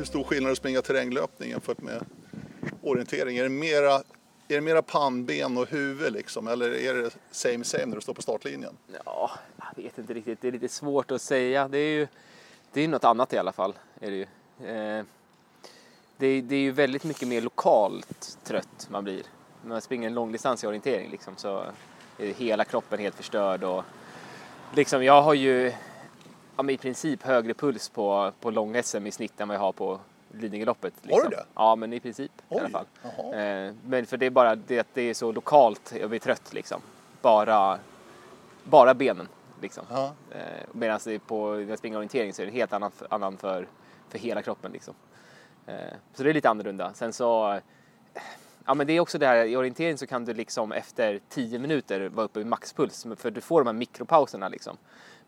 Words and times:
hur 0.00 0.04
stor 0.04 0.24
skillnad 0.24 0.44
är 0.44 0.48
det 0.48 0.52
att 0.52 0.58
springa 0.58 0.82
terränglöpning 0.82 1.50
jämfört 1.50 1.80
med 1.80 2.04
orientering? 2.82 3.38
Är 3.38 3.42
det 3.42 3.48
mera, 3.48 3.94
är 4.48 4.54
det 4.54 4.60
mera 4.60 4.82
pannben 4.82 5.58
och 5.58 5.68
huvud 5.68 6.12
liksom? 6.12 6.48
Eller 6.48 6.74
är 6.74 6.94
det 6.94 7.10
same 7.30 7.64
same 7.64 7.86
när 7.86 7.94
du 7.94 8.00
står 8.00 8.14
på 8.14 8.22
startlinjen? 8.22 8.76
Ja, 9.04 9.30
jag 9.58 9.82
vet 9.82 9.98
inte 9.98 10.14
riktigt. 10.14 10.40
Det 10.40 10.48
är 10.48 10.52
lite 10.52 10.68
svårt 10.68 11.10
att 11.10 11.22
säga. 11.22 11.68
Det 11.68 11.78
är 11.78 11.90
ju 11.90 12.06
det 12.72 12.80
är 12.80 12.88
något 12.88 13.04
annat 13.04 13.32
i 13.32 13.38
alla 13.38 13.52
fall. 13.52 13.74
Är 14.00 14.10
det, 14.10 14.16
ju. 14.16 14.22
Eh, 14.68 15.04
det, 16.16 16.26
är, 16.26 16.42
det 16.42 16.54
är 16.54 16.60
ju 16.60 16.72
väldigt 16.72 17.04
mycket 17.04 17.28
mer 17.28 17.40
lokalt 17.40 18.38
trött 18.44 18.88
man 18.90 19.04
blir. 19.04 19.22
När 19.62 19.68
man 19.68 19.80
springer 19.80 20.08
en 20.08 20.14
långdistans 20.14 20.64
i 20.64 20.66
orientering 20.66 21.10
liksom, 21.10 21.36
så 21.36 21.64
är 22.18 22.26
hela 22.34 22.64
kroppen 22.64 22.98
helt 22.98 23.14
förstörd. 23.14 23.64
Och, 23.64 23.84
liksom, 24.74 25.04
jag 25.04 25.22
har 25.22 25.34
ju 25.34 25.72
ja, 26.66 26.70
i 26.70 26.76
princip 26.76 27.22
högre 27.22 27.54
puls 27.54 27.88
på, 27.88 28.32
på 28.40 28.50
lång-SM 28.50 29.06
i 29.06 29.10
snitt 29.10 29.40
än 29.40 29.48
vad 29.48 29.54
jag 29.54 29.60
har 29.60 29.72
på 29.72 30.00
Lidingöloppet. 30.32 30.94
Liksom. 31.02 31.22
Har 31.22 31.30
du 31.30 31.36
det? 31.36 31.44
Ja, 31.54 31.76
men 31.76 31.92
i 31.92 32.00
princip 32.00 32.32
Oj, 32.48 32.56
i 32.56 32.60
alla 32.60 32.68
fall. 32.68 32.86
Eh, 33.16 33.74
men 33.84 34.06
för 34.06 34.16
det 34.16 34.26
är 34.26 34.30
bara 34.30 34.56
det 34.56 34.78
att 34.78 34.94
det 34.94 35.02
är 35.02 35.14
så 35.14 35.32
lokalt, 35.32 35.94
jag 36.00 36.10
blir 36.10 36.20
trött 36.20 36.52
liksom. 36.52 36.80
Bara, 37.22 37.78
bara 38.64 38.94
benen 38.94 39.28
liksom. 39.60 39.84
Eh, 39.90 40.40
Medan 40.72 41.00
det 41.04 41.18
på, 41.18 41.54
när 41.54 41.68
jag 41.68 41.78
springer 41.78 41.96
orientering 41.96 42.34
så 42.34 42.42
är 42.42 42.46
det 42.46 42.52
helt 42.52 42.72
annan, 42.72 42.92
annan 43.08 43.36
för, 43.36 43.68
för 44.08 44.18
hela 44.18 44.42
kroppen 44.42 44.72
liksom. 44.72 44.94
Eh, 45.66 45.74
så 46.14 46.22
det 46.22 46.30
är 46.30 46.34
lite 46.34 46.50
annorlunda. 46.50 46.92
Sen 46.94 47.12
så, 47.12 47.52
eh, 47.52 47.60
ja 48.66 48.74
men 48.74 48.86
det 48.86 48.92
är 48.92 49.00
också 49.00 49.18
det 49.18 49.26
här, 49.26 49.44
i 49.44 49.56
orientering 49.56 49.98
så 49.98 50.06
kan 50.06 50.24
du 50.24 50.34
liksom 50.34 50.72
efter 50.72 51.20
10 51.28 51.58
minuter 51.58 52.08
vara 52.08 52.24
uppe 52.24 52.40
i 52.40 52.44
maxpuls 52.44 53.06
för 53.16 53.30
du 53.30 53.40
får 53.40 53.60
de 53.60 53.66
här 53.66 53.74
mikropauserna 53.74 54.48
liksom. 54.48 54.76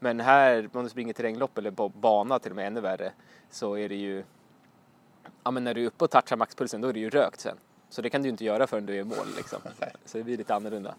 Men 0.02 0.20
här, 0.20 0.68
om 0.72 0.84
du 0.84 0.90
springer 0.90 1.12
terränglopp 1.12 1.58
eller 1.58 1.70
på 1.70 1.88
bana 1.88 2.38
till 2.38 2.50
och 2.50 2.56
med 2.56 2.66
ännu 2.66 2.80
värre, 2.80 3.12
så 3.50 3.78
är 3.78 3.88
det 3.88 3.94
ju, 3.94 4.24
ja 5.44 5.50
men 5.50 5.64
när 5.64 5.74
du 5.74 5.82
är 5.82 5.86
uppe 5.86 6.04
och 6.04 6.10
touchar 6.10 6.36
maxpulsen 6.36 6.80
då 6.80 6.88
är 6.88 6.92
det 6.92 7.00
ju 7.00 7.10
rökt 7.10 7.40
sen. 7.40 7.56
Så 7.88 8.02
det 8.02 8.10
kan 8.10 8.22
du 8.22 8.26
ju 8.26 8.30
inte 8.30 8.44
göra 8.44 8.66
förrän 8.66 8.86
du 8.86 8.94
är 8.94 9.00
i 9.00 9.04
mål 9.04 9.26
liksom. 9.36 9.58
Så 10.04 10.18
det 10.18 10.24
blir 10.24 10.36
lite 10.36 10.54
annorlunda. 10.54 10.94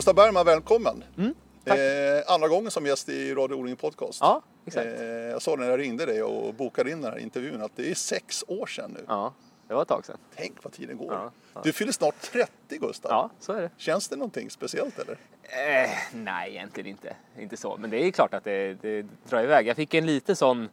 Gustav 0.00 0.14
Bergman, 0.14 0.46
välkommen! 0.46 1.04
Mm. 1.18 1.34
Eh, 1.64 2.32
andra 2.32 2.48
gången 2.48 2.70
som 2.70 2.86
gäst 2.86 3.08
i 3.08 3.34
Radio 3.34 3.54
O-ring 3.54 3.76
Podcast. 3.76 4.18
Ja, 4.20 4.42
exakt. 4.66 4.86
Eh, 4.86 5.04
jag 5.04 5.42
sa 5.42 5.56
när 5.56 5.70
jag 5.70 5.80
ringde 5.80 6.06
dig 6.06 6.22
och 6.22 6.54
bokade 6.54 6.90
in 6.90 7.00
den 7.00 7.12
här 7.12 7.18
intervjun 7.18 7.62
att 7.62 7.76
det 7.76 7.90
är 7.90 7.94
sex 7.94 8.44
år 8.48 8.66
sedan 8.66 8.90
nu. 8.90 9.04
Ja, 9.08 9.32
det 9.68 9.74
var 9.74 9.82
ett 9.82 9.88
tag 9.88 10.06
sedan. 10.06 10.16
Tänk 10.36 10.64
vad 10.64 10.72
tiden 10.72 10.96
går. 10.96 11.12
Ja, 11.12 11.30
ja. 11.54 11.60
Du 11.64 11.72
fyller 11.72 11.92
snart 11.92 12.20
30 12.20 12.50
Gustav. 12.68 13.10
Ja, 13.10 13.30
så 13.40 13.52
är 13.52 13.62
det. 13.62 13.70
Känns 13.76 14.08
det 14.08 14.16
någonting 14.16 14.50
speciellt 14.50 14.98
eller? 14.98 15.16
Eh, 15.42 15.90
nej, 16.14 16.50
egentligen 16.50 16.90
inte. 16.90 17.16
Inte 17.38 17.56
så. 17.56 17.76
Men 17.76 17.90
det 17.90 18.04
är 18.04 18.10
klart 18.10 18.34
att 18.34 18.44
det, 18.44 18.74
det 18.74 19.06
drar 19.28 19.42
iväg. 19.42 19.66
Jag 19.66 19.76
fick 19.76 19.94
en 19.94 20.06
lite 20.06 20.34
sån... 20.34 20.68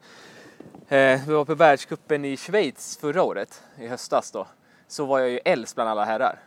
Eh, 0.88 1.28
vi 1.28 1.34
var 1.34 1.46
på 1.46 1.56
världscupen 1.56 2.26
i 2.26 2.38
Schweiz 2.38 2.98
förra 2.98 3.24
året, 3.24 3.64
i 3.80 3.88
höstas 3.88 4.32
då. 4.32 4.48
Så 4.88 5.06
var 5.06 5.20
jag 5.20 5.30
ju 5.30 5.40
äldst 5.46 5.76
bland 5.76 5.90
alla 5.90 6.06
herrar. 6.06 6.40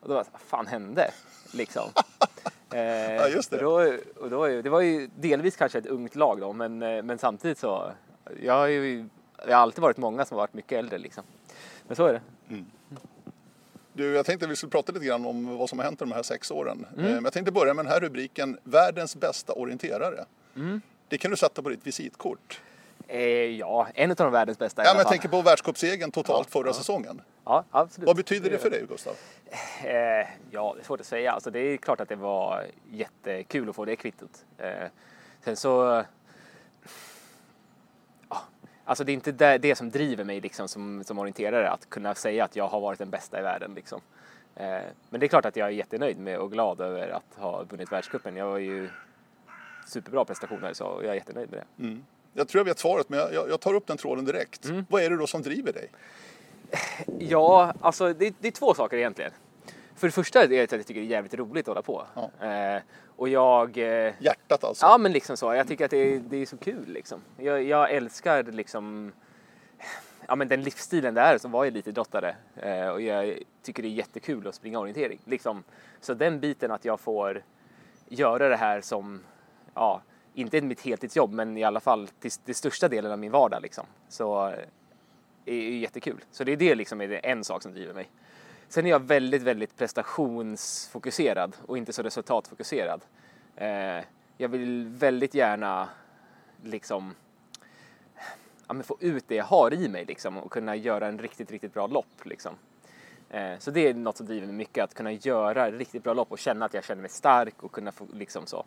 Och 0.00 0.08
då 0.08 0.14
var 0.14 0.20
jag 0.20 0.26
vad 0.32 0.40
fan 0.40 0.66
hände? 0.66 1.10
Liksom. 1.52 1.88
Eh, 2.72 2.80
Ja, 3.14 3.28
just 3.28 3.50
det. 3.50 3.58
Då, 3.58 3.72
och 4.20 4.30
då, 4.30 4.46
det 4.46 4.70
var 4.70 4.80
ju 4.80 5.08
delvis 5.16 5.56
kanske 5.56 5.78
ett 5.78 5.86
ungt 5.86 6.14
lag 6.14 6.40
då, 6.40 6.52
men, 6.52 6.82
eh, 6.82 7.02
men 7.02 7.18
samtidigt 7.18 7.58
så... 7.58 7.92
Jag 8.42 8.52
har 8.54 8.66
ju 8.66 9.08
det 9.46 9.52
har 9.52 9.60
alltid 9.62 9.82
varit 9.82 9.96
många 9.96 10.24
som 10.24 10.34
har 10.34 10.42
varit 10.42 10.54
mycket 10.54 10.78
äldre 10.78 10.98
liksom. 10.98 11.24
Men 11.86 11.96
så 11.96 12.06
är 12.06 12.12
det. 12.12 12.20
Du, 13.92 14.14
jag 14.14 14.26
tänkte 14.26 14.46
att 14.46 14.52
vi 14.52 14.56
skulle 14.56 14.70
prata 14.70 14.92
lite 14.92 15.04
grann 15.06 15.26
om 15.26 15.56
vad 15.58 15.68
som 15.68 15.78
har 15.78 15.84
hänt 15.86 15.98
de 15.98 16.12
här 16.12 16.22
sex 16.22 16.50
åren. 16.50 16.86
Mm. 16.98 17.06
Eh, 17.06 17.20
jag 17.24 17.32
tänkte 17.32 17.52
börja 17.52 17.74
med 17.74 17.84
den 17.84 17.92
här 17.92 18.00
rubriken, 18.00 18.58
Världens 18.64 19.16
bästa 19.16 19.52
orienterare. 19.52 20.24
Mm. 20.56 20.80
Det 21.08 21.18
kan 21.18 21.30
du 21.30 21.36
sätta 21.36 21.62
på 21.62 21.68
ditt 21.68 21.86
visitkort. 21.86 22.60
Eh, 23.06 23.20
ja, 23.58 23.88
en 23.94 24.10
av 24.10 24.16
de 24.16 24.32
världens 24.32 24.58
bästa 24.58 24.82
i 24.82 24.84
Ja, 24.84 24.90
alla 24.90 24.96
men 24.96 24.98
jag 25.00 25.04
fall. 25.06 25.12
tänker 25.12 25.28
på 25.28 25.42
världscupsegern 25.42 26.10
totalt 26.10 26.46
Ja, 26.48 26.50
förra 26.52 26.66
ja. 26.68 26.72
säsongen. 26.72 27.20
Ja, 27.48 27.64
absolut. 27.70 28.06
Vad 28.06 28.16
betyder 28.16 28.50
det 28.50 28.58
för 28.58 28.70
dig 28.70 28.86
Gustav? 28.88 29.14
Eh, 29.84 30.26
ja, 30.50 30.72
det 30.76 30.80
är 30.80 30.84
svårt 30.84 31.00
att 31.00 31.06
säga. 31.06 31.32
Alltså, 31.32 31.50
det 31.50 31.58
är 31.60 31.76
klart 31.76 32.00
att 32.00 32.08
det 32.08 32.16
var 32.16 32.64
jättekul 32.90 33.68
att 33.68 33.76
få 33.76 33.84
det 33.84 33.96
kvittot. 33.96 34.44
Eh, 34.58 34.88
sen 35.44 35.56
så... 35.56 36.04
Ja, 38.28 38.42
alltså 38.84 39.04
det 39.04 39.12
är 39.12 39.14
inte 39.14 39.32
det, 39.32 39.58
det 39.58 39.74
som 39.74 39.90
driver 39.90 40.24
mig 40.24 40.40
liksom, 40.40 40.68
som, 40.68 41.04
som 41.04 41.18
orienterare, 41.18 41.70
att 41.70 41.88
kunna 41.90 42.14
säga 42.14 42.44
att 42.44 42.56
jag 42.56 42.68
har 42.68 42.80
varit 42.80 42.98
den 42.98 43.10
bästa 43.10 43.38
i 43.40 43.42
världen. 43.42 43.72
Liksom. 43.74 44.00
Eh, 44.56 44.80
men 45.10 45.20
det 45.20 45.26
är 45.26 45.28
klart 45.28 45.44
att 45.44 45.56
jag 45.56 45.66
är 45.68 45.72
jättenöjd 45.72 46.18
med 46.18 46.38
och 46.38 46.52
glad 46.52 46.80
över 46.80 47.08
att 47.08 47.34
ha 47.36 47.62
vunnit 47.62 47.92
världscupen. 47.92 48.36
Jag 48.36 48.46
var 48.46 48.58
ju 48.58 48.88
superbra 49.86 50.24
prestationer 50.24 50.72
så 50.72 50.84
jag 51.02 51.10
är 51.10 51.14
jättenöjd 51.14 51.50
med 51.50 51.60
det. 51.60 51.96
Jag 52.32 52.48
tror 52.48 52.60
jag 52.60 52.64
vet 52.64 52.78
svaret, 52.78 53.08
men 53.08 53.18
jag- 53.18 53.48
jag 53.50 53.60
tar 53.60 53.74
upp 53.74 53.86
den 53.86 53.96
tråden 53.96 54.24
direkt. 54.24 54.64
Mm. 54.64 54.84
Vad 54.88 55.02
är 55.02 55.10
det 55.10 55.16
då 55.16 55.26
som 55.26 55.42
driver 55.42 55.72
dig? 55.72 55.90
Ja, 57.18 57.74
alltså 57.80 58.12
det, 58.12 58.34
det 58.40 58.48
är 58.48 58.52
två 58.52 58.74
saker 58.74 58.96
egentligen. 58.96 59.32
För 59.94 60.06
det 60.06 60.12
första 60.12 60.42
är 60.42 60.48
det 60.48 60.62
att 60.62 60.72
jag 60.72 60.86
tycker 60.86 61.00
det 61.00 61.06
är 61.06 61.10
jävligt 61.10 61.34
roligt 61.34 61.68
att 61.68 61.68
hålla 61.68 61.82
på. 61.82 62.06
Ja. 62.14 62.46
Eh, 62.46 62.82
och 63.16 63.28
jag... 63.28 63.78
Eh, 63.78 64.12
Hjärtat 64.18 64.64
alltså? 64.64 64.86
Ja, 64.86 64.98
men 64.98 65.12
liksom 65.12 65.36
så. 65.36 65.54
Jag 65.54 65.68
tycker 65.68 65.84
att 65.84 65.90
det 65.90 66.14
är, 66.14 66.18
det 66.18 66.36
är 66.36 66.46
så 66.46 66.56
kul 66.56 66.88
liksom. 66.88 67.20
Jag, 67.36 67.62
jag 67.62 67.92
älskar 67.92 68.42
liksom 68.42 69.12
ja, 70.28 70.36
men 70.36 70.48
den 70.48 70.62
livsstilen 70.62 71.14
det 71.14 71.20
är 71.20 71.38
som 71.38 71.50
var 71.50 71.66
elitidrottare. 71.66 72.36
Eh, 72.56 72.88
och 72.88 73.00
jag 73.00 73.38
tycker 73.62 73.82
det 73.82 73.88
är 73.88 73.90
jättekul 73.90 74.46
att 74.46 74.54
springa 74.54 74.78
orientering. 74.78 75.18
Liksom. 75.24 75.64
Så 76.00 76.14
den 76.14 76.40
biten 76.40 76.70
att 76.70 76.84
jag 76.84 77.00
får 77.00 77.42
göra 78.08 78.48
det 78.48 78.56
här 78.56 78.80
som, 78.80 79.20
ja, 79.74 80.02
inte 80.34 80.60
mitt 80.60 80.80
heltidsjobb, 80.80 81.32
men 81.32 81.56
i 81.56 81.64
alla 81.64 81.80
fall 81.80 82.08
till, 82.20 82.30
till 82.30 82.54
största 82.54 82.88
delen 82.88 83.12
av 83.12 83.18
min 83.18 83.32
vardag 83.32 83.62
liksom. 83.62 83.86
Så 84.08 84.48
eh, 84.48 84.54
är 85.50 85.70
ju 85.70 85.78
jättekul. 85.78 86.24
Så 86.30 86.44
det 86.44 86.52
är 86.52 86.56
det 86.56 86.74
liksom 86.74 87.00
är 87.00 87.08
det 87.08 87.18
en 87.18 87.44
sak 87.44 87.62
som 87.62 87.72
driver 87.72 87.94
mig. 87.94 88.08
Sen 88.68 88.86
är 88.86 88.90
jag 88.90 89.02
väldigt, 89.02 89.42
väldigt 89.42 89.76
prestationsfokuserad 89.76 91.56
och 91.66 91.78
inte 91.78 91.92
så 91.92 92.02
resultatfokuserad. 92.02 93.00
Eh, 93.56 94.04
jag 94.36 94.48
vill 94.48 94.86
väldigt 94.88 95.34
gärna 95.34 95.88
liksom 96.64 97.14
ja, 98.66 98.74
men 98.74 98.82
få 98.82 98.96
ut 99.00 99.24
det 99.28 99.34
jag 99.34 99.44
har 99.44 99.74
i 99.74 99.88
mig 99.88 100.04
liksom, 100.04 100.38
och 100.38 100.52
kunna 100.52 100.76
göra 100.76 101.06
en 101.06 101.18
riktigt, 101.18 101.50
riktigt 101.50 101.74
bra 101.74 101.86
lopp. 101.86 102.24
Liksom. 102.24 102.54
Eh, 103.30 103.58
så 103.58 103.70
det 103.70 103.88
är 103.88 103.94
något 103.94 104.16
som 104.16 104.26
driver 104.26 104.46
mig 104.46 104.56
mycket, 104.56 104.84
att 104.84 104.94
kunna 104.94 105.12
göra 105.12 105.70
riktigt 105.70 106.04
bra 106.04 106.14
lopp 106.14 106.32
och 106.32 106.38
känna 106.38 106.64
att 106.64 106.74
jag 106.74 106.84
känner 106.84 107.02
mig 107.02 107.10
stark 107.10 107.62
och 107.62 107.72
kunna 107.72 107.92
få 107.92 108.06
liksom 108.12 108.46
så. 108.46 108.64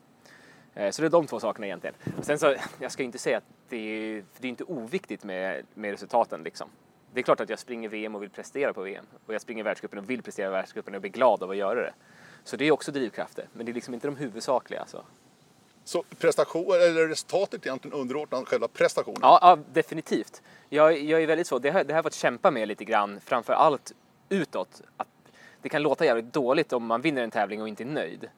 Eh, 0.76 0.92
så 0.92 1.02
det 1.02 1.08
är 1.08 1.10
de 1.10 1.28
två 1.28 1.40
sakerna 1.40 1.66
egentligen. 1.66 1.96
Och 2.18 2.26
sen 2.26 2.40
så, 2.40 2.56
jag 2.80 2.92
ska 2.92 3.04
inte 3.04 3.18
säga 3.18 3.38
att 3.38 3.44
det 3.70 3.78
är, 3.78 4.24
det 4.40 4.48
är 4.48 4.50
inte 4.50 4.64
oviktigt 4.64 5.24
med, 5.24 5.66
med 5.74 5.92
resultaten 5.92 6.44
liksom. 6.44 6.70
Det 7.14 7.20
är 7.20 7.24
klart 7.24 7.40
att 7.40 7.50
jag 7.50 7.60
springer 7.60 7.90
VM 7.90 8.16
och 8.16 8.22
vill 8.24 8.30
prestera 8.30 8.74
på 8.74 8.82
VM. 8.82 9.06
Och 9.26 9.34
jag 9.34 9.42
springer 9.42 9.64
världscupen 9.64 10.00
och 10.00 10.10
vill 10.10 10.22
prestera 10.22 10.48
i 10.48 10.52
världscupen 10.52 10.96
och 10.96 11.02
blir 11.02 11.12
glad 11.12 11.44
av 11.44 11.50
att 11.50 11.58
göra 11.58 11.82
det. 11.82 11.94
Så 12.44 12.58
det 12.58 12.66
är 12.66 12.72
också 12.72 12.92
drivkrafter, 12.92 13.48
men 13.54 13.66
det 13.66 13.72
är 13.72 13.74
liksom 13.74 13.94
inte 13.94 14.08
de 14.08 14.16
huvudsakliga. 14.16 14.80
Alltså. 14.80 15.04
Så 15.84 16.04
prestation, 16.20 16.66
eller 16.74 17.08
resultatet 17.08 17.66
är 17.66 17.68
egentligen 17.68 17.98
underordnat 17.98 18.48
själva 18.48 18.68
prestationen? 18.68 19.20
Ja, 19.22 19.40
ja 19.42 19.58
definitivt. 19.74 20.42
Jag, 20.70 21.00
jag 21.00 21.24
är 21.24 21.28
väldigt 21.28 21.48
så. 21.48 21.60
Det 21.60 21.70
har, 21.70 21.84
det 21.84 21.94
har 21.94 21.98
jag 21.98 22.04
fått 22.04 22.14
kämpa 22.14 22.52
med 22.52 22.68
lite 22.68 22.86
grann, 22.86 23.20
framför 23.26 23.54
allt 23.54 23.94
utåt. 24.30 24.82
Att 24.98 25.08
det 25.62 25.70
kan 25.70 25.82
låta 25.82 26.06
jävligt 26.06 26.34
dåligt 26.34 26.74
om 26.74 26.86
man 26.86 27.02
vinner 27.02 27.24
en 27.24 27.32
tävling 27.32 27.62
och 27.62 27.68
inte 27.68 27.84
är 27.84 27.86
nöjd. 27.86 28.30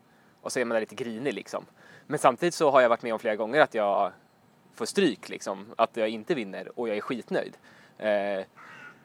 Och 0.42 0.52
så 0.52 0.60
är 0.60 0.66
man 0.66 0.76
där 0.76 0.80
lite 0.80 0.96
grinig 0.96 1.34
liksom. 1.34 1.66
Men 2.08 2.20
samtidigt 2.20 2.54
så 2.54 2.72
har 2.72 2.82
jag 2.82 2.90
varit 2.90 3.04
med 3.04 3.14
om 3.14 3.20
flera 3.20 3.36
gånger 3.36 3.62
att 3.62 3.74
jag 3.74 4.12
får 4.74 4.86
stryk 4.86 5.30
liksom. 5.30 5.66
Att 5.78 5.98
jag 5.98 6.10
inte 6.10 6.36
vinner 6.36 6.80
och 6.80 6.90
jag 6.90 6.98
är 6.98 7.02
skitnöjd. 7.02 7.58
Eh, 7.98 8.46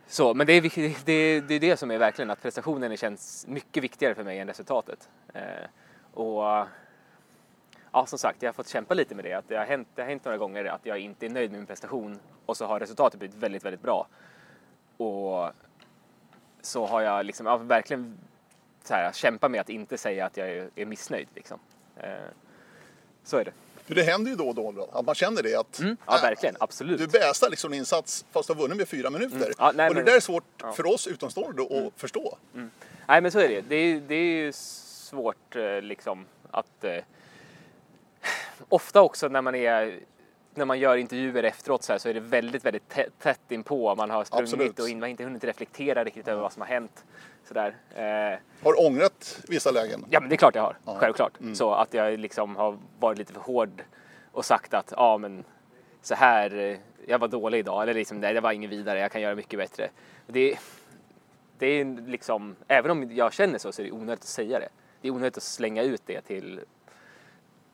så, 0.06 0.34
men 0.34 0.46
det 0.46 0.52
är, 0.52 1.04
det, 1.04 1.40
det 1.40 1.54
är 1.54 1.60
det 1.60 1.76
som 1.76 1.90
är 1.90 1.98
verkligen 1.98 2.30
att 2.30 2.42
prestationen 2.42 2.96
känns 2.96 3.46
mycket 3.46 3.82
viktigare 3.82 4.14
för 4.14 4.24
mig 4.24 4.38
än 4.38 4.48
resultatet. 4.48 5.08
Eh, 5.34 5.42
och 6.14 6.66
ja, 7.92 8.06
som 8.06 8.18
sagt, 8.18 8.42
jag 8.42 8.48
har 8.48 8.54
fått 8.54 8.68
kämpa 8.68 8.94
lite 8.94 9.14
med 9.14 9.24
det. 9.24 9.32
Att 9.32 9.48
det, 9.48 9.56
har 9.56 9.64
hänt, 9.64 9.88
det 9.94 10.02
har 10.02 10.08
hänt 10.08 10.24
några 10.24 10.38
gånger 10.38 10.64
att 10.64 10.86
jag 10.86 10.98
inte 10.98 11.26
är 11.26 11.30
nöjd 11.30 11.50
med 11.50 11.60
min 11.60 11.66
prestation 11.66 12.18
och 12.46 12.56
så 12.56 12.66
har 12.66 12.80
resultatet 12.80 13.18
blivit 13.18 13.36
väldigt, 13.36 13.64
väldigt 13.64 13.82
bra. 13.82 14.06
Och 14.96 15.50
så 16.60 16.86
har 16.86 17.00
jag 17.00 17.26
liksom, 17.26 17.46
ja, 17.46 17.56
verkligen 17.56 18.18
så 18.82 18.94
här, 18.94 19.12
kämpat 19.12 19.50
med 19.50 19.60
att 19.60 19.68
inte 19.68 19.98
säga 19.98 20.26
att 20.26 20.36
jag 20.36 20.48
är, 20.48 20.70
är 20.74 20.86
missnöjd. 20.86 21.28
Liksom. 21.34 21.58
Eh, 21.96 22.28
så 23.28 23.36
är 23.36 23.44
det. 23.44 23.52
För 23.86 23.94
det 23.94 24.02
händer 24.02 24.30
ju 24.30 24.36
då 24.36 24.48
och 24.48 24.54
då 24.54 24.88
att 24.92 25.06
man 25.06 25.14
känner 25.14 25.42
det 25.42 25.54
att 25.54 25.78
Mm. 25.78 25.96
Ja, 26.06 26.16
äh, 26.16 26.22
verkligen. 26.22 26.56
Absolut. 26.60 26.98
du 26.98 27.06
bästar 27.06 27.50
liksom 27.50 27.72
en 27.72 27.78
insats 27.78 28.24
fast 28.32 28.48
du 28.48 28.54
har 28.54 28.60
vunnit 28.60 28.76
med 28.76 28.88
fyra 28.88 29.10
minuter. 29.10 29.36
Mm. 29.36 29.52
Ja, 29.58 29.72
nej, 29.74 29.88
och 29.88 29.94
det 29.94 29.98
men- 30.00 30.04
där 30.06 30.16
är 30.16 30.20
svårt 30.20 30.44
ja. 30.58 30.64
Mm. 30.64 30.74
för 30.76 30.86
oss 30.86 31.06
utomstående 31.06 31.62
att 31.62 32.00
förstå. 32.00 32.38
Nej, 33.06 33.20
men 33.20 33.30
så 33.30 33.38
är 33.38 33.48
det. 33.48 33.60
Det 33.68 33.74
är, 33.76 34.00
det 34.00 34.14
är 34.14 34.44
ju 34.44 34.52
svårt 34.52 35.56
eh, 35.56 35.80
liksom 35.82 36.24
att... 36.50 36.84
Eh, 36.84 36.96
ofta 38.68 39.00
också 39.02 39.28
när 39.28 39.42
man 39.42 39.54
är 39.54 40.00
när 40.54 40.64
man 40.64 40.78
gör 40.78 40.96
intervjuer 40.96 41.42
efteråt 41.42 41.82
så, 41.82 41.92
här, 41.92 41.98
så 41.98 42.08
är 42.08 42.14
det 42.14 42.20
väldigt, 42.20 42.64
väldigt 42.64 42.88
tä- 42.94 43.10
tätt 43.22 43.40
inpå. 43.52 43.94
Man 43.94 44.10
har 44.10 44.24
sprungit 44.24 44.52
Absolut. 44.52 44.78
och 44.78 44.88
in, 44.88 44.96
man 44.98 45.02
har 45.02 45.08
inte 45.10 45.24
hunnit 45.24 45.44
reflektera 45.44 46.04
riktigt 46.04 46.28
över 46.28 46.42
vad 46.42 46.52
som 46.52 46.62
har 46.62 46.68
hänt. 46.68 47.04
Så 47.48 47.54
där. 47.54 47.76
Eh, 47.94 48.38
Har 48.62 48.72
du 48.72 48.86
ångrat 48.86 49.40
vissa 49.48 49.70
lägen? 49.70 50.04
Ja, 50.10 50.20
men 50.20 50.28
det 50.28 50.34
är 50.34 50.36
klart 50.36 50.54
jag 50.54 50.62
har. 50.62 50.76
Ja. 50.84 50.96
Självklart. 50.98 51.32
Så 51.54 51.72
att 51.72 51.94
jag 51.94 52.18
liksom 52.18 52.56
har 52.56 52.78
varit 52.98 53.18
lite 53.18 53.32
för 53.32 53.40
hård 53.40 53.82
och 54.32 54.44
sagt 54.44 54.74
att 54.74 54.92
ja, 54.96 55.18
men 55.18 55.44
så 56.02 56.14
här, 56.14 56.56
eh, 56.56 56.78
jag 57.06 57.18
var 57.18 57.28
dålig 57.28 57.58
idag. 57.58 57.82
Eller 57.82 57.94
liksom, 57.94 58.20
nej, 58.20 58.34
det 58.34 58.40
var 58.40 58.52
ingen 58.52 58.70
vidare, 58.70 58.98
jag 58.98 59.12
kan 59.12 59.20
göra 59.20 59.34
mycket 59.34 59.58
bättre. 59.58 59.90
Det, 60.26 60.58
det 61.58 61.66
är 61.66 61.84
liksom, 62.06 62.56
även 62.68 62.90
om 62.90 63.12
jag 63.12 63.32
känner 63.32 63.58
så, 63.58 63.72
så 63.72 63.82
är 63.82 63.86
det 63.86 63.92
onödigt 63.92 64.22
att 64.24 64.28
säga 64.28 64.58
det. 64.58 64.68
Det 65.00 65.08
är 65.08 65.12
onödigt 65.12 65.36
att 65.36 65.42
slänga 65.42 65.82
ut 65.82 66.02
det 66.06 66.20
till 66.20 66.60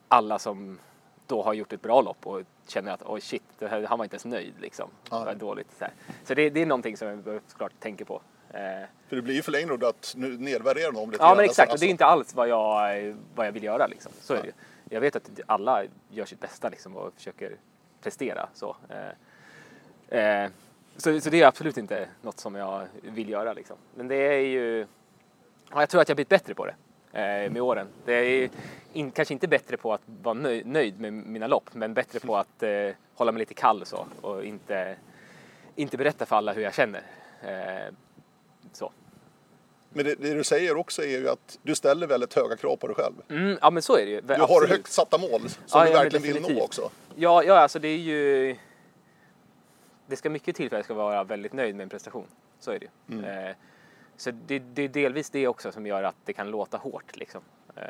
alla 0.09 0.39
som 0.39 0.79
då 1.27 1.43
har 1.43 1.53
gjort 1.55 1.73
ett 1.73 1.83
bra 1.83 2.01
lopp 2.01 2.27
och 2.27 2.43
känner 2.67 2.93
att 2.93 3.03
oj 3.07 3.21
shit, 3.21 3.43
det 3.59 3.69
här, 3.69 3.83
han 3.83 3.99
var 3.99 4.05
inte 4.05 4.15
ens 4.15 4.25
nöjd 4.25 4.55
liksom. 4.61 4.91
Det 5.05 5.11
var 5.11 5.35
dåligt. 5.35 5.73
Så, 5.79 5.85
så 6.25 6.35
det, 6.35 6.51
det 6.51 6.63
är 6.63 6.67
någonting 6.67 6.97
som 6.97 7.09
jag 7.09 7.41
såklart 7.47 7.73
tänker 7.81 8.05
på. 8.05 8.23
Eh, 8.55 8.87
För 9.09 9.17
det 9.17 9.23
blir 9.23 9.35
ju 9.35 9.43
för 9.43 9.77
då 9.77 9.87
att 9.87 10.15
nu 10.17 10.39
nedvärderar 10.39 10.93
någon 10.93 11.11
lite 11.11 11.23
Ja 11.23 11.29
grann. 11.29 11.37
men 11.37 11.45
exakt, 11.45 11.69
och 11.69 11.73
Alltså, 11.73 11.85
det 11.85 11.89
är 11.89 11.91
inte 11.91 12.05
alls 12.07 12.35
vad 12.35 12.49
jag, 12.49 13.15
vad 13.35 13.47
jag 13.47 13.53
vill 13.53 13.63
göra 13.65 13.87
liksom. 13.87 14.13
Så 14.21 14.35
är 14.35 14.43
det. 14.43 14.53
Jag 14.95 15.01
vet 15.01 15.17
att 15.17 15.31
alla 15.47 15.85
gör 16.11 16.25
sitt 16.25 16.41
bästa 16.41 16.69
liksom 16.69 16.97
och 16.97 17.13
försöker 17.15 17.57
prestera 18.03 18.49
så. 18.55 18.77
Eh, 18.89 20.19
eh, 20.19 20.51
så, 20.97 21.21
så 21.21 21.31
det 21.31 21.41
är 21.43 21.47
absolut 21.47 21.77
inte 21.79 22.09
något 22.23 22.41
som 22.41 22.55
jag 22.55 22.87
vill 23.03 23.29
göra 23.29 23.53
liksom. 23.53 23.77
Men 23.95 24.09
det 24.09 24.17
är 24.17 24.39
ju, 24.41 24.87
ja, 25.71 25.81
jag 25.81 25.89
tror 25.89 26.01
att 26.01 26.09
jag 26.09 26.13
har 26.13 26.17
blivit 26.17 26.29
bättre 26.29 26.55
på 26.55 26.67
det 26.67 26.75
eh, 27.13 27.51
med 27.53 27.63
åren. 27.63 27.87
Det 28.05 28.13
är 28.13 28.51
in, 28.93 29.11
kanske 29.11 29.35
inte 29.35 29.49
bättre 29.49 29.77
på 29.77 29.93
att 29.93 30.03
vara 30.23 30.35
nöjd, 30.35 30.67
nöjd 30.67 31.01
med 31.01 31.13
mina 31.13 31.47
lopp, 31.47 31.71
men 31.75 31.95
bättre 31.95 32.21
på 32.21 32.37
att 32.37 32.63
eh, 32.63 32.91
hålla 33.15 33.33
mig 33.33 33.39
lite 33.39 33.55
kall 33.55 33.87
så 33.87 34.07
och 34.21 34.45
inte, 34.45 34.97
inte 35.75 35.97
berätta 35.97 36.27
för 36.27 36.37
alla 36.37 36.53
hur 36.53 36.63
jag 36.63 36.75
känner. 36.75 37.03
Så. 38.77 38.93
Men 39.95 40.05
det, 40.05 40.15
det 40.15 40.35
du 40.35 40.45
säger 40.45 40.77
också 40.77 41.03
är 41.03 41.19
ju 41.19 41.29
att 41.29 41.59
du 41.63 41.75
ställer 41.75 42.07
väldigt 42.07 42.35
höga 42.35 42.57
krav 42.57 42.77
på 42.77 42.87
dig 42.87 42.97
själv. 42.97 43.15
Mm, 43.29 43.59
ja 43.61 43.71
men 43.71 43.83
så 43.83 43.97
är 43.97 44.07
det 44.07 44.11
ju. 44.11 44.21
Du 44.21 44.35
har 44.35 44.67
högt 44.67 44.93
satta 44.93 45.19
mål 45.19 45.49
som 45.49 45.81
Ja, 45.81 45.85
du 45.85 45.91
ja, 45.91 45.99
verkligen 45.99 46.23
vill 46.23 46.55
nå 46.55 46.63
också. 46.63 46.91
Ja, 47.15 47.43
ja, 47.43 47.59
alltså 47.59 47.79
det 47.79 47.89
är 47.89 47.99
ju... 47.99 48.57
Det 50.07 50.17
ska 50.17 50.31
mycket 50.31 50.57
till 50.57 50.69
för 50.69 50.77
att 50.77 50.79
jag 50.79 50.85
ska 50.85 50.95
vara 50.95 51.25
väldigt 51.25 51.53
nöjd 51.53 51.75
med 51.75 51.83
en 51.83 51.89
prestation. 51.89 52.27
Så 52.61 52.71
är 52.71 52.79
det 52.79 52.85
ju. 52.85 53.19
Mm. 53.19 53.49
Eh, 53.49 53.55
så 54.17 54.31
det, 54.31 54.59
det 54.59 54.83
är 54.83 54.89
delvis 54.89 55.31
det 55.31 55.49
också 55.49 55.73
som 55.73 55.87
gör 55.87 56.03
att 56.03 56.17
det 56.25 56.33
kan 56.33 56.51
låta 56.51 56.77
hårt. 56.77 57.17
Liksom. 57.17 57.41
Eh, 57.77 57.83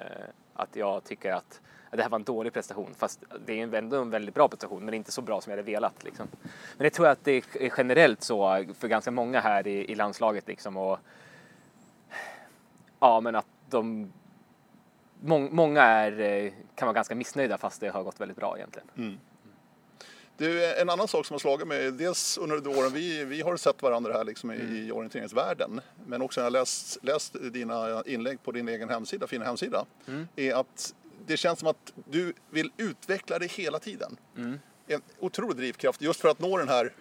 att 0.55 0.77
jag 0.77 1.05
tycker 1.05 1.33
att 1.33 1.61
det 1.91 2.03
här 2.03 2.09
var 2.09 2.19
en 2.19 2.25
dålig 2.25 2.53
prestation. 2.53 2.95
Fast 2.99 3.21
det 3.47 3.61
är 3.61 3.75
ändå 3.75 3.97
en 3.97 4.11
väldigt 4.11 4.35
bra 4.35 4.49
prestation, 4.49 4.85
men 4.85 4.95
inte 4.95 5.13
så 5.13 5.23
bra 5.23 5.41
som 5.41 5.51
jag 5.51 5.59
hade 5.59 5.71
velat. 5.73 6.05
Liksom. 6.05 6.29
Men 6.77 6.85
det 6.85 6.91
tror 6.91 7.07
jag 7.09 7.13
att 7.13 7.25
det 7.25 7.33
är 7.33 7.73
generellt 7.79 8.23
så 8.23 8.65
för 8.79 8.89
ganska 8.89 9.11
många 9.11 9.41
här 9.41 9.67
i, 9.67 9.91
i 9.93 9.95
landslaget. 9.95 10.49
Liksom, 10.49 10.77
och, 10.77 10.99
ja, 13.01 13.21
men 13.21 13.35
att 13.35 13.47
de... 13.71 14.13
Mång, 15.21 15.49
många 15.55 15.83
är, 15.83 16.21
eh, 16.21 16.53
kan 16.75 16.87
vara 16.87 16.95
ganska 16.95 17.15
missnöjda 17.15 17.59
fast 17.59 17.81
det 17.81 17.89
har 17.89 18.03
gått 18.03 18.21
väldigt 18.21 18.37
bra 18.37 18.57
egentligen. 18.57 19.19
Du, 20.37 20.75
en 20.81 20.91
annan 20.91 21.09
sak 21.09 21.27
som 21.27 21.35
har 21.35 21.39
slagit 21.39 21.67
mig, 21.67 21.93
dels 21.93 22.39
under 22.39 22.61
de 22.61 22.69
åren 22.79 22.93
vi, 22.93 23.25
vi 23.25 23.43
har 23.43 23.57
sett 23.57 23.83
varandra 23.83 24.13
här 24.13 24.25
liksom 24.25 24.51
i, 24.51 24.55
Mm. 24.55 24.77
i 24.77 24.93
orienteringsvärlden, 24.93 25.81
men 26.07 26.23
också 26.23 26.41
när 26.41 26.47
jag 26.47 26.53
läst, 26.53 26.99
läst 27.05 27.37
dina 27.53 28.03
inlägg 28.07 28.43
på 28.43 28.53
din 28.53 28.69
egen 28.69 28.89
hemsida, 28.89 29.27
fina 29.27 29.45
hemsida, 29.45 29.85
Mm. 30.09 30.29
är 30.37 30.55
att 30.55 30.95
det 31.27 31.37
känns 31.37 31.59
som 31.59 31.69
att 31.69 31.93
du 32.11 32.33
vill 32.51 32.71
utveckla 32.77 33.39
dig 33.39 33.49
hela 33.49 33.79
tiden. 33.79 34.17
Mm. 34.37 34.61
En 34.87 35.03
otrolig 35.21 35.57
drivkraft 35.57 36.03
just 36.03 36.21
för 36.21 36.29
att 36.29 36.39
nå 36.39 36.59
den 36.59 36.69
här 36.69 36.93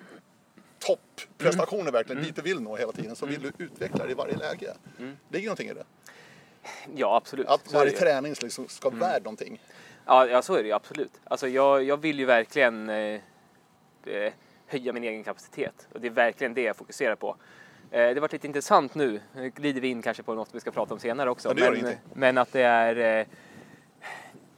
topprestationen 0.79 1.81
Mm. 1.81 1.93
verkligen, 1.93 2.23
dit 2.23 2.35
du 2.35 2.41
vill 2.41 2.59
nå 2.59 2.75
hela 2.75 2.91
tiden, 2.91 3.15
så 3.15 3.25
vill 3.25 3.41
du 3.41 3.51
utveckla 3.63 4.03
dig 4.03 4.11
i 4.11 4.15
varje 4.15 4.37
läge. 4.37 4.73
Ligger 5.29 5.47
någonting 5.47 5.69
i 5.69 5.73
det? 5.73 5.83
Ja, 6.95 7.15
absolut. 7.15 7.47
Att 7.47 7.61
Mm. 7.61 7.71
Så 7.71 7.77
varje 7.77 7.91
träning 7.91 8.35
liksom 8.41 8.67
ska 8.67 8.89
vara 8.89 8.99
värd 8.99 9.23
någonting. 9.23 9.61
Ja, 10.05 10.27
ja, 10.27 10.41
så 10.41 10.55
är 10.55 10.61
det 10.63 10.67
ju 10.67 10.73
absolut. 10.75 11.11
Alltså, 11.23 11.47
jag, 11.47 11.83
jag 11.83 11.97
vill 11.97 12.19
ju 12.19 12.25
verkligen 12.25 12.89
eh, 12.89 13.19
eh, 14.05 14.33
höja 14.67 14.93
min 14.93 15.03
egen 15.03 15.23
kapacitet 15.23 15.87
och 15.93 16.01
det 16.01 16.07
är 16.07 16.11
verkligen 16.11 16.53
det 16.53 16.61
jag 16.61 16.75
fokuserar 16.75 17.15
på. 17.15 17.35
Eh, 17.91 17.97
det 17.99 18.13
har 18.13 18.19
varit 18.21 18.31
lite 18.31 18.47
intressant 18.47 18.95
nu, 18.95 19.21
nu 19.35 19.49
glider 19.49 19.81
vi 19.81 19.87
in 19.87 20.01
kanske 20.01 20.23
på 20.23 20.33
något 20.33 20.49
vi 20.51 20.59
ska 20.59 20.71
prata 20.71 20.93
om 20.93 20.99
senare 20.99 21.29
också. 21.29 21.53
Ja, 21.57 21.71
men, 21.71 21.95
men 22.13 22.37
att 22.37 22.51
det 22.51 22.61
är 22.61 23.19
eh, 23.19 23.25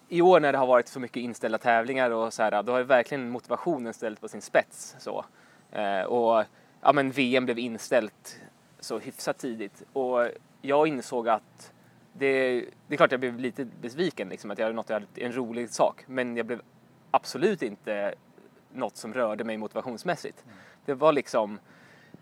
i 0.09 0.21
år 0.21 0.39
när 0.39 0.51
det 0.51 0.57
har 0.57 0.67
varit 0.67 0.87
så 0.87 0.99
mycket 0.99 1.17
inställda 1.17 1.57
tävlingar 1.57 2.11
och 2.11 2.33
så 2.33 2.43
här, 2.43 2.63
då 2.63 2.71
har 2.71 2.79
ju 2.79 2.85
verkligen 2.85 3.29
motivationen 3.29 3.93
ställt 3.93 4.21
på 4.21 4.27
sin 4.27 4.41
spets. 4.41 4.95
Så. 4.99 5.25
Eh, 5.71 6.01
och 6.01 6.43
ja, 6.81 6.93
men 6.93 7.11
VM 7.11 7.45
blev 7.45 7.59
inställt 7.59 8.39
så 8.79 8.99
hyfsat 8.99 9.37
tidigt 9.37 9.83
och 9.93 10.29
jag 10.61 10.87
insåg 10.87 11.29
att 11.29 11.73
det, 12.13 12.59
det 12.87 12.93
är 12.95 12.97
klart 12.97 13.11
jag 13.11 13.19
blev 13.19 13.39
lite 13.39 13.65
besviken 13.81 14.29
liksom, 14.29 14.51
att 14.51 14.59
jag 14.59 14.65
hade 14.65 14.75
nått 14.75 14.91
en 15.15 15.35
rolig 15.35 15.69
sak, 15.69 16.03
men 16.07 16.37
jag 16.37 16.45
blev 16.45 16.61
absolut 17.11 17.61
inte 17.61 18.13
något 18.73 18.97
som 18.97 19.13
rörde 19.13 19.43
mig 19.43 19.57
motivationsmässigt. 19.57 20.43
Det 20.85 20.93
var 20.93 21.13
liksom, 21.13 21.59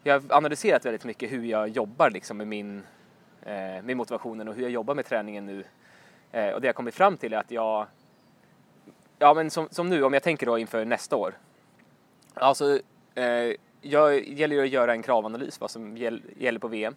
jag 0.04 0.20
har 0.20 0.38
analyserat 0.38 0.86
väldigt 0.86 1.06
mycket 1.06 1.32
hur 1.32 1.44
jag 1.44 1.70
jobbar 1.70 2.10
liksom 2.10 2.38
med 2.38 2.48
min 2.48 2.84
eh, 3.42 3.84
med 3.84 3.98
motivationen 3.98 4.48
och 4.48 4.56
hur 4.56 4.64
jag 4.64 4.72
jobbar 4.72 4.96
med 4.96 5.06
träningen 5.06 5.46
nu. 5.46 5.64
Eh, 6.34 6.50
och 6.50 6.62
det 6.62 6.68
jag 6.68 6.76
kommit 6.76 6.96
fram 6.96 7.18
till 7.18 7.34
är 7.34 7.38
att 7.38 7.52
jag, 7.52 7.88
ja 9.20 9.34
men 9.34 9.50
som, 9.50 9.68
som 9.72 9.90
nu 9.90 10.04
om 10.04 10.14
jag 10.14 10.24
tänker 10.24 10.46
då 10.46 10.58
inför 10.58 10.86
nästa 10.86 11.16
år. 11.16 11.34
Alltså, 12.34 12.80
eh, 13.16 13.54
jag 13.82 14.28
gäller 14.28 14.56
ju 14.56 14.64
att 14.64 14.70
göra 14.70 14.94
en 14.94 15.02
kravanalys 15.02 15.62
vad 15.62 15.72
som 15.72 15.98
gäll, 15.98 16.22
gäller 16.38 16.60
på 16.60 16.68
VM. 16.68 16.96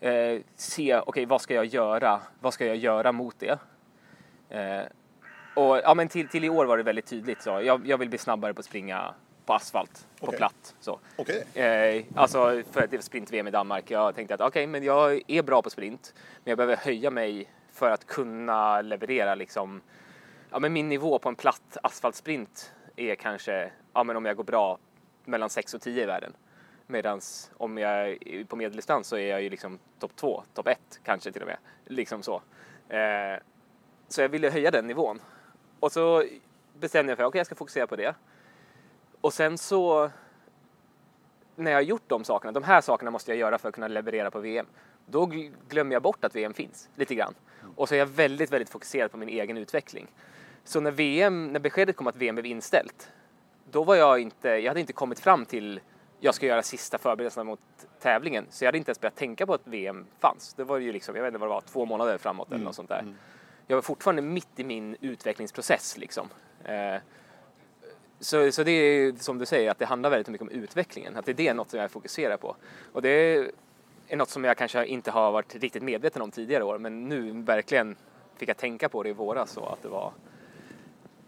Eh, 0.00 0.40
se, 0.56 0.98
okej 0.98 1.26
vad 1.26 1.40
ska 1.40 1.54
jag 1.54 1.66
göra? 1.66 2.20
Vad 2.40 2.54
ska 2.54 2.66
jag 2.66 2.76
göra 2.76 3.12
mot 3.12 3.36
det? 3.38 3.58
Eh, 4.48 4.82
och 5.54 5.78
ja, 5.78 5.94
men 5.94 6.08
till, 6.08 6.28
till 6.28 6.44
i 6.44 6.48
år 6.48 6.64
var 6.64 6.76
det 6.76 6.82
väldigt 6.82 7.06
tydligt 7.06 7.42
så. 7.42 7.50
Jag, 7.50 7.86
jag 7.86 7.98
vill 7.98 8.08
bli 8.08 8.18
snabbare 8.18 8.54
på 8.54 8.60
att 8.60 8.64
springa 8.64 9.14
på 9.46 9.54
asfalt, 9.54 10.06
på 10.20 10.26
Okej. 10.26 10.38
platt. 10.38 10.74
Så. 10.80 10.98
Okej, 11.16 11.44
Eh, 11.54 12.04
alltså 12.14 12.62
för 12.70 12.82
att 12.82 12.90
det 12.90 12.96
var 12.96 13.02
sprint-VM 13.02 13.48
i 13.48 13.50
Danmark. 13.50 13.90
Jag 13.90 14.14
tänkte 14.14 14.34
att 14.34 14.40
okej, 14.40 14.66
men 14.66 14.82
jag 14.82 15.22
är 15.26 15.42
bra 15.42 15.62
på 15.62 15.70
sprint, 15.70 16.14
men 16.44 16.50
jag 16.50 16.58
behöver 16.58 16.76
höja 16.76 17.10
mig 17.10 17.48
för 17.76 17.90
att 17.90 18.06
kunna 18.06 18.82
leverera 18.82 19.34
liksom. 19.34 19.80
Ja, 20.50 20.58
men 20.58 20.72
min 20.72 20.88
nivå 20.88 21.18
på 21.18 21.28
en 21.28 21.34
platt 21.34 21.76
asfaltsprint 21.82 22.72
är 22.96 23.14
kanske, 23.14 23.72
ja, 23.92 24.04
men 24.04 24.16
om 24.16 24.24
jag 24.24 24.36
går 24.36 24.44
bra 24.44 24.78
mellan 25.24 25.50
6 25.50 25.74
och 25.74 25.80
10 25.80 26.02
i 26.02 26.06
världen. 26.06 26.32
Medan 26.86 27.20
om 27.56 27.78
jag 27.78 28.08
är 28.08 28.44
på 28.44 28.56
medeldistans 28.56 29.08
så 29.08 29.16
är 29.16 29.30
jag 29.30 29.42
ju 29.42 29.50
liksom 29.50 29.78
topp 29.98 30.16
2, 30.16 30.42
topp 30.54 30.68
1 30.68 31.00
kanske 31.04 31.32
till 31.32 31.42
och 31.42 31.48
med. 31.48 31.58
Liksom 31.84 32.22
så. 32.22 32.34
Eh, 32.88 33.40
så 34.08 34.20
jag 34.20 34.28
ville 34.28 34.50
höja 34.50 34.70
den 34.70 34.86
nivån. 34.86 35.20
Och 35.80 35.92
så 35.92 36.24
bestämde 36.78 37.10
jag 37.10 37.16
för 37.16 37.24
att 37.24 37.28
okej, 37.28 37.38
jag 37.38 37.46
ska 37.46 37.54
fokusera 37.54 37.86
på 37.86 37.96
det. 37.96 38.14
Och 39.20 39.32
sen 39.32 39.58
så 39.58 40.10
när 41.56 41.70
jag 41.70 41.78
har 41.78 41.82
gjort 41.82 42.08
de 42.08 42.24
sakerna, 42.24 42.52
de 42.52 42.62
här 42.62 42.80
sakerna 42.80 43.10
måste 43.10 43.30
jag 43.30 43.38
göra 43.38 43.58
för 43.58 43.68
att 43.68 43.74
kunna 43.74 43.88
leverera 43.88 44.30
på 44.30 44.40
VM. 44.40 44.66
Då 45.06 45.26
gl- 45.26 45.52
glömmer 45.68 45.92
jag 45.92 46.02
bort 46.02 46.24
att 46.24 46.36
VM 46.36 46.54
finns 46.54 46.88
lite 46.94 47.14
grann. 47.14 47.34
Och 47.76 47.88
så 47.88 47.94
är 47.94 47.98
jag 47.98 48.06
väldigt, 48.06 48.52
väldigt 48.52 48.70
fokuserad 48.70 49.10
på 49.10 49.16
min 49.16 49.28
egen 49.28 49.56
utveckling. 49.56 50.06
Så 50.64 50.80
när 50.80 50.90
VM, 50.90 51.52
när 51.52 51.60
beskedet 51.60 51.96
kom 51.96 52.06
att 52.06 52.16
VM 52.16 52.34
blev 52.34 52.46
inställt, 52.46 53.10
då 53.70 53.84
var 53.84 53.94
jag 53.94 54.20
inte, 54.20 54.48
jag 54.48 54.70
hade 54.70 54.80
inte 54.80 54.92
kommit 54.92 55.20
fram 55.20 55.44
till 55.46 55.80
jag 56.20 56.34
ska 56.34 56.46
göra 56.46 56.62
sista 56.62 56.98
förberedelserna 56.98 57.44
mot 57.44 57.60
tävlingen. 58.00 58.46
Så 58.50 58.64
jag 58.64 58.68
hade 58.68 58.78
inte 58.78 58.90
ens 58.90 59.00
börjat 59.00 59.16
tänka 59.16 59.46
på 59.46 59.54
att 59.54 59.66
VM 59.66 60.06
fanns. 60.18 60.54
Det 60.54 60.64
var 60.64 60.78
ju 60.78 60.92
liksom, 60.92 61.16
jag 61.16 61.22
vet 61.22 61.28
inte 61.28 61.38
vad 61.38 61.48
det 61.48 61.54
var, 61.54 61.60
två 61.60 61.84
månader 61.84 62.18
framåt 62.18 62.52
eller 62.52 62.64
något 62.64 62.74
sånt 62.74 62.88
där. 62.88 63.14
Jag 63.66 63.76
var 63.76 63.82
fortfarande 63.82 64.22
mitt 64.22 64.48
i 64.60 64.64
min 64.64 64.96
utvecklingsprocess 65.00 65.96
liksom. 65.98 66.28
Eh, 66.64 66.96
så, 68.20 68.52
så 68.52 68.62
det 68.62 68.70
är 68.70 69.12
som 69.12 69.38
du 69.38 69.46
säger, 69.46 69.70
att 69.70 69.78
det 69.78 69.86
handlar 69.86 70.10
väldigt 70.10 70.28
mycket 70.28 70.42
om 70.42 70.50
utvecklingen. 70.50 71.16
Att 71.16 71.26
det 71.26 71.32
är 71.32 71.34
det 71.34 71.54
något 71.54 71.70
som 71.70 71.80
jag 71.80 71.90
fokuserar 71.90 72.36
på. 72.36 72.56
Och 72.92 73.02
det 73.02 73.50
är 74.08 74.16
något 74.16 74.30
som 74.30 74.44
jag 74.44 74.56
kanske 74.56 74.86
inte 74.86 75.10
har 75.10 75.32
varit 75.32 75.54
riktigt 75.54 75.82
medveten 75.82 76.22
om 76.22 76.30
tidigare 76.30 76.64
år, 76.64 76.78
men 76.78 77.08
nu 77.08 77.42
verkligen 77.42 77.96
fick 78.36 78.48
jag 78.48 78.56
tänka 78.56 78.88
på 78.88 79.02
det 79.02 79.08
i 79.08 79.12
våras 79.12 79.50
så 79.50 79.66
att 79.66 79.82
det 79.82 79.88
var 79.88 80.12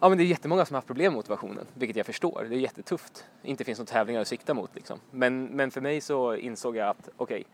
Ja 0.00 0.08
men 0.08 0.18
det 0.18 0.24
är 0.24 0.26
jättemånga 0.26 0.64
som 0.64 0.74
har 0.74 0.78
haft 0.78 0.86
problem 0.86 1.12
med 1.12 1.16
motivationen, 1.16 1.66
vilket 1.74 1.96
jag 1.96 2.06
förstår. 2.06 2.46
Det 2.48 2.56
är 2.56 2.60
jättetufft. 2.60 3.26
Inte 3.42 3.64
finns 3.64 3.78
några 3.78 3.92
tävlingar 3.92 4.20
att 4.20 4.28
sikta 4.28 4.54
mot 4.54 4.74
liksom. 4.74 5.00
Men, 5.10 5.44
men 5.44 5.70
för 5.70 5.80
mig 5.80 6.00
så 6.00 6.34
insåg 6.34 6.76
jag 6.76 6.88
att 6.88 7.08
okej, 7.16 7.44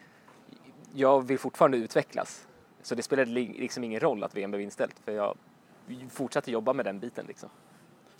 jag 0.93 1.26
vill 1.26 1.38
fortfarande 1.38 1.76
utvecklas. 1.76 2.47
Så 2.83 2.95
det 2.95 3.02
spelade 3.02 3.31
liksom 3.31 3.85
ingen 3.85 4.00
roll 4.00 4.25
att 4.25 4.37
VM 4.37 4.50
blev 4.50 4.61
inställt, 4.61 4.99
för 4.99 5.12
jag 5.12 5.37
fortsatte 6.11 6.50
jobba 6.50 6.73
med 6.73 6.85
den 6.85 7.00
biten 7.00 7.26
liksom. 7.26 7.49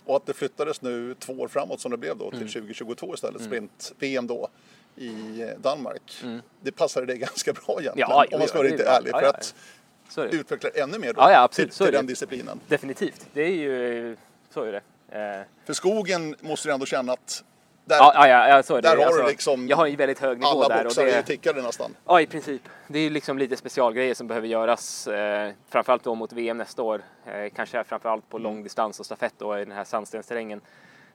Och 0.05 0.15
att 0.15 0.25
det 0.25 0.33
flyttades 0.33 0.81
nu 0.81 1.15
två 1.19 1.33
år 1.33 1.47
framåt 1.47 1.79
som 1.81 1.91
det 1.91 1.97
blev 1.97 2.17
då 2.17 2.31
till 2.31 2.39
2022 2.53 3.13
istället, 3.13 3.41
sprint-VM 3.41 4.27
då 4.27 4.47
i 4.95 5.41
eh, 5.41 5.47
Danmark. 5.61 6.23
Det 6.61 6.71
passade 6.71 7.05
dig 7.05 7.17
ganska 7.17 7.53
bra 7.53 7.79
egentligen, 7.79 8.09
Ja, 8.09 8.25
om 8.31 8.39
man 8.39 8.47
ska 8.47 8.57
ja, 8.57 8.61
vara 8.61 8.67
riktigt 8.67 8.85
bra. 8.85 8.95
ärlig. 8.95 9.11
Ja, 9.13 9.19
för 9.19 9.23
ja, 9.25 9.29
att 9.29 10.31
det. 10.31 10.37
utveckla 10.37 10.69
ännu 10.69 10.99
mer 10.99 11.13
då, 11.13 11.21
Ja, 11.21 11.31
ja, 11.31 11.41
absolut. 11.43 11.71
till, 11.71 11.85
till 11.85 11.93
den 11.93 12.05
disciplinen. 12.05 12.59
Definitivt. 12.67 13.25
Det 13.33 13.41
är 13.41 13.49
ju, 13.51 14.17
så 14.53 14.63
är 14.63 14.71
det. 14.71 14.81
Eh, 15.19 15.41
För 15.65 15.73
skogen 15.73 16.35
måste 16.39 16.67
du 16.67 16.73
ändå 16.73 16.85
känna 16.85 17.13
att 17.13 17.43
där, 17.85 17.97
Ja, 17.97 18.27
ja, 18.27 18.49
ja, 18.49 18.63
så 18.63 18.75
är 18.75 18.81
det. 18.81 18.89
Där 18.89 19.05
har 19.05 19.17
du 19.17 19.27
liksom 19.27 19.67
jag 19.67 19.77
har 19.77 19.87
en 19.87 19.95
väldigt 19.95 20.19
hög 20.19 20.37
nivå 20.37 20.47
alla 20.47 20.67
där. 20.67 20.77
Och 20.77 20.83
boxar 20.83 21.05
det, 21.05 21.11
är 21.11 21.21
tickade 21.21 21.61
nästan. 21.61 21.95
Ja, 22.05 22.21
i 22.21 22.27
princip. 22.27 22.61
Det 22.87 22.99
är 22.99 23.09
liksom 23.09 23.37
lite 23.37 23.57
specialgrejer 23.57 24.13
som 24.13 24.27
behöver 24.27 24.47
göras. 24.47 25.07
Eh, 25.07 25.51
framförallt 25.69 26.03
då 26.03 26.15
mot 26.15 26.33
VM 26.33 26.57
nästa 26.57 26.83
år. 26.83 27.01
Eh, 27.25 27.49
kanske 27.55 27.83
framförallt 27.83 28.29
på 28.29 28.37
långdistans 28.37 28.99
och 28.99 29.05
stafett 29.05 29.33
då 29.37 29.57
i 29.57 29.65
den 29.65 29.73
här 29.73 29.83
sandstensterrängen. 29.83 30.61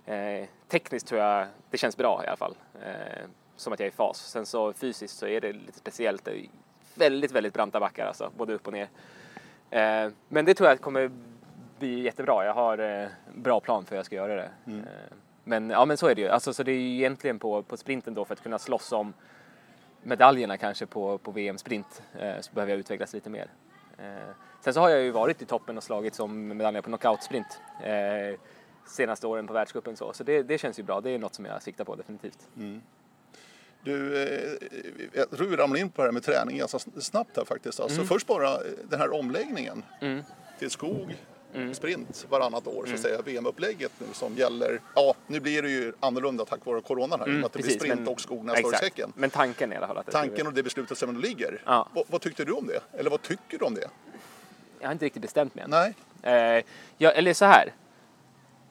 Eh, 0.06 0.48
tekniskt 0.68 1.06
tror 1.06 1.20
jag 1.20 1.46
det 1.70 1.78
känns 1.78 1.96
bra 1.96 2.22
i 2.24 2.26
alla 2.26 2.36
fall. 2.36 2.54
Eh, 2.82 3.24
som 3.56 3.72
att 3.72 3.80
jag 3.80 3.86
är 3.86 3.90
i 3.90 3.94
fas. 3.94 4.18
Sen 4.18 4.46
så 4.46 4.72
fysiskt 4.72 5.18
så 5.18 5.26
är 5.26 5.40
det 5.40 5.52
lite 5.52 5.78
speciellt. 5.78 6.24
Det 6.24 6.46
väldigt, 6.94 7.32
väldigt 7.32 7.54
branta 7.54 7.80
backar 7.80 8.06
alltså, 8.06 8.30
både 8.36 8.54
upp 8.54 8.66
och 8.66 8.72
ner. 8.72 8.88
Eh, 9.70 10.10
men 10.28 10.44
det 10.44 10.54
tror 10.54 10.68
jag 10.68 10.80
kommer 10.80 11.10
bli 11.78 12.00
jättebra. 12.00 12.44
Jag 12.44 12.54
har 12.54 12.78
eh, 12.78 13.08
bra 13.34 13.60
plan 13.60 13.84
för 13.84 13.90
hur 13.90 13.98
jag 13.98 14.06
ska 14.06 14.16
göra 14.16 14.34
det. 14.34 14.50
Eh, 14.66 15.16
men, 15.50 15.70
ja, 15.70 15.84
men 15.84 15.96
så 15.96 16.06
är 16.06 16.14
det 16.14 16.20
ju. 16.20 16.28
Alltså, 16.28 16.52
så 16.54 16.62
det 16.62 16.72
är 16.72 16.76
ju 16.76 16.94
egentligen 16.94 17.38
på, 17.38 17.62
på 17.62 17.76
sprinten 17.76 18.14
då 18.14 18.24
för 18.24 18.34
att 18.34 18.42
kunna 18.42 18.58
slåss 18.58 18.92
om 18.92 19.12
medaljerna 20.02 20.56
kanske 20.56 20.86
på, 20.86 21.18
på 21.18 21.30
VM 21.30 21.58
sprint 21.58 22.02
eh, 22.18 22.40
så 22.40 22.52
behöver 22.52 22.72
jag 22.72 22.80
utvecklas 22.80 23.12
lite 23.12 23.30
mer. 23.30 23.46
Eh, 23.98 24.34
sen 24.60 24.74
så 24.74 24.80
har 24.80 24.88
jag 24.88 25.00
ju 25.00 25.10
varit 25.10 25.42
i 25.42 25.46
toppen 25.46 25.76
och 25.76 25.82
slagit 25.82 26.14
som 26.14 26.48
medaljer 26.48 26.82
på 26.82 26.88
knockout 26.88 27.22
sprint 27.22 27.60
eh, 27.84 28.40
senaste 28.86 29.26
åren 29.26 29.46
på 29.46 29.52
världscupen 29.52 29.96
så, 29.96 30.12
så 30.12 30.24
det, 30.24 30.42
det 30.42 30.58
känns 30.58 30.78
ju 30.78 30.82
bra. 30.82 31.00
Det 31.00 31.10
är 31.10 31.18
något 31.18 31.34
som 31.34 31.44
jag 31.44 31.62
siktar 31.62 31.84
på 31.84 31.96
definitivt. 31.96 32.48
Du, 33.84 34.22
eh, 34.22 34.52
jag 35.12 35.30
tror 35.30 35.46
vi 35.46 35.56
ramlar 35.56 35.80
in 35.80 35.90
på 35.90 36.02
det 36.02 36.08
här 36.08 36.12
med 36.12 36.22
träning 36.22 36.58
ganska 36.58 36.78
snabbt 36.78 37.36
här 37.36 37.44
faktiskt. 37.44 37.80
Alltså 37.80 38.02
först 38.04 38.26
bara 38.26 38.58
den 38.90 39.00
här 39.00 39.12
omläggningen 39.14 39.82
Mm. 40.00 40.22
till 40.58 40.70
skog, 40.70 41.16
sprint 41.74 42.26
varannat 42.30 42.66
år 42.66 42.86
så 42.86 42.94
att 42.94 43.00
säga. 43.00 43.22
VM-upplägget 43.22 43.92
nu 43.98 44.06
som 44.12 44.34
gäller, 44.34 44.80
ja 44.94 45.14
nu 45.26 45.40
blir 45.40 45.62
det 45.62 45.70
ju 45.70 45.92
annorlunda 46.00 46.44
tack 46.44 46.66
vare 46.66 46.80
coronan 46.80 47.20
här. 47.20 47.26
med 47.26 47.44
att 47.44 47.52
det 47.52 47.62
blir 47.62 47.78
sprint 47.78 48.00
men- 48.00 48.08
och 48.08 48.20
skog 48.20 48.44
nästa 48.44 48.68
år 48.68 48.74
i 48.74 48.76
säcken. 48.76 49.12
Men 49.16 49.30
tanken 49.30 49.72
i 49.72 49.76
alla 49.76 49.86
fall. 49.86 49.98
Att 49.98 50.06
det 50.06 50.12
Tanken 50.12 50.46
och 50.46 50.52
det 50.52 50.62
beslutet 50.62 50.98
som 50.98 51.16
ligger. 51.16 51.62
Ja. 51.66 51.88
Vad, 51.94 52.04
vad 52.08 52.20
tyckte 52.20 52.44
du 52.44 52.52
om 52.52 52.66
det? 52.66 52.98
Eller 52.98 53.10
vad 53.10 53.22
tycker 53.22 53.58
du 53.58 53.64
om 53.64 53.74
det? 53.74 53.88
Jag 54.80 54.88
har 54.88 54.92
inte 54.92 55.04
riktigt 55.04 55.22
bestämt 55.22 55.54
mig 55.54 55.64
än. 55.64 55.70
Nej, 55.70 55.94
Eh, 56.22 56.64
jag, 56.98 57.18
eller 57.18 57.34
så 57.34 57.44
här. 57.44 57.72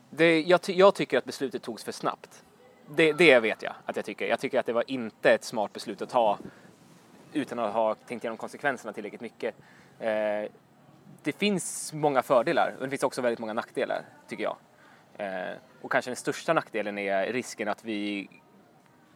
Det, 0.09 0.41
jag, 0.41 0.61
ty, 0.61 0.73
jag 0.73 0.95
tycker 0.95 1.17
att 1.17 1.25
beslutet 1.25 1.61
togs 1.61 1.83
för 1.83 1.91
snabbt. 1.91 2.43
Det, 2.95 3.13
det 3.13 3.39
vet 3.39 3.63
jag 3.63 3.73
att 3.85 3.95
jag 3.95 4.05
tycker. 4.05 4.27
Jag 4.27 4.39
tycker 4.39 4.59
att 4.59 4.65
det 4.65 4.73
var 4.73 4.83
inte 4.87 5.31
ett 5.31 5.43
smart 5.43 5.73
beslut 5.73 6.01
att 6.01 6.09
ta 6.09 6.37
utan 7.33 7.59
att 7.59 7.73
ha 7.73 7.95
tänkt 7.95 8.23
igenom 8.23 8.37
konsekvenserna 8.37 8.93
tillräckligt 8.93 9.21
mycket. 9.21 9.55
Eh, 9.99 10.09
det 11.29 11.37
finns 11.37 11.93
många 11.93 12.21
fördelar 12.21 12.75
och 12.77 12.83
det 12.83 12.89
finns 12.89 13.03
också 13.03 13.21
väldigt 13.21 13.39
många 13.39 13.53
nackdelar 13.53 14.01
tycker 14.27 14.43
jag. 14.43 14.57
Eh, 15.17 15.57
och 15.81 15.91
kanske 15.91 16.11
den 16.11 16.15
största 16.15 16.53
nackdelen 16.53 16.97
är 16.97 17.33
risken 17.33 17.67
att 17.67 17.85
vi 17.85 18.29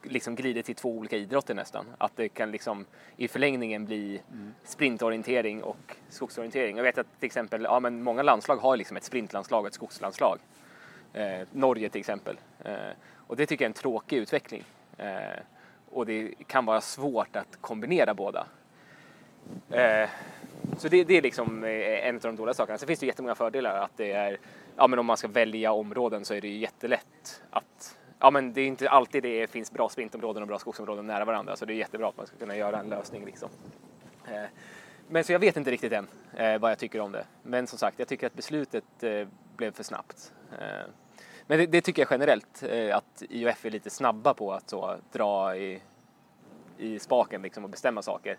liksom 0.04 0.36
glider 0.36 0.62
till 0.62 0.76
två 0.76 0.90
olika 0.90 1.18
idrotter 1.18 1.54
nästan. 1.54 1.86
Att 1.98 2.12
det 2.16 2.30
kan 2.30 2.52
liksom 2.52 2.86
i 3.18 3.28
förlängningen 3.28 3.86
bli 3.86 4.22
sprintorientering 4.64 5.64
och 5.64 5.96
skogsorientering. 6.10 6.78
Jag 6.78 6.84
vet 6.84 6.98
att 6.98 7.20
till 7.20 7.26
exempel, 7.26 7.64
ja 7.64 7.80
men 7.80 8.04
många 8.04 8.24
landslag 8.24 8.58
har 8.58 8.78
liksom 8.78 8.98
ett 8.98 9.04
sprintlandslag 9.04 9.62
och 9.62 9.68
ett 9.68 9.74
skogslandslag. 9.74 10.40
Eh, 11.14 11.48
Norge 11.52 11.90
till 11.90 12.00
exempel. 12.00 12.40
Eh, 12.64 12.76
och 13.28 13.36
det 13.36 13.46
tycker 13.46 13.66
jag 13.66 13.68
är 13.68 13.74
en 13.76 13.82
tråkig 13.82 14.18
utveckling. 14.18 14.64
Eh, 14.98 15.40
och 15.92 16.06
det 16.06 16.34
kan 16.48 16.66
vara 16.66 16.82
svårt 16.82 17.36
att 17.36 17.58
kombinera 17.62 18.14
båda. 18.14 18.46
Eh, 19.70 20.10
så 20.78 20.88
det, 20.88 21.04
det 21.04 21.18
är 21.18 21.22
liksom 21.22 21.64
eh, 21.64 22.08
en 22.08 22.16
av 22.16 22.22
de 22.22 22.36
dåliga 22.36 22.54
sakerna. 22.54 22.78
Sen 22.78 22.88
finns 22.88 23.00
det 23.00 23.06
jättemånga 23.06 23.36
fördelar. 23.36 23.76
Att 23.76 23.98
det 23.98 24.12
är, 24.12 24.38
ja, 24.76 24.88
men 24.88 25.00
om 25.00 25.06
man 25.06 25.18
ska 25.18 25.28
välja 25.28 25.72
områden 25.72 26.26
så 26.26 26.34
är 26.34 26.42
det 26.42 26.48
ju 26.48 26.58
jättelätt 26.58 27.42
att 27.50 27.98
Ja, 28.20 28.32
men 28.32 28.54
det 28.54 28.62
är 28.62 28.68
inte 28.68 28.90
alltid 28.90 29.24
det 29.24 29.50
finns 29.50 29.72
bra 29.72 29.90
sprintområden 29.90 30.44
och 30.44 30.48
bra 30.48 30.60
skogsområden 30.60 31.08
nära 31.08 31.26
varandra, 31.26 31.56
så 31.56 31.66
det 31.66 31.74
är 31.74 31.76
jättebra 31.76 32.10
att 32.10 32.18
man 32.18 32.28
ska 32.28 32.38
kunna 32.38 32.56
göra 32.58 32.80
en 32.80 32.90
lösning. 32.90 33.26
Liksom. 33.26 33.50
Eh, 34.28 34.44
men 35.08 35.24
så 35.24 35.32
jag 35.32 35.40
vet 35.40 35.58
inte 35.58 35.72
riktigt 35.72 35.94
än 35.94 36.08
eh, 36.34 36.60
vad 36.60 36.72
jag 36.72 36.80
tycker 36.80 37.00
om 37.00 37.12
det. 37.12 37.26
Men 37.44 37.68
som 37.68 37.80
sagt, 37.80 38.00
jag 38.00 38.08
tycker 38.08 38.28
att 38.28 38.34
beslutet 38.34 38.84
blev 39.58 39.72
för 39.72 39.84
snabbt. 39.84 40.34
Men 41.48 41.60
det, 41.60 41.66
det 41.66 41.82
tycker 41.82 42.02
jag 42.02 42.12
generellt, 42.12 42.64
att 42.94 43.24
IOF 43.30 43.66
är 43.66 43.70
lite 43.70 43.90
snabba 43.90 44.34
på 44.34 44.54
att 44.54 44.70
så, 44.70 44.96
dra 45.12 45.56
i, 45.56 45.82
i 46.78 47.00
spaken 47.00 47.42
liksom, 47.42 47.64
och 47.64 47.70
bestämma 47.70 48.02
saker. 48.02 48.38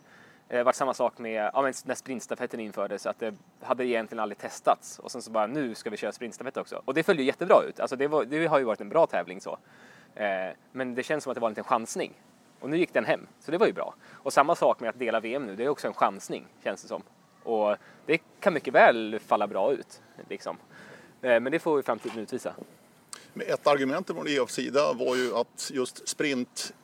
Eh, 0.48 0.56
det 0.56 0.64
var 0.64 0.72
samma 0.72 0.94
sak 0.94 1.18
med 1.18 1.50
ja, 1.54 1.62
men 1.62 1.72
när 1.84 1.94
sprintstafetten 1.94 2.60
infördes, 2.60 3.06
att 3.06 3.18
det 3.18 3.34
hade 3.60 3.86
egentligen 3.86 4.20
aldrig 4.20 4.38
testats 4.38 4.98
och 4.98 5.10
sen 5.10 5.22
så 5.22 5.30
bara 5.30 5.46
nu 5.46 5.74
ska 5.74 5.90
vi 5.90 5.96
köra 5.96 6.12
sprintstafett 6.12 6.56
också. 6.56 6.82
Och 6.84 6.94
det 6.94 7.02
följde 7.02 7.22
ju 7.22 7.26
jättebra 7.26 7.62
ut, 7.68 7.80
alltså 7.80 7.96
det, 7.96 8.06
var, 8.06 8.24
det 8.24 8.46
har 8.46 8.58
ju 8.58 8.64
varit 8.64 8.80
en 8.80 8.88
bra 8.88 9.06
tävling 9.06 9.40
så. 9.40 9.58
Eh, 10.14 10.26
men 10.72 10.94
det 10.94 11.02
känns 11.02 11.24
som 11.24 11.30
att 11.30 11.34
det 11.34 11.40
var 11.40 11.48
en 11.48 11.52
liten 11.52 11.64
chansning. 11.64 12.12
Och 12.60 12.70
nu 12.70 12.76
gick 12.76 12.92
den 12.92 13.04
hem, 13.04 13.26
så 13.40 13.50
det 13.50 13.58
var 13.58 13.66
ju 13.66 13.72
bra. 13.72 13.94
Och 14.12 14.32
samma 14.32 14.54
sak 14.54 14.80
med 14.80 14.90
att 14.90 14.98
dela 14.98 15.20
VM 15.20 15.46
nu, 15.46 15.56
det 15.56 15.64
är 15.64 15.68
också 15.68 15.86
en 15.86 15.94
chansning 15.94 16.46
känns 16.64 16.82
det 16.82 16.88
som. 16.88 17.02
Och 17.42 17.76
det 18.06 18.18
kan 18.40 18.54
mycket 18.54 18.74
väl 18.74 19.20
falla 19.26 19.46
bra 19.46 19.72
ut. 19.72 20.02
Liksom. 20.28 20.56
Eh, 21.22 21.40
men 21.40 21.52
det 21.52 21.58
får 21.58 21.78
ju 21.78 21.82
framtiden 21.82 22.18
utvisa. 22.18 22.54
Ett 23.40 23.66
argument 23.66 24.06
från 24.06 24.26
EFs 24.28 24.54
sida 24.54 24.92
var 24.92 25.16
ju 25.16 25.36
att 25.36 25.70
just 25.74 26.08
sprint 26.08 26.74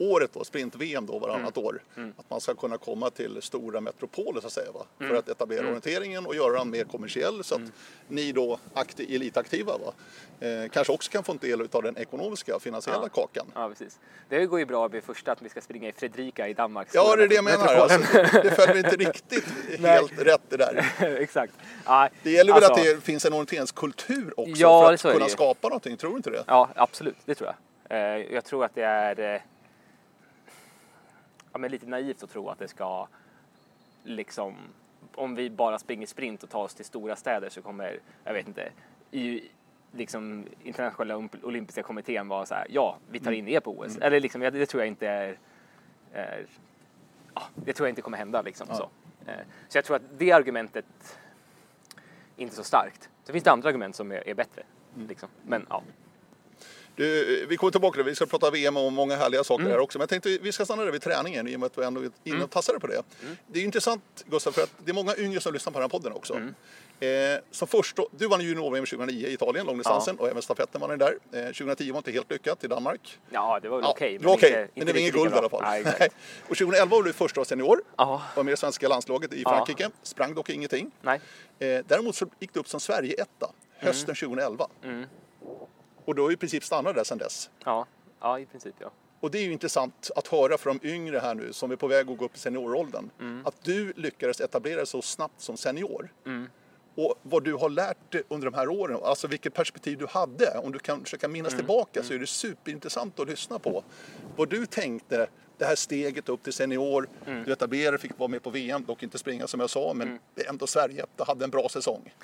året 0.00 0.30
då, 0.32 0.44
sprint-VM 0.44 1.06
då 1.06 1.18
varannat 1.18 1.56
Mm. 1.56 1.66
år, 1.68 1.82
att 2.16 2.30
man 2.30 2.40
ska 2.40 2.54
kunna 2.54 2.76
komma 2.78 3.10
till 3.10 3.42
stora 3.42 3.80
metropoler 3.80 4.40
så 4.40 4.46
att 4.46 4.52
säga 4.52 4.72
va? 4.72 4.86
Mm. 5.00 5.10
för 5.12 5.18
att 5.18 5.28
etablera 5.28 5.66
orienteringen 5.66 6.26
och 6.26 6.34
göra 6.34 6.58
den 6.58 6.70
mer 6.70 6.84
kommersiell 6.84 7.44
så 7.44 7.54
att 7.54 7.60
ni 8.08 8.32
då 8.32 8.58
akti- 8.74 9.14
elitaktiva 9.14 9.72
va? 9.78 9.92
Eh, 10.46 10.68
kanske 10.70 10.92
också 10.92 11.10
kan 11.10 11.24
få 11.24 11.32
en 11.32 11.38
del 11.38 11.68
av 11.72 11.82
den 11.82 11.96
ekonomiska 11.96 12.58
finansiella 12.60 13.00
Ja. 13.02 13.08
kakan. 13.08 13.46
Ja, 13.54 13.68
precis. 13.68 13.98
Det 14.28 14.46
går 14.46 14.58
ju 14.58 14.66
bra 14.66 14.88
vid 14.88 15.04
första 15.04 15.32
att 15.32 15.42
vi 15.42 15.48
ska 15.48 15.60
springa 15.60 15.88
i 15.88 15.92
Fredrika 15.92 16.48
i 16.48 16.54
Danmark. 16.54 16.88
Ja, 16.92 17.16
det 17.16 17.22
är 17.22 17.28
det 17.28 17.34
jag 17.34 17.44
menar. 17.44 17.66
Alltså, 17.74 17.98
det 18.42 18.50
följer 18.56 18.76
inte 18.76 18.96
riktigt 18.96 19.44
helt 19.80 20.12
rätt 20.18 20.42
det 20.48 20.56
där. 20.56 20.92
Exakt. 21.20 21.52
Ja, 21.84 22.08
Det 22.22 22.30
gäller 22.30 22.52
väl 22.54 22.64
alltså- 22.64 22.80
att 22.80 22.86
det 22.86 23.00
finns 23.04 23.24
en 23.24 23.32
orienteringskultur 23.32 24.40
också 24.40 24.52
Ja, 24.56 24.96
för 24.98 25.08
att 25.08 25.14
kunna 25.14 25.28
skapa 25.28 25.68
någonting, 25.68 25.96
tror 25.96 26.10
du 26.10 26.16
inte 26.16 26.30
det? 26.30 26.44
Ja, 26.46 26.68
absolut. 26.74 27.16
Det 27.24 27.34
tror 27.34 27.48
jag. 27.48 27.56
Eh, 27.98 28.26
jag 28.34 28.44
tror 28.44 28.64
att 28.64 28.74
det 28.74 28.82
är 28.82 29.34
eh, 29.34 29.40
ja, 31.52 31.58
men 31.58 31.70
lite 31.70 31.86
naivt 31.86 32.22
att 32.22 32.30
tro 32.30 32.48
att 32.48 32.58
det 32.58 32.68
ska 32.68 33.08
liksom 34.04 34.56
om 35.14 35.34
vi 35.34 35.50
bara 35.50 35.78
springer 35.78 36.06
sprint 36.06 36.42
och 36.42 36.50
tar 36.50 36.62
oss 36.62 36.74
till 36.74 36.84
stora 36.84 37.16
städer 37.16 37.48
så 37.48 37.62
kommer, 37.62 37.98
jag 38.24 38.32
vet 38.32 38.48
inte, 38.48 38.72
i 39.10 39.48
liksom 39.92 40.46
internationella 40.62 41.16
Olymp- 41.16 41.44
olympiska 41.44 41.82
kommittén 41.82 42.28
vara 42.28 42.46
så 42.46 42.54
här, 42.54 42.66
ja, 42.70 42.98
vi 43.10 43.20
tar 43.20 43.32
in 43.32 43.48
er 43.48 43.60
på 43.60 43.78
OS. 43.78 43.96
Eller 43.96 44.20
liksom, 44.20 44.42
ja, 44.42 44.50
det 44.50 44.66
tror 44.66 44.82
jag 44.82 44.88
inte 44.88 45.08
är, 45.08 45.38
är 46.12 46.46
ja, 47.34 47.42
det 47.54 47.72
tror 47.72 47.86
jag 47.86 47.90
inte 47.92 48.02
kommer 48.02 48.18
hända 48.18 48.42
liksom. 48.42 48.66
Så. 48.66 48.90
Eh, 49.26 49.34
så 49.68 49.78
jag 49.78 49.84
tror 49.84 49.96
att 49.96 50.02
det 50.18 50.32
argumentet 50.32 51.18
är 52.36 52.42
inte 52.42 52.54
så 52.54 52.64
starkt. 52.64 53.10
Så 53.24 53.32
finns 53.32 53.44
det 53.44 53.50
andra 53.52 53.68
argument 53.68 53.96
som 53.96 54.12
är, 54.12 54.28
är 54.28 54.34
bättre. 54.34 54.62
Liksom. 55.08 55.28
Men 55.42 55.66
ja. 55.68 55.82
Du, 57.00 57.46
vi 57.48 57.56
kommer 57.56 57.70
tillbaka 57.70 57.94
till 57.94 58.04
det. 58.04 58.10
Vi 58.10 58.14
ska 58.16 58.26
prata 58.26 58.50
VM 58.50 58.76
och 58.76 58.92
många 58.92 59.16
härliga 59.16 59.44
saker 59.44 59.60
Mm. 59.64 59.72
här 59.72 59.78
också. 59.80 59.98
Men 59.98 60.02
jag 60.02 60.08
tänkte 60.08 60.38
vi 60.42 60.52
ska 60.52 60.64
stanna 60.64 60.84
där 60.84 60.92
vid 60.92 61.02
träningen 61.02 61.48
i 61.48 61.56
och 61.56 61.60
med 61.60 61.66
att 61.66 61.78
vi 61.78 61.84
ändå 61.84 62.00
är 62.02 62.10
inne 62.24 62.44
och 62.44 62.50
tassade 62.50 62.80
på 62.80 62.86
det. 62.86 63.02
Mm. 63.22 63.36
Det 63.46 63.60
är 63.60 63.64
intressant 63.64 64.02
Gustav 64.26 64.52
för 64.52 64.62
att 64.62 64.70
det 64.84 64.90
är 64.90 64.94
många 64.94 65.16
yngre 65.16 65.40
som 65.40 65.52
lyssnar 65.52 65.72
på 65.72 65.78
den 65.78 65.82
här 65.84 65.88
podden 65.98 66.12
också. 66.12 66.34
Mm. 66.34 66.54
Eh, 67.00 67.40
som 67.50 67.68
först 67.68 67.98
du 68.18 68.26
vann 68.26 68.40
junior-VM 68.40 68.86
2009 68.86 69.26
i 69.26 69.32
Italien, 69.32 69.66
långdistansen 69.66 70.16
och 70.18 70.28
även 70.28 70.42
stafetten 70.42 70.80
vann 70.80 70.98
där. 70.98 71.18
Eh, 71.32 71.44
2010 71.44 71.90
var 71.90 71.98
inte 71.98 72.12
helt 72.12 72.30
lyckat 72.30 72.64
i 72.64 72.66
Danmark. 72.66 73.18
Ja, 73.30 73.58
det 73.62 73.68
var 73.68 73.76
väl 73.76 73.84
Ja, 73.84 73.90
okej. 73.90 74.18
det 74.18 74.26
var 74.26 74.34
okej, 74.34 74.48
inte- 74.50 74.68
men 74.74 74.86
det 74.86 74.92
var 74.92 75.00
inget 75.00 75.14
guld 75.14 75.32
i 75.34 75.36
alla 75.36 75.48
fall. 75.48 75.62
Nej. 75.62 75.84
Och 76.48 76.56
2011 76.56 76.96
var 76.96 77.02
du 77.02 77.12
första 77.12 77.44
senior. 77.44 77.80
Ja. 77.98 78.22
Var 78.36 78.42
med 78.42 78.52
i 78.54 78.56
svenska 78.56 78.88
landslaget 78.88 79.32
i 79.32 79.42
Ja. 79.42 79.50
Frankrike. 79.50 79.90
Sprang 80.02 80.34
dock 80.34 80.50
ingenting. 80.50 80.90
Nej. 81.02 81.20
Eh, 81.58 81.84
däremot 81.88 82.16
så 82.16 82.26
gick 82.40 82.54
du 82.54 82.60
upp 82.60 82.68
som 82.68 82.80
Sverige-etta 82.80 83.50
hösten 83.78 84.14
2011. 84.14 84.66
Mm. 86.10 86.12
Och 86.12 86.14
då 86.14 86.22
har 86.22 86.32
i 86.32 86.36
princip 86.36 86.64
stannat 86.64 86.94
där 86.94 87.04
sedan 87.04 87.18
dess. 87.18 87.50
Ja. 87.64 87.86
ja, 88.20 88.38
i 88.38 88.46
princip 88.46 88.74
ja. 88.78 88.90
Och 89.20 89.30
det 89.30 89.38
är 89.38 89.42
ju 89.42 89.52
intressant 89.52 90.10
att 90.16 90.28
höra 90.28 90.58
från 90.58 90.78
de 90.82 90.88
yngre 90.88 91.18
här 91.18 91.34
nu 91.34 91.52
som 91.52 91.70
är 91.70 91.76
på 91.76 91.86
väg 91.88 92.10
att 92.10 92.18
gå 92.18 92.24
upp 92.24 92.36
i 92.36 92.38
senioråldern. 92.38 93.10
Mm. 93.20 93.46
Att 93.46 93.64
du 93.64 93.92
lyckades 93.96 94.40
etablera 94.40 94.76
dig 94.76 94.86
så 94.86 95.02
snabbt 95.02 95.40
som 95.40 95.56
senior. 95.56 96.12
Och 96.94 97.14
vad 97.22 97.44
du 97.44 97.54
har 97.54 97.70
lärt 97.70 98.12
dig 98.12 98.22
under 98.28 98.50
de 98.50 98.56
här 98.56 98.68
åren, 98.68 98.98
alltså 99.04 99.26
vilket 99.28 99.54
perspektiv 99.54 99.98
du 99.98 100.06
hade. 100.06 100.58
Om 100.64 100.72
du 100.72 100.78
kan 100.78 101.04
försöka 101.04 101.28
minnas 101.28 101.52
Mm. 101.52 101.58
tillbaka 101.66 102.02
så 102.02 102.14
är 102.14 102.18
det 102.18 102.26
superintressant 102.26 103.20
att 103.20 103.28
lyssna 103.28 103.58
på. 103.58 103.84
Vad 104.36 104.48
du 104.48 104.66
tänkte, 104.66 105.26
det 105.58 105.64
här 105.64 105.74
steget 105.76 106.28
upp 106.28 106.42
till 106.42 106.52
senior, 106.52 107.08
Mm. 107.26 107.44
du 107.44 107.52
etablerade, 107.52 107.98
fick 107.98 108.18
vara 108.18 108.28
med 108.28 108.42
på 108.42 108.50
VM, 108.50 108.84
dock 108.84 109.02
inte 109.02 109.18
springa 109.18 109.46
som 109.46 109.60
jag 109.60 109.70
sa, 109.70 109.92
men 109.94 110.18
ändå 110.48 110.66
Sverige 110.66 111.04
hade 111.18 111.44
en 111.44 111.50
bra 111.50 111.68
säsong. 111.68 112.14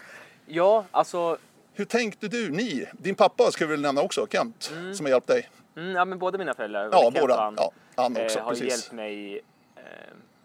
Ja, 0.47 0.85
alltså 0.91 1.39
Hur 1.77 1.85
tänkte 1.85 2.29
du, 2.29 2.51
ni? 2.51 2.87
Din 2.93 3.15
pappa 3.15 3.51
ska 3.51 3.67
vi 3.67 3.71
väl 3.71 3.81
nämna 3.81 4.01
också, 4.03 4.27
Kent, 4.31 4.73
som 4.95 5.07
har 5.07 5.11
hjälpt 5.11 5.27
dig. 5.27 5.49
Mm, 5.77 5.91
ja, 5.97 6.05
men 6.05 6.19
båda 6.19 6.39
mina 6.39 6.55
föräldrar, 6.55 6.89
Ja, 6.93 7.03
Kent 7.03 7.21
båda. 7.21 7.37
han, 7.41 7.55
Ja, 7.59 7.71
han 7.97 8.17
också, 8.17 8.39
eh, 8.39 8.45
har 8.45 8.51
precis. 8.51 8.69
hjälpt 8.71 8.93
mig 8.93 9.37
eh, 9.77 9.83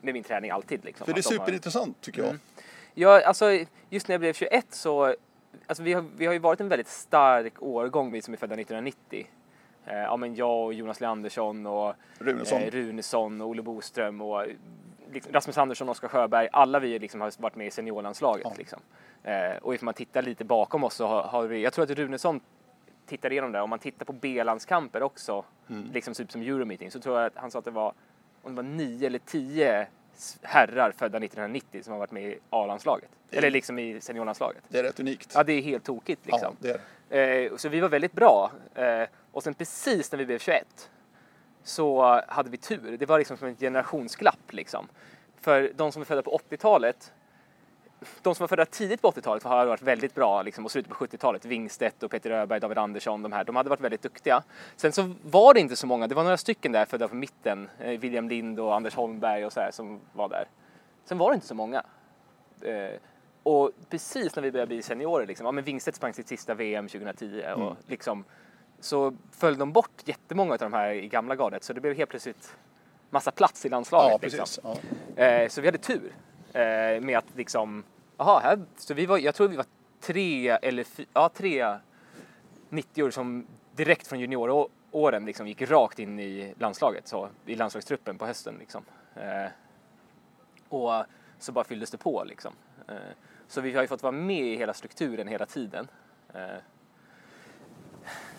med 0.02 0.14
min 0.14 0.24
träning 0.24 0.52
alltid. 0.52 0.86
Liksom. 0.86 1.06
För 1.06 1.14
det 1.14 1.20
är 1.20 1.30
de 1.30 1.36
har- 1.38 1.46
superintressant 1.46 2.02
tycker 2.02 2.24
jag. 2.24 2.36
Ja, 2.94 3.22
alltså 3.26 3.46
just 3.90 4.08
när 4.08 4.14
jag 4.14 4.20
blev 4.20 4.34
21 4.34 4.66
så, 4.70 5.16
alltså 5.68 5.84
vi 5.84 5.94
har, 5.94 6.06
vi 6.18 6.26
har 6.26 6.34
ju 6.34 6.40
varit 6.40 6.62
en 6.62 6.70
väldigt 6.70 6.88
stark 6.88 7.54
årgång 7.62 8.12
vi 8.12 8.22
som 8.22 8.34
är 8.34 8.38
födda 8.38 8.54
1990. 8.56 9.28
Eh, 9.86 9.98
ja 9.98 10.18
men 10.18 10.36
jag 10.36 10.66
och 10.66 10.74
Jonas 10.74 11.00
Leandersson 11.02 11.66
och 11.66 11.94
Runesson. 12.20 12.62
eh, 12.62 12.72
Runesson 12.72 13.42
och 13.42 13.48
Olle 13.48 13.62
Boström 13.62 14.22
och 14.22 14.46
liksom, 15.14 15.34
Rasmus 15.34 15.58
Andersson 15.58 15.90
Oskar 15.90 16.08
Sjöberg. 16.08 16.50
Alla 16.52 16.80
vi 16.80 17.00
liksom 17.00 17.22
har 17.22 17.32
varit 17.42 17.56
med 17.56 17.68
i 17.68 17.72
seniorlandslaget. 17.72 18.46
Ja. 18.50 18.54
Liksom. 18.58 18.80
Eh, 19.24 19.56
och 19.62 19.76
ifall 19.76 19.86
man 19.86 19.94
tittar 19.94 20.22
lite 20.22 20.46
bakom 20.46 20.84
oss 20.84 20.94
så 20.96 21.08
har, 21.08 21.24
har 21.24 21.44
vi, 21.48 21.62
jag 21.64 21.74
tror 21.74 21.84
att 21.86 21.92
Runesson 21.92 22.40
tittar 23.06 23.32
igenom 23.32 23.52
det. 23.52 23.62
Om 23.62 23.70
man 23.70 23.80
tittar 23.80 24.06
på 24.06 24.14
B-landskamper 24.14 25.04
också, 25.04 25.46
Mm. 25.70 25.92
liksom 25.94 26.14
typ 26.14 26.32
som 26.32 26.42
Euromeeting, 26.42 26.92
så 26.92 27.00
tror 27.00 27.18
jag 27.20 27.26
att 27.28 27.36
han 27.36 27.52
sa 27.52 27.60
att 27.60 27.66
det 27.66 27.72
var, 27.72 27.94
om 28.42 28.56
det 28.56 28.62
var 28.62 28.70
nio 28.70 29.08
eller 29.08 29.20
tio 29.20 29.88
herrar 30.42 30.92
födda 30.92 31.18
1990 31.18 31.84
som 31.84 31.92
har 31.94 32.00
varit 32.00 32.12
med 32.12 32.24
i 32.24 32.40
A-landslaget. 32.50 33.10
Eller 33.32 33.50
liksom 33.52 33.80
i 33.80 34.02
seniorlandslaget. 34.02 34.64
Det 34.70 34.80
är 34.80 34.84
rätt 34.84 35.00
unikt. 35.00 35.32
Ja, 35.36 35.44
det 35.44 35.54
är 35.54 35.62
helt 35.62 35.84
tokigt 35.84 36.26
liksom. 36.26 36.56
Ja, 36.62 36.68
det 36.70 36.70
är 36.70 36.80
det. 37.10 37.46
Eh, 37.46 37.56
så 37.58 37.70
vi 37.70 37.80
var 37.80 37.90
väldigt 37.90 38.14
bra. 38.14 38.52
Eh, 38.76 39.04
och 39.32 39.44
sen 39.44 39.54
precis 39.54 40.12
när 40.12 40.20
vi 40.20 40.26
blev 40.26 40.40
21 40.40 40.90
så 41.64 42.22
hade 42.28 42.50
vi 42.50 42.58
tur. 42.58 42.98
Det 42.98 43.06
var 43.06 43.18
liksom 43.20 43.38
som 43.38 43.48
ett 43.48 43.60
generationsglapp 43.60 44.54
liksom. 44.54 44.88
För 45.42 45.72
de 45.76 45.92
som 45.92 46.02
är 46.02 46.06
födda 46.06 46.22
på 46.22 46.40
80-talet, 46.50 47.14
de 48.22 48.36
som 48.36 48.44
var 48.44 48.48
födda 48.48 48.66
tidigt 48.66 49.02
på 49.02 49.12
80-talet 49.12 49.44
har 49.44 49.66
varit 49.66 49.82
väldigt 49.82 50.16
bra 50.16 50.42
liksom, 50.42 50.66
och 50.66 50.72
slutet 50.72 50.92
på 50.92 51.06
70-talet. 51.06 51.46
Wingstedt 51.46 52.04
och 52.04 52.12
Peter 52.12 52.32
Öberg, 52.32 52.60
David 52.60 52.78
Andersson, 52.78 53.22
de 53.22 53.32
här, 53.32 53.44
de 53.44 53.56
hade 53.56 53.70
varit 53.70 53.82
väldigt 53.82 54.02
duktiga. 54.02 54.44
Sen 54.76 54.92
så 54.92 55.14
var 55.24 55.54
det 55.54 55.60
inte 55.60 55.76
så 55.76 55.88
många, 55.88 56.08
det 56.08 56.16
var 56.16 56.24
några 56.24 56.38
stycken 56.38 56.72
där 56.72 56.86
födda 56.86 57.08
på 57.08 57.16
mitten, 57.16 57.70
eh, 57.80 58.00
William 58.00 58.30
Lind 58.30 58.60
och 58.60 58.76
Anders 58.76 58.96
Holmberg 58.96 59.46
och 59.46 59.54
så 59.54 59.60
här 59.60 59.72
som 59.72 60.00
var 60.14 60.30
där. 60.30 60.46
Sen 61.06 61.18
var 61.18 61.30
det 61.30 61.36
inte 61.36 61.48
så 61.48 61.56
många. 61.56 61.84
Eh, 62.62 62.92
och 63.44 63.72
precis 63.90 64.36
när 64.36 64.44
vi 64.44 64.52
började 64.52 64.68
bli 64.68 64.82
seniorer, 64.82 65.28
liksom, 65.28 65.46
ja, 65.46 65.52
men 65.52 65.64
Wingstedt 65.64 65.98
sprang 65.98 66.14
sitt 66.14 66.28
sista 66.28 66.54
VM 66.54 66.88
2010 66.88 67.44
och 67.56 67.62
Mm. 67.62 67.76
liksom, 67.88 68.24
så 68.82 69.14
föll 69.32 69.58
de 69.58 69.72
bort 69.72 70.02
jättemånga 70.06 70.54
av 70.54 70.58
de 70.58 70.74
här 70.74 70.92
i 70.92 71.08
gamla 71.08 71.36
gardet 71.36 71.64
så 71.64 71.74
det 71.74 71.82
blev 71.82 71.96
helt 71.96 72.10
plötsligt 72.10 72.56
massa 73.10 73.32
plats 73.32 73.66
i 73.66 73.70
landslaget. 73.70 74.12
Ja, 74.12 74.20
liksom. 74.22 74.40
precis. 74.40 74.60
Ja. 75.16 75.24
Eh, 75.24 75.50
så 75.50 75.62
vi 75.62 75.68
hade 75.68 75.78
tur 75.78 76.14
eh, 76.54 77.02
med 77.02 77.18
att 77.18 77.36
liksom, 77.36 77.84
aha, 78.18 78.40
här, 78.40 78.60
så 78.78 78.94
vi 78.94 79.06
var, 79.06 79.18
jag 79.18 79.36
tror 79.36 79.48
vi 79.48 79.56
var 79.56 79.66
tre 80.00 80.50
eller 80.50 80.84
fy, 80.84 81.06
ja, 81.14 81.30
tre 81.34 81.78
90 82.70 83.04
år 83.04 83.12
som 83.12 83.48
direkt 83.76 84.08
från 84.08 84.20
junioråren 84.20 85.26
liksom 85.26 85.48
gick 85.48 85.62
rakt 85.62 86.00
in 86.00 86.20
i 86.20 86.54
landslaget, 86.60 87.08
så, 87.08 87.30
i 87.46 87.56
landslagstruppen 87.56 88.18
på 88.18 88.26
hösten. 88.26 88.56
Liksom. 88.60 88.84
Eh, 89.16 89.52
och 90.70 91.06
så 91.40 91.52
bara 91.52 91.64
fylldes 91.64 91.92
det 91.92 91.98
på 91.98 92.24
liksom. 92.24 92.54
Eh, 92.88 92.96
så 93.48 93.62
vi 93.62 93.74
har 93.74 93.82
ju 93.82 93.88
fått 93.88 94.04
vara 94.04 94.12
med 94.12 94.46
i 94.46 94.56
hela 94.56 94.74
strukturen 94.74 95.28
hela 95.28 95.46
tiden. 95.46 95.88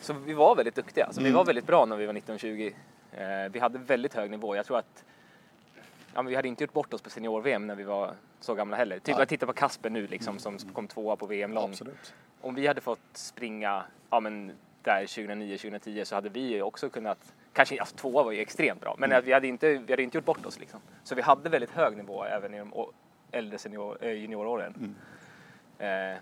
Eh, 0.03 0.07
så 0.07 0.13
vi 0.13 0.33
var 0.33 0.55
väldigt 0.55 0.75
duktiga, 0.75 1.05
alltså, 1.05 1.21
vi 1.21 1.29
Mm. 1.29 1.37
var 1.37 1.45
väldigt 1.45 1.67
bra 1.67 1.85
när 1.85 1.97
vi 1.97 2.07
var 2.07 2.13
19-20. 2.13 2.75
Eh, 3.13 3.53
vi 3.53 3.59
hade 3.59 3.79
väldigt 3.79 4.15
hög 4.15 4.31
nivå. 4.31 4.57
Jag 4.57 4.67
tror 4.67 4.79
att 4.79 5.05
ja, 6.15 6.23
vi 6.23 6.35
hade 6.35 6.49
inte 6.49 6.65
gjort 6.65 6.73
bort 6.73 6.95
oss 6.95 7.03
på 7.03 7.11
senior-VM 7.11 7.67
när 7.67 7.75
vi 7.75 7.83
var 7.85 8.15
så 8.41 8.55
gamla 8.55 8.77
heller. 8.77 8.99
Typ 8.99 9.19
jag 9.19 9.29
tittar 9.29 9.47
på 9.47 9.53
Kasper 9.53 9.91
nu 9.91 10.07
liksom, 10.07 10.39
som 10.39 10.59
kom 10.59 10.89
tvåa 10.89 11.17
på 11.17 11.27
VM 11.27 11.53
lång. 11.53 11.71
Absolut. 11.71 12.15
Om 12.41 12.55
vi 12.55 12.67
hade 12.67 12.81
fått 12.81 13.01
springa 13.13 13.85
ja, 14.11 14.21
men 14.21 14.53
där 14.83 15.07
2009-2010 15.07 16.05
så 16.05 16.15
hade 16.15 16.29
vi 16.29 16.63
också 16.63 16.91
kunnat, 16.91 17.35
kanske 17.53 17.81
alltså, 17.81 17.97
tvåa 17.97 18.23
var 18.23 18.33
ju 18.33 18.41
extremt 18.41 18.81
bra, 18.81 18.95
men 18.99 19.13
Mm. 19.13 19.25
vi, 19.25 19.33
hade 19.33 19.47
inte, 19.47 19.69
vi 19.73 19.93
hade 19.93 20.03
inte 20.03 20.19
gjort 20.19 20.25
bort 20.25 20.47
oss 20.47 20.59
liksom. 20.61 20.81
Så 21.05 21.15
vi 21.15 21.23
hade 21.23 21.49
väldigt 21.49 21.71
hög 21.71 21.97
nivå 21.97 22.25
även 22.25 22.55
i 22.55 22.59
de 22.59 22.73
äldre 23.31 23.59
senior, 23.59 23.99
äh, 24.01 24.11
junioråren. 24.13 24.95
Mm. 25.79 26.13
Eh, 26.13 26.19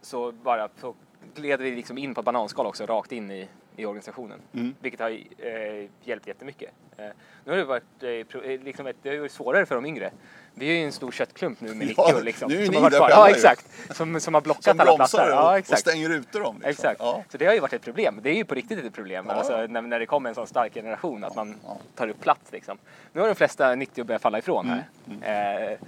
så 0.00 0.32
bara 0.32 0.68
så 0.80 0.94
gled 1.34 1.60
vi 1.60 1.70
liksom 1.70 1.98
in 1.98 2.14
på 2.14 2.22
bananskal 2.22 2.66
också, 2.66 2.86
rakt 2.86 3.12
in 3.12 3.30
i, 3.30 3.48
i 3.76 3.84
organisationen. 3.86 4.40
Mm. 4.54 4.74
Vilket 4.80 5.00
har 5.00 5.10
eh, 5.10 5.88
hjälpt 6.04 6.26
jättemycket. 6.26 6.70
Eh, 6.96 7.06
nu 7.44 7.52
har 7.52 7.58
det 7.58 7.64
varit 7.64 8.02
eh, 8.02 8.10
eh, 8.50 8.60
liksom 8.60 8.86
ett, 8.86 8.96
det 9.02 9.10
har 9.10 9.16
varit 9.16 9.32
svårare 9.32 9.66
för 9.66 9.74
de 9.74 9.86
yngre. 9.86 10.10
Vi 10.54 10.66
är 10.68 10.72
ju 10.78 10.84
en 10.84 10.92
stor 10.92 11.12
köttklumt 11.12 11.60
nu 11.60 11.74
med 11.74 11.94
Ja, 11.96 12.06
Nicky 12.12 12.24
liksom. 12.24 12.50
nu 12.52 12.60
är 12.60 12.64
som 12.64 12.74
ni 12.74 12.76
har 12.80 12.82
varit 12.82 12.96
kvar. 12.96 13.10
Ja 13.10 13.28
exakt. 13.30 13.96
Som, 13.96 14.20
som 14.20 14.34
har 14.34 14.40
blockat 14.40 14.64
Som 14.64 14.80
alla 14.80 14.96
platser. 14.96 15.22
och, 15.24 15.30
Ja, 15.30 15.50
och 15.50 15.58
exakt. 15.58 15.80
stänger 15.80 16.10
ute 16.10 16.38
dem. 16.38 16.54
Liksom. 16.54 16.70
Exakt. 16.70 17.00
Ja. 17.00 17.24
Så 17.28 17.38
det 17.38 17.46
har 17.46 17.54
ju 17.54 17.60
varit 17.60 17.72
ett 17.72 17.82
problem. 17.82 18.20
Det 18.22 18.30
är 18.30 18.34
ju 18.34 18.44
på 18.44 18.54
riktigt 18.54 18.84
ett 18.84 18.94
problem 18.94 19.24
Ja, 19.28 19.34
alltså, 19.34 19.66
när, 19.66 19.82
när 19.82 19.98
det 19.98 20.06
kommer 20.06 20.28
en 20.28 20.34
sån 20.34 20.46
stark 20.46 20.74
generation 20.74 21.24
att 21.24 21.36
man 21.36 21.56
tar 21.94 22.08
upp 22.08 22.20
plats. 22.20 22.52
Liksom. 22.52 22.78
Nu 23.12 23.20
har 23.20 23.28
de 23.28 23.34
flesta 23.34 23.74
90 23.74 24.04
börjat 24.04 24.22
falla 24.22 24.38
ifrån 24.38 24.66
här. 24.68 24.88
Mm, 25.08 25.70
Eh, 25.70 25.78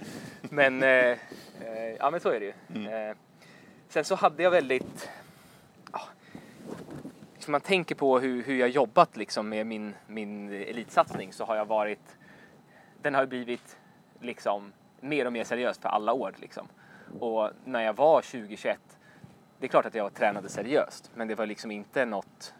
men, 0.40 0.82
eh, 0.82 0.88
eh, 0.88 1.16
ja, 1.98 2.10
men 2.10 2.20
så 2.20 2.28
är 2.28 2.40
det 2.40 2.46
ju. 2.46 2.52
Mm. 2.74 3.16
Sen 3.88 4.04
så 4.04 4.14
hade 4.14 4.42
jag 4.42 4.50
väldigt... 4.50 5.08
Ja, 7.42 7.44
liksom 7.44 7.52
man 7.52 7.60
tänker 7.60 7.94
på 7.94 8.18
hur, 8.18 8.42
hur 8.42 8.56
jag 8.56 8.68
jobbat 8.68 9.16
liksom, 9.16 9.48
med 9.48 9.66
min, 9.66 9.94
min 10.06 10.52
elitsatsning 10.52 11.32
så 11.32 11.44
har 11.44 11.56
jag 11.56 11.64
varit... 11.64 12.16
Den 13.02 13.14
har 13.14 13.26
blivit 13.26 13.76
liksom, 14.20 14.72
mer 15.00 15.26
och 15.26 15.32
mer 15.32 15.44
seriös 15.44 15.78
för 15.78 15.88
alla 15.88 16.12
år. 16.12 16.34
Liksom. 16.40 16.68
Och 17.20 17.50
när 17.64 17.82
jag 17.82 17.96
var 17.96 18.20
2021 18.22 18.78
det 19.58 19.66
är 19.66 19.68
klart 19.68 19.86
att 19.86 19.94
jag 19.94 20.14
tränade 20.14 20.48
seriöst, 20.48 21.10
men 21.14 21.28
det 21.28 21.34
var 21.34 21.46
liksom 21.46 21.70
inte 21.70 22.04
något, 22.04 22.54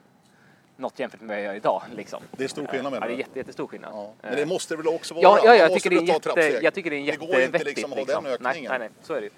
något 0.77 0.99
jämfört 0.99 1.21
med 1.21 1.29
vad 1.29 1.37
jag 1.37 1.45
gör 1.45 1.55
idag. 1.55 1.83
Liksom. 1.97 2.23
Det 2.37 2.45
är 2.45 2.49
stor 2.49 2.67
skillnad 2.67 2.87
Ja, 2.87 2.91
menar 2.91 3.07
det 3.07 3.13
är 3.13 3.17
du? 3.17 3.23
jätte, 3.23 3.39
jättestor 3.39 3.67
skillnad. 3.67 3.93
Ja. 3.95 4.13
Men 4.23 4.37
det 4.37 4.47
måste 4.47 4.75
det 4.75 4.83
väl 4.83 4.95
också 4.95 5.15
vara? 5.15 5.23
Ja, 5.23 5.41
ja, 5.45 5.55
jag, 5.55 5.73
tycker 5.73 5.91
det 5.91 5.97
är 5.97 6.03
jätte, 6.03 6.59
jag 6.63 6.75
tycker 6.75 6.91
det 6.91 6.97
är 6.97 7.01
en 7.01 7.07
Det 7.07 7.17
går 7.17 7.29
inte 7.29 7.41
jättevettigt. 7.41 7.77
liksom 7.77 7.93
att 7.93 7.99
ha 7.99 8.05
liksom. 8.05 8.25
den 8.25 8.39
nej, 8.41 8.51
ökningen. 8.51 8.71
nej, 8.71 8.79
nej, 8.79 8.91
så 9.03 9.15
är 9.15 9.21
det 9.21 9.27
ju. 9.27 9.33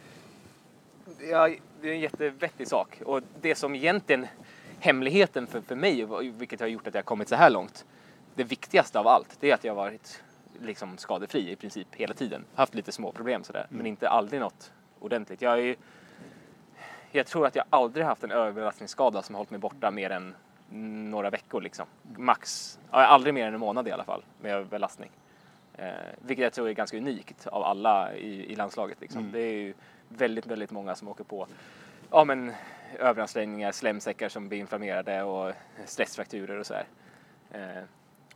Ja, 1.30 1.48
det 1.84 1.88
är 1.88 1.92
en 1.92 2.00
jättevettig 2.00 2.68
sak. 2.68 3.02
Och 3.04 3.22
det 3.40 3.54
som 3.54 3.74
egentligen, 3.74 4.26
hemligheten 4.80 5.46
för, 5.46 5.60
för 5.60 5.74
mig, 5.74 6.06
vilket 6.30 6.60
har 6.60 6.66
gjort 6.66 6.86
att 6.86 6.94
jag 6.94 7.02
har 7.02 7.04
kommit 7.04 7.28
så 7.28 7.36
här 7.36 7.50
långt, 7.50 7.84
det 8.34 8.44
viktigaste 8.44 8.98
av 8.98 9.06
allt, 9.06 9.36
det 9.40 9.50
är 9.50 9.54
att 9.54 9.64
jag 9.64 9.74
har 9.74 9.82
varit 9.82 10.22
liksom 10.62 10.98
skadefri 10.98 11.50
i 11.50 11.56
princip 11.56 11.88
hela 11.94 12.14
tiden. 12.14 12.44
Haft 12.54 12.74
lite 12.74 12.92
små 12.92 13.12
problem 13.12 13.44
sådär, 13.44 13.66
men 13.68 13.86
inte 13.86 14.08
aldrig 14.08 14.40
något 14.40 14.72
ordentligt. 15.00 15.42
Jag, 15.42 15.60
är, 15.60 15.76
jag 17.12 17.26
tror 17.26 17.46
att 17.46 17.56
jag 17.56 17.64
aldrig 17.70 18.06
haft 18.06 18.24
en 18.24 18.30
överbelastningsskada 18.30 19.22
som 19.22 19.34
har 19.34 19.38
hållit 19.38 19.50
mig 19.50 19.60
borta 19.60 19.90
mer 19.90 20.10
än 20.10 20.34
några 21.10 21.30
veckor 21.30 21.60
liksom. 21.60 21.86
Max, 22.16 22.78
aldrig 22.90 23.34
mer 23.34 23.46
än 23.46 23.54
en 23.54 23.60
månad 23.60 23.88
i 23.88 23.90
alla 23.90 24.04
fall 24.04 24.24
med 24.40 24.52
överbelastning. 24.52 25.10
Eh, 25.74 25.92
vilket 26.20 26.42
jag 26.42 26.52
tror 26.52 26.68
är 26.68 26.72
ganska 26.72 26.96
unikt 26.96 27.46
av 27.46 27.62
alla 27.62 28.14
i, 28.14 28.52
i 28.52 28.56
landslaget. 28.56 29.00
Liksom. 29.00 29.20
Mm. 29.20 29.32
Det 29.32 29.40
är 29.40 29.52
ju 29.52 29.74
väldigt, 30.08 30.46
väldigt 30.46 30.70
många 30.70 30.94
som 30.94 31.08
åker 31.08 31.24
på 31.24 31.46
ja, 32.10 32.24
men, 32.24 32.52
överansträngningar, 32.98 33.72
slemsäckar 33.72 34.28
som 34.28 34.48
blir 34.48 34.58
inflammerade 34.58 35.22
och 35.22 35.52
stressfrakturer 35.86 36.58
och 36.58 36.66
så 36.66 36.74
här. 36.74 36.86
Eh, 37.50 37.82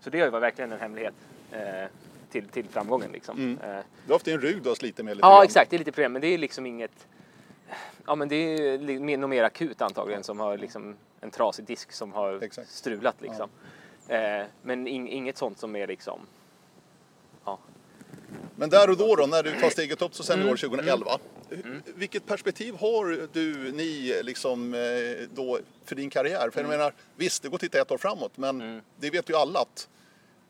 så 0.00 0.10
det 0.10 0.30
varit 0.30 0.42
verkligen 0.42 0.72
en 0.72 0.80
hemlighet 0.80 1.14
eh, 1.52 1.84
till, 2.30 2.48
till 2.48 2.68
framgången. 2.68 3.12
Liksom. 3.12 3.38
Mm. 3.38 3.58
Eh, 3.70 3.84
Du 4.06 4.12
har 4.12 4.14
haft 4.14 4.28
en 4.28 4.40
rygg 4.40 4.62
du 4.62 4.68
har 4.68 4.76
slitit 4.76 5.04
med 5.04 5.16
lite 5.16 5.26
Ja, 5.26 5.34
grann. 5.34 5.44
exakt. 5.44 5.70
Det 5.70 5.76
är 5.76 5.78
lite 5.78 5.92
problem, 5.92 6.12
men 6.12 6.22
det 6.22 6.28
är 6.28 6.38
liksom 6.38 6.66
inget... 6.66 7.06
Ja, 8.06 8.14
men 8.14 8.28
det 8.28 8.36
är 8.36 9.16
nog 9.18 9.30
mer 9.30 9.44
akut 9.44 9.82
antagligen 9.82 10.22
som 10.24 10.40
har 10.40 10.56
liksom 10.58 10.96
en 11.20 11.30
trasig 11.30 11.64
disk 11.64 11.92
som 11.92 12.12
har 12.12 12.42
Exakt. 12.42 12.70
strulat 12.70 13.16
liksom. 13.20 13.48
Eh, 14.08 14.42
men 14.62 14.86
in, 14.86 15.08
inget 15.08 15.36
sånt 15.36 15.58
som 15.58 15.76
är 15.76 15.86
liksom... 15.86 16.20
Men 18.60 18.70
där 18.70 18.90
och 18.90 18.96
då, 18.96 19.16
då 19.16 19.26
när 19.26 19.42
du 19.42 19.60
tar 19.60 19.70
steget 19.70 20.02
upp 20.02 20.14
som 20.14 20.24
senior 20.24 20.44
Mm. 20.46 20.56
2011. 20.56 21.18
Vilket 21.94 22.26
perspektiv 22.26 22.74
har 22.80 23.28
du, 23.32 23.72
ni, 23.72 24.20
liksom, 24.22 24.74
eh, 24.74 24.80
då 25.34 25.58
för 25.84 25.94
din 25.96 26.10
karriär? 26.10 26.50
För 26.50 26.60
jag 26.60 26.68
menar, 26.70 26.92
visst, 27.16 27.42
det 27.42 27.48
går 27.48 27.54
att 27.56 27.60
titta 27.60 27.80
ett 27.80 27.90
år 27.90 27.98
framåt, 27.98 28.32
men 28.36 28.60
Mm. 28.60 28.80
det 28.96 29.10
vet 29.10 29.30
ju 29.30 29.34
alla 29.36 29.60
att 29.60 29.88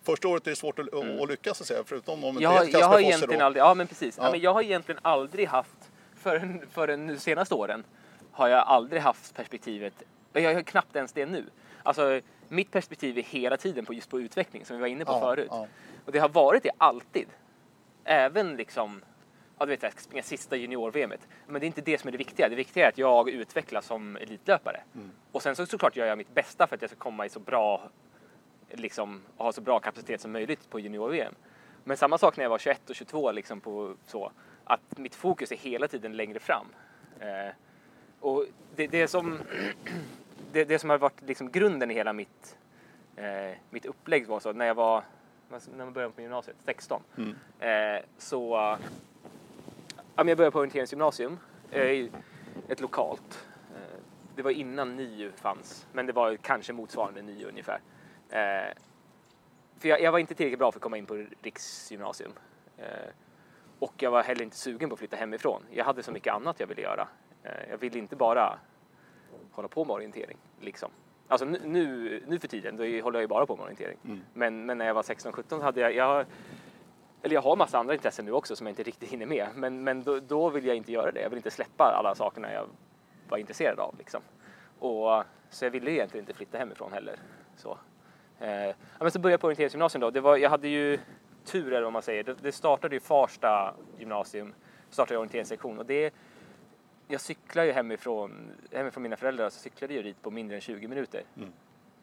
första 0.03 0.29
året 0.29 0.47
är 0.47 0.51
det 0.51 0.57
svårt 0.57 0.79
att, 0.79 0.95
att 0.95 1.29
lyckas, 1.29 1.57
så 1.59 1.63
att 1.63 1.69
säga, 1.69 1.83
förutom 1.87 2.25
om 2.25 2.35
det 2.35 2.43
Jag, 2.43 2.53
är 2.53 2.57
har- 2.59 2.65
ett 2.65 2.73
jag 2.73 2.89
har 2.89 3.01
egentligen 3.01 3.39
då. 3.39 3.45
aldrig... 3.45 3.61
Ja, 3.63 3.75
men 3.75 3.87
precis. 3.87 4.15
Ja. 4.19 4.25
Ja. 4.25 4.31
men 4.31 4.41
jag 4.41 4.55
har 4.55 4.63
egentligen 4.63 4.99
aldrig 5.03 5.49
haft... 5.49 5.79
Förrän, 6.23 6.61
förrän 6.73 7.07
de 7.07 7.19
senaste 7.19 7.55
åren 7.55 7.85
har 8.33 8.49
jag 8.49 8.59
aldrig 8.67 9.03
haft 9.03 9.35
perspektivet... 9.35 9.95
Jag 10.33 10.55
har 10.55 10.63
knappt 10.63 10.97
ens 10.97 11.13
det 11.13 11.27
nu. 11.27 11.45
Alltså, 11.83 12.21
mitt 12.49 12.71
perspektiv 12.71 13.19
är 13.19 13.23
hela 13.23 13.57
tiden 13.57 13.85
på 13.87 13.95
just 13.95 14.11
på 14.11 14.21
utveckling, 14.21 14.65
som 14.65 14.77
vi 14.77 14.81
var 14.81 14.89
inne 14.89 15.05
på 15.05 15.13
Ja, 15.13 15.21
förut. 15.21 15.51
Och 16.07 16.13
det 16.13 16.19
har 16.19 16.29
varit 16.29 16.63
det 16.63 16.71
alltid. 16.79 17.27
Även 18.11 18.57
liksom, 18.57 19.03
ja 19.59 19.67
du 19.67 19.71
vet, 19.71 19.83
jag 19.83 19.93
ska 19.93 20.01
springa 20.01 20.23
sista 20.23 20.57
junior-VMet. 20.57 21.29
Men 21.47 21.61
det 21.61 21.65
är 21.65 21.67
inte 21.67 21.81
det 21.81 21.99
som 21.99 22.09
är 22.09 22.13
det 22.13 22.19
viktiga. 22.19 22.49
Det 22.49 22.57
viktiga 22.57 22.85
är 22.85 22.89
att 22.89 22.99
jag 22.99 23.29
utvecklas 23.31 23.87
som 23.87 24.17
elitlöpare. 24.17 24.81
Mm. 24.95 25.11
Och 25.33 25.43
sen 25.43 25.57
så 25.57 25.67
såklart 25.67 25.97
gör 25.97 26.07
jag 26.07 26.19
mitt 26.19 26.35
bästa 26.35 26.67
för 26.67 26.77
att 26.77 26.83
jag 26.83 26.91
ska 26.91 26.99
komma 26.99 27.27
i 27.27 27.29
så 27.29 27.41
bra, 27.41 27.91
liksom, 28.71 29.23
ha 29.37 29.53
så 29.53 29.61
bra 29.61 29.81
kapacitet 29.81 30.21
som 30.21 30.33
möjligt 30.33 30.71
på 30.71 30.81
junior-VM. 30.81 31.35
Men 31.85 31.97
samma 31.97 32.19
sak 32.19 32.37
när 32.37 32.45
jag 32.45 32.51
var 32.51 32.59
21 32.59 32.91
och 32.91 32.97
22, 32.97 33.33
liksom 33.33 33.61
på 33.61 33.95
så, 34.07 34.33
att 34.65 34.99
mitt 34.99 35.15
fokus 35.15 35.53
är 35.53 35.57
hela 35.57 35.89
tiden 35.89 36.17
längre 36.17 36.39
fram. 36.39 36.67
Eh, 37.21 37.53
och 38.21 38.45
det, 38.77 38.87
det 38.87 39.09
som 39.09 39.39
det, 40.53 40.65
det 40.65 40.79
som 40.79 40.91
har 40.91 40.99
varit 40.99 41.23
liksom 41.27 41.51
grunden 41.51 41.91
i 41.91 41.95
hela 41.95 42.13
mitt, 42.13 42.59
eh, 43.17 43.59
mitt 43.71 43.87
upplägg 43.87 44.27
var 44.27 44.41
så 44.41 44.53
när 44.53 44.67
jag 44.67 44.75
var 44.75 45.05
när 45.51 45.85
man 45.85 45.93
började 45.93 46.15
på 46.15 46.21
gymnasiet, 46.21 46.57
16, 46.65 47.03
Mm. 47.17 47.35
eh, 47.61 48.05
så 48.19 48.55
ja, 48.57 48.79
men 50.17 50.29
jag 50.29 50.37
började 50.39 50.51
på 50.53 50.59
orienteringsgymnasium, 50.59 51.39
eh, 51.71 52.07
ett 52.69 52.81
lokalt. 52.81 53.47
Eh, 53.75 54.01
det 54.37 54.43
var 54.43 54.51
innan 54.51 54.97
NIU 54.97 55.33
fanns, 55.33 55.87
men 55.93 56.07
det 56.07 56.13
var 56.13 56.37
kanske 56.37 56.73
motsvarande 56.73 57.23
NIU 57.23 57.49
ungefär. 57.49 57.81
Eh, 58.31 58.75
för 59.79 59.89
jag, 59.89 60.01
jag 60.01 60.13
var 60.13 60.19
inte 60.19 60.35
tillräckligt 60.35 60.59
bra 60.59 60.73
för 60.73 60.79
att 60.79 60.83
komma 60.83 60.97
in 60.97 61.07
på 61.07 61.27
riksgymnasium. 61.43 62.33
Eh, 62.77 62.87
och 63.79 63.95
jag 64.03 64.11
var 64.11 64.23
heller 64.23 64.43
inte 64.43 64.57
sugen 64.57 64.89
på 64.89 64.93
att 64.93 64.99
flytta 64.99 65.17
hemifrån. 65.17 65.63
Jag 65.71 65.85
hade 65.85 66.03
så 66.03 66.13
mycket 66.13 66.35
annat 66.35 66.61
jag 66.61 66.67
ville 66.67 66.83
göra. 66.83 67.09
Eh, 67.43 67.71
jag 67.71 67.79
ville 67.79 67.99
inte 67.99 68.17
bara 68.17 68.59
hålla 69.53 69.69
på 69.69 69.85
med 69.85 69.95
orientering. 69.95 70.37
Liksom. 70.61 70.91
Alltså 71.29 71.45
nu, 71.47 72.23
nu, 72.27 72.39
för 72.39 72.49
tiden, 72.49 72.77
då 72.77 72.83
håller 72.83 73.19
jag 73.19 73.21
ju 73.21 73.27
bara 73.27 73.47
på 73.47 73.57
med 73.57 73.65
orientering. 73.65 73.99
Mm. 74.05 74.21
Men, 74.35 74.67
men 74.67 74.79
när 74.79 74.87
jag 74.87 74.95
var 74.95 75.03
16-17 75.03 75.43
så 75.49 75.61
hade 75.61 75.81
jag, 75.81 75.95
jag 75.95 76.27
eller 77.23 77.35
jag 77.35 77.43
har 77.43 77.57
massa 77.57 77.79
andra 77.79 77.95
intressen 77.95 78.25
nu 78.25 78.33
också 78.33 78.57
som 78.57 78.67
jag 78.67 78.73
inte 78.73 78.83
riktigt 78.83 79.09
hinner 79.09 79.27
med. 79.27 79.49
Men, 79.55 79.85
men 79.85 80.03
då, 80.03 80.21
då 80.21 80.49
vill 80.49 80.67
jag 80.67 80.77
inte 80.77 80.93
göra 80.93 81.13
det. 81.13 81.21
Jag 81.21 81.31
vill 81.31 81.37
inte 81.37 81.51
släppa 81.51 81.85
alla 81.85 82.15
sakerna 82.15 82.53
jag 82.53 82.67
var 83.29 83.39
intresserad 83.39 83.79
av. 83.79 83.95
Liksom. 83.99 84.21
Och, 84.79 85.25
så 85.51 85.65
jag 85.65 85.71
ville 85.71 85.91
egentligen 85.91 86.23
inte 86.23 86.35
flytta 86.35 86.59
hemifrån 86.59 86.93
heller. 86.93 87.17
Så, 87.57 87.79
eh, 88.41 88.67
ja, 88.67 88.75
men 88.99 89.11
så 89.11 89.19
började 89.19 89.33
jag 89.33 89.41
på 89.41 89.47
orienteringsgymnasium 89.47 90.01
då. 90.01 90.11
Det 90.11 90.21
var, 90.21 90.37
jag 90.37 90.51
hade 90.51 90.69
ju 90.69 90.99
tur 91.45 91.73
eller 91.73 91.83
vad 91.83 91.93
man 91.93 92.03
säger. 92.03 92.25
Det, 92.25 92.35
det 92.43 92.53
startade 92.53 92.97
ju 92.97 93.01
Farsta 93.01 93.75
gymnasium, 93.99 94.55
startade 94.91 95.19
orienteringssektion 95.19 95.79
och 95.79 95.87
det 95.87 96.15
jag 97.09 97.21
cyklar 97.21 97.65
ju 97.65 97.73
hemifrån, 97.73 98.53
hemifrån 98.73 99.03
mina 99.03 99.17
föräldrar 99.17 99.51
så 99.51 99.59
cyklade 99.59 99.95
jag 99.95 100.05
dit 100.05 100.23
på 100.23 100.31
mindre 100.31 100.57
än 100.57 100.61
20 100.61 100.89
minuter. 100.89 101.23
Mm. 101.37 101.53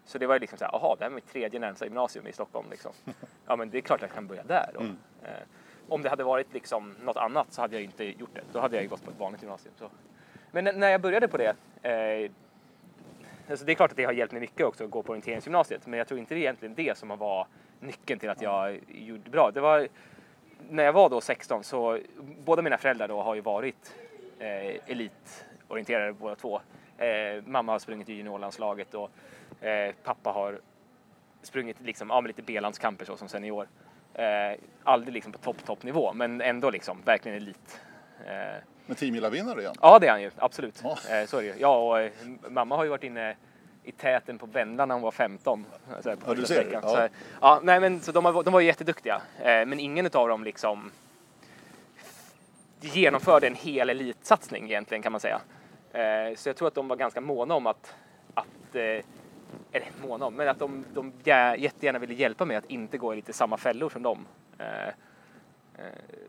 Så 0.05 0.17
det 0.17 0.27
var 0.27 0.35
ju 0.35 0.39
liksom 0.39 0.57
så 0.57 0.65
här, 0.65 0.75
aha, 0.75 0.95
det 0.95 1.03
här 1.03 1.11
är 1.11 1.15
mitt 1.15 1.27
tredje 1.27 1.59
närmsta 1.59 1.85
gymnasium 1.85 2.27
i 2.27 2.33
Stockholm 2.33 2.67
liksom. 2.69 2.91
Ja 3.47 3.55
men 3.55 3.69
det 3.69 3.77
är 3.77 3.81
klart 3.81 4.01
jag 4.01 4.11
kan 4.11 4.27
börja 4.27 4.43
där 4.43 4.69
då. 4.73 4.79
Mm. 4.79 4.97
Eh, 5.23 5.29
om 5.89 6.01
det 6.01 6.09
hade 6.09 6.23
varit 6.23 6.53
liksom 6.53 6.95
något 7.01 7.17
annat 7.17 7.53
så 7.53 7.61
hade 7.61 7.75
jag 7.75 7.83
inte 7.83 8.03
gjort 8.03 8.29
det. 8.33 8.41
Då 8.51 8.59
hade 8.59 8.75
jag 8.75 8.83
ju 8.83 8.89
gått 8.89 9.05
på 9.05 9.11
ett 9.11 9.19
vanligt 9.19 9.41
gymnasium. 9.41 9.73
Så. 9.77 9.89
Men 10.51 10.79
när 10.79 10.89
jag 10.89 11.01
började 11.01 11.27
på 11.27 11.37
det, 11.37 11.55
eh, 11.81 12.31
alltså 13.49 13.65
det 13.65 13.71
är 13.71 13.75
klart 13.75 13.91
att 13.91 13.97
det 13.97 14.05
har 14.05 14.13
hjälpt 14.13 14.33
mig 14.33 14.41
mycket 14.41 14.65
också 14.65 14.83
att 14.83 14.89
gå 14.89 15.03
på 15.03 15.11
orienteringsgymnasiet. 15.11 15.87
Men 15.87 15.97
jag 15.97 16.07
tror 16.07 16.19
inte 16.19 16.33
det 16.33 16.37
är 16.39 16.41
egentligen 16.41 16.75
det 16.75 16.97
som 16.97 17.17
var 17.17 17.47
nyckeln 17.79 18.19
till 18.19 18.29
att 18.29 18.41
jag 18.41 18.79
gjorde 18.87 19.29
bra. 19.29 19.51
Det 19.51 19.61
var 19.61 19.87
när 20.69 20.83
jag 20.83 20.93
var 20.93 21.09
då 21.09 21.21
16 21.21 21.63
så 21.63 21.99
båda 22.45 22.61
mina 22.61 22.77
föräldrar 22.77 23.07
då 23.07 23.21
har 23.21 23.35
ju 23.35 23.41
varit 23.41 23.95
eh, 24.39 24.79
elitorienterade 24.85 26.13
båda 26.13 26.35
två. 26.35 26.61
Eh, 26.97 27.43
mamma 27.45 27.71
har 27.71 27.79
sprungit 27.79 28.09
i 28.09 28.13
juniorlandslaget 28.13 28.93
och 28.93 29.11
eh, 29.65 29.93
pappa 30.03 30.29
har 30.29 30.59
sprungit 31.41 31.77
liksom, 31.81 32.09
ja, 32.09 32.21
lite 32.21 32.41
B-landskamper 32.41 33.05
så 33.05 33.17
som 33.17 33.27
senior. 33.27 33.67
Eh, 34.13 34.59
aldrig 34.83 35.13
liksom 35.13 35.31
på 35.31 35.37
topp, 35.37 35.65
toppnivå, 35.65 36.13
men 36.13 36.41
ändå 36.41 36.69
liksom 36.69 37.01
verkligen 37.05 37.37
elit. 37.37 37.79
Eh, 38.25 38.61
Men 38.85 38.95
teamgillarvinnare 38.95 39.61
igen. 39.61 39.73
ja, 39.81 39.99
det 39.99 40.07
är 40.07 40.11
han 40.11 40.21
ju, 40.21 40.31
absolut. 40.37 40.81
Ja. 40.83 40.91
Eh, 41.15 41.25
så 41.25 41.37
är 41.37 41.41
det 41.41 41.47
ju. 41.47 41.53
Ja, 41.57 41.77
och 41.77 41.99
eh, 41.99 42.11
mamma 42.49 42.75
har 42.75 42.83
ju 42.83 42.89
varit 42.89 43.03
inne 43.03 43.35
i 43.83 43.91
täten 43.91 44.37
på 44.37 44.45
Vendla 44.45 44.85
när 44.85 44.95
hon 44.95 45.01
var 45.01 45.11
15. 45.11 45.65
Så 46.01 46.09
här, 46.09 46.15
på 46.15 46.31
Ja, 46.31 46.33
du 46.33 46.45
ser. 46.45 46.69
Ja. 46.71 46.81
Så, 46.81 46.95
här, 46.95 47.09
ja, 47.41 47.59
nej, 47.63 47.79
men, 47.79 47.99
så 48.01 48.11
de, 48.11 48.25
har, 48.25 48.43
de 48.43 48.53
var 48.53 48.59
ju 48.59 48.65
jätteduktiga, 48.67 49.21
eh, 49.39 49.65
men 49.65 49.79
ingen 49.79 50.05
av 50.05 50.27
dem 50.29 50.43
liksom 50.43 50.91
genomförde 52.87 53.47
en 53.47 53.55
hel 53.55 53.89
elitsatsning 53.89 54.65
egentligen 54.65 55.01
kan 55.01 55.11
man 55.11 55.21
säga. 55.21 55.41
Eh, 55.91 56.35
så 56.35 56.49
jag 56.49 56.55
tror 56.55 56.67
att 56.67 56.75
de 56.75 56.87
var 56.87 56.95
ganska 56.95 57.21
måna 57.21 57.55
om 57.55 57.67
att, 57.67 57.95
att 58.33 58.75
eh, 58.75 59.05
eller 59.71 59.87
måna 60.07 60.25
om, 60.25 60.33
men 60.33 60.47
att 60.47 60.59
de, 60.59 60.85
de 60.93 61.13
jättegärna 61.57 61.99
ville 61.99 62.13
hjälpa 62.13 62.45
mig 62.45 62.57
att 62.57 62.65
inte 62.65 62.97
gå 62.97 63.13
i 63.13 63.15
lite 63.15 63.33
samma 63.33 63.57
fällor 63.57 63.89
som 63.89 64.03
dem. 64.03 64.27
Eh, 64.59 64.93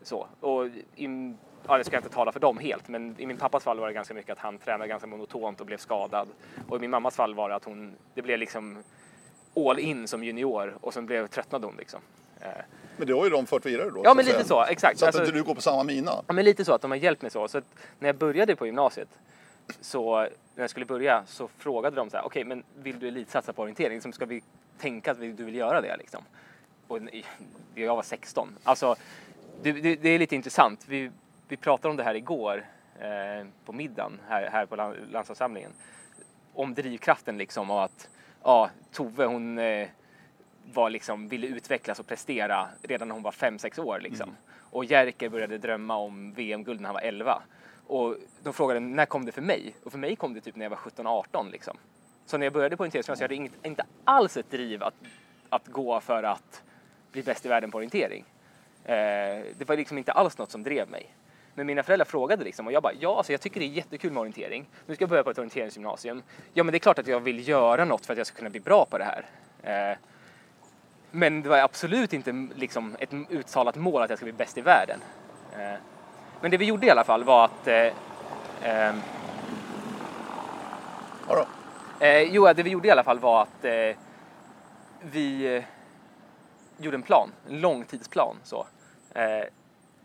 så. 0.03 0.27
Och 0.39 0.67
i, 0.95 1.33
ja, 1.67 1.77
det 1.77 1.83
ska 1.83 1.95
jag 1.95 2.03
inte 2.03 2.15
tala 2.15 2.31
för 2.31 2.39
dem 2.39 2.57
helt, 2.57 2.87
men 2.87 3.15
i 3.17 3.25
min 3.25 3.37
pappas 3.37 3.63
fall 3.63 3.79
var 3.79 3.87
det 3.87 3.93
ganska 3.93 4.13
mycket 4.13 4.31
att 4.31 4.39
han 4.39 4.57
tränade 4.57 4.87
ganska 4.87 5.07
monotont 5.07 5.61
och 5.61 5.65
blev 5.67 5.77
skadad. 5.77 6.27
Och 6.69 6.77
i 6.77 6.79
min 6.79 6.89
mammas 6.89 7.15
fall 7.15 7.35
var 7.35 7.49
det 7.49 7.55
att 7.55 7.65
hon, 7.65 7.95
det 8.13 8.21
blev 8.21 8.39
liksom 8.39 8.83
all 9.55 9.79
in 9.79 10.07
som 10.07 10.23
junior 10.23 10.77
och 10.81 10.93
sen 10.93 11.05
blev 11.05 11.27
tröttnade 11.27 11.65
hon 11.65 11.75
liksom. 11.77 11.99
Men 12.97 13.07
det 13.07 13.13
har 13.13 13.23
ju 13.23 13.29
de 13.29 13.45
fört 13.45 13.65
vidare 13.65 13.89
då. 13.89 14.01
ja, 14.03 14.13
men 14.13 14.25
lite 14.25 14.43
så, 14.43 14.63
exakt. 14.63 14.99
Så 14.99 15.05
att 15.05 15.07
Alltså- 15.07 15.21
inte 15.21 15.37
du 15.37 15.43
går 15.43 15.55
på 15.55 15.61
samma 15.61 15.83
mina. 15.83 16.11
Ja, 16.27 16.33
men 16.33 16.45
lite 16.45 16.65
så 16.65 16.73
att 16.73 16.81
de 16.81 16.91
har 16.91 16.97
hjälpt 16.97 17.21
mig 17.21 17.31
så. 17.31 17.47
Så 17.47 17.57
att 17.57 17.63
när 17.99 18.07
jag 18.09 18.15
började 18.15 18.55
på 18.55 18.65
gymnasiet 18.65 19.09
så 19.81 20.19
när 20.55 20.63
jag 20.63 20.69
skulle 20.69 20.85
börja 20.85 21.23
så 21.25 21.47
frågade 21.47 21.95
de 21.95 22.09
så 22.09 22.17
här, 22.17 22.25
okej, 22.25 22.43
men 22.43 22.63
vill 22.75 22.99
du 22.99 23.07
elitsatsa 23.07 23.53
på 23.53 23.61
orientering? 23.61 23.93
Liksom, 23.93 24.13
ska 24.13 24.25
vi 24.25 24.41
tänka 24.79 25.11
att 25.11 25.19
du 25.19 25.31
vill 25.31 25.55
göra 25.55 25.81
det 25.81 25.97
liksom? 25.97 26.23
Och 26.87 26.99
jag 27.75 27.95
var 27.95 28.03
16. 28.03 28.57
Alltså, 28.63 28.95
det, 29.61 29.71
det, 29.71 29.95
det 29.95 30.09
är 30.09 30.19
lite 30.19 30.35
intressant. 30.35 30.85
Vi, 30.87 31.11
vi 31.47 31.57
pratade 31.57 31.89
om 31.89 31.97
det 31.97 32.03
här 32.03 32.15
igår 32.15 32.65
eh, 32.99 33.47
på 33.65 33.73
middagen 33.73 34.19
här, 34.27 34.49
här 34.51 34.65
på 34.65 34.75
land, 34.75 34.95
landslagssamlingen. 35.11 35.71
Om 36.53 36.73
drivkraften 36.73 37.37
liksom 37.37 37.71
och 37.71 37.83
att 37.83 38.09
ja, 38.43 38.69
Tove 38.93 39.25
hon 39.25 39.59
eh, 39.59 39.87
var 40.73 40.89
liksom, 40.89 41.27
ville 41.27 41.47
utvecklas 41.47 41.99
och 41.99 42.07
prestera 42.07 42.67
redan 42.81 43.07
när 43.07 43.15
hon 43.15 43.23
var 43.23 43.31
5-6 43.31 43.79
år. 43.79 43.99
Liksom. 43.99 44.35
Och 44.71 44.85
Jerker 44.85 45.29
började 45.29 45.57
drömma 45.57 45.95
om 45.95 46.33
VM-guld 46.33 46.81
när 46.81 46.87
han 46.87 46.93
var 46.93 47.01
11. 47.01 47.41
Och 47.87 48.15
de 48.43 48.53
frågade 48.53 48.79
när 48.79 49.05
kom 49.05 49.25
det 49.25 49.31
för 49.31 49.41
mig? 49.41 49.75
Och 49.83 49.91
för 49.91 49.99
mig 49.99 50.15
kom 50.15 50.33
det 50.33 50.41
typ 50.41 50.55
när 50.55 50.65
jag 50.65 50.69
var 50.69 50.77
17-18. 50.77 51.51
Liksom. 51.51 51.77
Så 52.25 52.37
när 52.37 52.45
jag 52.45 52.53
började 52.53 52.77
på 52.77 52.81
orienteringsgymnasiet 52.81 53.23
hade 53.23 53.33
jag 53.33 53.39
inget, 53.39 53.65
inte 53.65 53.85
alls 54.03 54.37
ett 54.37 54.51
driv 54.51 54.83
att, 54.83 54.93
att 55.49 55.67
gå 55.67 55.99
för 55.99 56.23
att 56.23 56.63
bli 57.11 57.23
bäst 57.23 57.45
i 57.45 57.49
världen 57.49 57.71
på 57.71 57.77
orientering. 57.77 58.25
Eh, 58.83 58.93
det 59.57 59.65
var 59.67 59.77
liksom 59.77 59.97
inte 59.97 60.11
alls 60.11 60.37
något 60.37 60.51
som 60.51 60.63
drev 60.63 60.89
mig. 60.89 61.13
Men 61.53 61.67
mina 61.67 61.83
föräldrar 61.83 62.05
frågade 62.05 62.43
liksom 62.43 62.67
och 62.67 62.73
jag 62.73 62.83
bara 62.83 62.93
ja, 62.99 63.17
alltså 63.17 63.31
jag 63.31 63.41
tycker 63.41 63.59
det 63.59 63.65
är 63.65 63.67
jättekul 63.67 64.11
med 64.11 64.21
orientering. 64.21 64.69
Nu 64.85 64.95
ska 64.95 65.01
jag 65.01 65.09
börja 65.09 65.23
på 65.23 65.29
ett 65.29 65.37
orienteringsgymnasium. 65.37 66.23
Ja, 66.53 66.63
men 66.63 66.71
det 66.71 66.77
är 66.77 66.79
klart 66.79 66.99
att 66.99 67.07
jag 67.07 67.19
vill 67.19 67.47
göra 67.47 67.85
något 67.85 68.05
för 68.05 68.13
att 68.13 68.17
jag 68.17 68.27
ska 68.27 68.37
kunna 68.37 68.49
bli 68.49 68.59
bra 68.59 68.85
på 68.85 68.97
det 68.97 69.03
här. 69.03 69.25
Eh, 69.63 69.97
men 71.11 71.41
det 71.41 71.49
var 71.49 71.57
absolut 71.57 72.13
inte 72.13 72.47
liksom 72.55 72.95
ett 72.99 73.13
uttalat 73.29 73.75
mål 73.75 74.01
att 74.01 74.09
jag 74.09 74.19
ska 74.19 74.25
bli 74.25 74.33
bäst 74.33 74.57
i 74.57 74.61
världen. 74.61 74.99
Eh, 75.53 75.79
men 76.41 76.51
det 76.51 76.57
vi 76.57 76.65
gjorde 76.65 76.87
i 76.87 76.89
alla 76.89 77.03
fall 77.03 77.23
var 77.23 77.45
att 77.45 77.67
eh, 77.67 77.93
ehm, 78.63 79.01
Ja, 81.29 81.35
då. 81.35 82.05
Eh, 82.05 82.21
jo, 82.21 82.53
det 82.53 82.63
vi 82.63 82.69
gjorde 82.69 82.87
i 82.87 82.91
alla 82.91 83.03
fall 83.03 83.19
var 83.19 83.41
att 83.41 83.65
eh, 83.65 83.95
vi 85.01 85.55
eh, 85.55 85.63
gjorde 86.77 86.97
en 86.97 87.01
plan, 87.01 87.31
en 87.49 87.59
långtidsplan. 87.59 88.35
Så, 88.43 88.67
eh, 89.13 89.43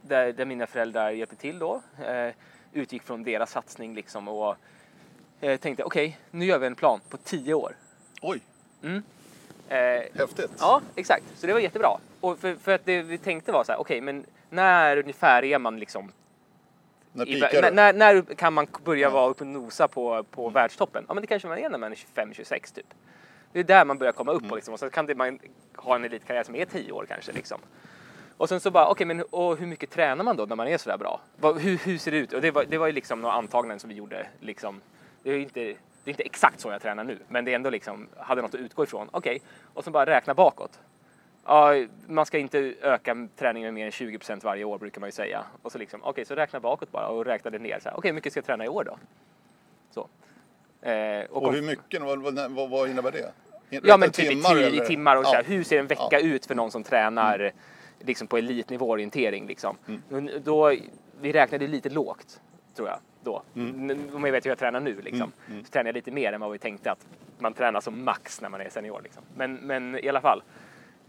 där, 0.02 0.32
där 0.32 0.44
mina 0.44 0.66
föräldrar 0.66 1.10
hjälpte 1.10 1.36
till 1.36 1.58
då. 1.58 1.82
Utgick 2.72 3.02
från 3.02 3.22
deras 3.22 3.50
satsning 3.50 3.94
liksom 3.94 4.28
och 4.28 4.56
tänkte 5.40 5.84
okej, 5.84 6.18
nu 6.30 6.44
gör 6.44 6.58
vi 6.58 6.66
en 6.66 6.74
plan 6.74 7.00
på 7.08 7.16
tio 7.16 7.54
år. 7.54 7.76
Oj, 8.22 8.40
Eh, 8.82 9.00
häftigt. 10.14 10.50
Ja, 10.58 10.80
exakt. 10.94 11.24
Så 11.36 11.46
det 11.46 11.52
var 11.52 11.60
jättebra. 11.60 11.98
Och 12.20 12.38
för, 12.38 12.54
för 12.54 12.72
att 12.72 12.84
det 12.84 13.02
vi 13.02 13.18
tänkte 13.18 13.52
var 13.52 13.64
så 13.64 13.72
här, 13.72 13.80
okej, 13.80 14.00
men 14.00 14.24
när 14.50 14.96
ungefär 14.96 15.44
är 15.44 15.58
man 15.58 15.78
liksom 15.78 16.12
När 17.12 17.28
i, 17.28 17.40
när, 17.40 17.72
när, 17.72 17.92
när 17.92 18.34
börja 18.34 18.66
börja 18.84 19.06
Ja. 19.06 19.10
vara 19.10 19.30
uppe 19.30 19.44
och 19.44 19.46
nosa 19.50 19.88
på, 19.88 20.22
på 20.30 20.48
världstoppen? 20.48 21.04
Ja, 21.08 21.14
men 21.14 21.20
det 21.20 21.26
kanske 21.26 21.48
man 21.48 21.58
är 21.58 21.68
när 21.68 21.78
man 21.78 21.92
är 21.92 21.96
25-26 21.96 22.74
typ. 22.74 22.86
Det 23.52 23.60
är 23.60 23.64
där 23.64 23.84
man 23.84 23.98
börjar 23.98 24.12
komma 24.12 24.32
upp 24.32 24.40
Mm. 24.42 24.50
och, 24.50 24.56
liksom, 24.56 24.74
och 24.74 24.80
så 24.80 24.90
kan 24.90 25.06
det, 25.06 25.14
man 25.14 25.38
ha 25.76 25.94
en 25.94 26.04
elitkarriär 26.04 26.44
som 26.44 26.54
är 26.54 26.64
10 26.64 26.92
år 26.92 27.06
kanske. 27.08 27.32
Liksom. 27.32 27.58
Och 28.36 28.48
sen 28.48 28.60
så 28.60 28.70
bara, 28.70 28.88
okej, 28.88 29.06
men 29.06 29.22
och 29.22 29.56
hur 29.56 29.66
mycket 29.66 29.90
tränar 29.90 30.24
man 30.24 30.36
då 30.36 30.44
när 30.44 30.56
man 30.56 30.68
är 30.68 30.78
sådär 30.78 30.98
bra? 30.98 31.20
Hur, 31.42 31.78
hur 31.78 31.98
ser 31.98 32.10
det 32.10 32.16
ut? 32.16 32.32
Och 32.32 32.40
det 32.40 32.50
var, 32.50 32.64
det 32.64 32.78
var 32.78 32.86
ju 32.86 32.92
liksom 32.92 33.20
några 33.20 33.34
antaganden 33.34 33.78
som 33.80 33.90
vi 33.90 33.96
gjorde. 33.96 34.26
Liksom. 34.40 34.80
Det, 35.22 35.30
är 35.30 35.38
inte, 35.38 35.74
det 36.04 36.10
är 36.10 36.12
inte 36.12 36.22
exakt 36.22 36.60
så 36.60 36.70
jag 36.70 36.82
tränar 36.82 37.04
nu, 37.04 37.18
men 37.28 37.44
det 37.44 37.50
är 37.50 37.54
ändå 37.56 37.70
liksom, 37.70 38.08
hade 38.16 38.42
något 38.42 38.54
att 38.54 38.60
utgå 38.60 38.84
ifrån. 38.84 39.08
Okej, 39.12 39.42
och 39.74 39.84
så 39.84 39.90
bara 39.90 40.06
räkna 40.06 40.34
bakåt. 40.34 40.80
Ja, 41.46 41.74
man 42.06 42.26
ska 42.26 42.38
inte 42.38 42.58
öka 42.82 43.28
träningen 43.36 43.66
med 43.66 43.74
mer 43.74 43.84
än 43.86 43.90
20% 43.92 44.44
varje 44.44 44.64
år 44.64 44.78
brukar 44.78 45.00
man 45.00 45.08
ju 45.08 45.12
säga. 45.12 45.44
Och 45.62 45.72
så 45.72 45.78
liksom, 45.78 46.00
okej, 46.04 46.24
så 46.24 46.34
räkna 46.34 46.60
bakåt 46.60 46.92
bara 46.92 47.06
och 47.08 47.24
räknade 47.24 47.58
ner. 47.58 47.78
så 47.80 47.88
här, 47.88 47.96
Okej, 47.98 48.08
hur 48.08 48.14
mycket 48.14 48.32
ska 48.32 48.38
jag 48.38 48.44
träna 48.46 48.64
i 48.64 48.68
år 48.68 48.84
då? 48.84 48.98
Så. 49.90 50.08
Eh, 50.88 51.24
och 51.30 51.42
Och 51.42 51.52
hur 51.52 51.62
mycket? 51.62 52.02
Vad, 52.02 52.22
vad, 52.50 52.70
vad, 52.70 52.90
innebär 52.90 53.12
det? 53.12 53.32
Ja, 53.68 53.78
Räkna 53.80 53.96
men 53.96 54.10
typ 54.10 54.24
i 54.24 54.28
timmar, 54.28 54.48
timmar, 54.48 54.62
eller? 54.62 54.82
i 54.84 54.86
timmar 54.86 55.16
och 55.16 55.24
Ja. 55.24 55.28
så 55.28 55.34
här, 55.34 55.44
hur 55.44 55.64
ser 55.64 55.78
en 55.78 55.86
vecka 55.86 56.02
Ja. 56.10 56.18
Mm. 56.18 56.32
ut 56.32 56.46
för 56.46 56.54
någon 56.54 56.70
som 56.70 56.84
tränar 56.84 57.52
liksom 57.98 58.26
på 58.26 58.36
elitnivå 58.36 58.90
orientering 58.90 59.46
liksom. 59.46 59.76
Mm. 60.10 60.30
Då, 60.44 60.74
vi 61.20 61.32
räknade 61.32 61.66
lite 61.66 61.88
lågt, 61.90 62.40
tror 62.76 62.88
jag, 62.88 62.98
då. 63.24 63.42
Mm. 63.56 64.08
Om 64.14 64.24
jag 64.24 64.32
vet 64.32 64.46
hur 64.46 64.50
jag 64.50 64.58
tränar 64.58 64.80
nu 64.80 65.00
liksom. 65.00 65.32
Så 65.64 65.70
tränar 65.70 65.88
jag 65.88 65.94
lite 65.94 66.10
mer 66.10 66.32
än 66.32 66.40
vad 66.40 66.52
vi 66.52 66.58
tänkte 66.58 66.90
att 66.90 67.06
man 67.38 67.54
tränar 67.54 67.80
som 67.80 68.04
max 68.04 68.40
när 68.40 68.48
man 68.48 68.60
är 68.60 68.68
senior 68.68 69.00
liksom. 69.02 69.22
Men, 69.36 69.54
men 69.54 70.04
i 70.04 70.08
alla 70.08 70.20
fall, 70.20 70.42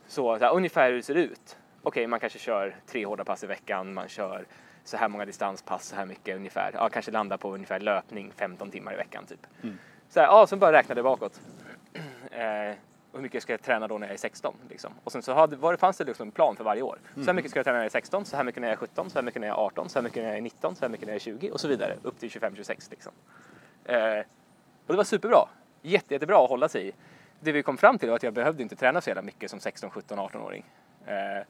så, 0.08 0.40
så 0.40 0.46
här, 0.46 0.54
ungefär 0.54 0.90
hur 0.90 0.98
det 0.98 1.04
ser 1.04 1.16
ut. 1.16 1.58
Okej, 1.84 2.08
man 2.08 2.20
kanske 2.20 2.40
kör 2.40 2.76
tre 2.88 3.06
hårda 3.06 3.24
pass 3.24 3.44
i 3.44 3.48
veckan, 3.48 3.94
man 3.94 4.08
kör 4.08 4.46
så 4.84 4.98
här 4.98 5.08
många 5.08 5.26
distanspass, 5.26 5.88
så 5.88 5.96
här 5.96 6.06
mycket 6.06 6.36
ungefär. 6.36 6.72
Ja, 6.74 6.90
kanske 6.90 7.12
landa 7.12 7.38
på 7.38 7.54
ungefär 7.54 7.80
löpning 7.80 8.32
15 8.36 8.72
timmar 8.72 8.94
i 8.94 8.98
veckan 8.98 9.26
typ. 9.26 9.48
Så 10.10 10.20
här, 10.20 10.28
ja, 10.28 10.48
så 10.48 10.56
bara 10.58 10.72
räknade 10.72 11.04
bakåt. 11.04 11.42
Eh, 12.32 12.76
och 13.14 13.20
hur 13.20 13.24
mycket 13.24 13.44
ska 13.44 13.54
jag 13.54 13.62
träna 13.62 13.88
då 13.88 13.98
när 13.98 14.08
jag 14.08 14.14
är 14.14 14.18
16? 14.18 14.56
Liksom. 14.70 14.94
Och 15.04 15.12
sen 15.12 15.22
så 15.22 15.34
hade, 15.34 15.56
var 15.56 15.72
det, 15.72 15.78
fanns 15.78 15.98
det 15.98 16.04
liksom 16.04 16.28
en 16.28 16.32
plan 16.32 16.56
för 16.56 16.64
varje 16.64 16.82
år. 16.82 17.00
Så 17.16 17.24
här 17.24 17.34
mycket 17.34 17.52
ska 17.52 17.60
jag 17.60 17.66
träna 17.66 17.78
när 17.78 17.84
jag 17.84 17.90
är 17.90 17.90
16, 17.90 18.26
så 18.26 18.38
här 18.38 18.44
mycket 18.44 18.62
när 18.62 18.68
jag 18.68 18.74
är 18.74 18.78
17, 18.78 19.10
så 19.10 19.18
här 19.18 19.24
mycket 19.24 19.42
när 19.42 19.48
jag 19.48 19.58
är 19.58 19.62
18, 19.62 19.90
så 19.90 20.00
här 20.00 20.04
mycket 20.04 20.24
när 20.24 20.30
jag 20.30 20.38
är 20.38 20.42
19, 20.42 20.76
så 20.76 20.82
här 20.82 20.90
mycket 20.90 21.06
när 21.08 21.14
jag 21.14 21.16
är 21.16 21.20
20 21.20 21.52
och 21.52 21.60
så 21.60 21.68
vidare 21.68 21.96
upp 22.04 22.20
till 22.20 22.30
25-26 22.30 22.88
liksom. 22.90 23.12
Eh, 23.86 24.20
och 24.88 24.94
det 24.94 24.98
var 24.98 25.04
superbra. 25.04 25.46
Jätte, 25.82 26.14
jättebra 26.14 26.44
att 26.44 26.50
hålla 26.50 26.70
sig 26.70 26.88
i. 26.88 26.92
Det 27.40 27.52
vi 27.52 27.64
kom 27.64 27.78
fram 27.78 27.98
till 27.98 28.10
var 28.10 28.16
att 28.16 28.24
jag 28.24 28.34
behövde 28.34 28.64
inte 28.64 28.76
träna 28.76 29.02
så 29.02 29.10
jävla 29.10 29.22
mycket 29.22 29.52
som 29.52 29.60
16, 29.60 29.90
17, 29.90 30.20
18-åring. 30.20 30.66
Eh, 31.06 31.46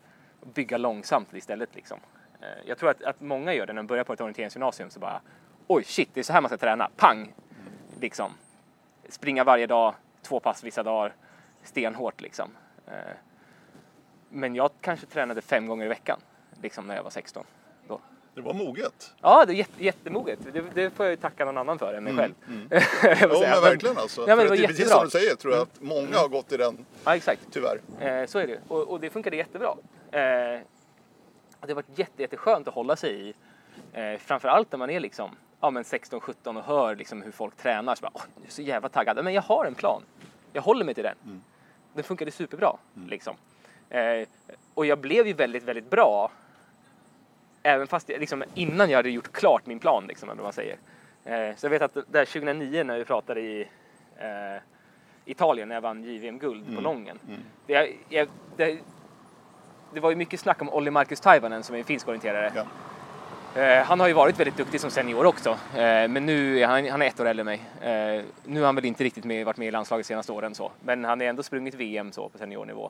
bygga 0.54 0.78
långsamt 0.78 1.34
istället 1.34 1.76
liksom. 1.76 1.99
Eh, 2.41 2.47
jag 2.65 2.78
tror 2.78 2.89
att, 2.89 3.04
att 3.04 3.21
många 3.21 3.54
gör 3.54 3.65
det 3.65 3.73
när 3.73 3.82
de 3.82 3.88
börjar 3.88 4.04
på 4.04 4.13
ett 4.13 4.21
orienteringsgymnasium 4.21 4.89
så 4.89 4.99
bara 4.99 5.21
oj 5.67 5.84
shit, 5.84 6.10
det 6.13 6.19
är 6.19 6.23
så 6.23 6.34
här 6.34 6.41
man 6.41 6.49
ska 6.49 6.58
träna. 6.58 6.89
Pang! 6.97 7.34
Liksom. 7.99 8.32
Springa 9.10 9.43
varje 9.43 9.67
dag, 9.67 9.95
två 10.21 10.39
pass 10.39 10.63
vissa 10.63 10.84
dagar, 10.84 11.13
stenhårt 11.63 12.21
liksom. 12.21 12.49
Eh, 12.88 12.93
men 14.30 14.56
jag 14.56 14.69
kanske 14.82 15.06
tränade 15.06 15.41
fem 15.41 15.67
gånger 15.67 15.86
i 15.86 15.89
veckan 15.89 16.19
liksom 16.62 16.88
när 16.88 16.95
jag 16.95 17.04
var 17.04 17.10
16. 17.10 17.45
Då. 17.88 17.99
Det 18.36 18.41
var 18.41 18.54
moget. 18.54 19.13
Ja, 19.21 19.45
det 19.45 19.54
är 19.54 19.56
jätte, 19.56 19.84
jättemoget. 19.84 20.39
Det, 20.54 20.62
det 20.73 20.89
får 20.89 21.06
jag 21.06 21.12
ju 21.12 21.17
tacka 21.17 21.45
någon 21.45 21.58
annan 21.58 21.80
för 21.80 21.93
än 21.93 22.04
mig 22.04 22.15
själv. 22.17 22.34
Jag 22.69 23.19
får 23.19 23.30
Jo, 23.30 23.36
säga. 23.36 23.49
men 23.54 23.62
verkligen 23.62 23.97
alltså. 23.97 24.21
Ja, 24.21 24.28
men 24.36 24.38
det 24.38 24.49
var 24.49 24.58
det 24.58 24.63
är 24.63 24.67
precis 24.67 24.89
som 24.91 25.04
du 25.04 25.10
säger, 25.10 25.36
tror 25.36 25.54
jag 25.54 25.62
att 25.62 25.82
många 25.82 26.17
har 26.17 26.28
gått 26.28 26.52
i 26.52 26.58
den, 26.58 26.86
Ja, 27.06 27.15
exakt. 27.15 27.41
tyvärr. 27.52 27.80
Eh, 27.99 28.26
så 28.26 28.39
är 28.39 28.47
det. 28.47 28.60
Och, 28.67 28.88
och 28.88 28.99
det 28.99 29.10
funkade 29.10 29.36
jättebra. 29.36 29.69
Eh, 30.12 30.19
det 31.62 31.67
har 31.67 31.73
varit 31.76 31.99
jätte, 31.99 32.21
jätteskönt 32.21 32.67
att 32.67 32.73
hålla 32.73 32.95
sig 32.95 33.30
i. 33.30 33.34
Eh, 33.93 34.17
framförallt 34.19 34.71
när 34.71 34.80
man 34.80 34.89
är 34.89 34.99
liksom 34.99 35.36
ja, 35.62 35.69
men 35.69 35.84
16-17 35.84 36.58
och 36.58 36.63
hör 36.63 36.95
liksom 36.95 37.21
hur 37.21 37.32
folk 37.32 37.56
tränar. 37.58 37.95
Så 37.95 38.02
bara, 38.02 38.12
Åh, 38.13 38.21
jag 38.36 38.45
är 38.47 38.52
så 38.52 38.62
jävla 38.62 38.89
taggad. 38.89 39.23
Men 39.23 39.34
jag 39.34 39.41
har 39.41 39.65
en 39.65 39.76
plan. 39.76 40.04
Jag 40.54 40.62
håller 40.62 40.86
mig 40.86 40.93
till 40.95 41.04
den. 41.04 41.43
Den 41.93 42.03
funkade 42.03 42.32
superbra. 42.32 42.77
Liksom. 43.08 43.36
Eh, 43.89 44.27
och 44.73 44.86
jag 44.86 44.99
blev 44.99 45.27
ju 45.27 45.34
väldigt, 45.34 45.63
väldigt 45.63 45.89
bra. 45.89 46.32
Även 47.63 47.88
fast 47.88 48.08
liksom, 48.08 48.43
innan 48.56 48.89
jag 48.89 48.97
hade 48.97 49.10
gjort 49.10 49.32
klart 49.32 49.65
min 49.65 49.79
plan, 49.79 50.06
liksom, 50.08 50.29
eller 50.29 50.41
vad 50.41 50.45
man 50.45 50.53
säger. 50.53 50.77
Eh, 51.25 51.56
så 51.56 51.65
jag 51.65 51.69
vet 51.69 51.82
att 51.82 51.93
där 51.93 52.25
2009 52.25 52.84
när 52.84 52.97
vi 52.97 53.06
pratade 53.06 53.41
i 53.41 53.62
eh, 54.17 54.62
Italien 55.25 55.67
när 55.67 55.75
jag 55.75 55.82
vann 55.82 56.03
JVM-guld 56.03 56.75
på 56.75 56.82
Lången. 56.82 57.19
Det, 57.67 57.95
jag, 58.10 58.27
det, 58.58 58.79
det 59.93 59.99
var 59.99 60.10
ju 60.10 60.15
mycket 60.15 60.39
snack 60.39 60.62
om 60.62 60.69
Olli 60.69 60.91
Marcus 60.91 61.19
Taivanen 61.19 61.63
som 61.63 61.75
är 61.75 61.79
en 61.79 61.86
finsk 61.86 62.08
orienterare. 62.08 62.51
Ja. 62.56 62.65
Eh, 63.55 63.83
han 63.83 63.99
har 63.99 64.07
ju 64.07 64.13
varit 64.13 64.39
väldigt 64.39 64.57
duktig 64.57 64.81
som 64.81 64.91
senior 64.91 65.25
också, 65.25 65.49
eh, 65.49 66.07
men 66.07 66.25
nu 66.25 66.59
är 66.59 66.67
han, 66.67 66.89
han 66.89 67.01
är 67.01 67.05
ett 67.05 67.19
år 67.19 67.25
äldre 67.25 67.41
än 67.41 67.45
mig. 67.45 67.61
Eh, 67.81 68.23
nu 68.45 68.59
har 68.59 68.65
han 68.65 68.75
väl 68.75 68.85
inte 68.85 69.03
riktigt 69.03 69.23
med, 69.25 69.45
varit 69.45 69.57
med 69.57 69.67
i 69.67 69.71
landslaget 69.71 70.05
senaste 70.05 70.31
åren 70.31 70.55
så, 70.55 70.71
men 70.81 71.05
han 71.05 71.19
har 71.19 71.27
ändå 71.27 71.43
sprungit 71.43 71.73
VM 71.73 72.11
så 72.11 72.29
på 72.29 72.37
seniornivå. 72.37 72.89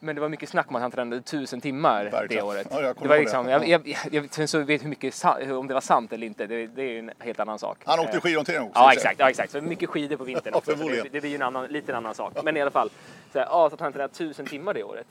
Men 0.00 0.14
det 0.14 0.20
var 0.20 0.28
mycket 0.28 0.48
snack 0.48 0.66
om 0.68 0.76
att 0.76 0.82
han 0.82 0.90
tränade 0.90 1.22
tusen 1.22 1.60
timmar 1.60 2.04
Verkligen. 2.04 2.44
det 2.44 2.50
året. 2.50 2.66
Ja, 2.70 2.80
jag 2.80 2.96
det 3.00 3.08
var 3.08 3.18
liksom, 3.18 3.46
det. 3.46 3.52
jag, 3.52 3.68
jag, 3.68 3.96
jag, 4.10 4.34
sen 4.34 4.48
så 4.48 4.58
vet 4.58 4.84
hur 4.84 4.88
mycket, 4.88 5.24
om 5.50 5.68
det 5.68 5.74
var 5.74 5.80
sant 5.80 6.12
eller 6.12 6.26
inte, 6.26 6.46
det, 6.46 6.66
det 6.66 6.82
är 6.82 6.90
ju 6.90 6.98
en 6.98 7.10
helt 7.18 7.40
annan 7.40 7.58
sak. 7.58 7.78
Han 7.84 8.00
åkte 8.00 8.20
skidorientering 8.20 8.62
också. 8.62 8.80
Ja 8.80 8.92
exakt, 8.92 9.18
ja, 9.18 9.30
exakt. 9.30 9.52
Så 9.52 9.60
mycket 9.60 9.88
skidor 9.88 10.16
på 10.16 10.24
vintern 10.24 10.54
också. 10.54 10.74
det, 10.74 11.08
det 11.12 11.20
blir 11.20 11.30
ju 11.30 11.36
en 11.36 11.42
annan, 11.42 11.66
lite 11.66 11.92
en 11.92 11.96
annan 11.96 12.14
sak. 12.14 12.32
Men 12.44 12.56
i 12.56 12.62
alla 12.62 12.70
fall, 12.70 12.90
så, 13.32 13.38
här, 13.38 13.46
ja, 13.46 13.68
så 13.68 13.74
att 13.74 13.80
han 13.80 13.92
tränade 13.92 14.14
tusen 14.14 14.46
timmar 14.46 14.74
det 14.74 14.82
året. 14.82 15.06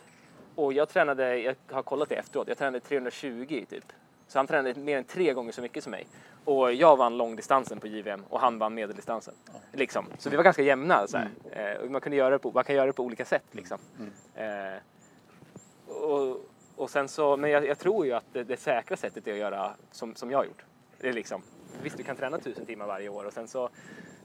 Och 0.55 0.73
jag 0.73 0.89
tränade, 0.89 1.37
jag 1.37 1.55
har 1.71 1.83
kollat 1.83 2.09
det 2.09 2.15
efteråt, 2.15 2.47
jag 2.47 2.57
tränade 2.57 2.79
320 2.79 3.65
typ. 3.69 3.85
Så 4.27 4.39
han 4.39 4.47
tränade 4.47 4.79
mer 4.79 4.97
än 4.97 5.03
tre 5.03 5.33
gånger 5.33 5.51
så 5.51 5.61
mycket 5.61 5.83
som 5.83 5.91
mig. 5.91 6.07
Och 6.45 6.73
jag 6.73 6.97
vann 6.97 7.17
långdistansen 7.17 7.79
på 7.79 7.87
JVM 7.87 8.23
och 8.29 8.39
han 8.39 8.59
vann 8.59 8.73
medeldistansen. 8.73 9.33
Liksom. 9.71 10.05
Så 10.17 10.29
vi 10.29 10.35
var 10.35 10.43
ganska 10.43 10.61
jämna. 10.61 11.07
Så 11.07 11.17
här. 11.17 11.29
Mm. 11.51 11.83
Eh, 11.83 11.89
man, 11.89 12.01
kunde 12.01 12.17
göra 12.17 12.29
det 12.29 12.39
på, 12.39 12.51
man 12.51 12.63
kan 12.63 12.75
göra 12.75 12.85
det 12.85 12.93
på 12.93 13.03
olika 13.03 13.25
sätt. 13.25 13.43
Liksom. 13.51 13.77
Eh, 14.35 15.93
och, 15.95 16.49
och 16.75 16.89
sen 16.89 17.07
så, 17.07 17.37
men 17.37 17.49
jag, 17.49 17.67
jag 17.67 17.79
tror 17.79 18.05
ju 18.05 18.13
att 18.13 18.25
det, 18.33 18.43
det 18.43 18.57
säkra 18.57 18.97
sättet 18.97 19.27
är 19.27 19.31
att 19.31 19.37
göra 19.37 19.71
som, 19.91 20.15
som 20.15 20.31
jag 20.31 20.37
har 20.37 20.45
gjort. 20.45 20.63
Det 20.99 21.09
är 21.09 21.13
liksom, 21.13 21.41
visst, 21.83 21.97
du 21.97 22.03
kan 22.03 22.15
träna 22.15 22.37
tusen 22.37 22.65
timmar 22.65 22.87
varje 22.87 23.09
år 23.09 23.25
och 23.25 23.33
sen 23.33 23.47
så 23.47 23.67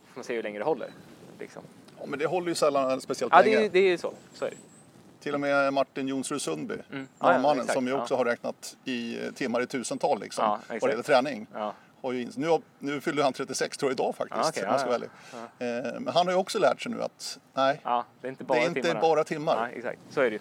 får 0.07 0.15
man 0.19 0.25
se 0.25 0.35
hur 0.35 0.43
länge 0.43 0.59
det 0.59 0.65
håller. 0.65 0.91
Liksom. 1.39 1.63
Ja, 1.99 2.07
men 2.07 2.19
det 2.19 2.27
håller 2.27 2.49
ju 2.49 2.55
sällan 2.55 3.01
speciellt 3.01 3.33
Ja, 3.33 3.43
det 3.43 3.55
länge. 3.55 3.67
är, 3.67 3.71
det 3.71 3.79
är 3.79 3.91
ju 3.91 3.99
så. 3.99 4.13
Så 4.33 4.45
är 4.45 4.51
det. 4.51 4.57
Till 5.21 5.35
och 5.35 5.41
med 5.41 5.73
Martin 5.73 6.09
Jonsrud 6.09 6.43
Sundby, 6.43 6.75
Mm. 6.75 6.85
Ja, 6.91 6.99
ja, 7.19 7.33
norrmannen, 7.33 7.59
exakt. 7.61 7.73
som 7.75 7.87
ju 7.87 7.93
Ja. 7.93 8.03
också 8.03 8.15
har 8.17 8.25
räknat 8.25 8.77
i 8.85 9.25
eh, 9.27 9.31
timmar 9.33 9.63
i 9.63 9.67
tusental 9.67 10.21
liksom, 10.21 10.45
Ja, 10.45 10.77
vad 10.81 10.91
gäller 10.91 11.03
träning. 11.03 11.47
Ja. 11.55 11.75
Nu, 12.37 12.59
nu 12.79 13.01
fyllde 13.01 13.23
han 13.23 13.33
36 13.33 13.79
tror 13.79 13.91
jag 13.91 13.95
idag 13.95 14.15
faktiskt, 14.17 14.37
Ja, 14.39 14.63
jag 14.69 14.81
ska 14.81 14.91
ja, 14.91 14.99
vara 14.99 15.09
ärlig. 15.59 15.89
Eh, 15.95 16.01
Men 16.01 16.15
han 16.15 16.27
har 16.27 16.33
ju 16.35 16.39
också 16.39 16.59
lärt 16.59 16.81
sig 16.83 16.93
nu 16.93 17.03
att 17.03 17.39
nej, 17.55 17.81
ja, 17.85 18.05
det 18.21 18.27
är 18.27 18.31
inte 18.31 18.45
bara 18.45 18.59
det 18.59 18.65
är 18.65 18.69
inte 18.69 18.81
timmarna. 18.83 19.01
bara 19.01 19.25
timmar. 19.25 19.71
Ja, 19.73 19.77
exakt. 19.79 19.99
Så 20.11 20.21
är 20.21 20.25
det 20.25 20.37
ju. 20.37 20.41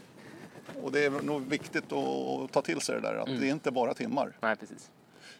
Och 0.83 0.91
det 0.91 1.05
är 1.05 1.09
nog 1.09 1.41
viktigt 1.49 1.91
att 1.93 2.51
ta 2.51 2.61
till 2.61 2.81
sig 2.81 2.95
det 2.95 3.01
där, 3.01 3.15
att 3.15 3.27
Mm. 3.27 3.39
det 3.39 3.47
är 3.47 3.51
inte 3.51 3.71
bara 3.71 3.93
timmar. 3.93 4.31
Nej, 4.41 4.55
precis. 4.55 4.89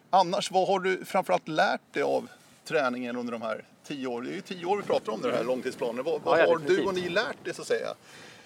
Annars, 0.09 0.51
vad 0.51 0.67
har 0.67 0.79
du 0.79 1.05
framförallt 1.05 1.47
lärt 1.47 1.81
dig 1.93 2.03
av 2.03 2.27
träningen 2.65 3.17
under 3.17 3.31
de 3.31 3.41
här 3.41 3.63
tio 3.87 4.07
åren? 4.07 4.25
Det 4.25 4.31
är 4.31 4.35
ju 4.35 4.41
tio 4.41 4.65
år 4.65 4.77
vi 4.77 4.83
pratar 4.83 5.11
om 5.13 5.21
det 5.21 5.35
här 5.35 5.43
långtidsplanen. 5.43 6.03
Vad, 6.05 6.21
vad 6.21 6.39
Ja, 6.39 6.43
ja, 6.43 6.49
har 6.49 6.57
du 6.57 6.85
och 6.85 6.93
ni 6.93 7.09
lärt 7.09 7.47
er 7.47 7.53
så 7.53 7.61
att 7.61 7.67
säga? 7.67 7.87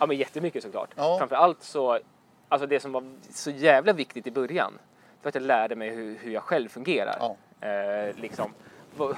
Ja, 0.01 0.07
men 0.07 0.17
jättemycket 0.17 0.63
såklart. 0.63 0.89
Ja. 0.95 1.17
Framför 1.17 1.35
allt 1.35 1.63
så, 1.63 1.99
alltså 2.49 2.67
det 2.67 2.79
som 2.79 2.91
var 2.91 3.03
så 3.29 3.51
jävla 3.51 3.93
viktigt 3.93 4.27
i 4.27 4.31
början, 4.31 4.73
för 5.21 5.29
att 5.29 5.35
jag 5.35 5.41
lärde 5.41 5.75
mig 5.75 5.89
hur, 5.89 6.17
hur 6.17 6.31
jag 6.31 6.43
själv 6.43 6.69
fungerar. 6.69 7.17
Ja. 7.19 7.67
Eh, 7.67 8.15
liksom, 8.15 8.53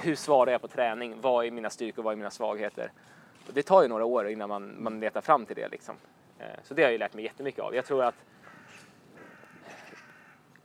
hur 0.02 0.14
svarar 0.14 0.52
jag 0.52 0.60
på 0.60 0.68
träning? 0.68 1.20
Vad 1.20 1.46
är 1.46 1.50
mina 1.50 1.70
styrkor? 1.70 2.02
Vad 2.02 2.12
är 2.12 2.16
mina 2.16 2.30
svagheter? 2.30 2.92
Och 3.46 3.54
det 3.54 3.62
tar 3.62 3.82
ju 3.82 3.88
några 3.88 4.04
år 4.04 4.28
innan 4.28 4.48
man, 4.48 4.82
man 4.82 5.00
letar 5.00 5.20
fram 5.20 5.46
till 5.46 5.56
det. 5.56 5.68
Liksom. 5.68 5.96
Eh, 6.38 6.46
så 6.64 6.74
det 6.74 6.82
har 6.82 6.86
jag 6.86 6.92
ju 6.92 6.98
lärt 6.98 7.14
mig 7.14 7.24
jättemycket 7.24 7.60
av. 7.60 7.74
Jag 7.74 7.86
tror 7.86 8.04
att 8.04 8.14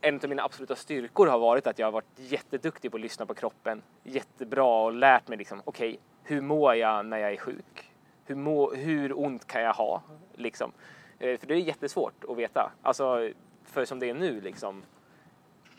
en 0.00 0.20
av 0.22 0.28
mina 0.28 0.42
absoluta 0.42 0.76
styrkor 0.76 1.26
har 1.26 1.38
varit 1.38 1.66
att 1.66 1.78
jag 1.78 1.86
har 1.86 1.92
varit 1.92 2.12
jätteduktig 2.16 2.90
på 2.90 2.96
att 2.96 3.00
lyssna 3.00 3.26
på 3.26 3.34
kroppen. 3.34 3.82
Jättebra 4.02 4.84
och 4.84 4.92
lärt 4.92 5.28
mig 5.28 5.38
liksom, 5.38 5.62
okej, 5.64 6.00
hur 6.22 6.40
mår 6.40 6.74
jag 6.74 7.06
när 7.06 7.18
jag 7.18 7.32
är 7.32 7.36
sjuk? 7.36 7.89
Hur, 8.30 8.36
må, 8.36 8.74
hur 8.74 9.18
ont 9.18 9.46
kan 9.46 9.62
jag 9.62 9.72
ha? 9.72 10.02
Liksom. 10.34 10.72
Eh, 11.18 11.38
för 11.38 11.46
det 11.46 11.54
är 11.54 11.58
jättesvårt 11.58 12.24
att 12.28 12.36
veta. 12.36 12.72
Alltså, 12.82 13.30
för 13.64 13.84
som 13.84 13.98
det 13.98 14.10
är 14.10 14.14
nu 14.14 14.40
liksom, 14.40 14.82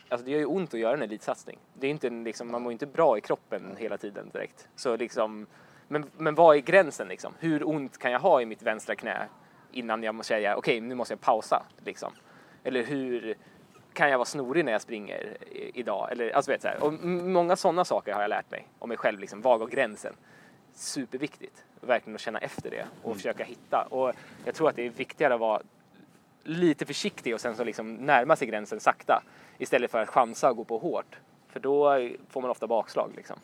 Alltså 0.08 0.24
det 0.24 0.30
gör 0.30 0.38
ju 0.38 0.46
ont 0.46 0.74
att 0.74 0.80
göra 0.80 0.94
en 0.94 1.02
elitsatsning. 1.02 1.58
Det 1.74 1.86
är 1.86 1.90
inte 1.90 2.10
liksom, 2.10 2.50
man 2.50 2.62
mår 2.62 2.72
inte 2.72 2.86
bra 2.86 3.18
i 3.18 3.20
kroppen 3.20 3.76
hela 3.78 3.98
tiden 3.98 4.30
direkt. 4.32 4.68
Så 4.76 4.96
liksom, 4.96 5.46
men, 5.88 6.10
men 6.16 6.34
vad 6.34 6.56
är 6.56 6.60
gränsen 6.60 7.08
liksom? 7.08 7.34
Hur 7.38 7.68
ont 7.68 7.98
kan 7.98 8.12
jag 8.12 8.20
ha 8.20 8.40
i 8.40 8.46
mitt 8.46 8.62
vänstra 8.62 8.94
knä 8.94 9.28
innan 9.72 10.02
jag 10.02 10.14
måste 10.14 10.28
säga 10.28 10.56
okej, 10.56 10.80
nu 10.80 10.94
måste 10.94 11.14
jag 11.14 11.20
pausa 11.20 11.62
liksom? 11.84 12.12
Eller 12.64 12.82
hur 12.82 13.34
kan 13.92 14.10
jag 14.10 14.18
vara 14.18 14.26
snorig 14.26 14.64
när 14.64 14.72
jag 14.72 14.82
springer 14.82 15.36
idag? 15.74 16.12
Eller, 16.12 16.30
alltså 16.30 16.50
vet, 16.50 16.62
så 16.62 16.68
här. 16.68 16.84
Och 16.84 16.92
många 17.08 17.56
sådana 17.56 17.84
saker 17.84 18.12
har 18.12 18.22
jag 18.22 18.28
lärt 18.28 18.50
mig 18.50 18.68
om 18.78 18.88
mig 18.88 18.98
själv. 18.98 19.20
Liksom, 19.20 19.42
var 19.42 19.58
går 19.58 19.66
gränsen? 19.66 20.14
Superviktigt. 20.74 21.64
Verkligen 21.80 22.14
att 22.14 22.20
känna 22.20 22.38
efter 22.38 22.70
det 22.70 22.86
och 23.02 23.16
försöka 23.16 23.44
hitta. 23.44 23.86
Och 23.90 24.12
jag 24.44 24.54
tror 24.54 24.68
att 24.68 24.76
det 24.76 24.86
är 24.86 24.90
viktigare 24.90 25.34
att 25.34 25.40
vara 25.40 25.62
lite 26.44 26.86
försiktig 26.86 27.34
och 27.34 27.40
sen 27.40 27.56
så 27.56 27.64
liksom 27.64 27.94
närma 27.94 28.36
sig 28.36 28.48
gränsen 28.48 28.80
sakta 28.80 29.22
istället 29.58 29.90
för 29.90 29.98
att 30.02 30.08
chansa 30.08 30.50
och 30.50 30.56
gå 30.56 30.64
på 30.64 30.78
hårt. 30.78 31.16
För 31.48 31.60
då 31.60 32.08
får 32.30 32.40
man 32.40 32.50
ofta 32.50 32.66
bakslag 32.66 33.10
liksom. 33.16 33.36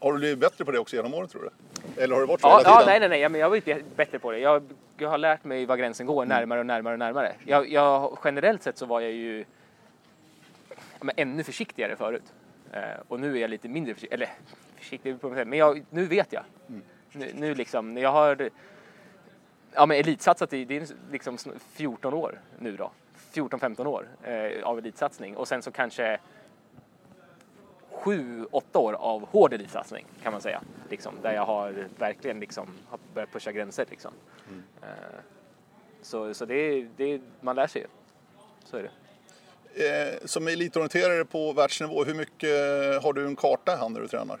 Har 0.00 0.12
du 0.12 0.18
blivit 0.18 0.38
bättre 0.38 0.64
på 0.64 0.70
det 0.70 0.78
också 0.78 0.96
genom 0.96 1.14
åren 1.14 1.28
tror 1.28 1.42
du? 1.42 2.02
Eller 2.02 2.14
har 2.14 2.20
det 2.20 2.26
varit 2.26 2.40
så 2.40 2.46
Ja, 2.48 2.58
hela 2.58 2.70
ja 2.70 2.78
tiden? 2.80 2.86
nej, 2.88 3.00
nej, 3.00 3.08
nej, 3.08 3.20
ja, 3.20 3.28
men 3.28 3.40
jag 3.40 3.50
har 3.50 3.60
blivit 3.60 3.96
bättre 3.96 4.18
på 4.18 4.30
det. 4.30 4.38
Jag, 4.38 4.62
jag 4.98 5.08
har 5.08 5.18
lärt 5.18 5.44
mig 5.44 5.66
var 5.66 5.76
gränsen 5.76 6.06
går 6.06 6.24
närmare 6.24 6.60
och 6.60 6.66
närmare 6.66 6.92
och 6.92 6.98
närmare. 6.98 7.32
Jag, 7.44 7.68
jag, 7.68 8.18
generellt 8.24 8.62
sett 8.62 8.78
så 8.78 8.86
var 8.86 9.00
jag 9.00 9.12
ju 9.12 9.44
ja, 10.70 11.04
men 11.04 11.14
ännu 11.16 11.44
försiktigare 11.44 11.96
förut. 11.96 12.22
Eh, 12.72 13.00
och 13.08 13.20
nu 13.20 13.36
är 13.36 13.40
jag 13.40 13.50
lite 13.50 13.68
mindre 13.68 13.94
försiktig, 13.94 14.14
eller 14.14 14.30
försiktig 14.76 15.20
på 15.20 15.28
men 15.28 15.52
jag, 15.52 15.84
nu 15.90 16.06
vet 16.06 16.32
jag. 16.32 16.44
Nu, 17.12 17.32
nu 17.34 17.54
liksom, 17.54 17.96
jag 17.96 18.12
har 18.12 18.50
ja, 19.72 19.86
men 19.86 19.96
elitsatsat 19.96 20.52
i 20.52 20.64
det 20.64 20.76
är 20.76 20.86
liksom 21.10 21.38
14 21.72 22.14
år 22.14 22.40
nu 22.58 22.76
då. 22.76 22.90
14-15 23.32 23.86
år 23.86 24.08
eh, 24.22 24.64
av 24.64 24.78
elitsatsning 24.78 25.36
och 25.36 25.48
sen 25.48 25.62
så 25.62 25.70
kanske 25.70 26.18
sju, 27.90 28.46
åtta 28.50 28.78
år 28.78 28.92
av 28.92 29.28
hård 29.28 29.52
elitsatsning 29.52 30.06
kan 30.22 30.32
man 30.32 30.40
säga. 30.40 30.62
Liksom, 30.90 31.14
där 31.22 31.32
jag 31.32 31.46
har 31.46 31.88
verkligen 31.98 32.40
liksom, 32.40 32.66
har 32.88 32.98
börjat 33.14 33.32
pusha 33.32 33.52
gränser. 33.52 33.86
Liksom. 33.90 34.12
Eh, 34.82 34.88
så 36.02 36.34
så 36.34 36.44
det, 36.44 36.86
det, 36.96 37.20
man 37.40 37.56
lär 37.56 37.66
sig 37.66 37.82
ju. 37.82 37.88
Så 38.64 38.76
är 38.76 38.82
det. 38.82 38.90
Eh, 39.74 40.18
som 40.24 40.48
elitorienterare 40.48 41.24
på 41.24 41.52
världsnivå, 41.52 42.04
hur 42.04 42.14
mycket 42.14 42.50
eh, 42.50 43.02
har 43.02 43.12
du 43.12 43.26
en 43.26 43.36
karta 43.36 43.74
i 43.74 43.76
hand 43.76 43.94
när 43.94 44.00
du 44.00 44.08
tränar? 44.08 44.38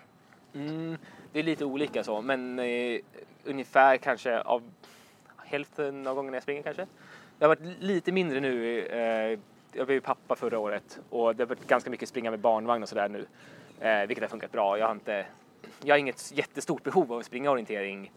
Mm, 0.54 0.96
det 1.32 1.38
är 1.38 1.42
lite 1.42 1.64
olika 1.64 2.04
så, 2.04 2.22
men 2.22 2.58
eh, 2.58 3.00
ungefär 3.44 3.96
kanske 3.96 4.40
av 4.40 4.62
hälften 5.36 6.06
av 6.06 6.14
gångerna 6.14 6.36
jag 6.36 6.42
springer 6.42 6.62
kanske. 6.62 6.86
Det 7.38 7.44
har 7.44 7.48
varit 7.48 7.82
lite 7.82 8.12
mindre 8.12 8.40
nu 8.40 8.80
eh, 8.86 9.38
jag 9.72 9.86
blev 9.86 10.00
pappa 10.00 10.36
förra 10.36 10.58
året 10.58 10.98
och 11.10 11.36
det 11.36 11.42
har 11.42 11.48
varit 11.48 11.66
ganska 11.66 11.90
mycket 11.90 12.08
springa 12.08 12.30
med 12.30 12.40
barnvagn 12.40 12.82
och 12.82 12.88
sådär 12.88 13.08
nu. 13.08 13.26
Eh, 13.80 14.06
vilket 14.06 14.22
har 14.22 14.28
funkat 14.28 14.52
bra. 14.52 14.78
Jag 14.78 14.86
har, 14.86 14.92
inte, 14.92 15.26
jag 15.84 15.94
har 15.94 15.98
inget 15.98 16.32
jättestort 16.34 16.82
behov 16.82 17.12
av 17.12 17.18
att 17.18 17.26
springa 17.26 17.50
orientering. 17.50 18.12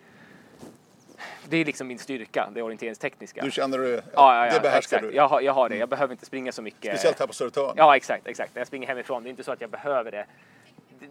Det 1.49 1.57
är 1.57 1.65
liksom 1.65 1.87
min 1.87 1.99
styrka, 1.99 2.49
det 2.53 2.61
orienteringstekniska. 2.61 3.41
Du 3.43 3.51
känner 3.51 3.77
du, 3.77 3.93
ja, 3.93 4.01
ja, 4.13 4.45
ja, 4.45 4.53
det 4.53 4.59
behärskar 4.59 4.97
exakt. 4.97 5.03
du? 5.03 5.15
Jag 5.15 5.27
har, 5.27 5.41
jag 5.41 5.53
har 5.53 5.69
det. 5.69 5.75
Jag 5.75 5.89
behöver 5.89 6.11
inte 6.13 6.25
springa 6.25 6.51
så 6.51 6.61
mycket. 6.61 6.91
Speciellt 6.91 7.19
här 7.19 7.27
på 7.27 7.33
Södertörn? 7.33 7.73
Ja, 7.77 7.95
exakt, 7.95 8.27
exakt. 8.27 8.55
När 8.55 8.59
jag 8.59 8.67
springer 8.67 8.87
hemifrån. 8.87 9.23
Det 9.23 9.27
är 9.27 9.31
inte 9.31 9.43
så 9.43 9.51
att 9.51 9.61
jag 9.61 9.69
behöver 9.69 10.11
det. 10.11 10.25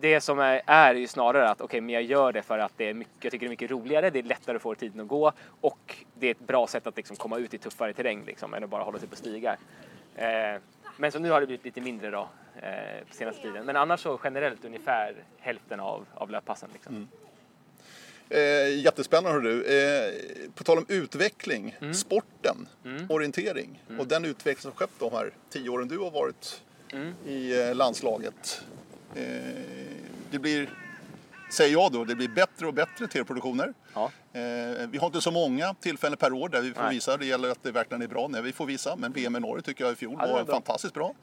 Det 0.00 0.20
som 0.20 0.38
är, 0.38 0.62
är 0.66 0.94
ju 0.94 1.06
snarare 1.06 1.48
att 1.50 1.60
okej, 1.60 1.64
okay, 1.64 1.80
men 1.80 1.94
jag 1.94 2.02
gör 2.02 2.32
det 2.32 2.42
för 2.42 2.58
att 2.58 2.72
det 2.76 2.88
är 2.88 2.94
mycket, 2.94 3.24
jag 3.24 3.32
tycker 3.32 3.46
det 3.46 3.48
är 3.48 3.50
mycket 3.50 3.70
roligare, 3.70 4.10
det 4.10 4.18
är 4.18 4.22
lättare 4.22 4.56
att 4.56 4.62
få 4.62 4.74
tiden 4.74 5.00
att 5.00 5.08
gå 5.08 5.32
och 5.60 5.96
det 6.14 6.26
är 6.26 6.30
ett 6.30 6.40
bra 6.40 6.66
sätt 6.66 6.86
att 6.86 6.96
liksom 6.96 7.16
komma 7.16 7.38
ut 7.38 7.54
i 7.54 7.58
tuffare 7.58 7.92
terräng 7.92 8.24
liksom, 8.26 8.54
än 8.54 8.64
att 8.64 8.70
bara 8.70 8.82
hålla 8.82 8.98
sig 8.98 9.08
på 9.08 9.16
stigar. 9.16 9.56
Eh, 10.16 10.60
men 10.96 11.12
så 11.12 11.18
nu 11.18 11.30
har 11.30 11.40
det 11.40 11.46
blivit 11.46 11.64
lite 11.64 11.80
mindre 11.80 12.10
då 12.10 12.28
eh, 12.62 13.04
på 13.08 13.14
senaste 13.14 13.42
tiden. 13.42 13.64
Men 13.64 13.76
annars 13.76 14.00
så 14.00 14.20
generellt 14.24 14.64
ungefär 14.64 15.14
hälften 15.38 15.80
av, 15.80 16.06
av 16.14 16.30
löppassen. 16.30 16.68
Liksom. 16.72 16.94
Mm. 16.94 17.08
Eh, 18.32 18.80
jättespännande 18.80 19.40
du. 19.40 19.64
Eh, 19.64 20.12
på 20.54 20.64
tal 20.64 20.78
om 20.78 20.86
utveckling, 20.88 21.76
mm. 21.80 21.94
sporten, 21.94 22.68
mm. 22.84 23.06
orientering 23.10 23.82
och 23.98 24.06
den 24.06 24.24
utveckling 24.24 24.62
som 24.62 24.72
skett 24.72 24.90
de 24.98 25.12
här 25.12 25.30
tio 25.50 25.70
åren 25.70 25.88
du 25.88 25.98
har 25.98 26.10
varit 26.10 26.62
i 27.26 27.60
eh, 27.60 27.74
landslaget. 27.74 28.62
Eh, 29.14 29.22
det 30.30 30.38
blir, 30.38 30.70
säger 31.50 31.72
jag 31.72 31.92
då, 31.92 32.04
det 32.04 32.14
blir 32.14 32.28
bättre 32.28 32.66
och 32.66 32.74
bättre 32.74 33.06
tv-produktioner. 33.06 33.74
Ja. 33.94 34.10
Eh, 34.32 34.88
vi 34.88 34.98
har 34.98 35.06
inte 35.06 35.20
så 35.20 35.30
många 35.30 35.74
tillfällen 35.74 36.16
per 36.16 36.32
år 36.32 36.48
där 36.48 36.60
vi 36.60 36.72
får 36.72 36.82
Nej. 36.82 36.94
visa. 36.94 37.16
Det 37.16 37.26
gäller 37.26 37.48
att 37.48 37.62
det 37.62 37.70
verkligen 37.70 38.02
är 38.02 38.06
bra 38.06 38.28
när 38.28 38.42
vi 38.42 38.52
får 38.52 38.66
visa. 38.66 38.96
Men 38.96 39.12
VM 39.12 39.36
i 39.36 39.40
Norge 39.40 39.62
tycker 39.62 39.84
jag 39.84 39.92
i 39.92 39.96
fjol 39.96 40.16
ja, 40.18 40.32
var, 40.32 40.44
bra. 40.44 40.54
fantastiskt 40.54 40.94
bra. 40.94 41.14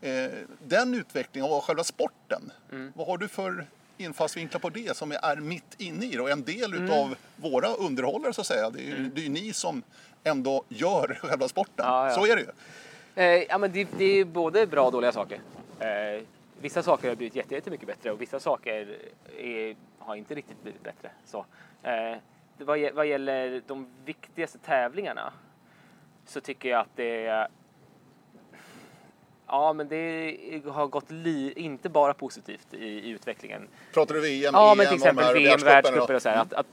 Mm. 0.00 0.46
Den 0.66 0.94
utvecklingen 0.94 1.50
av 1.50 1.60
själva 1.60 1.84
sporten, 1.84 2.52
mm. 2.72 2.92
vad 2.96 3.06
har 3.06 3.18
du 3.18 3.28
för 3.28 3.66
infallsvinklar 4.00 4.60
på 4.60 4.68
det 4.68 4.96
som 4.96 5.12
är 5.12 5.36
mitt 5.36 5.74
inne 5.80 6.06
i 6.06 6.10
det 6.10 6.20
och 6.20 6.30
en 6.30 6.42
del 6.42 6.72
mm. 6.72 6.84
utav 6.84 7.16
våra 7.36 7.68
underhållare 7.68 8.32
så 8.32 8.40
att 8.40 8.46
säga. 8.46 8.70
Det 8.70 8.90
är, 8.90 8.96
mm. 8.96 9.10
det 9.14 9.20
är 9.20 9.22
ju 9.22 9.28
ni 9.28 9.52
som 9.52 9.82
ändå 10.24 10.64
gör 10.68 11.18
själva 11.22 11.48
sporten. 11.48 11.86
Ja, 11.86 12.08
ja. 12.08 12.14
Så 12.14 12.26
är 12.26 12.36
det 12.36 12.42
ju. 12.42 12.48
Eh, 13.22 13.44
ja, 13.48 13.58
men 13.58 13.72
det, 13.72 13.88
det, 13.98 14.04
är 14.04 14.24
både 14.24 14.66
bra 14.66 14.86
och 14.86 14.92
dåliga 14.92 15.12
saker. 15.12 15.40
Eh, 15.80 16.22
vissa 16.60 16.82
saker 16.82 17.08
har 17.08 17.16
blivit 17.16 17.50
jättemycket 17.50 17.86
bättre 17.86 18.10
och 18.10 18.20
vissa 18.20 18.40
saker 18.40 18.98
är, 19.38 19.76
har 19.98 20.16
inte 20.16 20.34
riktigt 20.34 20.62
blivit 20.62 20.82
bättre. 20.82 21.10
Så, 21.26 21.46
eh, 21.82 22.16
vad, 22.58 22.92
vad 22.94 23.06
gäller 23.06 23.62
de 23.66 23.86
viktigaste 24.04 24.58
tävlingarna 24.58 25.32
så 26.26 26.40
tycker 26.40 26.68
jag 26.68 26.80
att 26.80 26.96
det 26.96 27.26
är 27.26 27.48
Ja, 29.48 29.72
men 29.72 29.88
det 29.88 30.62
har 30.66 30.86
gått 30.86 31.10
inte 31.56 31.88
bara 31.88 32.14
positivt 32.14 32.74
i, 32.74 32.84
i 32.84 33.08
utvecklingen. 33.08 33.68
Pratar 33.94 34.14
du 34.14 34.20
VM, 34.20 34.50
Ja, 34.54 34.74
men 34.76 34.86
till 34.86 34.96
exempel 34.96 35.34
VM, 35.34 35.60
världscuper 35.60 36.14
och 36.14 36.22
så 36.22 36.28
här. 36.28 36.36
Att, 36.36 36.52
att 36.52 36.66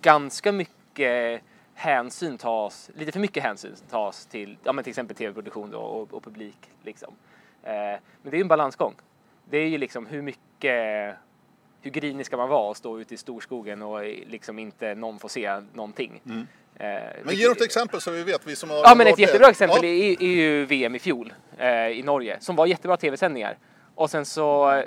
ganska 0.00 0.52
mycket 0.52 1.42
hänsyn 1.74 2.38
tas, 2.38 2.90
lite 2.94 3.12
för 3.12 3.20
mycket 3.20 3.42
hänsyn 3.42 3.74
tas 3.90 4.26
till, 4.26 4.56
ja 4.64 4.72
men 4.72 4.84
till 4.84 4.90
exempel 4.90 5.16
tv-produktion 5.16 5.74
och, 5.74 6.14
och, 6.14 6.24
publik 6.24 6.58
liksom. 6.82 7.14
Eh, 7.62 7.72
men 7.72 8.00
det 8.22 8.30
är 8.30 8.36
ju 8.36 8.40
en 8.42 8.48
balansgång. 8.48 8.94
Det 9.50 9.58
är 9.58 9.68
ju 9.68 9.78
liksom 9.78 10.06
hur 10.06 10.22
mycket, 10.22 11.14
hur 11.80 11.90
grinig 11.90 12.26
ska 12.26 12.36
man 12.36 12.48
vara 12.48 12.68
och 12.68 12.76
stå 12.76 13.00
ute 13.00 13.14
i 13.14 13.16
storskogen 13.16 13.82
och 13.82 14.02
liksom 14.04 14.58
inte 14.58 14.94
någon 14.94 15.18
får 15.18 15.28
se 15.28 15.60
någonting. 15.72 16.20
Mm. 16.26 16.46
Eh, 16.76 16.88
men 17.24 17.34
ge 17.34 17.48
något 17.48 17.60
exempel 17.60 18.00
så 18.00 18.10
vi 18.10 18.22
vet, 18.22 18.46
vi 18.46 18.56
som 18.56 18.70
har 18.70 18.76
Ja, 18.76 18.94
men 18.94 19.06
ett 19.06 19.18
jättebra 19.18 19.48
exempel 19.48 19.78
ja. 19.82 19.88
är, 19.88 20.22
är, 20.22 20.26
ju 20.26 20.64
VM 20.64 20.94
i 20.94 20.98
fjol 20.98 21.32
eh, 21.58 21.86
i 21.86 22.02
Norge 22.02 22.36
som 22.40 22.56
var 22.56 22.66
jättebra 22.66 22.96
tv-sändningar 22.96 23.58
och 23.94 24.10
sen 24.10 24.24
så 24.24 24.72
eh, 24.72 24.84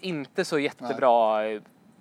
inte 0.00 0.44
så 0.44 0.58
jättebra 0.58 1.36
Nej. 1.36 1.60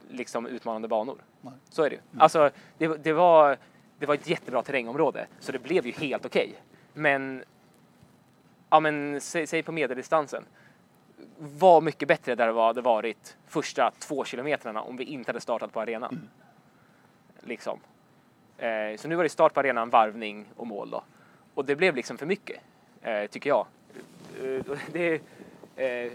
liksom 0.10 0.46
utmanande 0.48 0.88
banor. 0.88 1.18
Nej. 1.42 1.54
Så 1.70 1.84
är 1.84 1.90
det 1.90 1.96
ju. 1.96 2.02
Mm. 2.12 2.22
Alltså, 2.22 2.50
det, 2.78 2.88
det, 2.88 3.14
var, 3.14 3.58
det 4.00 4.06
var 4.06 4.16
ett 4.16 4.30
jättebra 4.30 4.62
terrängområde 4.62 5.28
så 5.40 5.52
det 5.52 5.60
blev 5.60 5.86
ju 5.86 5.92
helt 5.92 6.26
okej. 6.26 6.48
Okay. 6.48 6.60
Men, 6.94 7.44
ja 8.70 8.80
men 8.80 9.22
säg, 9.22 9.48
säg 9.48 9.64
på 9.64 9.72
medeldistansen 9.72 10.44
var 11.38 11.82
mycket 11.82 12.08
bättre 12.08 12.36
där 12.36 12.48
det 12.48 12.62
hade 12.62 12.82
varit 12.82 13.38
första 13.48 13.92
två 14.00 14.26
kilometrarna 14.26 14.82
om 14.82 14.98
vi 14.98 15.04
inte 15.04 15.30
hade 15.30 15.42
startat 15.42 15.74
på 15.74 15.82
arenan. 15.82 16.12
Mm. 16.12 16.30
Liksom. 17.40 17.80
Eh, 18.58 18.98
så 18.98 19.08
nu 19.08 19.16
var 19.16 19.24
det 19.24 19.30
start 19.30 19.54
på 19.54 19.60
arenan, 19.60 19.90
varvning 19.90 20.46
och 20.56 20.68
mål 20.68 20.90
då. 20.90 21.04
Och 21.54 21.66
det 21.66 21.76
blev 21.76 21.96
liksom 21.96 22.18
för 22.18 22.26
mycket, 22.26 22.60
eh, 23.02 23.26
tycker 23.26 23.50
jag. 23.50 23.66
Eh, 24.44 24.78
det, 24.92 25.22
eh, 25.76 26.12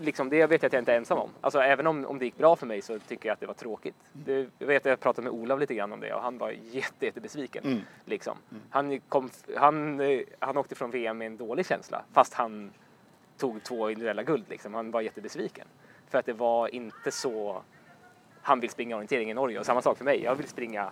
liksom, 0.00 0.28
det 0.28 0.46
vet 0.46 0.62
jag 0.62 0.68
att 0.68 0.72
jag 0.72 0.80
inte 0.80 0.92
är 0.92 0.96
ensam 0.96 1.18
om. 1.18 1.30
Alltså 1.40 1.60
även 1.60 1.86
om, 1.86 2.04
om 2.04 2.18
det 2.18 2.24
gick 2.24 2.38
bra 2.38 2.56
för 2.56 2.66
mig 2.66 2.82
så 2.82 2.98
tycker 2.98 3.28
jag 3.28 3.34
att 3.34 3.40
det 3.40 3.46
var 3.46 3.54
tråkigt. 3.54 3.94
Det, 4.12 4.48
jag 4.58 4.66
vet 4.66 4.86
att 4.86 4.90
jag 4.90 5.00
pratade 5.00 5.30
med 5.30 5.40
Olav 5.40 5.60
lite 5.60 5.74
grann 5.74 5.92
om 5.92 6.00
det 6.00 6.14
och 6.14 6.22
han 6.22 6.38
var 6.38 6.50
jätte, 6.50 7.06
jättebesviken. 7.06 7.64
Mm. 7.64 7.80
Liksom. 8.04 8.38
Mm. 8.50 8.62
Han, 8.70 9.00
kom, 9.00 9.30
han, 9.56 10.00
eh, 10.00 10.20
han 10.38 10.56
åkte 10.56 10.74
från 10.74 10.90
VM 10.90 11.18
med 11.18 11.26
en 11.26 11.36
dålig 11.36 11.66
känsla 11.66 12.02
fast 12.12 12.34
han 12.34 12.70
tog 13.38 13.62
två 13.62 13.90
individuella 13.90 14.22
guld. 14.22 14.44
Liksom. 14.48 14.74
Han 14.74 14.90
var 14.90 15.00
jättebesviken. 15.00 15.66
För 16.08 16.18
att 16.18 16.26
det 16.26 16.32
var 16.32 16.74
inte 16.74 17.10
så 17.10 17.62
han 18.42 18.60
vill 18.60 18.70
springa 18.70 18.96
orientering 18.96 19.30
i 19.30 19.34
Norge 19.34 19.58
och 19.58 19.66
samma 19.66 19.82
sak 19.82 19.98
för 19.98 20.04
mig. 20.04 20.22
Jag 20.22 20.34
vill 20.34 20.48
springa 20.48 20.90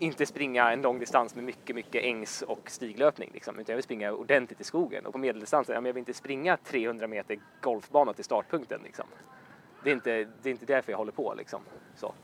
inte 0.00 0.26
springa 0.26 0.72
en 0.72 0.82
lång 0.82 0.98
distans 0.98 1.34
med 1.34 1.44
mycket, 1.44 1.76
mycket 1.76 2.04
ängs 2.04 2.42
och 2.42 2.70
stiglöpning 2.70 3.30
liksom, 3.34 3.58
utan 3.58 3.72
jag 3.72 3.76
vill 3.76 3.84
springa 3.84 4.12
ordentligt 4.12 4.60
i 4.60 4.64
skogen 4.64 5.06
och 5.06 5.12
på 5.12 5.18
medeldistansen, 5.18 5.74
jag 5.74 5.82
vill 5.92 5.98
inte 5.98 6.14
springa 6.14 6.56
300 6.56 7.06
meter 7.06 7.38
golfbana 7.60 8.12
till 8.12 8.24
startpunkten 8.24 8.80
liksom. 8.84 9.06
Det 9.84 9.90
är 9.90 9.94
inte, 9.94 10.28
det 10.42 10.48
är 10.48 10.50
inte 10.50 10.66
därför 10.66 10.92
jag 10.92 10.98
håller 10.98 11.12
på 11.12 11.34
liksom. 11.34 11.60
Så. 11.96 12.14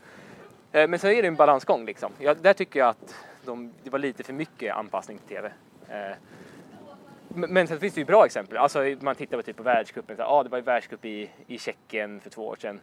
Eh, 0.71 0.87
men 0.87 0.99
så 0.99 1.07
är 1.07 1.21
det 1.21 1.27
en 1.27 1.35
balansgång 1.35 1.85
liksom. 1.85 2.11
Jag, 2.19 2.37
där 2.37 2.53
tycker 2.53 2.79
jag 2.79 2.89
att 2.89 3.15
de, 3.45 3.73
det 3.83 3.89
var 3.89 3.99
lite 3.99 4.23
för 4.23 4.33
mycket 4.33 4.75
anpassning 4.75 5.17
till 5.17 5.35
TV. 5.35 5.51
Eh, 5.89 6.17
men 7.29 7.67
sen 7.67 7.79
finns 7.79 7.93
det 7.93 8.01
ju 8.01 8.05
bra 8.05 8.25
exempel. 8.25 8.57
Alltså 8.57 8.79
man 9.01 9.15
tittar 9.15 9.37
på 9.37 9.43
typ 9.43 9.57
på 9.57 9.63
världscupen. 9.63 10.15
Ja, 10.19 10.25
ah, 10.25 10.43
det 10.43 10.49
var 10.49 10.57
ju 10.57 10.63
världscup 10.63 11.05
i, 11.05 11.31
i 11.47 11.59
Tjeckien 11.59 12.19
för 12.19 12.29
två 12.29 12.47
år 12.47 12.55
sedan. 12.55 12.79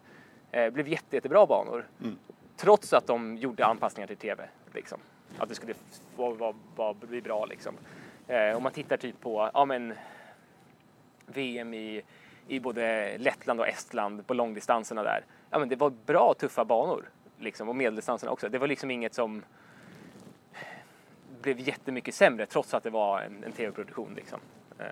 Eh, 0.51 0.71
blev 0.71 0.89
jätte, 0.89 1.17
jättebra 1.17 1.47
banor. 1.47 1.87
Mm. 2.03 2.19
Trots 2.57 2.93
att 2.93 3.07
de 3.07 3.37
gjorde 3.37 3.67
anpassningar 3.67 4.07
till 4.07 4.17
TV. 4.17 4.49
Liksom. 4.75 5.01
Att 5.39 5.49
det 5.49 5.55
skulle 5.55 5.75
vara, 6.17 6.55
vara, 6.77 6.95
bli 6.95 7.21
bra 7.21 7.45
liksom. 7.45 7.75
Eh, 8.29 8.57
om 8.57 8.63
man 8.63 8.73
tittar 8.73 8.97
typ 8.97 9.21
på 9.21 9.51
ja, 9.55 9.65
men, 9.65 9.95
VM 11.27 11.75
i, 11.75 12.03
i 12.49 12.61
både 12.61 13.19
Lettland 13.19 13.61
och 13.61 13.69
Estland 13.69 14.27
på 14.27 14.35
långdistanserna 14.35 15.03
där. 15.03 15.25
Ja, 15.51 15.59
men 15.59 15.69
det 15.69 15.77
var 15.77 15.91
bra 15.91 16.35
tuffa 16.39 16.65
banor 16.65 17.05
liksom, 17.39 17.69
och 17.69 17.77
medeldistanserna 17.77 18.33
också. 18.33 18.49
Det 18.49 18.59
var 18.59 18.67
liksom 18.67 18.91
inget 18.91 19.15
som 19.15 19.43
blev 21.43 21.61
jättemycket 21.61 22.15
sämre 22.15 22.47
trots 22.47 22.75
att 22.75 22.83
det 22.83 22.91
var 22.91 23.21
en, 23.21 23.45
en 23.45 23.53
tv-produktion. 23.53 24.15
Liksom. 24.15 24.41
Eh, 24.79 24.87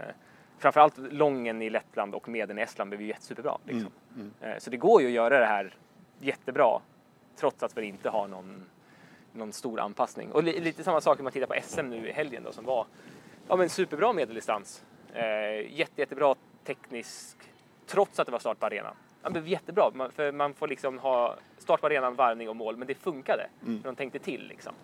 framförallt 0.59 0.99
lången 0.99 1.63
i 1.63 1.71
Lettland 1.71 2.15
och 2.15 2.29
medel 2.29 2.59
i 2.59 2.63
Estland 2.63 2.91
blev 2.91 3.01
ju 3.01 3.07
jättesuperbra. 3.07 3.59
Liksom. 3.65 3.93
Mm, 4.15 4.31
mm. 4.41 4.53
Eh, 4.53 4.59
så 4.59 4.71
det 4.71 4.77
går 4.77 5.03
ju 5.03 5.07
att 5.07 5.13
göra 5.13 5.39
det 5.39 5.47
här 5.47 5.75
jättebra 6.19 6.81
trots 7.37 7.63
att 7.63 7.77
vi 7.77 7.87
inte 7.87 8.11
har 8.11 8.29
någon, 8.29 8.65
någon 9.33 9.53
stor 9.53 9.81
anpassning. 9.81 10.33
Och 10.33 10.43
li, 10.43 10.61
lite 10.61 10.85
samma 10.85 11.01
sak 11.01 11.19
om 11.19 11.25
man 11.25 11.33
tittar 11.33 11.47
på 11.47 11.55
SM 11.63 11.87
nu 11.87 12.09
i 12.09 12.13
helgen 12.13 12.43
då 12.45 12.53
som 12.53 12.65
var 12.65 12.87
ja, 13.49 13.57
men 13.57 13.69
superbra 13.69 14.13
medeldistans. 14.13 14.85
Eh, 15.15 15.79
jätte, 15.79 16.01
jättebra 16.01 16.35
teknisk, 16.65 17.37
trots 17.87 18.19
att 18.19 18.27
det 18.27 18.33
var 18.33 18.39
start 18.39 18.59
på 18.59 18.67
arenan. 18.67 18.95
Ja, 19.23 19.31
blev 19.31 19.49
jättebra, 19.49 19.91
man, 19.95 20.13
för 20.13 20.33
man 20.33 20.55
får 20.55 20.69
liksom 20.69 20.99
ha 20.99 21.37
start 21.59 21.81
på 21.81 21.87
arenan, 21.87 22.15
varvning 22.15 22.49
och 22.49 22.57
mål, 22.57 22.77
men 22.77 22.89
det 22.89 22.95
funkade. 22.95 23.47
Mm. 23.63 23.83
De 23.83 23.97
tänkte 23.97 24.19
till 24.19 24.49
liksom. 24.49 24.75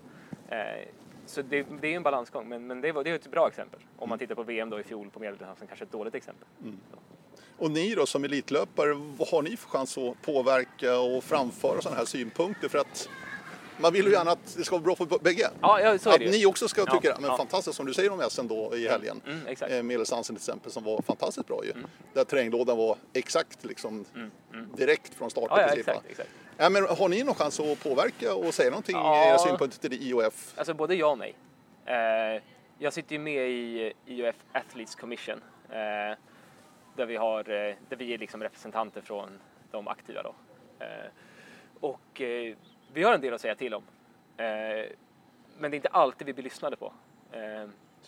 Eh, 0.48 0.88
så 1.26 1.42
det, 1.42 1.66
det 1.80 1.92
är 1.92 1.96
en 1.96 2.02
balansgång, 2.02 2.48
men, 2.48 2.66
men 2.66 2.80
det, 2.80 2.92
var, 2.92 3.04
det 3.04 3.10
är 3.10 3.14
ett 3.14 3.30
bra 3.30 3.48
exempel. 3.48 3.80
Om 3.96 4.08
man 4.08 4.08
mm. 4.08 4.18
tittar 4.18 4.34
på 4.34 4.42
VM 4.42 4.70
då 4.70 4.80
i 4.80 4.82
fjol 4.82 5.10
på 5.10 5.20
medeldistansen, 5.20 5.66
kanske 5.66 5.84
ett 5.84 5.92
dåligt 5.92 6.14
exempel. 6.14 6.48
Mm. 6.62 6.78
Och 7.58 7.70
ni 7.70 7.94
då 7.94 8.06
som 8.06 8.24
elitlöpare, 8.24 8.94
vad 9.18 9.28
har 9.28 9.42
ni 9.42 9.56
för 9.56 9.68
chans 9.68 9.98
att 9.98 10.22
påverka 10.22 10.98
och 10.98 11.24
framföra 11.24 11.80
sådana 11.80 11.98
här 11.98 12.04
synpunkter? 12.04 12.68
För 12.68 12.78
att 12.78 13.08
man 13.80 13.92
vill 13.92 14.04
ju 14.06 14.12
gärna 14.12 14.30
att 14.30 14.56
det 14.56 14.64
ska 14.64 14.76
vara 14.76 14.84
bra 14.84 14.96
för 14.96 15.18
bägge. 15.18 15.50
Ja, 15.60 15.80
ja, 15.80 15.98
så 15.98 16.10
är 16.10 16.14
att 16.14 16.18
det 16.18 16.24
ju. 16.24 16.30
ni 16.30 16.46
också 16.46 16.68
ska 16.68 16.84
tycka 16.84 17.08
ja, 17.08 17.16
men 17.20 17.30
ja. 17.30 17.36
fantastiskt 17.36 17.76
som 17.76 17.86
du 17.86 17.94
säger 17.94 18.12
om 18.12 18.30
SM 18.30 18.46
då 18.46 18.76
i 18.76 18.88
helgen. 18.88 19.20
Mm, 19.26 19.46
exakt. 19.46 19.72
Eh, 19.72 20.22
till 20.22 20.36
exempel 20.36 20.72
som 20.72 20.84
var 20.84 21.02
fantastiskt 21.02 21.46
bra 21.46 21.64
ju. 21.64 21.70
Mm. 21.70 21.86
Där 22.12 22.24
terränglådan 22.24 22.76
var 22.76 22.96
exakt 23.12 23.64
liksom 23.64 24.04
mm, 24.14 24.30
mm. 24.52 24.68
direkt 24.76 25.14
från 25.14 25.30
start. 25.30 25.46
Ja, 25.50 25.60
ja, 25.60 25.66
exakt, 25.66 26.06
exakt. 26.10 26.30
Ja, 26.56 26.68
men 26.68 26.86
har 26.86 27.08
ni 27.08 27.22
någon 27.22 27.34
chans 27.34 27.60
att 27.60 27.82
påverka 27.82 28.34
och 28.34 28.54
säga 28.54 28.70
någonting 28.70 28.96
ja. 28.96 29.24
era 29.24 29.38
synpunkter 29.38 29.88
till 29.88 30.02
IOF? 30.02 30.54
Alltså 30.56 30.74
både 30.74 30.94
ja 30.94 31.06
och 31.06 31.18
nej. 31.18 31.34
Eh, 31.86 32.42
jag 32.78 32.92
sitter 32.92 33.12
ju 33.12 33.18
med 33.18 33.50
i 33.50 33.92
IOF 34.06 34.36
Athletes 34.52 34.94
Commission 34.94 35.42
eh, 35.70 36.18
där 36.96 37.06
vi, 37.06 37.16
har, 37.16 37.40
eh, 37.40 37.74
där 37.88 37.96
vi 37.96 38.14
är 38.14 38.18
liksom 38.18 38.42
representanter 38.42 39.00
från 39.00 39.38
de 39.70 39.88
aktiva. 39.88 40.22
Då. 40.22 40.34
Eh, 40.78 41.10
och 41.80 42.20
eh, 42.20 42.56
vi 42.92 43.02
har 43.02 43.14
en 43.14 43.20
del 43.20 43.34
att 43.34 43.40
säga 43.40 43.54
till 43.54 43.74
om. 43.74 43.82
Men 45.58 45.70
det 45.70 45.74
är 45.74 45.74
inte 45.74 45.88
alltid 45.88 46.26
vi 46.26 46.32
blir 46.32 46.44
lyssnade 46.44 46.76
på. 46.76 46.92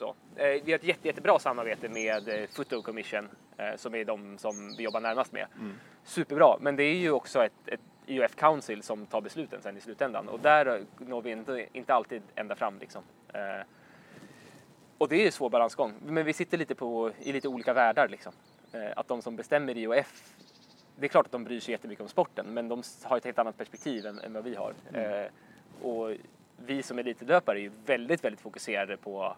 Så. 0.01 0.15
Eh, 0.37 0.63
vi 0.65 0.73
har 0.73 0.79
ett 0.79 0.85
jätte, 0.85 1.09
jättebra 1.09 1.39
samarbete 1.39 1.89
med 1.89 2.29
eh, 2.29 2.49
Football 2.49 2.83
Commission 2.83 3.29
eh, 3.57 3.77
som 3.77 3.95
är 3.95 4.05
de 4.05 4.39
som 4.39 4.75
vi 4.79 4.85
jobbar 4.85 5.01
närmast 5.01 5.33
med. 5.33 5.47
Mm. 5.59 5.75
Superbra, 6.05 6.57
men 6.61 6.77
det 6.77 6.83
är 6.83 6.95
ju 6.95 7.11
också 7.11 7.45
ett, 7.45 7.53
ett 7.67 7.81
IOF 8.07 8.35
Council 8.37 8.83
som 8.83 9.07
tar 9.07 9.21
besluten 9.21 9.63
sen 9.63 9.77
i 9.77 9.81
slutändan 9.81 10.29
och 10.29 10.41
där 10.41 10.85
når 10.99 11.23
vi 11.23 11.31
inte, 11.31 11.67
inte 11.73 11.95
alltid 11.95 12.23
ända 12.35 12.57
fram 12.57 12.79
liksom. 12.79 13.03
Eh, 13.33 13.67
och 14.99 15.09
det 15.09 15.23
är 15.23 15.27
en 15.27 15.33
svår 15.33 15.51
balansgång, 15.51 15.95
men 16.07 16.25
vi 16.25 16.33
sitter 16.33 16.59
lite 16.59 16.75
på, 16.75 17.11
i 17.19 17.33
lite 17.33 17.49
olika 17.49 17.73
världar 17.73 18.09
liksom. 18.09 18.33
Eh, 18.73 18.91
att 18.97 19.09
de 19.09 19.23
som 19.23 19.37
bestämmer 19.37 19.77
IOF, 19.77 20.35
det 21.01 21.07
är 21.07 21.09
klart 21.09 21.27
att 21.27 21.33
de 21.33 21.45
bryr 21.45 21.61
sig 21.61 21.73
jättemycket 21.73 22.03
om 22.03 22.09
sporten, 22.09 22.47
men 22.55 22.69
de 22.69 22.83
har 23.03 23.17
ett 23.17 23.25
helt 23.25 23.39
annat 23.39 23.59
perspektiv 23.59 24.07
än, 24.07 24.19
än 24.21 24.33
vad 24.33 24.45
vi 24.45 24.55
har. 24.55 24.75
Mm. 24.95 25.25
Eh, 25.25 25.27
och 25.87 26.11
vi 26.67 26.83
som 26.83 26.99
elitidlöpare 26.99 27.59
är 27.59 27.63
ju 27.63 27.71
väldigt, 27.87 28.25
väldigt 28.25 28.41
fokuserade 28.41 28.97
på 28.97 29.37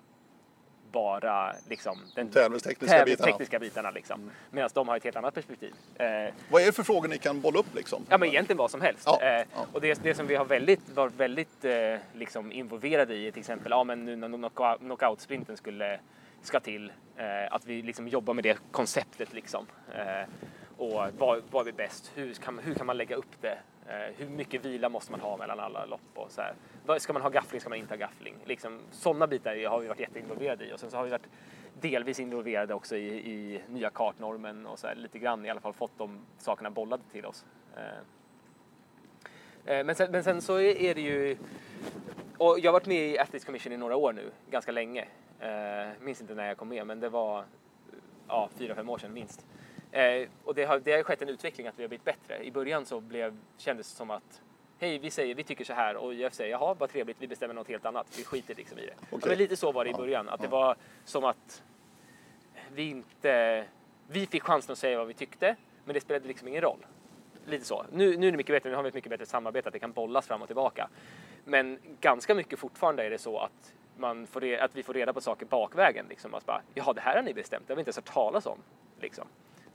bara 0.92 1.54
liksom 1.68 1.98
den 2.14 2.28
Tävlingstekniska 2.30 2.84
bitarna. 2.86 2.98
tävlingstekniska 2.98 3.58
bitarna 3.58 3.90
liksom. 3.90 4.30
Medan 4.50 4.70
de 4.74 4.88
har 4.88 4.96
ett 4.96 5.04
helt 5.04 5.16
annat 5.16 5.34
perspektiv. 5.34 5.74
Eh, 5.94 6.06
Vad 6.50 6.62
är 6.62 6.66
det 6.66 6.72
för 6.72 6.82
frågor 6.82 7.08
ni 7.08 7.18
kan 7.18 7.40
bolla 7.40 7.58
upp 7.58 7.74
liksom? 7.74 8.06
Ja, 8.08 8.18
men 8.18 8.28
egentligen 8.28 8.56
vad 8.58 8.70
som 8.70 8.80
helst. 8.80 9.02
Ja, 9.06 9.20
eh, 9.22 9.46
ja. 9.54 9.66
Och 9.72 9.80
det, 9.80 10.02
det 10.02 10.14
som 10.14 10.26
vi 10.26 10.34
har 10.34 10.44
väldigt, 10.44 10.88
varit 10.94 11.14
väldigt 11.14 11.64
eh, 11.64 11.96
liksom 12.14 12.52
involverade 12.52 13.14
i 13.14 13.26
är 13.26 13.30
till 13.32 13.40
exempel, 13.40 13.70
ja 13.70 13.84
men 13.84 14.04
nu 14.04 14.16
när 14.16 14.28
knockout- 14.28 14.78
knockout-sprinten 14.78 15.56
skulle, 15.56 16.00
ska 16.42 16.60
till, 16.60 16.92
eh, 17.16 17.54
att 17.54 17.64
vi 17.64 17.82
liksom 17.82 18.08
jobbar 18.08 18.34
med 18.34 18.44
det 18.44 18.58
konceptet 18.70 19.32
liksom. 19.32 19.66
Och 20.82 21.12
vad, 21.18 21.42
vad 21.50 21.68
är 21.68 21.72
bäst? 21.72 22.12
Hur 22.14 22.34
kan, 22.34 22.58
hur 22.58 22.74
kan 22.74 22.86
man 22.86 22.96
lägga 22.96 23.16
upp 23.16 23.40
det? 23.40 23.58
Eh, 23.86 24.14
hur 24.16 24.28
mycket 24.28 24.64
vila 24.64 24.88
måste 24.88 25.10
man 25.10 25.20
ha 25.20 25.36
mellan 25.36 25.60
alla 25.60 25.86
lopp? 25.86 26.00
Och 26.14 26.30
så 26.30 26.42
här. 26.42 26.98
Ska 26.98 27.12
man 27.12 27.22
ha 27.22 27.28
gaffling? 27.28 27.60
Ska 27.60 27.68
man 27.70 27.78
inte 27.78 27.94
ha 27.94 27.98
gaffling? 27.98 28.34
Liksom, 28.44 28.80
sådana 28.90 29.26
bitar 29.26 29.68
har 29.68 29.80
vi 29.80 29.86
varit 29.86 30.00
jätteinvolverade 30.00 30.64
i 30.64 30.72
och 30.72 30.80
sen 30.80 30.90
så 30.90 30.96
har 30.96 31.04
vi 31.04 31.10
varit 31.10 31.28
delvis 31.80 32.20
involverade 32.20 32.74
också 32.74 32.96
i, 32.96 33.08
i 33.32 33.62
nya 33.68 33.90
kartnormen 33.90 34.66
och 34.66 34.78
så 34.78 34.86
här, 34.86 34.94
lite 34.94 35.18
grann 35.18 35.46
i 35.46 35.50
alla 35.50 35.60
fall 35.60 35.72
fått 35.72 35.98
de 35.98 36.18
sakerna 36.38 36.70
bollade 36.70 37.02
till 37.12 37.26
oss. 37.26 37.44
Eh, 37.76 37.82
Eh, 39.64 39.84
Men 39.84 39.94
sen, 39.94 40.10
men 40.10 40.24
sen 40.24 40.42
så 40.42 40.60
är 40.60 40.94
det 40.94 41.00
ju... 41.00 41.36
Och 42.38 42.58
jag 42.58 42.68
har 42.68 42.72
varit 42.72 42.86
med 42.86 43.08
i 43.08 43.18
Athletes 43.18 43.44
Commission 43.44 43.72
i 43.72 43.76
några 43.76 43.96
år 43.96 44.12
nu, 44.12 44.30
ganska 44.50 44.72
länge. 44.72 45.06
Eh, 45.40 45.88
minns 46.00 46.20
inte 46.20 46.34
när 46.34 46.48
jag 46.48 46.56
kom 46.56 46.68
med, 46.68 46.86
men 46.86 47.00
det 47.00 47.08
var 47.08 47.44
ja, 48.28 48.48
fyra, 48.56 48.74
fem 48.74 48.88
år 48.88 48.98
sedan 48.98 49.12
minst. 49.12 49.46
Eh, 49.92 50.28
och 50.44 50.54
det 50.54 50.64
har, 50.64 50.78
det 50.80 50.92
har 50.92 51.02
skett 51.02 51.22
en 51.22 51.28
utveckling 51.28 51.66
att 51.66 51.78
vi 51.78 51.82
har 51.82 51.88
blivit 51.88 52.04
bättre. 52.04 52.44
I 52.44 52.50
början 52.50 52.86
så 52.86 53.00
blev, 53.00 53.36
kändes 53.56 53.90
det 53.90 53.96
som 53.96 54.10
att 54.10 54.42
Hej, 54.78 54.98
vi 54.98 55.10
säger, 55.10 55.34
vi 55.34 55.44
tycker 55.44 55.64
så 55.64 55.72
här 55.72 55.96
och 55.96 56.14
jag 56.14 56.34
säger 56.34 56.50
jaha, 56.50 56.74
vad 56.74 56.90
trevligt, 56.90 57.16
vi 57.20 57.28
bestämmer 57.28 57.54
något 57.54 57.68
helt 57.68 57.86
annat. 57.86 58.18
Vi 58.18 58.24
skiter 58.24 58.54
liksom 58.54 58.78
i 58.78 58.86
det. 58.86 58.92
Ja, 59.00 59.06
Okej. 59.10 59.28
men 59.28 59.38
lite 59.38 59.56
så 59.56 59.72
var 59.72 59.84
det 59.84 59.90
i 59.90 59.92
Ja, 59.92 59.98
början, 59.98 60.28
att 60.28 60.40
det 60.40 60.48
var 60.48 60.76
som 61.04 61.24
att 61.24 61.62
vi 62.72 62.90
inte... 62.90 63.64
Vi 64.08 64.26
fick 64.26 64.42
chansen 64.42 64.72
att 64.72 64.78
säga 64.78 64.98
vad 64.98 65.06
vi 65.06 65.14
tyckte, 65.14 65.56
men 65.84 65.94
det 65.94 66.00
spelade 66.00 66.28
liksom 66.28 66.48
ingen 66.48 66.62
roll. 66.62 66.86
Lite 67.46 67.64
så. 67.64 67.84
Nu, 67.92 68.16
nu 68.16 68.26
är 68.26 68.30
det 68.30 68.36
mycket 68.36 68.54
bättre, 68.54 68.70
nu 68.70 68.76
har 68.76 68.82
vi 68.82 68.88
ett 68.88 68.94
mycket 68.94 69.10
bättre 69.10 69.26
samarbete, 69.26 69.68
att 69.68 69.72
det 69.72 69.78
kan 69.78 69.92
bollas 69.92 70.26
fram 70.26 70.42
och 70.42 70.48
tillbaka. 70.48 70.88
Men 71.44 71.78
ganska 72.00 72.34
mycket 72.34 72.58
fortfarande 72.58 73.04
är 73.04 73.10
det 73.10 73.18
så 73.18 73.38
att, 73.38 73.74
man 73.96 74.26
får 74.26 74.40
re- 74.40 74.60
att 74.60 74.76
vi 74.76 74.82
får 74.82 74.94
reda 74.94 75.12
på 75.12 75.20
saker 75.20 75.46
bakvägen. 75.46 76.06
Liksom. 76.08 76.34
Att 76.34 76.46
bara, 76.46 76.62
Jaha, 76.74 76.92
det 76.92 77.00
här 77.00 77.16
har 77.16 77.22
ni 77.22 77.34
bestämt, 77.34 77.66
det 77.66 77.72
har 77.72 77.76
vi 77.76 77.80
inte 77.80 77.88
ens 77.88 77.96
hört 77.96 78.14
talas 78.14 78.46
om. 78.46 78.58
Liksom. 79.00 79.26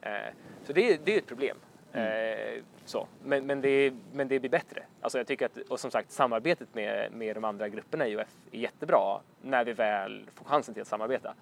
Eh, 0.08 0.34
så 0.64 0.74
det, 0.74 0.94
är- 0.94 1.00
det 1.04 1.14
är 1.14 1.18
ett 1.18 1.28
problem. 1.28 1.58
Eh, 1.94 2.64
så. 2.86 3.08
Men, 3.24 3.46
men, 3.46 3.62
det, 3.62 3.94
men 4.14 4.28
det 4.28 4.40
blir 4.40 4.50
bättre. 4.50 4.84
Alltså 5.02 5.18
jag 5.18 5.28
tycker 5.28 5.46
att, 5.46 5.58
och 5.58 5.80
som 5.80 5.92
sagt, 5.92 6.12
samarbetet 6.12 6.76
med, 6.76 7.12
med 7.12 7.36
de 7.36 7.44
andra 7.44 7.70
grupperna 7.70 8.08
i 8.08 8.16
UF 8.16 8.28
är 8.52 8.58
jättebra 8.60 9.20
när 9.42 9.66
vi 9.66 9.74
väl 9.74 10.30
får 10.34 10.46
chansen 10.46 10.74
till 10.74 10.82
att 10.82 10.88
samarbeta. 10.88 11.34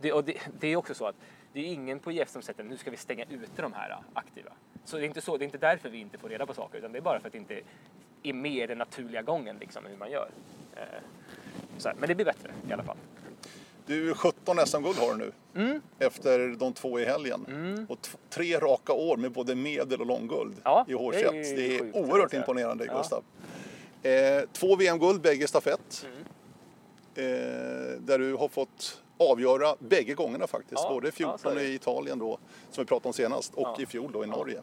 Det, 0.00 0.12
och 0.12 0.24
det, 0.24 0.36
det 0.60 0.68
är 0.68 0.76
också 0.76 0.94
så 0.94 1.06
att 1.06 1.16
det 1.52 1.60
är 1.60 1.64
ingen 1.72 1.98
på 1.98 2.12
IF 2.12 2.28
som 2.28 2.42
sätter 2.42 2.64
nu 2.64 2.76
ska 2.76 2.90
vi 2.90 2.96
stänga 2.96 3.24
ute 3.24 3.62
de 3.62 3.72
här 3.72 3.96
aktiva. 4.14 4.50
Så 4.84 4.96
det 4.96 5.02
är 5.04 5.06
inte 5.06 5.20
så, 5.20 5.36
det 5.36 5.42
är 5.42 5.46
inte 5.46 5.58
därför 5.58 5.88
vi 5.88 5.98
inte 5.98 6.18
får 6.18 6.28
reda 6.28 6.46
på 6.46 6.54
saker 6.54 6.78
utan 6.78 6.92
det 6.92 6.98
är 6.98 7.02
bara 7.02 7.20
för 7.20 7.26
att 7.26 7.32
det 7.32 7.38
inte 7.38 7.60
är 8.22 8.32
med 8.32 8.52
i 8.64 8.66
den 8.66 8.78
naturliga 8.78 9.22
gången 9.22 9.56
liksom 9.60 9.86
hur 9.86 9.96
man 9.96 10.10
gör. 10.10 10.28
Eh, 10.76 10.82
så 11.78 11.88
här, 11.88 11.96
men 12.00 12.08
det 12.08 12.14
blir 12.14 12.26
bättre 12.26 12.50
i 12.68 12.72
alla 12.72 12.82
fall. 12.82 12.96
Du, 13.90 14.14
17 14.14 14.66
SM-guld 14.66 14.96
har 14.98 15.14
du 15.14 15.18
nu. 15.18 15.32
Mm. 15.62 15.80
Efter 15.98 16.48
de 16.58 16.72
två 16.72 17.00
i 17.00 17.04
helgen. 17.04 17.86
Och 17.88 18.02
t- 18.02 18.10
tre 18.30 18.58
raka 18.58 18.92
år 18.92 19.16
med 19.16 19.32
både 19.32 19.54
medel 19.54 20.00
och 20.00 20.06
långguld 20.06 20.54
Ja, 20.64 20.84
i 20.88 20.92
H21. 20.94 21.12
det 21.12 21.18
är 21.38 21.56
Det 21.56 21.74
är, 21.76 21.78
sjukt, 21.78 21.96
oerhört 21.96 22.32
imponerande, 22.34 22.84
Ja. 22.86 22.98
Gustav. 22.98 23.22
Eh, 24.02 24.42
två 24.52 24.76
VM-guld, 24.76 25.20
bägge 25.20 25.46
stafett. 25.48 26.06
Mm. 26.06 26.24
Eh, 27.14 28.00
där 28.00 28.18
du 28.18 28.34
har 28.34 28.48
fått 28.48 29.02
avgöra 29.18 29.76
bägge 29.78 30.14
gångerna 30.14 30.46
faktiskt. 30.46 30.82
Ja, 30.84 30.88
Både 30.90 31.06
ja, 31.08 31.12
14 31.12 31.38
så 31.38 31.48
är 31.48 31.54
det. 31.54 31.64
i 31.64 31.74
Italien 31.74 32.18
då, 32.18 32.38
som 32.70 32.84
vi 32.84 32.88
pratade 32.88 33.08
om 33.08 33.12
senast, 33.12 33.54
och 33.54 33.80
i 33.80 33.86
fjol 33.86 34.12
då 34.12 34.24
i 34.24 34.26
Norge. 34.26 34.62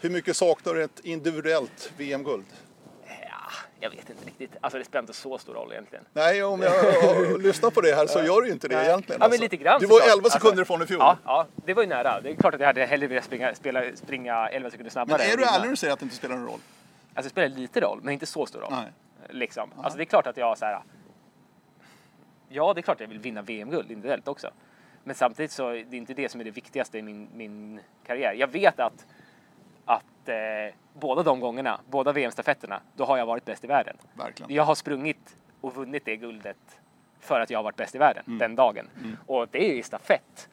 Hur 0.00 0.10
mycket 0.10 0.36
saknar 0.36 0.74
du 0.74 0.82
ett 0.84 1.00
individuellt 1.04 1.92
VM-guld? 1.96 2.44
Ja, 3.84 3.90
jag 3.90 3.96
vet 3.96 4.10
inte 4.10 4.24
riktigt. 4.26 4.56
Alltså 4.60 4.78
det 4.78 4.84
spelar 4.84 5.02
inte 5.02 5.12
så 5.12 5.38
stor 5.38 5.54
roll 5.54 5.72
egentligen. 5.72 6.04
Nej, 6.12 6.42
om 6.44 6.62
jag 6.62 6.70
har 6.70 7.38
lyssnat 7.42 7.74
på 7.74 7.80
det 7.80 7.94
här 7.94 8.06
så 8.06 8.22
gör 8.22 8.40
du 8.40 8.46
ju 8.46 8.52
inte 8.52 8.68
det 8.68 8.76
Nej. 8.76 8.86
egentligen. 8.86 9.18
Ja, 9.20 9.24
men 9.24 9.32
alltså. 9.32 9.42
lite 9.42 9.56
grann 9.56 9.80
Du 9.80 9.86
var 9.86 9.98
såklart. 9.98 10.16
11 10.16 10.30
sekunder 10.30 10.58
Alltså, 10.58 10.62
ifrån 10.74 10.82
i 10.82 10.86
fjol. 10.86 10.98
Ja, 11.00 11.18
ja, 11.24 11.46
det 11.64 11.74
var 11.74 11.82
ju 11.82 11.88
nära. 11.88 12.20
Det 12.20 12.30
är 12.30 12.34
klart 12.34 12.54
att 12.54 12.60
jag 12.60 12.66
hade 12.66 12.84
hellre 12.86 13.06
velat 13.06 13.24
springa, 13.24 13.54
spela, 13.54 13.82
springa 13.96 14.48
11 14.48 14.70
sekunder 14.70 14.90
snabbare. 14.90 15.18
Men 15.18 15.32
är 15.32 15.36
du 15.36 15.44
ärlig 15.44 15.62
när 15.62 15.70
du 15.70 15.76
säger 15.76 15.92
att 15.92 15.98
det 15.98 16.04
inte 16.04 16.16
spelar 16.16 16.36
någon 16.36 16.46
roll? 16.46 16.60
Alltså 17.14 17.22
det 17.22 17.28
spelar 17.28 17.48
lite 17.48 17.80
roll, 17.80 18.00
men 18.02 18.12
inte 18.12 18.26
så 18.26 18.46
stor 18.46 18.60
roll. 18.60 18.70
Nej. 18.72 18.92
Liksom. 19.30 19.70
Alltså 19.82 19.96
det 19.96 20.02
är 20.02 20.06
klart 20.06 20.26
att 20.26 20.36
jag 20.36 20.58
så 20.58 20.64
här. 20.64 20.82
Ja, 22.48 22.74
det 22.74 22.80
är 22.80 22.82
klart 22.82 22.96
att 22.96 23.00
jag 23.00 23.08
vill 23.08 23.18
vinna 23.18 23.42
VM-guld 23.42 23.90
individuellt 23.90 24.28
också. 24.28 24.50
Men 25.04 25.14
samtidigt 25.14 25.52
så 25.52 25.68
är 25.68 25.84
det 25.90 25.96
inte 25.96 26.14
det 26.14 26.28
som 26.28 26.40
är 26.40 26.44
det 26.44 26.50
viktigaste 26.50 26.98
i 26.98 27.02
min, 27.02 27.28
min 27.34 27.80
karriär. 28.06 28.32
Jag 28.32 28.48
vet 28.48 28.80
att, 28.80 29.06
att 29.84 30.28
eh, 30.28 30.34
båda 30.92 31.22
de 31.22 31.40
gångerna, 31.40 31.80
båda 31.90 32.12
VM-stafetterna, 32.12 32.80
då 32.96 33.04
har 33.04 33.18
jag 33.18 33.26
varit 33.26 33.44
bäst 33.44 33.64
i 33.64 33.66
världen. 33.66 33.96
Verkligen. 34.14 34.52
Jag 34.54 34.62
har 34.62 34.74
sprungit 34.74 35.36
och 35.60 35.74
vunnit 35.74 36.04
det 36.04 36.16
guldet 36.16 36.80
för 37.20 37.40
att 37.40 37.50
jag 37.50 37.58
har 37.58 37.64
varit 37.64 37.76
bäst 37.76 37.94
i 37.94 37.98
världen 37.98 38.24
Mm. 38.26 38.38
den 38.38 38.54
dagen. 38.54 38.88
Och 39.26 39.48
det 39.50 39.70
är 39.70 39.74
ju 39.74 39.82
stafett. 39.82 40.48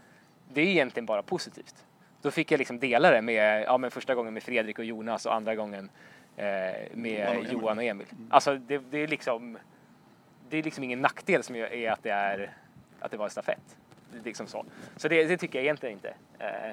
Det 0.54 0.62
är 0.62 0.66
egentligen 0.66 1.06
bara 1.06 1.22
positivt. 1.22 1.86
Då 2.22 2.32
fick 2.32 2.52
jag 2.52 2.58
liksom 2.58 2.80
dela 2.80 3.12
det 3.12 3.22
med, 3.22 3.64
ja 3.64 3.78
men 3.78 3.92
första 3.92 4.16
gången 4.16 4.34
med 4.34 4.44
Fredrik 4.44 4.80
och 4.80 4.86
Jonas 4.86 5.26
och 5.26 5.34
andra 5.36 5.56
gången 5.56 5.90
eh, 6.38 6.46
med 6.94 7.28
Johan 7.28 7.38
och 7.38 7.44
Emil. 7.44 7.52
Johan 7.52 7.78
och 7.78 7.84
Emil. 7.84 8.08
Alltså 8.30 8.56
det, 8.58 8.78
det 8.78 8.98
är 8.98 9.08
liksom, 9.08 9.58
det 10.50 10.58
är 10.58 10.64
liksom 10.64 10.84
ingen 10.84 11.02
nackdel 11.02 11.44
som 11.44 11.56
är 11.56 11.92
att 11.92 12.04
det 12.04 12.10
är, 12.12 12.54
att 13.00 13.12
det 13.12 13.18
var 13.18 13.30
stafett. 13.30 13.78
Liksom 14.24 14.48
så. 14.48 14.66
Så 14.96 15.08
det, 15.08 15.24
det 15.24 15.38
tycker 15.38 15.60
jag 15.60 15.64
egentligen 15.64 15.94
inte. 15.94 16.14
Eh, 16.40 16.72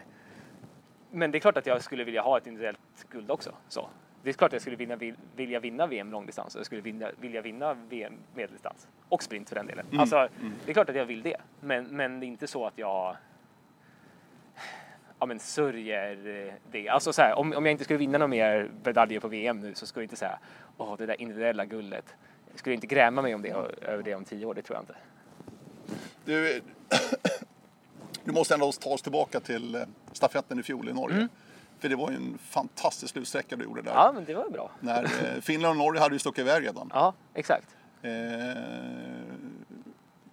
men 1.10 1.30
det 1.30 1.38
är 1.38 1.40
klart 1.40 1.56
att 1.56 1.66
jag 1.66 1.82
skulle 1.82 2.04
vilja 2.04 2.22
ha 2.22 2.38
ett 2.38 2.46
individuellt 2.46 2.78
guld 3.10 3.30
också. 3.30 3.54
Så. 3.68 3.88
Det 4.22 4.28
är 4.30 4.34
klart 4.34 4.48
att 4.48 4.52
jag 4.52 4.62
skulle 4.62 4.76
vinna, 4.76 4.96
vil- 4.96 5.16
vilja 5.36 5.60
vinna 5.60 5.86
VM 5.86 6.10
långdistans 6.12 6.54
och 6.54 6.58
jag 6.58 6.66
skulle 6.66 6.80
vilja, 6.80 7.10
vilja 7.20 7.42
vinna 7.42 7.74
VM 7.88 8.12
medeldistans. 8.34 8.88
Och 9.08 9.22
sprint 9.22 9.48
för 9.48 9.56
den 9.56 9.66
delen. 9.66 9.86
Alltså, 9.98 10.28
Det 10.64 10.70
är 10.70 10.74
klart 10.74 10.88
att 10.88 10.96
jag 10.96 11.04
vill 11.04 11.22
det. 11.22 11.36
Men, 11.60 11.84
men 11.84 12.20
det 12.20 12.26
är 12.26 12.28
inte 12.28 12.46
så 12.46 12.66
att 12.66 12.78
jag 12.78 13.16
ja, 15.18 15.26
men 15.26 15.38
sörjer 15.38 16.46
eh, 16.46 16.52
det. 16.70 16.88
Alltså 16.88 17.12
så 17.12 17.22
här, 17.22 17.38
om, 17.38 17.52
om 17.52 17.66
jag 17.66 17.72
inte 17.72 17.84
skulle 17.84 17.98
vinna 17.98 18.18
några 18.18 18.28
mer 18.28 18.70
medaljer 18.84 19.20
på 19.20 19.28
VM 19.28 19.60
nu 19.60 19.74
så 19.74 19.86
skulle 19.86 20.02
jag 20.02 20.04
inte 20.06 20.16
säga 20.16 20.38
åh 20.76 20.96
det 20.96 21.06
där 21.06 21.20
individuella 21.20 21.64
guldet. 21.64 22.14
Jag 22.50 22.58
skulle 22.58 22.74
inte 22.74 22.86
gräma 22.86 23.22
mig 23.22 23.34
om 23.34 23.42
det, 23.42 23.50
över 23.82 24.02
det 24.02 24.14
om 24.14 24.24
tio 24.24 24.46
år, 24.46 24.54
det 24.54 24.62
tror 24.62 24.76
jag 24.76 24.82
inte. 24.82 24.94
Du, 26.24 26.60
du 28.28 28.34
måste 28.34 28.54
ändå 28.54 28.72
ta 28.72 28.90
oss 28.90 29.02
tillbaka 29.02 29.40
till 29.40 29.74
eh, 29.74 29.82
stafetten 30.12 30.58
i 30.58 30.62
fjol 30.62 30.88
i 30.88 30.92
Norge. 30.92 31.28
För 31.78 31.88
det 31.88 31.96
var 31.96 32.10
ju 32.10 32.16
en 32.16 32.38
fantastisk 32.48 33.12
slutsträcka 33.12 33.56
du 33.56 33.64
gjorde 33.64 33.82
där. 33.82 33.90
Mm. 33.90 34.02
Ja, 34.02 34.12
men 34.12 34.24
det 34.24 34.34
var 34.34 34.50
bra. 34.50 34.70
När 34.80 35.04
eh, 35.04 35.40
Finland 35.40 35.70
och 35.70 35.86
Norge 35.86 36.00
hade 36.00 36.14
ju 36.14 36.18
stuckit 36.18 36.38
iväg 36.38 36.64
redan. 36.64 36.90
Ja, 36.94 37.14
exakt. 37.34 37.76
Eh, 38.02 38.10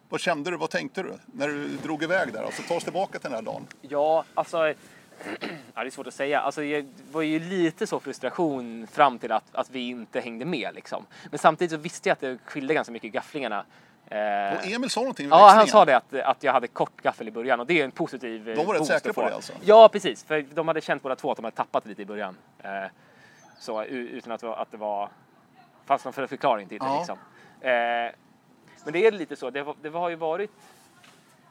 vad 0.10 0.20
kände 0.20 0.52
du, 0.52 0.58
vad 0.58 0.70
tänkte 0.70 1.04
du 1.04 1.14
när 1.26 1.48
du 1.48 1.68
drog 1.68 2.04
iväg 2.04 2.34
där? 2.34 2.44
Alltså 2.44 2.62
ta 2.68 2.76
oss 2.76 2.84
tillbaka 2.84 3.20
till 3.20 3.30
den 3.30 3.36
här 3.36 3.42
dagen. 3.42 3.68
Ja, 3.82 4.24
alltså. 4.34 4.58
Ja, 5.76 5.84
det 5.84 5.90
är 5.90 5.92
svårt 5.92 6.08
att 6.08 6.14
säga. 6.14 6.40
Alltså, 6.40 6.62
det 6.62 6.86
var 7.12 7.22
ju 7.22 7.40
lite 7.40 7.88
så 7.88 8.00
frustration 8.00 8.88
fram 8.88 9.20
till 9.20 9.32
att, 9.32 9.56
att 9.56 9.70
vi 9.70 9.90
inte 9.90 10.20
hängde 10.20 10.46
med. 10.46 10.76
Liksom. 10.76 11.06
Men 11.30 11.40
samtidigt 11.40 11.72
så 11.72 11.78
visste 11.78 12.10
jag 12.10 12.14
att 12.14 12.20
det 12.20 12.38
skilde 12.46 12.74
ganska 12.74 12.92
mycket 12.92 13.08
i 13.08 13.10
gafflingarna. 13.10 13.66
Eh, 14.08 14.58
Och 14.58 14.66
Emil 14.66 14.90
sa 14.90 15.00
någonting 15.00 15.28
Ja, 15.30 15.50
han 15.50 15.68
sa 15.68 15.86
det 15.86 15.98
att, 15.98 16.14
att 16.14 16.44
jag 16.44 16.54
hade 16.54 16.68
kort 16.68 17.02
gaffel 17.02 17.28
i 17.28 17.32
början 17.32 17.60
och 17.60 17.66
det 17.66 17.82
är 17.82 17.86
en 17.86 17.92
positiv 17.92 18.50
eh, 18.50 18.56
De 18.56 18.66
var 18.66 18.74
rätt 18.74 18.86
säkra 18.86 19.14
på 19.14 19.22
det 19.22 19.36
alltså? 19.36 19.54
Ja, 19.62 19.90
precis. 19.92 20.24
För 20.24 20.42
de 20.54 20.68
hade 20.68 20.82
känt 20.82 21.04
båda 21.04 21.16
två 21.16 21.32
att 21.32 21.38
de 21.38 21.46
hade 21.46 21.58
tappat 21.58 21.86
lite 21.86 22.02
i 22.02 22.06
början. 22.06 22.38
Eh, 22.64 22.70
så 23.60 23.84
utan 23.84 24.32
att, 24.32 24.44
att 24.44 24.72
det 24.72 24.78
var 24.78 25.10
fanns 25.86 26.04
någon 26.04 26.14
för 26.14 26.28
förklaring 26.28 26.68
till 26.68 26.80
det. 26.80 26.86
Ja. 26.86 26.98
Liksom. 26.98 27.18
Men 28.84 28.94
det 28.94 29.08
är 29.08 29.12
lite 29.12 29.36
så. 29.36 29.50
Det, 29.50 29.64
var, 29.64 29.76
det 29.82 29.90
har 29.90 30.10
ju 30.10 30.16
varit 30.16 30.52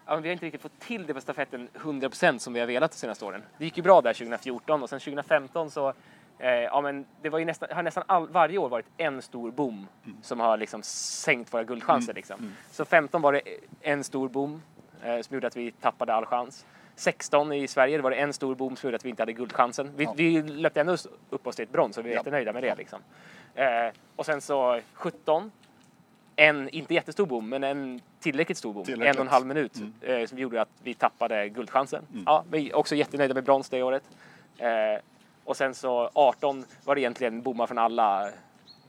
Ja, 0.06 0.16
vi 0.16 0.28
har 0.28 0.32
inte 0.32 0.46
riktigt 0.46 0.62
fått 0.62 0.80
till 0.80 1.06
det 1.06 1.14
på 1.14 1.20
stafetten 1.20 1.68
100% 1.74 2.38
som 2.38 2.52
vi 2.52 2.60
har 2.60 2.66
velat 2.66 2.90
de 2.90 2.96
senaste 2.96 3.24
åren. 3.24 3.42
Det 3.58 3.64
gick 3.64 3.76
ju 3.76 3.82
bra 3.82 4.00
där 4.00 4.12
2014 4.12 4.82
och 4.82 4.88
sen 4.88 5.00
2015 5.00 5.70
så 5.70 5.92
Eh, 6.38 6.48
ja, 6.50 6.80
men 6.80 7.06
det 7.22 7.28
var 7.28 7.38
ju 7.38 7.44
nästan, 7.44 7.68
har 7.72 7.82
nästan 7.82 8.04
all, 8.06 8.28
varje 8.28 8.58
år 8.58 8.68
varit 8.68 8.86
en 8.96 9.22
stor 9.22 9.50
boom 9.50 9.86
som 10.22 10.40
har 10.40 10.56
liksom 10.56 10.82
sänkt 10.82 11.54
våra 11.54 11.64
guldchanser. 11.64 12.14
Liksom. 12.14 12.52
Så 12.70 12.84
15 12.84 13.22
var 13.22 13.32
det 13.32 13.40
en 13.80 14.04
stor 14.04 14.28
boom 14.28 14.62
eh, 15.02 15.20
som 15.20 15.34
gjorde 15.34 15.46
att 15.46 15.56
vi 15.56 15.70
tappade 15.72 16.14
all 16.14 16.26
chans. 16.26 16.66
16 16.96 17.52
i 17.52 17.68
Sverige 17.68 18.00
var 18.00 18.10
det 18.10 18.16
en 18.16 18.32
stor 18.32 18.54
boom 18.54 18.76
som 18.76 18.86
gjorde 18.88 18.96
att 18.96 19.04
vi 19.04 19.08
inte 19.10 19.22
hade 19.22 19.32
guldchansen. 19.32 19.90
Vi, 19.96 20.08
vi 20.16 20.42
löpte 20.42 20.80
ändå 20.80 20.96
upp 21.30 21.46
oss 21.46 21.56
till 21.56 21.62
ett 21.62 21.72
brons 21.72 21.98
och 21.98 22.04
vi 22.06 22.08
är 22.08 22.12
Ja. 22.12 22.18
jättenöjda 22.20 22.52
med 22.52 22.62
det. 22.62 22.74
Liksom. 22.74 23.00
Eh, 23.54 23.66
och 24.16 24.26
sen 24.26 24.40
så 24.40 24.80
17, 24.92 25.50
en, 26.36 26.68
inte 26.68 26.94
jättestor 26.94 27.26
boom, 27.26 27.48
men 27.48 27.64
en 27.64 28.00
tillräckligt 28.20 28.58
stor 28.58 28.72
boom. 28.72 28.84
Tillräckligt. 28.84 29.14
En 29.14 29.20
och 29.20 29.24
en 29.26 29.32
halv 29.32 29.46
minut 29.46 29.72
eh, 30.00 30.26
som 30.26 30.38
gjorde 30.38 30.62
att 30.62 30.68
vi 30.82 30.94
tappade 30.94 31.48
guldchansen. 31.48 32.04
Ja, 32.26 32.44
vi 32.50 32.70
är 32.70 32.76
också 32.76 32.94
jättenöjda 32.94 33.34
med 33.34 33.44
brons 33.44 33.68
det 33.68 33.82
året. 33.82 34.02
Eh, 34.58 34.66
och 35.44 35.56
sen 35.56 35.74
så 35.74 36.10
18 36.14 36.64
var 36.84 36.94
det 36.94 37.00
egentligen 37.00 37.42
bommar 37.42 37.66
från 37.66 37.78
alla 37.78 38.30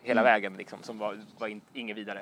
hela 0.03 0.24
vägen 0.24 0.53
liksom, 0.58 0.84
som 0.84 0.97
var, 0.97 1.20
var 1.38 1.47
in, 1.47 1.62
inget 1.74 1.97
vidare. 1.97 2.22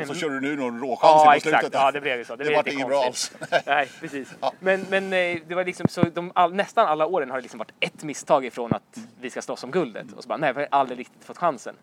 Och 0.00 0.06
så 0.06 0.14
kör 0.14 0.30
du 0.30 0.40
nu 0.40 0.56
någon 0.56 0.80
råchans 0.80 1.22
Ja, 1.24 1.32
på 1.34 1.40
slutet. 1.40 1.70
Ja, 1.72 1.90
det 1.90 2.00
blev 2.00 2.18
ju 2.18 2.24
så. 2.24 2.36
Det, 2.36 2.44
Det 2.44 2.62
blev 2.62 2.74
inget 2.74 2.86
bra 2.86 3.04
alls. 3.04 3.32
Nej, 3.66 3.88
precis. 4.00 4.34
Ja. 4.40 4.52
Men, 4.60 4.86
men 4.90 5.12
eh, 5.12 5.40
det 5.46 5.54
var 5.54 5.64
liksom 5.64 5.88
så, 5.88 6.02
de, 6.02 6.32
all, 6.34 6.54
nästan 6.54 6.86
alla 6.86 7.06
åren 7.06 7.30
har 7.30 7.36
det 7.36 7.42
liksom 7.42 7.58
varit 7.58 7.72
ett 7.80 8.04
misstag 8.04 8.44
ifrån 8.44 8.72
att 8.74 8.98
vi 9.20 9.30
ska 9.30 9.42
slåss 9.42 9.64
om 9.64 9.70
guldet. 9.70 10.12
Och 10.12 10.22
så 10.22 10.28
bara, 10.28 10.38
nej, 10.38 10.52
vi 10.52 10.60
har 10.60 10.68
aldrig 10.70 10.98
riktigt 10.98 11.24
fått 11.24 11.38
chansen. 11.38 11.76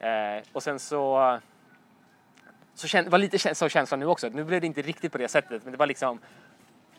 Eh, 0.00 0.44
och 0.52 0.62
sen 0.62 0.78
så, 0.78 1.38
så 2.74 2.88
kän, 2.88 3.10
var 3.10 3.18
lite 3.18 3.54
så 3.54 3.68
känslan 3.68 4.00
nu 4.00 4.06
också. 4.06 4.28
Nu 4.28 4.44
blev 4.44 4.60
det 4.60 4.66
inte 4.66 4.82
riktigt 4.82 5.12
på 5.12 5.18
det 5.18 5.28
sättet, 5.28 5.64
men 5.64 5.72
det 5.72 5.78
var 5.78 5.86
liksom, 5.86 6.18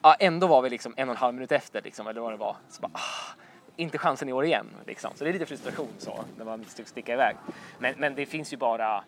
ja, 0.02 0.16
ändå 0.20 0.48
var 0.48 0.62
vi 0.62 0.70
liksom 0.70 0.94
en 0.98 1.10
och 1.10 1.16
en 1.16 1.20
halv 1.20 1.34
minut 1.34 1.52
efter, 1.52 1.82
liksom, 1.82 2.08
eller 2.08 2.22
vad 2.22 2.34
det 2.34 2.38
var. 2.38 2.56
Så 2.70 2.82
bara, 2.82 2.92
ah, 2.94 3.36
inte 3.78 3.98
chansen 3.98 4.30
i 4.30 4.34
år 4.34 4.46
igen. 4.46 4.68
Liksom. 4.86 5.12
Så 5.16 5.24
det 5.24 5.30
är 5.30 5.34
lite 5.34 5.46
frustration 5.46 5.90
så, 5.98 6.24
när 6.38 6.46
man 6.46 6.66
ska 6.66 6.84
sticka 6.86 7.14
iväg. 7.14 7.36
Men, 7.80 7.94
men 7.98 8.16
det 8.16 8.26
finns 8.26 8.54
ju 8.54 8.58
bara 8.58 9.04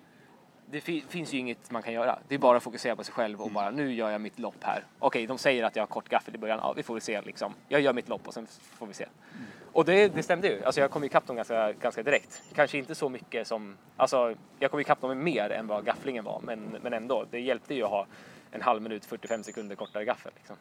det 0.72 0.82
fi- 0.82 1.04
finns 1.10 1.34
ju 1.34 1.38
inget 1.38 1.72
man 1.72 1.82
kan 1.82 1.94
göra. 1.94 2.20
Det 2.28 2.36
är 2.36 2.40
bara 2.40 2.58
att 2.58 2.64
fokusera 2.64 2.96
på 2.96 3.04
sig 3.04 3.14
själv 3.14 3.42
och 3.42 3.52
bara 3.52 3.70
nu 3.72 3.94
gör 3.94 4.10
jag 4.10 4.22
mitt 4.22 4.40
lopp 4.40 4.56
här. 4.64 4.84
Okej, 5.00 5.28
de 5.28 5.38
säger 5.38 5.64
att 5.64 5.76
jag 5.76 5.84
har 5.84 5.88
kort 5.88 6.10
gaffel 6.10 6.36
i 6.36 6.38
början. 6.38 6.60
Ja, 6.62 6.74
vi 6.74 6.84
får 6.84 6.94
väl 6.94 7.02
se 7.02 7.22
liksom. 7.22 7.54
Jag 7.68 7.82
gör 7.82 7.94
mitt 7.94 8.10
lopp 8.10 8.28
och 8.28 8.34
sen 8.34 8.48
får 8.62 8.86
vi 8.88 8.94
se. 8.94 9.06
Och 9.72 9.86
det, 9.86 10.08
det 10.08 10.24
stämde 10.24 10.48
ju. 10.48 10.64
Alltså 10.64 10.82
jag 10.82 10.92
kom 10.92 11.04
ikapp 11.04 11.28
dem 11.28 11.36
ganska, 11.36 11.74
ganska 11.74 12.04
direkt. 12.04 12.42
Kanske 12.56 12.78
inte 12.78 12.96
så 12.96 13.10
mycket 13.10 13.48
som, 13.48 13.78
alltså 13.98 14.36
jag 14.60 14.72
kom 14.72 14.80
ikapp 14.80 15.02
dem 15.02 15.24
mer 15.24 15.50
än 15.50 15.68
vad 15.68 15.86
gafflingen 15.86 16.24
var. 16.24 16.40
Men, 16.44 16.78
men 16.82 16.94
ändå, 16.94 17.26
det 17.32 17.40
hjälpte 17.40 17.74
ju 17.76 17.84
att 17.84 17.90
ha 17.90 18.06
en 18.52 18.62
halv 18.62 18.82
minut, 18.82 19.06
45 19.06 19.44
sekunder 19.44 19.76
kortare 19.76 20.06
gaffel. 20.06 20.32
Liksom. 20.36 20.56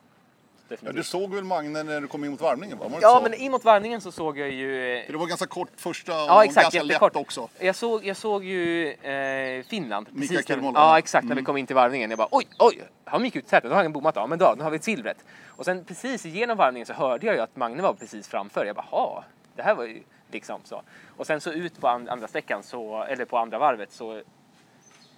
Ja, 0.81 0.93
du 0.93 1.03
såg 1.03 1.35
väl 1.35 1.45
Magne 1.45 1.83
när 1.83 2.01
du 2.01 2.07
kom 2.09 2.25
in 2.25 2.31
mot 2.31 2.41
varvningen? 2.41 2.79
Va? 2.79 2.85
Ja, 3.01 3.17
inte 3.19 3.31
men 3.31 3.39
så? 3.39 3.45
in 3.45 3.51
mot 3.53 3.65
varvningen 3.65 4.01
så 4.01 4.13
såg 4.13 4.39
jag 4.39 4.51
ju... 4.51 5.03
För 5.07 5.13
det 5.13 5.19
var 5.19 5.27
ganska 5.27 5.47
kort 5.47 5.69
första 5.77 6.13
och 6.13 6.29
Ja, 6.29 6.45
exakt. 6.45 6.63
ganska 6.65 6.79
Jättekort. 6.83 7.15
lätt 7.15 7.21
också. 7.23 7.49
Jag 7.59 7.75
såg, 7.77 8.05
jag 8.05 8.17
såg 8.17 8.45
ju 8.45 8.89
eh, 8.93 9.63
Finland. 9.65 10.07
Precis 10.15 10.31
när, 10.31 10.43
Kelmola. 10.43 10.81
ja, 10.81 10.99
exakt. 10.99 11.25
När 11.25 11.33
Mm. 11.33 11.43
vi 11.43 11.47
kom 11.47 11.57
in 11.57 11.67
till 11.67 11.77
varvningen. 11.77 12.11
Jag 12.11 12.19
bara 12.19 12.29
oj, 12.31 12.45
oj, 12.59 12.83
han 13.05 13.25
gick 13.25 13.37
ut 13.37 13.49
sätet. 13.49 13.71
Då 13.71 13.77
har 13.77 13.83
han 13.83 13.93
bommat. 13.93 14.17
Ja, 14.17 14.27
men 14.27 14.39
då, 14.39 14.55
nu 14.57 14.63
har 14.63 14.71
vi 14.71 14.77
ett 14.77 14.85
silvret. 14.85 15.25
Och 15.47 15.65
sen 15.65 15.85
precis 15.85 16.27
igenom 16.27 16.57
varvningen 16.57 16.87
så 16.87 16.93
hörde 16.93 17.27
jag 17.27 17.35
ju 17.37 17.41
att 17.43 17.57
Magne 17.57 17.83
var 17.83 17.95
precis 17.95 18.29
framför. 18.29 18.65
Jag 18.65 18.77
bara, 18.77 18.87
ha, 18.91 19.25
det 19.57 19.63
här 19.63 19.75
var 19.75 19.85
ju 19.85 20.03
liksom 20.31 20.61
så. 20.65 20.83
Och 21.17 21.27
sen 21.27 21.41
så 21.41 21.53
ut 21.53 21.81
på 21.81 21.89
an- 21.89 22.09
andra 22.09 22.29
sträckan, 22.29 22.63
så, 22.63 23.03
eller 23.03 23.25
på 23.25 23.39
andra 23.39 23.59
varvet, 23.59 23.93
så, 23.93 24.23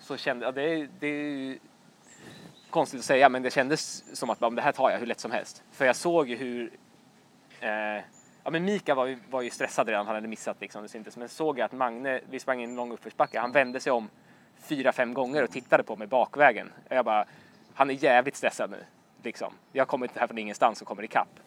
så 0.00 0.16
kände 0.16 0.44
jag, 0.46 0.54
det, 0.54 0.88
det 1.00 1.58
konstigt 2.70 3.00
att 3.00 3.06
säga, 3.06 3.28
men 3.28 3.42
det 3.42 3.50
kändes 3.50 4.04
som 4.18 4.30
att 4.30 4.40
det 4.40 4.62
här 4.62 4.72
tar 4.72 4.90
jag 4.90 4.98
hur 4.98 5.06
lätt 5.06 5.20
som 5.20 5.30
helst. 5.30 5.62
För 5.72 5.84
jag 5.84 5.96
såg 5.96 6.28
ju 6.28 6.36
hur 6.36 6.70
Eh, 7.60 8.02
ja, 8.44 8.50
men 8.50 8.64
Mika 8.64 8.94
var 8.94 9.06
ju, 9.06 9.18
var 9.30 9.42
ju 9.42 9.50
stressad 9.50 9.88
redan, 9.88 10.06
han 10.06 10.14
hade 10.14 10.28
missat 10.28 10.56
liksom, 10.60 10.82
det 10.82 10.88
syntes. 10.88 11.16
Men 11.16 11.28
såg 11.28 11.58
jag 11.58 11.64
att 11.64 11.72
Magne, 11.72 12.20
vi 12.30 12.40
sprang 12.40 12.60
in 12.60 12.70
en 12.70 12.76
lång 12.76 12.92
uppförsbacke, 12.92 13.40
han 13.40 13.52
vände 13.52 13.80
sig 13.80 13.92
om 13.92 14.08
fyra, 14.58 14.92
fem 14.92 15.14
gånger 15.14 15.44
och 15.44 15.50
tittade 15.50 15.82
på 15.82 15.96
mig 15.96 16.06
bakvägen. 16.06 16.72
Och 16.88 16.96
jag 16.96 17.04
bara, 17.04 17.24
han 17.74 17.90
är 17.90 17.94
jävligt 17.94 18.36
stressad 18.36 18.70
nu. 18.70 18.84
Liksom. 19.22 19.52
Jag 19.72 19.88
kommer 19.88 20.06
inte 20.06 20.20
här 20.20 20.26
från 20.26 20.38
ingenstans 20.38 20.82
och 20.82 20.88
kommer 20.88 21.02
ikapp. 21.02 21.40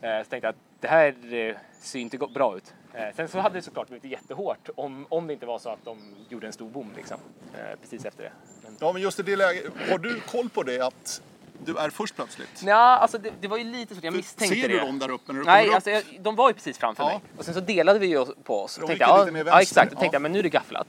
Eh, 0.00 0.22
så 0.22 0.28
tänkte 0.30 0.36
jag 0.36 0.46
att 0.46 0.60
det 0.80 0.88
här 0.88 1.34
eh, 1.34 1.56
ser 1.72 1.98
inte 1.98 2.18
bra 2.18 2.56
ut. 2.56 2.74
Eh, 2.94 3.14
sen 3.16 3.28
så 3.28 3.38
hade 3.38 3.54
det 3.58 3.62
såklart 3.62 3.88
blivit 3.88 4.10
jättehårt 4.10 4.68
om, 4.76 5.06
om 5.08 5.26
det 5.26 5.32
inte 5.32 5.46
var 5.46 5.58
så 5.58 5.68
att 5.68 5.84
de 5.84 5.98
gjorde 6.28 6.46
en 6.46 6.52
stor 6.52 6.68
bom 6.68 6.92
liksom, 6.96 7.16
eh, 7.54 7.78
precis 7.80 8.04
efter 8.04 8.22
det. 8.22 8.32
Men, 8.62 8.76
Ja, 8.80 8.92
men 8.92 9.02
just 9.02 9.18
i 9.20 9.22
det 9.22 9.36
läget, 9.36 9.64
har 9.90 9.98
du 9.98 10.20
koll 10.20 10.48
på 10.48 10.62
det 10.62 10.80
att 10.80 11.22
du 11.64 11.76
är 11.78 11.90
först 11.90 12.16
plötsligt? 12.16 12.62
Nja, 12.62 12.74
alltså 12.76 13.18
det, 13.18 13.32
det 13.40 13.48
var 13.48 13.56
ju 13.58 13.64
lite 13.64 13.94
så 13.94 13.98
att 13.98 14.04
jag 14.04 14.14
misstänkte 14.16 14.56
Ser 14.60 14.68
det. 14.68 14.74
du 14.74 14.80
dem 14.80 14.98
där 14.98 15.10
uppe 15.10 15.32
när 15.32 15.40
du 15.40 15.46
Nej, 15.46 15.68
upp? 15.68 15.74
alltså, 15.74 15.90
jag, 15.90 16.02
de 16.20 16.36
var 16.36 16.48
ju 16.50 16.54
precis 16.54 16.78
framför 16.78 17.02
Ja. 17.04 17.08
mig. 17.08 17.20
Och 17.38 17.44
sen 17.44 17.54
så 17.54 17.60
delade 17.60 17.98
vi 17.98 18.06
ju 18.06 18.24
på 18.44 18.60
oss. 18.62 18.76
De 18.80 18.86
tänkte, 18.86 19.04
ja, 19.04 19.28
ja, 19.46 19.60
exakt. 19.60 19.92
Och 19.92 19.98
tänkte 19.98 20.06
Ja. 20.06 20.12
jag, 20.12 20.22
men 20.22 20.32
nu 20.32 20.38
är 20.38 20.42
det 20.42 20.48
gafflat. 20.48 20.86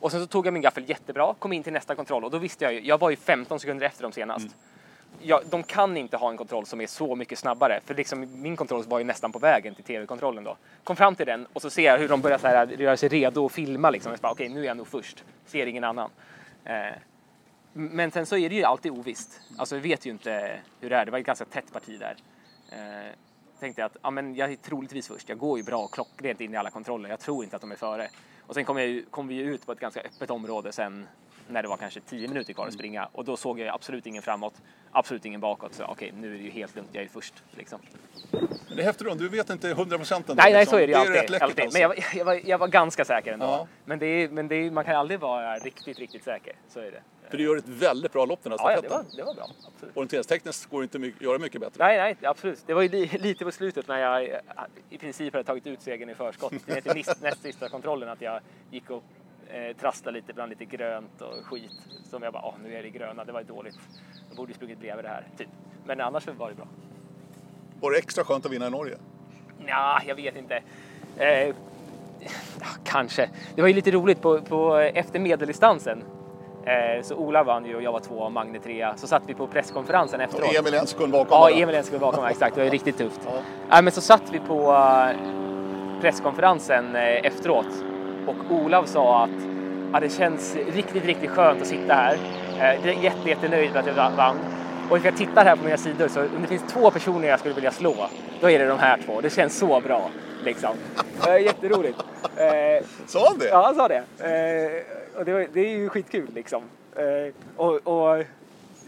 Och 0.00 0.10
sen 0.10 0.20
så 0.20 0.26
tog 0.26 0.46
jag 0.46 0.52
min 0.52 0.62
gaffel 0.62 0.88
jättebra, 0.90 1.34
kom 1.38 1.52
in 1.52 1.62
till 1.62 1.72
nästa 1.72 1.94
kontroll 1.94 2.24
och 2.24 2.30
då 2.30 2.38
visste 2.38 2.64
jag 2.64 2.72
ju, 2.74 2.80
jag 2.86 2.98
var 3.00 3.10
ju 3.10 3.16
15 3.16 3.60
sekunder 3.60 3.86
efter 3.86 4.02
dem 4.02 4.12
senast. 4.12 4.46
Mm. 4.46 4.54
Ja, 5.22 5.42
de 5.50 5.62
kan 5.62 5.96
inte 5.96 6.16
ha 6.16 6.30
en 6.30 6.36
kontroll 6.36 6.66
som 6.66 6.80
är 6.80 6.86
så 6.86 7.14
mycket 7.14 7.38
snabbare, 7.38 7.80
för 7.84 7.94
liksom, 7.94 8.42
min 8.42 8.56
kontroll 8.56 8.84
var 8.84 8.98
ju 8.98 9.04
nästan 9.04 9.32
på 9.32 9.38
vägen 9.38 9.74
till 9.74 9.84
tv-kontrollen 9.84 10.44
då. 10.44 10.56
Kom 10.84 10.96
fram 10.96 11.14
till 11.14 11.26
den 11.26 11.46
och 11.52 11.62
så 11.62 11.70
ser 11.70 11.84
jag 11.84 11.98
hur 11.98 12.08
de 12.08 12.20
börjar 12.20 12.38
så 12.38 12.46
här, 12.46 12.66
göra 12.66 12.96
sig 12.96 13.08
redo 13.08 13.46
att 13.46 13.52
filma 13.52 13.90
liksom. 13.90 14.12
Okej, 14.12 14.30
okay, 14.30 14.46
Okej, 14.46 14.48
nu 14.48 14.60
är 14.60 14.64
jag 14.64 14.76
nog 14.76 14.86
först, 14.86 15.24
ser 15.46 15.66
ingen 15.66 15.84
annan. 15.84 16.10
Eh, 16.64 16.92
men 17.72 18.10
sen 18.10 18.26
så 18.26 18.36
är 18.36 18.48
det 18.48 18.54
ju 18.54 18.64
alltid 18.64 18.92
ovisst. 18.92 19.40
Alltså 19.58 19.74
vi 19.74 19.80
vet 19.80 20.06
ju 20.06 20.10
inte 20.10 20.60
hur 20.80 20.90
det 20.90 20.96
är. 20.96 21.04
Det 21.04 21.10
var 21.10 21.18
ett 21.18 21.26
ganska 21.26 21.44
tätt 21.44 21.72
parti 21.72 22.00
där. 22.00 22.16
Eh, 22.72 23.12
tänkte 23.60 23.80
jag 23.80 23.86
att 23.86 23.96
ja, 24.02 24.10
men 24.10 24.34
jag 24.34 24.52
är 24.52 24.56
troligtvis 24.56 25.08
först. 25.08 25.28
Jag 25.28 25.38
går 25.38 25.58
ju 25.58 25.64
bra 25.64 25.84
och 25.84 25.92
klockrent 25.92 26.40
in 26.40 26.54
i 26.54 26.56
alla 26.56 26.70
kontroller. 26.70 27.10
Jag 27.10 27.20
tror 27.20 27.44
inte 27.44 27.56
att 27.56 27.62
de 27.62 27.72
är 27.72 27.76
före. 27.76 28.08
Och 28.46 28.54
sen 28.54 28.64
kom, 28.64 28.78
jag 28.78 28.86
ju, 28.86 29.04
kom 29.04 29.28
vi 29.28 29.34
ju 29.34 29.54
ut 29.54 29.66
på 29.66 29.72
ett 29.72 29.80
ganska 29.80 30.00
öppet 30.00 30.30
område 30.30 30.72
sen 30.72 31.06
när 31.48 31.62
det 31.62 31.68
var 31.68 31.76
kanske 31.76 32.00
10 32.00 32.28
minuter 32.28 32.52
kvar 32.52 32.66
att 32.66 32.74
springa. 32.74 33.08
Och 33.12 33.24
då 33.24 33.36
såg 33.36 33.60
jag 33.60 33.68
absolut 33.74 34.06
ingen 34.06 34.22
framåt, 34.22 34.54
absolut 34.92 35.24
ingen 35.24 35.40
bakåt. 35.40 35.74
Så 35.74 35.84
okej, 35.84 36.12
nu 36.16 36.34
är 36.34 36.38
det 36.38 36.44
ju 36.44 36.50
helt 36.50 36.76
lugnt. 36.76 36.90
Jag 36.92 37.04
är 37.04 37.08
först 37.08 37.34
liksom. 37.50 37.80
Men 38.30 38.76
det 38.76 38.82
är 38.82 38.86
häftigt 38.86 39.18
du 39.18 39.28
vet 39.28 39.50
inte 39.50 39.70
100 39.70 39.96
procent 39.96 40.28
ändå. 40.28 40.42
Nej, 40.42 40.52
nej, 40.52 40.60
liksom. 40.60 40.76
så 40.78 40.82
är 40.82 40.86
det 40.86 40.92
ju 40.92 40.94
är 40.94 40.98
alltid. 41.00 41.14
rätt 41.14 41.30
läckert 41.30 41.42
alltid. 41.42 41.64
alltså. 41.64 41.78
Men 41.78 41.82
jag, 41.82 41.88
var- 41.88 41.96
jag, 42.14 42.24
var, 42.24 42.40
jag 42.44 42.58
var 42.58 42.68
ganska 42.68 43.04
säker 43.04 43.32
ändå. 43.32 43.46
Ja. 43.46 43.66
Men, 43.84 43.98
det 43.98 44.06
är, 44.06 44.28
men 44.28 44.48
det 44.48 44.54
är, 44.54 44.70
man 44.70 44.84
kan 44.84 44.96
aldrig 44.96 45.20
vara 45.20 45.58
riktigt, 45.58 45.98
riktigt 45.98 46.24
säker. 46.24 46.52
Så 46.68 46.80
är 46.80 46.90
det. 46.90 47.02
För 47.30 47.36
du 47.36 47.44
gör 47.44 47.56
ett 47.56 47.68
väldigt 47.68 48.12
bra 48.12 48.24
lopp 48.24 48.42
den 48.42 48.52
här 48.52 48.58
Ja, 48.62 48.70
ja, 48.70 48.80
det 48.80 48.88
stafetten. 48.88 49.10
var, 49.10 49.16
det 49.16 49.24
var 49.24 49.34
bra. 49.34 49.50
Absolut. 49.74 49.96
Orienteringstekniskt 49.96 50.70
går 50.70 50.80
det 50.80 50.82
inte 50.84 50.98
mycket, 50.98 51.22
göra 51.22 51.38
mycket 51.38 51.60
bättre. 51.60 51.84
Nej, 51.84 51.96
nej, 51.98 52.16
absolut. 52.28 52.62
Det 52.66 52.74
var 52.74 52.82
ju 52.82 52.88
li, 52.88 53.06
lite 53.18 53.44
på 53.44 53.52
slutet 53.52 53.88
när 53.88 53.98
jag 53.98 54.24
eh, 54.30 54.38
i 54.90 54.98
princip 54.98 55.34
hade 55.34 55.44
tagit 55.44 55.66
ut 55.66 55.82
segern 55.82 56.10
i 56.10 56.14
förskott. 56.14 56.52
Det 56.66 56.94
näst, 56.94 57.20
näst 57.22 57.42
sista 57.42 57.68
kontrollen 57.68 58.08
att 58.08 58.20
jag 58.20 58.40
gick 58.70 58.90
och 58.90 59.04
eh, 59.50 59.76
trasslade 59.76 60.16
lite 60.16 60.32
bland 60.32 60.50
lite 60.50 60.64
grönt 60.64 61.20
och 61.20 61.46
skit. 61.46 61.70
Som 62.10 62.22
jag 62.22 62.32
bara, 62.32 62.44
åh, 62.46 62.54
nu 62.64 62.74
är 62.74 62.82
det 62.82 62.90
gröna, 62.90 63.24
det 63.24 63.32
var 63.32 63.40
ju 63.40 63.46
dåligt. 63.46 63.78
Jag 64.28 64.36
borde 64.36 64.50
ju 64.50 64.54
sprungit 64.54 64.78
bredvid 64.78 65.04
det 65.04 65.08
här, 65.08 65.24
typ. 65.38 65.48
Men 65.84 66.00
annars 66.00 66.26
var 66.26 66.48
det 66.48 66.54
bra. 66.54 66.66
Var 67.80 67.90
det 67.90 67.98
extra 67.98 68.24
skönt 68.24 68.46
att 68.46 68.52
vinna 68.52 68.66
i 68.66 68.70
Norge? 68.70 68.96
Ja, 69.66 70.00
jag 70.06 70.14
vet 70.14 70.36
inte. 70.36 70.62
Eh, 71.16 71.28
ja, 72.60 72.66
kanske. 72.84 73.30
Det 73.54 73.60
var 73.60 73.68
ju 73.68 73.74
lite 73.74 73.90
roligt 73.90 74.22
på, 74.22 74.40
på 74.40 74.76
efter 74.76 75.18
medeldistansen. 75.18 76.02
Eh, 76.64 77.02
så 77.02 77.14
Ola 77.14 77.42
vann 77.44 77.64
ju 77.66 77.76
och 77.76 77.82
jag 77.82 77.92
var 77.92 78.00
två 78.00 78.14
och 78.14 78.32
Magne 78.32 78.58
trea. 78.58 78.96
Så 78.96 79.06
satt 79.06 79.22
vi 79.26 79.34
på 79.34 79.46
presskonferensen 79.46 80.20
efteråt. 80.20 80.48
Och 80.48 80.54
Emil 80.54 80.74
en 80.74 80.86
sekund 80.86 81.12
bakom 81.12 81.38
Ja. 81.38 81.50
Emil 81.50 81.74
en 81.74 81.84
skulle 81.84 82.00
bakom 82.00 82.24
exakt. 82.24 82.54
Det 82.54 82.60
var 82.60 82.64
ju 82.64 82.70
riktigt 82.70 82.98
tufft. 82.98 83.20
Ja. 83.24 83.32
Nej, 83.68 83.82
men 83.82 83.92
så 83.92 84.00
satt 84.00 84.22
vi 84.32 84.38
på 84.38 84.72
eh, 84.72 85.16
presskonferensen 86.00 86.96
eh, 86.96 87.02
efteråt 87.02 87.66
och 88.26 88.36
Olav 88.50 88.84
sa 88.84 89.24
att 89.24 89.30
ja, 89.92 90.00
det 90.00 90.08
känns 90.10 90.56
riktigt, 90.56 91.04
riktigt 91.04 91.30
skönt 91.30 91.60
att 91.62 91.66
sitta 91.68 91.94
här. 91.94 92.14
Eh, 92.58 92.86
jag 92.86 92.96
är 92.96 93.02
jätte, 93.02 93.28
jättenöjd 93.28 93.70
med 93.72 93.80
att 93.80 93.86
jag 93.86 93.94
va- 93.94 94.12
vann. 94.16 94.36
Och 94.90 94.96
if 94.96 95.04
jag 95.04 95.16
tittar 95.16 95.44
här 95.44 95.56
på 95.56 95.64
mina 95.64 95.76
sidor 95.76 96.08
så 96.08 96.20
om 96.20 96.42
det 96.42 96.48
finns 96.48 96.72
två 96.72 96.90
personer 96.90 97.28
jag 97.28 97.38
skulle 97.38 97.54
vilja 97.54 97.70
slå, 97.70 97.94
då 98.40 98.50
är 98.50 98.58
det 98.58 98.66
de 98.68 98.78
här 98.78 98.98
två. 99.06 99.20
Det 99.20 99.30
känns 99.30 99.58
så 99.58 99.80
bra. 99.80 100.10
Liksom. 100.44 100.70
Eh, 101.28 101.36
jätteroligt. 101.42 101.98
Eh, 102.36 102.86
Sa 103.06 103.28
han 103.28 103.38
det? 103.38 103.48
Ja, 103.48 103.62
han 103.66 103.74
sa 103.74 103.88
det. 103.88 103.96
Eh, 104.18 105.18
och 105.18 105.24
det, 105.24 105.32
var, 105.32 105.46
det 105.52 105.60
är 105.60 105.70
ju 105.78 105.88
skitkul 105.88 106.28
liksom. 106.34 106.62
Eh, 106.96 107.34
och, 107.56 107.74
och 107.86 108.24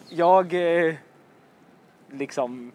jag 0.08 0.54
eh, 0.86 0.94
liksom... 2.12 2.72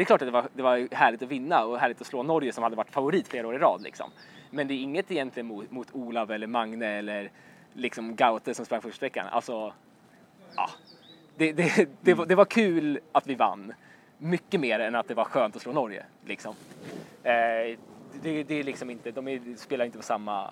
Det 0.00 0.04
är 0.04 0.06
klart 0.06 0.22
att 0.22 0.28
det 0.28 0.32
var, 0.32 0.48
det 0.52 0.62
var 0.62 0.94
härligt 0.94 1.22
att 1.22 1.28
vinna 1.28 1.64
och 1.64 1.78
härligt 1.78 2.00
att 2.00 2.06
slå 2.06 2.22
Norge 2.22 2.52
som 2.52 2.62
hade 2.62 2.76
varit 2.76 2.90
favorit 2.90 3.28
flera 3.28 3.48
år 3.48 3.54
i 3.54 3.58
rad. 3.58 3.82
Liksom. 3.82 4.10
Men 4.50 4.68
det 4.68 4.74
är 4.74 4.78
inget 4.78 5.10
egentligen 5.10 5.46
mot, 5.46 5.70
mot 5.70 5.88
Olav 5.92 6.30
eller 6.30 6.46
Magne 6.46 6.86
eller 6.86 7.30
liksom 7.72 8.16
Gaute 8.16 8.54
som 8.54 8.64
sprang 8.66 8.82
första 8.82 8.96
sträckan. 8.96 9.26
Alltså, 9.26 9.72
ja. 10.56 10.70
Det, 11.36 11.52
det, 11.52 11.88
det, 12.00 12.14
var, 12.14 12.26
det 12.26 12.34
var 12.34 12.44
kul 12.44 13.00
att 13.12 13.26
vi 13.26 13.34
vann. 13.34 13.74
Mycket 14.18 14.60
mer 14.60 14.78
än 14.80 14.94
att 14.94 15.08
det 15.08 15.14
var 15.14 15.24
skönt 15.24 15.56
att 15.56 15.62
slå 15.62 15.72
Norge. 15.72 16.04
Liksom. 16.26 16.54
Eh, 17.22 17.32
det, 18.22 18.42
det 18.42 18.54
är 18.54 18.64
liksom 18.64 18.90
inte, 18.90 19.10
de 19.10 19.28
är, 19.28 19.56
spelar 19.56 19.84
inte 19.84 19.98
på 19.98 20.04
samma, 20.04 20.50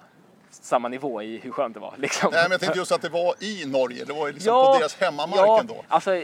samma 0.51 0.89
nivå 0.89 1.23
i 1.23 1.39
hur 1.39 1.51
skönt 1.51 1.75
det 1.75 1.81
var. 1.81 1.95
Liksom. 1.97 2.31
Nej, 2.33 2.43
men 2.43 2.51
jag 2.51 2.61
tänkte 2.61 2.79
just 2.79 2.93
att 2.93 3.03
det 3.03 3.09
var 3.09 3.35
i 3.45 3.67
Norge. 3.67 4.05
Det 4.05 4.13
var 4.13 4.33
liksom 4.33 4.53
på 4.53 4.79
deras 4.79 5.01
hemmamark 5.01 5.39
ja, 5.39 5.61
ändå. 5.61 5.85
Alltså, 5.89 6.15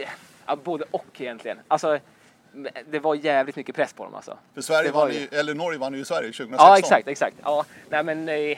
ja, 0.45 0.55
både 0.63 0.85
och 0.91 1.21
egentligen. 1.21 1.57
Alltså, 1.67 1.99
Det 2.89 2.99
var 2.99 3.15
jävligt 3.15 3.55
mycket 3.55 3.75
press 3.75 3.93
på 3.93 4.03
dem 4.03 4.15
alltså. 4.15 4.37
För 4.53 4.61
Sverige 4.61 4.91
vann 4.91 5.11
ju- 5.11 5.27
eller 5.31 5.53
Norge 5.53 5.79
vann 5.79 5.93
ju 5.93 5.99
i 5.99 6.05
Sverige 6.05 6.31
2016. 6.31 6.67
Ja, 6.67 6.77
exakt, 6.77 7.07
exakt. 7.07 7.35
Ja, 7.43 7.65
nej 7.89 8.03
men 8.03 8.29
eh, 8.29 8.57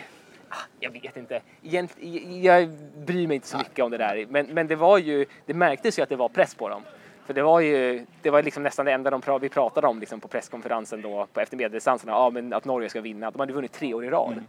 ah, 0.50 0.56
jag 0.80 0.92
vet 0.92 1.18
inte. 1.18 1.42
Egent, 1.64 1.98
jag 2.44 2.70
bryr 3.06 3.28
mig 3.28 3.36
inte 3.36 3.48
så 3.48 3.58
mycket 3.58 3.86
om 3.86 3.92
det 3.92 3.98
där. 3.98 4.26
Men, 4.30 4.46
men 4.46 4.68
det 4.68 4.76
var 4.76 4.98
ju, 4.98 5.26
det 5.46 5.54
märktes 5.54 6.00
ju 6.00 6.04
att 6.04 6.10
det 6.10 6.16
var 6.16 6.30
press 6.30 6.56
på 6.56 6.70
dem. 6.70 6.84
För 7.26 7.34
det 7.34 7.42
var 7.42 7.60
ju, 7.60 8.06
det 8.22 8.30
var 8.30 8.44
liksom 8.44 8.64
nästan 8.64 8.86
det 8.86 8.92
enda 8.92 9.10
de, 9.10 9.40
vi 9.42 9.50
pratade 9.50 9.88
om 9.88 10.00
liksom 10.00 10.20
på 10.20 10.28
presskonferensen 10.28 11.02
då 11.02 11.28
på 11.34 11.40
efter 11.42 11.58
medeldistanserna. 11.58 12.12
Ja, 12.12 12.30
men 12.30 12.54
att 12.54 12.66
Norge 12.66 12.90
ska 12.90 13.02
vinna. 13.02 13.32
De 13.32 13.40
hade 13.40 13.54
vunnit 13.54 13.72
tre 13.74 13.94
år 13.94 14.06
i 14.06 14.10
rad. 14.10 14.32
Mm. 14.32 14.44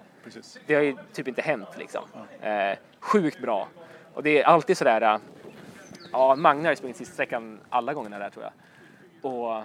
Det 0.67 0.75
har 0.75 0.83
ju 0.83 0.97
typ 1.13 1.29
inte 1.29 1.43
hänt 1.43 1.69
liksom. 1.79 2.03
Eh, 2.41 2.79
sjukt 3.01 3.41
bra. 3.41 3.69
Och 4.15 4.23
det 4.23 4.43
är 4.43 4.45
alltid 4.45 4.77
sådär, 4.79 5.01
äh, 5.03 5.19
ja, 6.13 6.37
Magne 6.37 6.63
har 6.69 6.73
ju 6.73 6.77
sprungit 6.77 6.97
sista 6.97 7.15
sträckan 7.15 7.61
alla 7.69 7.95
gångerna 7.95 8.19
där 8.19 8.31
tror 8.31 8.45
jag. 8.45 8.53
Och 9.23 9.63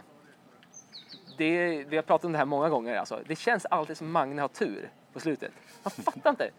det, 1.38 1.84
vi 1.90 1.96
har 1.96 2.04
pratat 2.04 2.26
om 2.26 2.32
det 2.32 2.38
här 2.38 2.46
många 2.46 2.70
gånger 2.70 2.96
alltså. 2.96 3.20
Det 3.28 3.36
känns 3.36 3.66
alltid 3.66 3.98
som 3.98 4.12
Magne 4.12 4.42
har 4.42 4.48
tur 4.48 4.90
på 5.14 5.20
slutet. 5.20 5.52
Man 5.84 5.92
fattar 5.92 6.30
inte. 6.30 6.50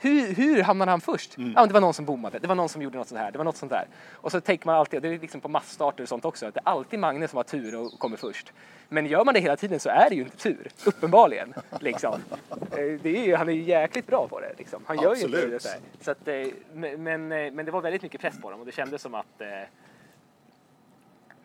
Hur, 0.00 0.34
hur 0.34 0.62
hamnade 0.62 0.90
han 0.90 1.00
först? 1.00 1.34
Ja, 1.38 1.44
men 1.44 1.68
det 1.68 1.74
var 1.74 1.80
någon 1.80 1.94
som 1.94 2.04
bommade, 2.04 2.38
det 2.38 2.46
var 2.46 2.54
någon 2.54 2.68
som 2.68 2.82
gjorde 2.82 2.98
något 2.98 3.08
sånt 3.08 3.20
här, 3.20 3.32
det 3.32 3.38
var 3.38 3.44
något 3.44 3.56
sånt 3.56 3.72
där. 3.72 3.86
Och 4.12 4.32
så 4.32 4.40
tänker 4.40 4.66
man 4.66 4.74
alltid, 4.74 5.02
det 5.02 5.08
är 5.08 5.18
liksom 5.18 5.40
på 5.40 5.48
massstarter 5.48 6.02
och 6.02 6.08
sånt 6.08 6.24
också, 6.24 6.46
att 6.46 6.54
det 6.54 6.60
är 6.64 6.68
alltid 6.70 6.98
Magne 6.98 7.28
som 7.28 7.36
har 7.36 7.44
tur 7.44 7.76
och 7.76 7.98
kommer 7.98 8.16
först. 8.16 8.52
Men 8.88 9.06
gör 9.06 9.24
man 9.24 9.34
det 9.34 9.40
hela 9.40 9.56
tiden 9.56 9.80
så 9.80 9.88
är 9.88 10.10
det 10.10 10.16
ju 10.16 10.22
inte 10.22 10.36
tur, 10.36 10.68
uppenbarligen. 10.86 11.54
Liksom. 11.80 12.20
Eh, 12.50 12.76
Det 13.02 13.18
är 13.18 13.24
ju, 13.26 13.34
han 13.34 13.48
är 13.48 13.52
ju 13.52 13.62
jäkligt 13.62 14.06
bra 14.06 14.28
på 14.28 14.40
det. 14.40 14.52
Liksom. 14.58 14.82
Han 14.86 14.96
gör 14.96 15.14
ju 15.14 15.22
inte 15.22 15.38
Absolut. 15.38 15.62
det 15.62 16.04
så 16.04 16.10
att, 16.10 16.28
eh, 16.28 16.46
men, 16.72 17.02
men, 17.02 17.32
eh, 17.32 17.52
men 17.52 17.64
det 17.66 17.70
var 17.70 17.80
väldigt 17.80 18.02
mycket 18.02 18.20
press 18.20 18.40
på 18.40 18.50
dem 18.50 18.60
och 18.60 18.66
det 18.66 18.72
kändes 18.72 19.02
som 19.02 19.14
att 19.14 19.42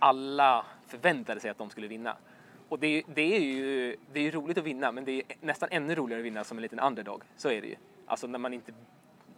alla 0.04 0.66
förväntade 0.88 1.39
sig 1.39 1.49
att 1.49 1.58
de 1.58 1.70
skulle 1.70 1.88
vinna. 1.88 2.16
Och 2.70 2.80
det, 2.80 2.88
är- 2.88 3.04
det 3.14 3.36
är 3.36 3.39
ju 3.39 3.95
det 4.14 4.20
är 4.20 4.24
ju 4.24 4.32
roligt 4.32 4.58
att 4.58 4.64
vinna, 4.64 4.91
men 4.91 5.06
det 5.06 5.12
är 5.12 5.24
nästan 5.41 5.70
ännu 5.72 5.95
roligare 5.95 6.22
att 6.22 6.26
vinna 6.26 6.43
som 6.43 6.58
en 6.58 6.62
liten 6.62 6.80
underdog. 6.80 7.24
Så 7.38 7.49
är 7.49 7.62
det 7.62 7.68
ju. 7.68 7.76
Alltså 8.06 8.28
när, 8.28 8.39
man 8.39 8.54
inte, 8.54 8.72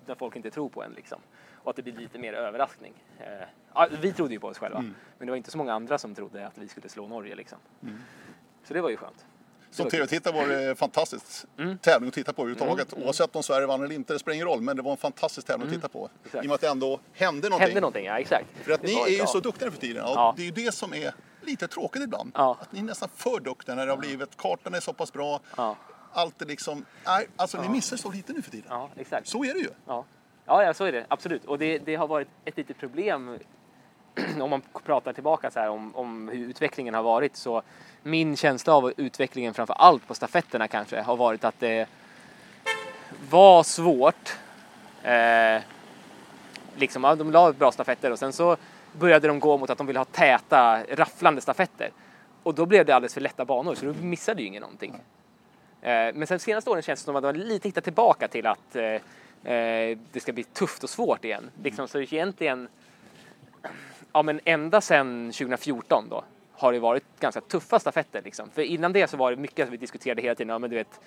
när 0.05 0.15
folk 0.15 0.35
inte 0.35 0.51
tror 0.51 0.69
på 0.69 0.83
en 0.83 0.91
liksom. 0.91 1.19
Och 1.53 1.69
att 1.69 1.75
det 1.75 1.81
blir 1.81 1.93
lite 1.93 2.19
mer 2.19 2.33
överraskning. 2.33 2.93
Eh, 3.19 3.47
ja, 3.73 3.87
vi 4.01 4.13
trodde 4.13 4.33
ju 4.33 4.39
på 4.39 4.47
oss 4.47 4.57
själva, 4.57 4.79
Mm. 4.79 4.95
men 5.17 5.25
det 5.25 5.31
var 5.31 5.37
inte 5.37 5.51
så 5.51 5.57
många 5.57 5.73
andra 5.73 5.97
som 5.97 6.15
trodde 6.15 6.47
att 6.47 6.57
vi 6.57 6.67
skulle 6.67 6.89
slå 6.89 7.07
Norge 7.07 7.35
liksom. 7.35 7.57
Så 8.63 8.73
det 8.73 8.81
var 8.81 8.89
ju 8.89 8.97
skönt. 8.97 9.25
Som 9.75 9.89
tv-tittare 9.89 10.33
var 10.33 10.47
det 10.47 10.75
fantastiskt 10.75 11.45
tävling 11.81 12.07
att 12.07 12.13
titta 12.13 12.33
på 12.33 12.41
överhuvudtaget. 12.41 12.93
Oavsett 12.93 13.35
om 13.35 13.43
Sverige 13.43 13.67
vann 13.67 13.83
eller 13.83 13.95
inte, 13.95 14.13
det 14.13 14.19
spelar 14.19 14.35
ingen 14.35 14.47
roll. 14.47 14.61
Men 14.61 14.75
det 14.75 14.81
var 14.81 14.91
en 14.91 14.97
fantastisk 14.97 15.47
tävling 15.47 15.67
att 15.67 15.73
titta 15.73 15.87
på. 15.87 16.09
Exakt. 16.25 16.43
I 16.43 16.47
och 16.47 16.49
med 16.49 16.55
att 16.55 16.61
det 16.61 16.67
ändå 16.67 16.99
hände 17.13 17.49
någonting. 17.49 17.67
Hände 17.67 17.81
någonting, 17.81 18.05
ja 18.05 18.19
exakt. 18.19 18.45
För 18.63 18.71
att 18.71 18.83
ni 18.83 18.93
är 18.93 19.07
ju 19.07 19.17
ja. 19.17 19.27
så 19.27 19.39
duktiga 19.39 19.71
för 19.71 19.79
tiden. 19.79 20.03
Ja. 20.05 20.33
Det 20.37 20.41
är 20.41 20.45
ju 20.45 20.51
det 20.51 20.73
som 20.73 20.93
är 20.93 21.13
lite 21.41 21.67
tråkigt 21.67 22.03
ibland. 22.03 22.31
Ja. 22.35 22.57
Att 22.61 22.71
ni 22.71 22.79
är 22.79 22.83
nästan 22.83 23.09
för 23.15 23.39
duktiga 23.39 23.75
när 23.75 23.85
det 23.85 23.91
har 23.91 23.97
blivit, 23.97 24.37
kartan 24.37 24.73
är 24.73 24.79
så 24.79 24.93
pass 24.93 25.13
bra. 25.13 25.39
Ja. 25.57 25.75
Allt 26.13 26.41
är 26.41 26.45
liksom, 26.45 26.85
nej, 27.05 27.27
alltså 27.35 27.61
ni 27.61 27.69
missar 27.69 27.97
så 27.97 28.11
lite 28.11 28.33
nu 28.33 28.41
för 28.41 28.51
tiden. 28.51 28.67
Ja, 28.69 28.89
exakt. 28.95 29.27
Så 29.27 29.45
är 29.45 29.53
det 29.53 29.59
ju. 29.59 29.69
Ja. 29.87 30.05
Ja, 30.45 30.63
ja, 30.63 30.73
så 30.73 30.85
är 30.85 30.91
det 30.91 31.05
absolut. 31.07 31.45
Och 31.45 31.59
det, 31.59 31.77
det 31.77 31.95
har 31.95 32.07
varit 32.07 32.27
ett 32.45 32.57
litet 32.57 32.77
problem 32.77 33.39
om 34.41 34.49
man 34.49 34.61
pratar 34.85 35.13
tillbaka 35.13 35.51
så 35.51 35.59
här 35.59 35.69
om, 35.69 35.95
om 35.95 36.29
hur 36.29 36.49
utvecklingen 36.49 36.93
har 36.93 37.03
varit. 37.03 37.35
Så 37.35 37.61
min 38.05 38.37
känsla 38.37 38.73
av 38.73 38.93
utvecklingen 38.97 39.53
framför 39.53 39.73
allt 39.73 40.07
på 40.07 40.13
stafetterna 40.13 40.67
kanske 40.67 41.01
har 41.01 41.15
varit 41.17 41.43
att 41.43 41.59
det 41.59 41.87
var 43.29 43.63
svårt. 43.63 44.37
Eh, 45.03 45.61
liksom, 46.75 47.03
ja, 47.03 47.15
de 47.15 47.31
la 47.31 47.53
bra 47.53 47.71
stafetter 47.71 48.11
och 48.11 48.19
sen 48.19 48.33
så 48.33 48.57
började 48.91 49.27
de 49.27 49.39
gå 49.39 49.57
mot 49.57 49.69
att 49.69 49.77
de 49.77 49.87
ville 49.87 49.99
ha 49.99 50.05
täta, 50.05 50.83
rafflande 50.83 51.41
stafetter. 51.41 51.91
Och 52.43 52.55
då 52.55 52.65
blev 52.65 52.85
det 52.85 52.95
alldeles 52.95 53.13
för 53.13 53.21
lätta 53.21 53.45
banor 53.45 53.75
så 53.75 53.85
då 53.85 53.93
missade 53.93 54.41
ju 54.41 54.47
ingen 54.47 54.61
någonting. 54.61 54.95
Eh, 55.81 56.13
Men 56.13 56.27
sen 56.27 56.39
senaste 56.39 56.69
åren 56.69 56.81
känns 56.81 56.99
det 56.99 57.05
som 57.05 57.15
att 57.15 57.23
de 57.23 57.27
har 57.27 57.33
lite 57.33 57.67
hittat 57.67 57.83
tillbaka 57.83 58.27
till 58.27 58.47
att 58.47 58.75
eh, 58.75 59.53
eh, 59.53 59.97
det 60.11 60.19
ska 60.19 60.33
bli 60.33 60.43
tufft 60.43 60.83
och 60.83 60.89
svårt 60.89 61.25
igen. 61.25 61.49
Liksom, 61.63 61.87
så 61.87 61.99
egentligen, 61.99 62.67
ja 64.13 64.21
men 64.21 64.39
ända 64.45 64.81
sedan 64.81 65.31
2014 65.31 66.09
då 66.09 66.23
har 66.57 66.73
det 66.73 66.79
varit 66.79 67.03
ganska 67.19 67.41
tuffa 67.41 67.79
stafetter 67.79 68.21
liksom. 68.21 68.49
För 68.49 68.61
innan 68.61 68.93
det 68.93 69.07
så 69.07 69.17
var 69.17 69.31
det 69.31 69.37
mycket 69.37 69.65
som 69.65 69.71
vi 69.71 69.77
diskuterade 69.77 70.21
hela 70.21 70.35
tiden, 70.35 70.49
ja 70.49 70.59
men 70.59 70.69
du 70.69 70.75
vet, 70.75 70.99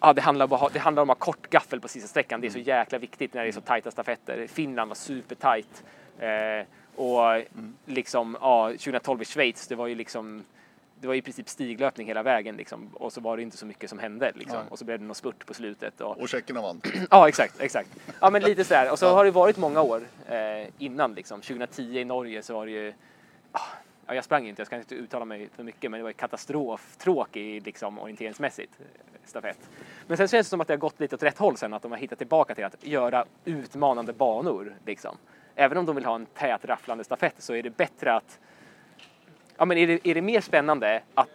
ja 0.00 0.12
det 0.12 0.20
handlar, 0.20 0.46
bara, 0.46 0.68
det 0.68 0.78
handlar 0.78 1.02
om 1.02 1.10
att 1.10 1.18
ha 1.18 1.24
kort 1.24 1.50
gaffel 1.50 1.80
på 1.80 1.88
sista 1.88 2.08
sträckan, 2.08 2.40
det 2.40 2.46
är 2.46 2.50
så 2.50 2.58
jäkla 2.58 2.98
viktigt 2.98 3.34
när 3.34 3.42
det 3.42 3.48
är 3.48 3.52
så 3.52 3.60
tajta 3.60 3.90
stafetter. 3.90 4.46
Finland 4.46 4.88
var 4.88 4.94
supertajt. 4.94 5.84
Eh, 6.18 6.66
och 6.96 7.42
liksom, 7.86 8.36
ja 8.40 8.68
2012 8.68 9.22
i 9.22 9.24
Schweiz, 9.24 9.66
det 9.66 9.74
var 9.74 9.86
ju 9.86 9.94
liksom 9.94 10.44
det 11.00 11.08
var 11.08 11.14
i 11.14 11.22
princip 11.22 11.48
stiglöpning 11.48 12.06
hela 12.06 12.22
vägen 12.22 12.56
liksom. 12.56 12.90
och 12.94 13.12
så 13.12 13.20
var 13.20 13.36
det 13.36 13.42
inte 13.42 13.56
så 13.56 13.66
mycket 13.66 13.90
som 13.90 13.98
hände 13.98 14.32
liksom. 14.34 14.58
Och 14.68 14.78
så 14.78 14.84
blev 14.84 14.98
det 14.98 15.04
någon 15.04 15.14
spurt 15.14 15.46
på 15.46 15.54
slutet. 15.54 16.00
Och, 16.00 16.20
Och 16.20 16.28
tjeckerna 16.28 16.62
vann. 16.62 16.80
Ja, 17.10 17.28
exakt, 17.28 17.60
exakt. 17.60 17.88
Ja, 18.20 18.30
men 18.30 18.42
lite 18.42 18.64
sådär. 18.64 18.92
Och 18.92 18.98
så 18.98 19.14
har 19.14 19.24
det 19.24 19.30
varit 19.30 19.56
många 19.56 19.82
år 19.82 20.02
eh, 20.28 20.68
innan 20.78 21.14
liksom. 21.14 21.40
2010 21.40 21.98
i 21.98 22.04
Norge 22.04 22.42
så 22.42 22.54
var 22.54 22.66
det 22.66 22.72
ju, 22.72 22.92
ah, 23.52 23.60
ja, 24.06 24.14
jag 24.14 24.24
sprang 24.24 24.48
inte, 24.48 24.60
jag 24.60 24.66
ska 24.66 24.76
inte 24.76 24.94
uttala 24.94 25.24
mig 25.24 25.48
för 25.56 25.62
mycket, 25.62 25.90
men 25.90 25.98
det 25.98 26.02
var 26.02 26.10
ju 26.10 26.14
katastroftråkig 26.14 27.66
liksom 27.66 27.98
orienteringsmässigt 27.98 28.72
eh, 28.80 28.86
stafett. 29.24 29.70
Men 30.06 30.16
sen 30.16 30.28
känns 30.28 30.46
det 30.46 30.50
som 30.50 30.60
att 30.60 30.66
det 30.66 30.72
har 30.72 30.78
gått 30.78 31.00
lite 31.00 31.14
åt 31.14 31.22
rätt 31.22 31.38
håll 31.38 31.56
sen, 31.56 31.74
att 31.74 31.82
de 31.82 31.90
har 31.92 31.98
hittat 31.98 32.18
tillbaka 32.18 32.54
till 32.54 32.64
att 32.64 32.86
göra 32.86 33.24
utmanande 33.44 34.12
banor 34.12 34.74
liksom. 34.86 35.16
Även 35.54 35.78
om 35.78 35.86
de 35.86 35.96
vill 35.96 36.04
ha 36.04 36.14
en 36.14 36.26
tät 36.26 36.64
rafflande 36.64 37.04
stafett 37.04 37.34
så 37.38 37.54
är 37.54 37.62
det 37.62 37.70
bättre 37.70 38.14
att 38.14 38.38
Ja, 39.58 39.64
men 39.64 39.78
är 39.78 39.86
det, 39.86 40.08
är 40.08 40.14
det 40.14 40.22
mer 40.22 40.40
spännande 40.40 41.02
att 41.14 41.28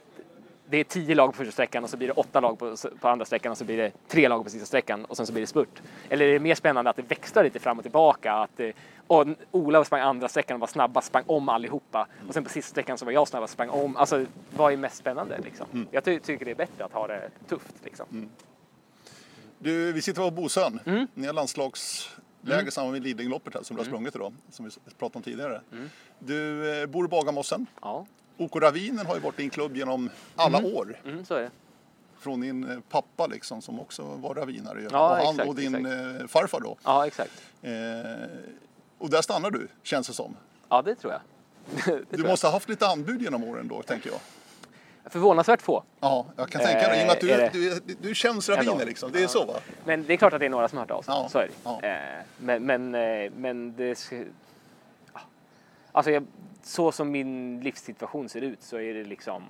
det 0.71 0.77
är 0.77 0.83
tio 0.83 1.15
lag 1.15 1.31
på 1.31 1.37
första 1.37 1.51
sträckan 1.51 1.83
och 1.83 1.89
så 1.89 1.97
blir 1.97 2.07
det 2.07 2.13
åtta 2.13 2.39
lag 2.39 2.59
på, 2.59 2.75
på 2.99 3.07
andra 3.07 3.25
sträckan 3.25 3.51
och 3.51 3.57
så 3.57 3.65
blir 3.65 3.77
det 3.77 3.91
tre 4.07 4.27
lag 4.27 4.43
på 4.43 4.49
sista 4.49 4.65
sträckan 4.65 5.05
och 5.05 5.17
sen 5.17 5.27
så 5.27 5.33
blir 5.33 5.41
det 5.41 5.47
spurt? 5.47 5.81
Eller 6.09 6.25
är 6.25 6.33
det 6.33 6.39
mer 6.39 6.55
spännande 6.55 6.89
att 6.89 6.95
det 6.95 7.01
växlar 7.01 7.43
lite 7.43 7.59
fram 7.59 7.77
och 7.77 7.83
tillbaka? 7.83 8.33
Att 8.33 8.59
eh, 8.59 8.69
och 9.07 9.27
Ola 9.51 9.83
sprang 9.83 10.01
andra 10.01 10.29
sträckan 10.29 10.55
och 10.55 10.59
var 10.59 10.67
snabbast, 10.67 11.07
sprang 11.07 11.23
om 11.27 11.49
allihopa 11.49 12.07
och 12.27 12.33
sen 12.33 12.43
på 12.43 12.49
sista 12.49 12.69
sträckan 12.69 12.97
så 12.97 13.05
var 13.05 13.11
jag 13.11 13.27
snabbast, 13.27 13.53
sprang 13.53 13.69
om. 13.69 13.97
Alltså, 13.97 14.25
vad 14.55 14.73
är 14.73 14.77
mest 14.77 14.97
spännande 14.97 15.39
liksom? 15.43 15.87
Jag 15.91 16.03
ty 16.03 16.19
tycker 16.19 16.45
det 16.45 16.51
är 16.51 16.55
bättre 16.55 16.85
att 16.85 16.93
ha 16.93 17.07
det 17.07 17.29
tufft 17.47 17.75
liksom. 17.83 18.29
Du, 19.59 19.91
vi 19.91 20.01
sitter 20.01 20.21
på 20.21 20.31
Bosön. 20.31 20.79
Mm. 20.85 21.07
Ni 21.13 21.27
har 21.27 21.33
landslagsläger 21.33 22.67
i 22.67 22.71
samband 22.71 22.93
med 22.93 23.03
Lidingöloppet 23.03 23.53
här 23.53 23.63
som 23.63 23.75
du 23.75 23.79
har 23.79 23.85
sprungit 23.85 24.15
idag. 24.15 24.33
Som 24.49 24.65
vi 24.65 24.71
pratade 24.99 25.17
om 25.17 25.23
tidigare. 25.23 25.61
Mm. 25.71 25.89
Du 26.19 26.71
eh, 26.81 26.87
bor 26.87 27.05
i 27.05 27.07
Bagarmossen. 27.07 27.65
Ja, 27.81 28.05
OK 28.37 28.55
Ravinen 28.55 29.05
har 29.05 29.15
ju 29.15 29.21
varit 29.21 29.37
din 29.37 29.49
klubb 29.49 29.75
genom 29.77 30.09
alla 30.35 30.57
år. 30.65 30.97
mm, 31.05 31.25
så 31.25 31.33
är 31.35 31.41
det. 31.41 31.51
Från 32.19 32.41
din 32.41 32.69
eh, 32.71 32.77
pappa 32.89 33.27
liksom 33.27 33.61
som 33.61 33.79
också 33.79 34.03
var 34.03 34.35
ravinare. 34.35 34.87
Ja, 34.91 35.09
och, 35.09 35.25
han, 35.25 35.29
exakt, 35.35 35.49
och 35.49 35.55
din 35.55 35.85
eh, 35.85 36.27
farfar 36.27 36.59
då. 36.59 36.77
Ja, 36.83 37.07
exakt. 37.07 37.31
Eh, 37.61 37.71
och 38.97 39.09
där 39.09 39.21
stannar 39.21 39.51
du, 39.51 39.67
känns 39.83 40.07
det 40.07 40.13
som. 40.13 40.35
Ja, 40.69 40.81
det 40.81 40.95
tror 40.95 41.13
jag. 41.13 41.21
det 41.75 41.81
tror 42.05 42.05
Du 42.09 42.23
måste 42.29 42.47
ha 42.47 42.51
haft 42.51 42.69
lite 42.69 42.87
anbud 42.87 43.21
genom 43.21 43.43
åren 43.43 43.67
då, 43.67 43.81
tänker 43.81 44.09
jag. 44.09 44.19
jag. 45.03 45.11
Förvånansvärt 45.11 45.61
få. 45.61 45.83
Ja, 45.99 46.25
jag 46.37 46.49
kan 46.49 46.61
tänka 46.61 46.87
mig. 46.87 47.17
Du, 47.21 47.31
Eh, 47.31 47.37
det- 47.37 47.49
du, 47.87 47.95
du 48.01 48.15
känns 48.15 48.49
raviner 48.49 48.85
liksom. 48.85 49.11
Det 49.11 49.23
är 49.23 49.27
så 49.27 49.45
va? 49.45 49.53
Men 49.85 50.05
det 50.05 50.13
är 50.13 50.17
klart 50.17 50.33
att 50.33 50.39
det 50.39 50.45
är 50.45 50.49
några 50.49 50.67
som 50.67 50.77
har 50.77 50.85
hört 50.85 50.91
av 50.91 51.01
sig. 51.01 51.13
Ja, 51.13 51.29
Så 51.31 51.37
är 51.37 51.47
det. 51.47 51.53
ja. 51.63 51.81
Eh, 52.19 52.23
men, 52.37 52.65
men, 52.65 52.95
eh, 52.95 53.31
men 53.35 53.75
det... 53.75 54.13
Alltså, 55.91 56.11
jag, 56.11 56.25
så 56.61 56.91
som 56.91 57.11
min 57.11 57.59
livssituation 57.59 58.29
ser 58.29 58.41
ut 58.41 58.61
så 58.61 58.77
är 58.77 58.93
det 58.93 59.03
liksom... 59.03 59.43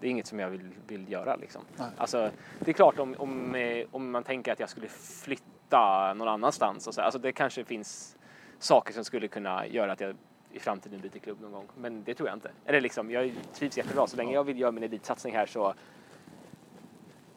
Det 0.00 0.06
är 0.06 0.10
inget 0.10 0.26
som 0.26 0.38
jag 0.38 0.50
vill, 0.50 0.70
vill 0.86 1.12
göra 1.12 1.36
liksom. 1.36 1.62
Nej. 1.76 1.88
Alltså, 1.96 2.30
det 2.58 2.70
är 2.70 2.72
klart 2.72 2.98
om, 2.98 3.14
om, 3.18 3.54
eh, 3.54 3.86
om 3.90 4.10
man 4.10 4.22
tänker 4.22 4.52
att 4.52 4.60
jag 4.60 4.68
skulle 4.68 4.88
flytta 4.88 6.14
någon 6.14 6.28
annanstans 6.28 6.86
och 6.86 6.94
så, 6.94 7.00
alltså 7.00 7.18
det 7.18 7.32
kanske 7.32 7.64
finns 7.64 8.16
saker 8.58 8.92
som 8.92 9.04
skulle 9.04 9.28
kunna 9.28 9.66
göra 9.66 9.92
att 9.92 10.00
jag 10.00 10.16
i 10.52 10.58
framtiden 10.58 11.00
byter 11.00 11.18
klubb 11.18 11.40
någon 11.40 11.52
gång. 11.52 11.68
Men 11.76 12.04
det 12.04 12.14
tror 12.14 12.28
jag 12.28 12.36
inte. 12.36 12.50
Eller 12.64 12.80
liksom, 12.80 13.10
jag 13.10 13.32
trivs 13.52 13.76
jättebra. 13.76 14.06
Så 14.06 14.16
länge 14.16 14.32
jag 14.32 14.44
vill 14.44 14.60
göra 14.60 14.72
min 14.72 14.82
elitsatsning 14.82 15.34
här 15.34 15.46
så 15.46 15.74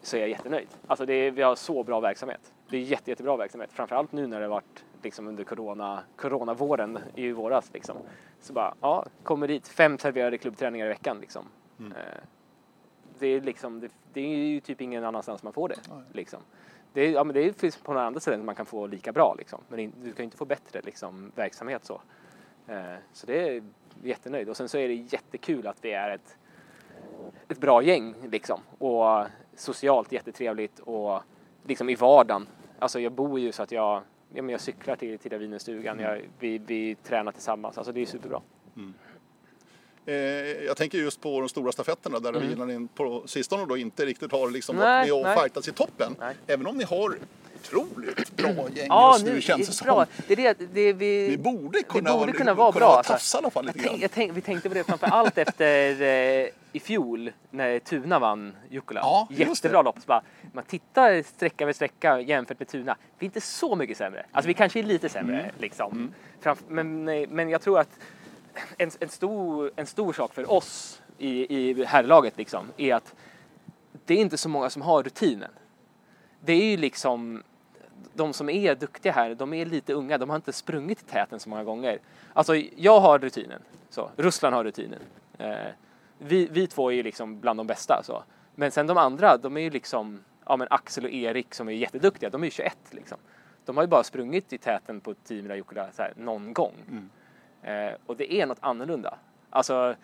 så 0.02 0.16
är 0.16 0.20
jag 0.20 0.28
jättenöjd. 0.28 0.68
Alltså 0.86 1.06
det 1.06 1.14
är, 1.14 1.30
vi 1.30 1.42
har 1.42 1.54
så 1.54 1.82
bra 1.82 2.00
verksamhet. 2.00 2.52
Det 2.70 2.76
är 2.76 2.80
jätte, 2.80 3.10
jättebra 3.10 3.36
verksamhet. 3.36 3.72
Framförallt 3.72 4.12
nu 4.12 4.26
när 4.26 4.40
det 4.40 4.48
varit 4.48 4.84
liksom 5.02 5.28
under 5.28 5.44
corona, 5.44 6.02
coronavåren 6.16 6.98
i 7.14 7.32
våras. 7.32 7.70
Liksom. 7.72 7.96
Så 8.40 8.52
bara, 8.52 8.74
ja, 8.80 9.04
kommer 9.22 9.48
dit, 9.48 9.68
fem 9.68 9.98
serverade 9.98 10.38
klubbträningar 10.38 10.86
i 10.86 10.88
veckan. 10.88 11.20
Liksom. 11.20 11.44
Mm. 11.78 11.92
Eh, 11.92 12.20
det, 13.18 13.26
är 13.26 13.40
liksom, 13.40 13.80
det, 13.80 13.88
det 14.12 14.20
är 14.20 14.36
ju 14.36 14.60
typ 14.60 14.80
ingen 14.80 15.04
annanstans 15.04 15.42
man 15.42 15.52
får 15.52 15.68
det. 15.68 15.76
Liksom. 16.12 16.40
Det, 16.92 17.00
är, 17.00 17.10
ja, 17.10 17.24
men 17.24 17.34
det 17.34 17.60
finns 17.60 17.76
på 17.76 17.92
några 17.92 18.06
andra 18.06 18.20
ställen 18.20 18.44
man 18.44 18.54
kan 18.54 18.66
få 18.66 18.86
lika 18.86 19.12
bra. 19.12 19.34
Liksom. 19.38 19.60
Men 19.68 19.92
du 20.02 20.12
kan 20.12 20.18
ju 20.18 20.24
inte 20.24 20.36
få 20.36 20.44
bättre 20.44 20.80
liksom, 20.84 21.32
verksamhet 21.34 21.84
så. 21.84 22.00
Eh, 22.66 22.94
så 23.12 23.26
det 23.26 23.48
är 23.48 23.62
jättenöjd. 24.02 24.48
Och 24.48 24.56
sen 24.56 24.68
så 24.68 24.78
är 24.78 24.88
det 24.88 24.94
jättekul 24.94 25.66
att 25.66 25.84
vi 25.84 25.92
är 25.92 26.10
ett 26.10 26.36
ett 27.48 27.58
bra 27.58 27.82
gäng 27.82 28.14
liksom. 28.30 28.60
Och 28.78 29.26
socialt 29.56 30.12
jättetrevligt 30.12 30.78
och 30.78 31.22
liksom 31.64 31.88
i 31.88 31.94
vardagen. 31.94 32.46
Alltså 32.78 33.00
jag 33.00 33.12
bor 33.12 33.40
ju 33.40 33.52
så 33.52 33.62
att 33.62 33.72
jag, 33.72 34.02
ja, 34.34 34.42
men 34.42 34.48
jag 34.48 34.60
cyklar 34.60 34.96
till, 34.96 35.18
till 35.18 35.32
Ravinestugan, 35.32 35.98
jag, 35.98 36.20
vi, 36.38 36.58
vi 36.58 36.94
tränar 36.94 37.32
tillsammans. 37.32 37.78
Alltså 37.78 37.92
det 37.92 38.00
är 38.00 38.06
superbra. 38.06 38.42
Eh, 40.06 40.14
jag 40.64 40.76
tänker 40.76 40.98
just 40.98 41.20
på 41.20 41.40
de 41.40 41.48
stora 41.48 41.72
stafetterna 41.72 42.18
där 42.18 42.36
Mm. 42.36 42.60
mm. 42.60 42.88
på 42.88 43.22
sistone 43.26 43.66
då 43.66 43.76
inte 43.76 44.06
riktigt 44.06 44.32
har 44.32 44.50
liksom 44.50 44.76
Nej, 44.76 44.84
varit 44.84 45.06
med 45.06 45.12
och 45.12 45.22
nej. 45.22 45.38
fightats 45.42 45.68
i 45.68 45.72
toppen. 45.72 46.16
Nej. 46.20 46.34
Även 46.46 46.66
om 46.66 46.76
ni 46.76 46.84
har 46.84 47.18
otroligt 47.62 48.36
bra 48.36 48.48
gäng 48.74 48.86
Ja, 48.88 49.12
just 49.14 49.24
nu, 49.26 49.32
nu 49.34 49.40
känns 49.40 49.66
det 49.66 49.70
är 49.70 49.74
som. 49.74 49.84
bra. 49.84 50.06
Det 50.26 50.32
är 50.32 50.36
det, 50.54 50.66
det 50.74 50.92
vi, 50.92 51.28
Ni 51.28 51.36
borde 51.36 51.82
kunna, 51.82 52.10
vi 52.10 52.18
borde 52.18 52.26
vara, 52.26 52.32
kunna 52.38 52.54
vara 52.54 52.72
bra. 52.72 52.96
alltså. 52.96 53.12
tafsa 53.12 53.50
fall 53.50 53.66
lite 53.66 53.78
tänk, 53.78 54.00
grann. 54.00 54.10
tänk, 54.14 54.36
vi 54.36 54.40
tänkte 54.40 54.68
på 54.68 54.74
det 54.74 54.84
framför 54.84 55.06
allt 55.06 55.38
efter 55.48 56.02
eh, 56.02 56.48
i 56.72 56.80
fjol 56.80 57.32
när 57.50 57.78
Tuna 57.78 58.18
vann 58.18 58.56
Jukkola. 58.70 59.00
Ja, 59.00 59.28
Jättebra 59.30 59.82
lopp. 59.82 60.06
Bara, 60.06 60.22
man 60.52 60.64
tittar 60.64 61.22
sträcka 61.22 61.66
för 61.66 61.72
sträcka 61.72 62.20
jämfört 62.20 62.58
med 62.58 62.68
Tuna. 62.68 62.96
Vi 63.18 63.24
är 63.24 63.28
inte 63.28 63.40
så 63.40 63.76
mycket 63.76 63.96
sämre. 63.96 64.26
Alltså 64.32 64.46
vi 64.48 64.54
kanske 64.54 64.78
är 64.78 64.82
lite 64.82 65.08
sämre 65.08 65.40
Mm. 65.40 65.50
liksom. 65.58 66.14
Framf- 66.42 66.64
men, 66.68 67.08
eh, 67.08 67.28
men 67.28 67.48
jag 67.48 67.60
tror 67.60 67.78
att 67.80 67.90
en, 68.78 68.90
en, 69.00 69.08
stor, 69.08 69.70
en 69.76 69.86
stor 69.86 70.12
sak 70.12 70.34
för 70.34 70.50
oss 70.52 71.00
i, 71.18 71.56
i 71.56 71.84
herrlaget 71.84 72.38
liksom 72.38 72.66
är 72.76 72.94
att 72.94 73.14
det 74.06 74.14
är 74.14 74.18
inte 74.18 74.38
så 74.38 74.48
många 74.48 74.70
som 74.70 74.82
har 74.82 75.02
rutinen. 75.02 75.50
Det 76.40 76.52
är 76.52 76.64
ju 76.64 76.76
liksom 76.76 77.42
de 78.18 78.32
som 78.32 78.48
är 78.48 78.74
duktiga 78.74 79.12
här, 79.12 79.34
de 79.34 79.54
är 79.54 79.66
lite 79.66 79.92
unga, 79.92 80.18
de 80.18 80.28
har 80.28 80.36
inte 80.36 80.52
sprungit 80.52 81.02
i 81.02 81.04
täten 81.04 81.40
så 81.40 81.48
många 81.48 81.64
gånger. 81.64 81.98
Alltså, 82.32 82.56
jag 82.56 83.00
har 83.00 83.18
rutinen, 83.18 83.62
så. 83.90 84.10
Ruslan 84.16 84.52
har 84.52 84.64
rutinen. 84.64 85.00
Eh, 85.38 85.56
vi, 86.18 86.48
vi 86.50 86.66
två 86.66 86.90
är 86.90 86.96
ju 86.96 87.02
liksom 87.02 87.40
bland 87.40 87.58
de 87.58 87.66
bästa. 87.66 88.02
Så. 88.04 88.22
Men 88.54 88.70
sen 88.70 88.86
de 88.86 88.96
andra, 88.96 89.36
de 89.36 89.56
är 89.56 89.60
ju 89.60 89.70
liksom, 89.70 90.24
ja 90.46 90.56
men 90.56 90.66
Axel 90.70 91.04
och 91.04 91.10
Erik 91.10 91.54
som 91.54 91.68
är 91.68 91.72
jätteduktiga, 91.72 92.30
de 92.30 92.42
är 92.42 92.46
ju 92.46 92.50
21 92.50 92.78
liksom. 92.90 93.18
De 93.64 93.76
har 93.76 93.84
ju 93.84 93.88
bara 93.88 94.04
sprungit 94.04 94.52
i 94.52 94.58
täten 94.58 95.00
på 95.00 95.14
10 95.14 95.42
mila 95.42 95.56
Jukkola 95.56 95.88
någon 96.16 96.52
gång. 96.52 96.74
Eh, 97.62 97.92
och 98.06 98.16
det 98.16 98.32
är 98.32 98.46
något 98.46 98.58
annorlunda. 98.60 99.18
Alltså, 99.50 99.94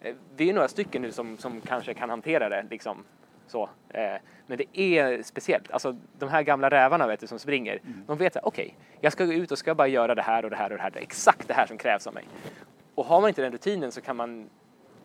eh, 0.00 0.14
vi 0.36 0.50
är 0.50 0.54
några 0.54 0.68
stycken 0.68 1.02
nu 1.02 1.12
som, 1.12 1.38
som 1.38 1.60
kanske 1.60 1.94
kan 1.94 2.10
hantera 2.10 2.48
det 2.48 2.66
liksom. 2.70 3.04
Så. 3.48 3.68
Eh, 3.88 4.02
men 4.46 4.58
det 4.58 4.80
är 4.80 5.22
speciellt. 5.22 5.70
Alltså 5.70 5.96
de 6.18 6.28
här 6.28 6.42
gamla 6.42 6.70
rävarna 6.70 7.06
vet 7.06 7.20
du, 7.20 7.26
som 7.26 7.38
springer. 7.38 7.80
De 8.06 8.18
vet 8.18 8.36
att 8.36 8.44
okej, 8.44 8.76
jag 9.00 9.12
ska 9.12 9.24
gå 9.24 9.32
ut 9.32 9.52
och 9.52 9.58
ska 9.58 9.74
bara 9.74 9.88
göra 9.88 10.14
det 10.14 10.22
här 10.22 10.44
och 10.44 10.50
det 10.50 10.56
här 10.56 10.70
och 10.70 10.76
det 10.76 10.82
här. 10.82 10.90
Det 10.90 10.98
är 10.98 11.02
exakt 11.02 11.48
det 11.48 11.54
här 11.54 11.66
som 11.66 11.78
krävs 11.78 12.06
av 12.06 12.14
mig. 12.14 12.24
Och 12.94 13.04
har 13.04 13.20
man 13.20 13.28
inte 13.28 13.42
den 13.42 13.52
rutinen 13.52 13.92
så 13.92 14.00
kan 14.00 14.16
man 14.16 14.50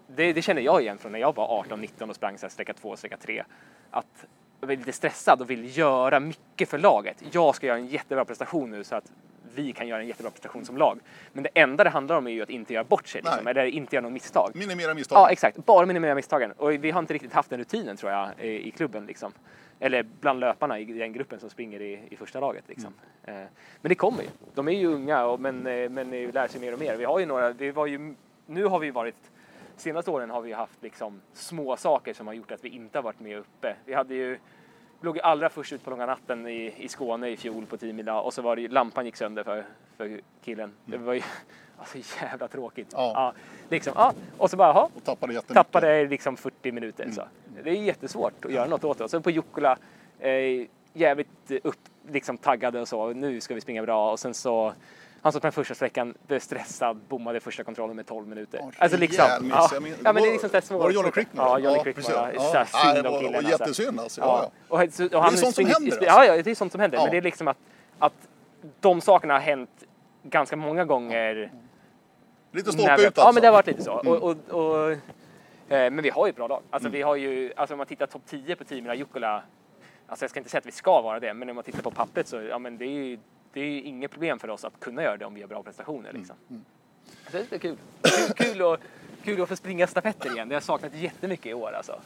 det, 0.07 0.33
det 0.33 0.41
känner 0.41 0.61
jag 0.61 0.81
igen 0.81 0.97
från 0.97 1.11
när 1.11 1.19
jag 1.19 1.35
var 1.35 1.63
18-19 1.63 2.09
och 2.09 2.15
sprang 2.15 2.37
så 2.37 2.45
här 2.45 2.49
sträcka 2.49 2.73
2 2.73 2.95
sträcka 2.95 3.17
3. 3.17 3.43
Att 3.91 4.25
jag 4.61 4.71
är 4.71 4.77
lite 4.77 4.91
stressad 4.91 5.41
och 5.41 5.49
vill 5.49 5.77
göra 5.77 6.19
mycket 6.19 6.69
för 6.69 6.77
laget. 6.77 7.23
Jag 7.31 7.55
ska 7.55 7.67
göra 7.67 7.77
en 7.77 7.87
jättebra 7.87 8.25
prestation 8.25 8.71
nu 8.71 8.83
så 8.83 8.95
att 8.95 9.11
vi 9.55 9.73
kan 9.73 9.87
göra 9.87 10.01
en 10.01 10.07
jättebra 10.07 10.31
prestation 10.31 10.65
som 10.65 10.77
lag. 10.77 10.99
Men 11.33 11.43
det 11.43 11.49
enda 11.53 11.83
det 11.83 11.89
handlar 11.89 12.17
om 12.17 12.27
är 12.27 12.31
ju 12.31 12.41
att 12.41 12.49
inte 12.49 12.73
göra 12.73 12.83
bort 12.83 13.07
sig, 13.07 13.21
liksom, 13.21 13.47
eller 13.47 13.65
inte 13.65 13.95
göra 13.95 14.03
något 14.03 14.13
misstag. 14.13 14.51
Minimera 14.55 14.93
misstag. 14.93 15.17
Ja, 15.17 15.29
exakt. 15.29 15.57
Bara 15.65 15.85
minimera 15.85 16.15
misstagen. 16.15 16.51
Och 16.51 16.71
vi 16.71 16.91
har 16.91 16.99
inte 16.99 17.13
riktigt 17.13 17.33
haft 17.33 17.49
den 17.49 17.59
rutinen 17.59 17.97
tror 17.97 18.11
jag 18.11 18.29
i, 18.39 18.67
i 18.67 18.71
klubben. 18.71 19.05
Liksom. 19.05 19.31
Eller 19.79 20.03
bland 20.03 20.39
löparna 20.39 20.79
i 20.79 20.85
den 20.85 21.13
gruppen 21.13 21.39
som 21.39 21.49
springer 21.49 21.81
i, 21.81 21.99
i 22.09 22.15
första 22.15 22.39
laget. 22.39 22.63
Liksom. 22.67 22.93
Eh, 23.23 23.33
men 23.33 23.89
det 23.89 23.95
kommer 23.95 24.23
ju. 24.23 24.29
De 24.53 24.67
är 24.67 24.71
ju 24.71 24.87
unga 24.87 25.25
och, 25.25 25.39
men, 25.39 25.67
eh, 25.67 25.89
men 25.89 26.13
eh, 26.13 26.33
lär 26.33 26.47
sig 26.47 26.61
mer 26.61 26.73
och 26.73 26.79
mer. 26.79 26.95
Vi 26.95 27.05
har 27.05 27.19
ju 27.19 27.25
några, 27.25 27.51
vi 27.51 27.71
var 27.71 27.85
ju, 27.85 28.15
nu 28.45 28.65
har 28.65 28.79
vi 28.79 28.91
varit 28.91 29.31
Senaste 29.75 30.11
åren 30.11 30.29
har 30.29 30.41
vi 30.41 30.51
haft 30.51 30.83
liksom 30.83 31.21
små 31.33 31.77
saker 31.77 32.13
som 32.13 32.27
har 32.27 32.33
gjort 32.33 32.51
att 32.51 32.65
vi 32.65 32.69
inte 32.69 32.97
har 32.97 33.03
varit 33.03 33.19
med 33.19 33.37
uppe. 33.37 33.75
Vi 33.85 33.93
hade 33.93 34.15
ju 34.15 34.37
låg 35.03 35.15
ju 35.15 35.21
allra 35.21 35.49
först 35.49 35.73
ut 35.73 35.83
på 35.83 35.89
långa 35.89 36.05
natten 36.05 36.47
i, 36.47 36.73
i 36.77 36.87
Skåne 36.87 37.29
i 37.29 37.37
fjol 37.37 37.65
på 37.65 37.77
10 37.77 37.93
mila 37.93 38.21
och 38.21 38.33
så 38.33 38.41
var 38.41 38.55
det 38.55 38.67
lampan 38.67 39.05
gick 39.05 39.15
sönder 39.15 39.43
för, 39.43 39.65
för 39.97 40.19
killen. 40.43 40.71
Det 40.85 40.97
var 40.97 41.13
ju 41.13 41.21
alltså 41.77 41.97
jävla 42.21 42.47
tråkigt. 42.47 42.87
Ja. 42.91 43.33
liksom, 43.69 43.93
ja. 43.95 44.13
Och 44.37 44.49
så 44.49 44.57
bara, 44.57 44.67
jaha, 44.67 44.89
Och 44.95 45.03
tappade 45.03 45.41
tappade 45.41 46.05
liksom 46.05 46.37
40 46.37 46.71
minuter. 46.71 47.11
Så. 47.11 47.21
Det 47.63 47.69
är 47.69 47.73
jättesvårt 47.73 48.45
att 48.45 48.51
göra 48.51 48.67
något 48.67 48.83
åt 48.83 48.97
det. 48.97 49.03
Och 49.03 49.11
sen 49.11 49.21
på 49.21 49.31
Jukkola, 49.31 49.77
eh, 50.19 50.67
jävligt 50.93 51.51
upp, 51.63 51.75
liksom 52.09 52.37
taggade 52.37 52.81
och 52.81 52.87
så. 52.87 53.13
Nu 53.13 53.41
ska 53.41 53.55
vi 53.55 53.61
springa 53.61 53.83
bra. 53.83 54.11
Och 54.11 54.19
sen 54.19 54.33
så, 54.33 54.73
han 55.23 55.31
som 55.31 55.39
sprang 55.39 55.51
första 55.51 55.75
sträckan, 55.75 56.13
blev 56.27 56.39
stressad, 56.39 56.97
bommade 56.97 57.39
första 57.39 57.63
kontrollen 57.63 57.95
med 57.95 58.05
12 58.05 58.27
minuter. 58.27 58.59
Ja, 58.63 58.71
alltså 58.77 58.97
liksom. 58.97 59.25
Ja, 59.49 59.69
ja 60.03 60.13
men 60.13 60.23
det 60.23 60.29
är 60.29 60.31
liksom 60.31 60.49
sådär 60.49 60.61
små. 60.61 60.77
Var 60.77 60.87
det 60.89 60.95
Johnny 60.95 61.11
Crickman? 61.11 61.45
Ja, 61.47 61.59
Johnny 61.59 61.83
Crickman. 61.83 62.05
Ja, 62.11 62.31
Ja. 62.53 62.65
Synd 62.65 63.03
det 63.03 63.09
om 63.09 63.19
killen. 63.19 63.45
jättesynd 63.49 63.99
alltså. 63.99 64.21
Ja, 64.21 64.39
Ja. 64.43 64.51
Och, 64.67 64.79
och 64.81 64.87
Det 64.89 64.93
är 65.15 65.35
sånt 65.35 65.55
som 65.55 65.65
händer, 65.65 65.91
springer- 65.91 65.91
alltså. 65.91 66.05
Ja, 66.05 66.35
ja, 66.35 66.41
det 66.43 66.51
är 66.51 66.55
sånt 66.55 66.71
som 66.71 66.81
händer. 66.81 66.97
Ja. 66.97 67.03
Men 67.03 67.11
det 67.11 67.17
är 67.17 67.21
liksom 67.21 67.47
att, 67.47 67.57
att 67.99 68.13
de 68.79 69.01
sakerna 69.01 69.33
har 69.33 69.41
hänt 69.41 69.69
ganska 70.23 70.55
många 70.55 70.85
gånger. 70.85 71.51
Lite 72.51 72.71
stolpe 72.71 72.93
ut 72.93 73.05
alltså. 73.05 73.21
Ja, 73.21 73.31
men 73.31 73.41
det 73.41 73.47
har 73.47 73.53
varit 73.53 73.67
lite 73.67 73.83
så. 73.83 73.93
Och, 73.93 74.23
och, 74.23 74.37
och, 74.49 74.91
eh, 74.91 74.97
men 75.69 76.01
vi 76.01 76.09
har 76.09 76.25
ju 76.25 76.29
ett 76.29 76.35
bra 76.35 76.47
lag. 76.47 76.61
Alltså, 76.69 76.89
vi 76.89 77.01
har 77.01 77.15
ju, 77.15 77.53
alltså, 77.55 77.73
om 77.73 77.77
man 77.77 77.87
tittar 77.87 78.05
topp 78.07 78.21
10 78.27 78.55
på 78.55 78.63
teamen 78.63 78.97
Jukkola, 78.97 79.43
alltså 80.07 80.23
jag 80.23 80.29
ska 80.29 80.39
inte 80.39 80.49
säga 80.49 80.59
att 80.59 80.65
vi 80.65 80.71
ska 80.71 81.01
vara 81.01 81.19
det, 81.19 81.33
men 81.33 81.49
om 81.49 81.55
man 81.55 81.63
tittar 81.63 81.81
på 81.81 81.91
pappret 81.91 82.27
så 82.27 82.41
ja, 82.41 82.59
men 82.59 82.77
det 82.77 82.85
är 82.85 82.89
ju 82.89 83.19
det 83.53 83.61
är 83.61 83.65
ju 83.65 83.81
inget 83.81 84.11
problem 84.11 84.39
för 84.39 84.49
oss 84.49 84.63
att 84.65 84.79
kunna 84.79 85.03
göra 85.03 85.17
det 85.17 85.25
om 85.25 85.33
vi 85.33 85.41
har 85.41 85.47
bra 85.47 85.63
prestationer. 85.63 86.13
Liksom. 86.13 86.35
Så 87.31 87.37
det 87.37 87.51
är 87.53 87.59
kul. 87.59 87.77
Kul, 88.01 88.33
kul, 88.35 88.61
att, 88.73 88.79
kul 89.23 89.41
att 89.41 89.49
få 89.49 89.55
springa 89.55 89.87
stafetter 89.87 90.31
igen. 90.33 90.47
Det 90.49 90.53
har 90.53 90.57
jag 90.57 90.63
saknat 90.63 90.93
jättemycket 90.95 91.45
i 91.45 91.53
år 91.53 91.71
alltså. 91.71 91.99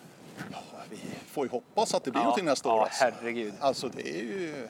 Vi 0.89 0.97
får 1.27 1.45
ju 1.45 1.51
hoppas 1.51 1.93
att 1.93 2.03
det 2.03 2.11
blir 2.11 2.21
Ja, 2.21 2.23
någonting 2.23 2.45
nästa 2.45 2.69
år. 2.69 2.75
ja, 2.77 2.83
Alltså. 2.83 3.03
herregud. 3.03 3.53
alltså 3.59 3.87
det 3.89 4.09
är 4.19 4.23
ju 4.23 4.67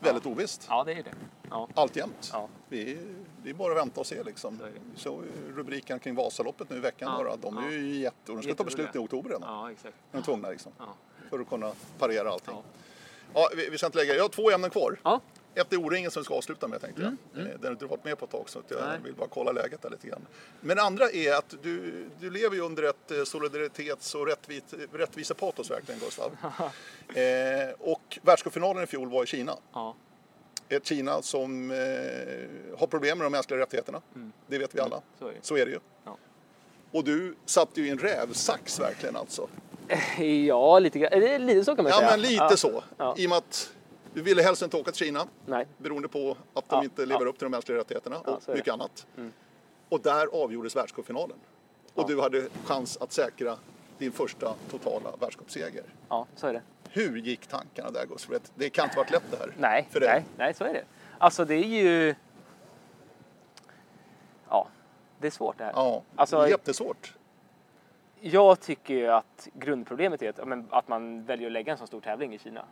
väldigt 0.00 0.26
ovisst. 0.26 0.66
Ja, 0.70 0.84
det 0.84 0.92
är 0.92 1.02
det. 1.02 1.12
Ja. 1.50 1.68
Alltjämt. 1.74 2.30
Ja. 2.32 2.48
Vi 2.68 2.98
det 3.42 3.50
är 3.50 3.54
bara 3.54 3.72
att 3.72 3.78
vänta 3.78 4.00
och 4.00 4.06
se 4.06 4.22
liksom. 4.22 4.58
Så 4.96 5.22
rubriken 5.54 5.98
kring 5.98 6.14
Vasaloppet 6.14 6.70
nu 6.70 6.76
i 6.76 6.80
veckan 6.80 7.08
Ja, 7.12 7.24
bara. 7.24 7.36
De 7.36 7.58
är 7.58 7.62
ja. 7.62 7.70
ju 7.70 7.96
jätte... 7.96 8.16
De 8.32 8.42
ska 8.42 8.54
ta 8.54 8.64
beslut 8.64 8.94
i 8.94 8.98
oktober 8.98 9.30
redan. 9.30 9.42
ja, 9.46 9.70
exakt. 9.72 9.94
De 10.12 10.18
är 10.18 10.22
tvungna 10.22 10.50
liksom. 10.50 10.72
Ja. 10.78 10.84
För 11.30 11.38
att 11.38 11.48
kunna 11.48 11.72
parera 11.98 12.30
allting. 12.30 12.54
Ja. 12.54 12.62
Ja. 13.34 13.48
vi, 13.56 13.68
vi 13.70 13.78
ska 13.78 13.86
inte 13.86 13.98
lägga... 13.98 14.14
Jag 14.14 14.24
har 14.24 14.28
två 14.28 14.50
ämnen 14.50 14.70
kvar. 14.70 14.98
Ja. 15.04 15.20
Ett 15.60 15.72
är 15.72 15.76
O-ringen 15.76 16.10
som 16.10 16.20
vi 16.20 16.24
ska 16.24 16.34
avsluta 16.34 16.68
med 16.68 16.80
tänkte 16.80 17.02
jag. 17.02 17.08
Mm, 17.34 17.52
Eh, 17.52 17.58
Den 17.58 17.64
har 17.64 17.70
inte 17.70 17.86
varit 17.86 18.04
med 18.04 18.18
på 18.18 18.24
ett 18.24 18.30
tag 18.30 18.48
så 18.48 18.62
jag 18.68 18.80
Nej. 18.80 18.98
vill 19.04 19.14
bara 19.14 19.28
kolla 19.28 19.52
läget 19.52 19.82
där 19.82 19.90
lite 19.90 20.06
grann. 20.08 20.26
Men 20.60 20.76
det 20.76 20.82
andra 20.82 21.10
är 21.10 21.32
att 21.34 21.54
du, 21.62 22.04
du 22.20 22.30
lever 22.30 22.56
ju 22.56 22.62
under 22.62 22.82
ett 22.82 23.10
eh, 23.10 23.24
solidaritets 23.24 24.14
och 24.14 24.26
rättvit, 24.26 24.74
rättvisepatos 24.92 25.70
verkligen 25.70 26.00
Gustav. 26.00 26.36
eh, 27.14 27.70
och 27.78 28.18
världscupfinalen 28.22 28.82
i 28.84 28.86
fjol 28.86 29.08
var 29.10 29.22
i 29.24 29.26
Kina. 29.26 29.56
Ja. 29.72 29.94
Ett 30.68 30.86
Kina 30.86 31.22
som 31.22 31.70
eh, 31.70 31.76
har 32.78 32.86
problem 32.86 33.18
med 33.18 33.24
de 33.24 33.30
mänskliga 33.30 33.60
rättigheterna. 33.60 34.00
Det 34.46 34.58
vet 34.58 34.74
vi 34.74 34.80
alla. 34.80 34.96
Mm. 34.96 35.02
så 35.18 35.26
är 35.28 35.32
det. 35.34 35.38
Så 35.42 35.56
är 35.56 35.64
det 35.66 35.72
ju. 35.72 35.78
Ja. 36.04 36.16
Och 36.92 37.04
du 37.04 37.34
satt 37.46 37.68
ju 37.74 37.86
i 37.86 37.90
en 37.90 37.98
rävsax 37.98 38.80
verkligen 38.80 39.16
alltså. 39.16 39.48
Ja, 40.46 40.78
lite 40.78 41.38
lite 41.38 41.64
så 41.64 41.76
kan 41.76 41.82
man 41.84 41.90
Ja 41.92 41.98
säga. 41.98 42.10
men 42.10 42.20
lite 42.20 42.34
Ja. 42.50 42.56
så. 42.56 42.82
Ja. 42.96 43.14
I 43.18 43.26
och 43.26 43.30
med 43.30 43.38
att 43.38 43.70
du 44.18 44.24
ville 44.24 44.42
helst 44.42 44.62
inte 44.62 44.76
åka 44.76 44.90
till 44.92 45.06
Kina. 45.06 45.26
Nej. 45.46 45.66
beroende 45.78 46.08
på 46.08 46.36
att 46.54 46.68
de 46.68 46.76
Ja, 46.76 46.84
inte 46.84 47.06
lever 47.06 47.24
ja. 47.24 47.28
upp 47.28 47.38
till 47.38 47.44
de 47.44 47.50
mänskliga 47.50 47.78
rättigheterna 47.78 48.16
Ja, 48.26 48.32
och 48.32 48.42
det. 48.46 48.54
mycket 48.54 48.72
annat. 48.74 49.06
Mm. 49.16 49.32
Och 49.88 50.00
där 50.00 50.26
avgjordes 50.42 50.76
världscupfinalen. 50.76 51.36
Och 51.94 52.02
Ja. 52.02 52.06
du 52.08 52.20
hade 52.20 52.48
chans 52.64 52.96
att 53.00 53.12
säkra 53.12 53.56
din 53.98 54.12
första 54.12 54.54
totala 54.70 55.10
världscupseger. 55.20 55.82
Ja, 56.08 56.26
så 56.34 56.46
är 56.46 56.52
det. 56.52 56.62
Hur 56.90 57.16
gick 57.16 57.46
tankarna 57.46 57.90
där 57.90 58.06
Gustav? 58.06 58.32
Det- 58.32 58.52
Det 58.54 58.70
kan 58.70 58.84
inte 58.84 58.96
varit 58.96 59.10
lätt 59.10 59.30
det 59.30 59.36
här. 59.36 59.52
Nej, 59.58 59.88
för 59.90 60.00
dig. 60.00 60.08
nej, 60.08 60.24
nej, 60.36 60.54
så 60.54 60.64
är 60.64 60.72
det. 60.72 60.84
Alltså 61.18 61.44
det 61.44 61.54
är 61.54 61.64
ju... 61.82 62.14
Ja, 64.48 64.68
det 65.18 65.26
är 65.26 65.30
svårt 65.30 65.58
det 65.58 65.64
här. 65.64 65.72
Ja, 65.76 66.02
Alltså- 66.16 66.48
jättesvårt. 66.48 67.14
Jag 68.20 68.60
tycker 68.60 68.94
ju 68.94 69.06
att 69.08 69.48
grundproblemet 69.54 70.22
är 70.22 70.28
att, 70.30 70.38
ja, 70.38 70.62
att 70.70 70.88
man 70.88 71.24
väljer 71.24 71.46
att 71.46 71.52
lägga 71.52 71.72
en 71.72 71.78
så 71.78 71.86
stor 71.86 72.00
tävling 72.00 72.34
i 72.34 72.38
Kina. 72.38 72.64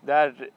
Där 0.00 0.50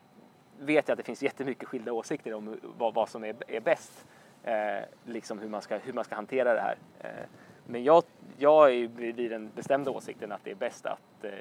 vet 0.59 0.87
jag 0.87 0.93
att 0.93 0.97
det 0.97 1.03
finns 1.03 1.23
jättemycket 1.23 1.67
skilda 1.67 1.93
åsikter 1.93 2.33
om 2.33 2.59
vad, 2.77 2.93
vad 2.93 3.09
som 3.09 3.23
är, 3.23 3.35
är 3.47 3.59
bäst. 3.59 4.05
Eh, 4.43 4.79
liksom 5.05 5.39
hur 5.39 5.49
man, 5.49 5.61
ska, 5.61 5.77
hur 5.77 5.93
man 5.93 6.03
ska 6.03 6.15
hantera 6.15 6.53
det 6.53 6.61
här. 6.61 6.77
Eh, 6.99 7.25
men 7.65 7.83
jag, 7.83 8.03
jag 8.37 8.73
är 8.73 8.87
vid 8.87 9.31
den 9.31 9.51
bestämda 9.55 9.91
åsikten 9.91 10.31
att 10.31 10.43
det 10.43 10.51
är 10.51 10.55
bäst 10.55 10.85
att 10.85 11.23
eh, 11.23 11.31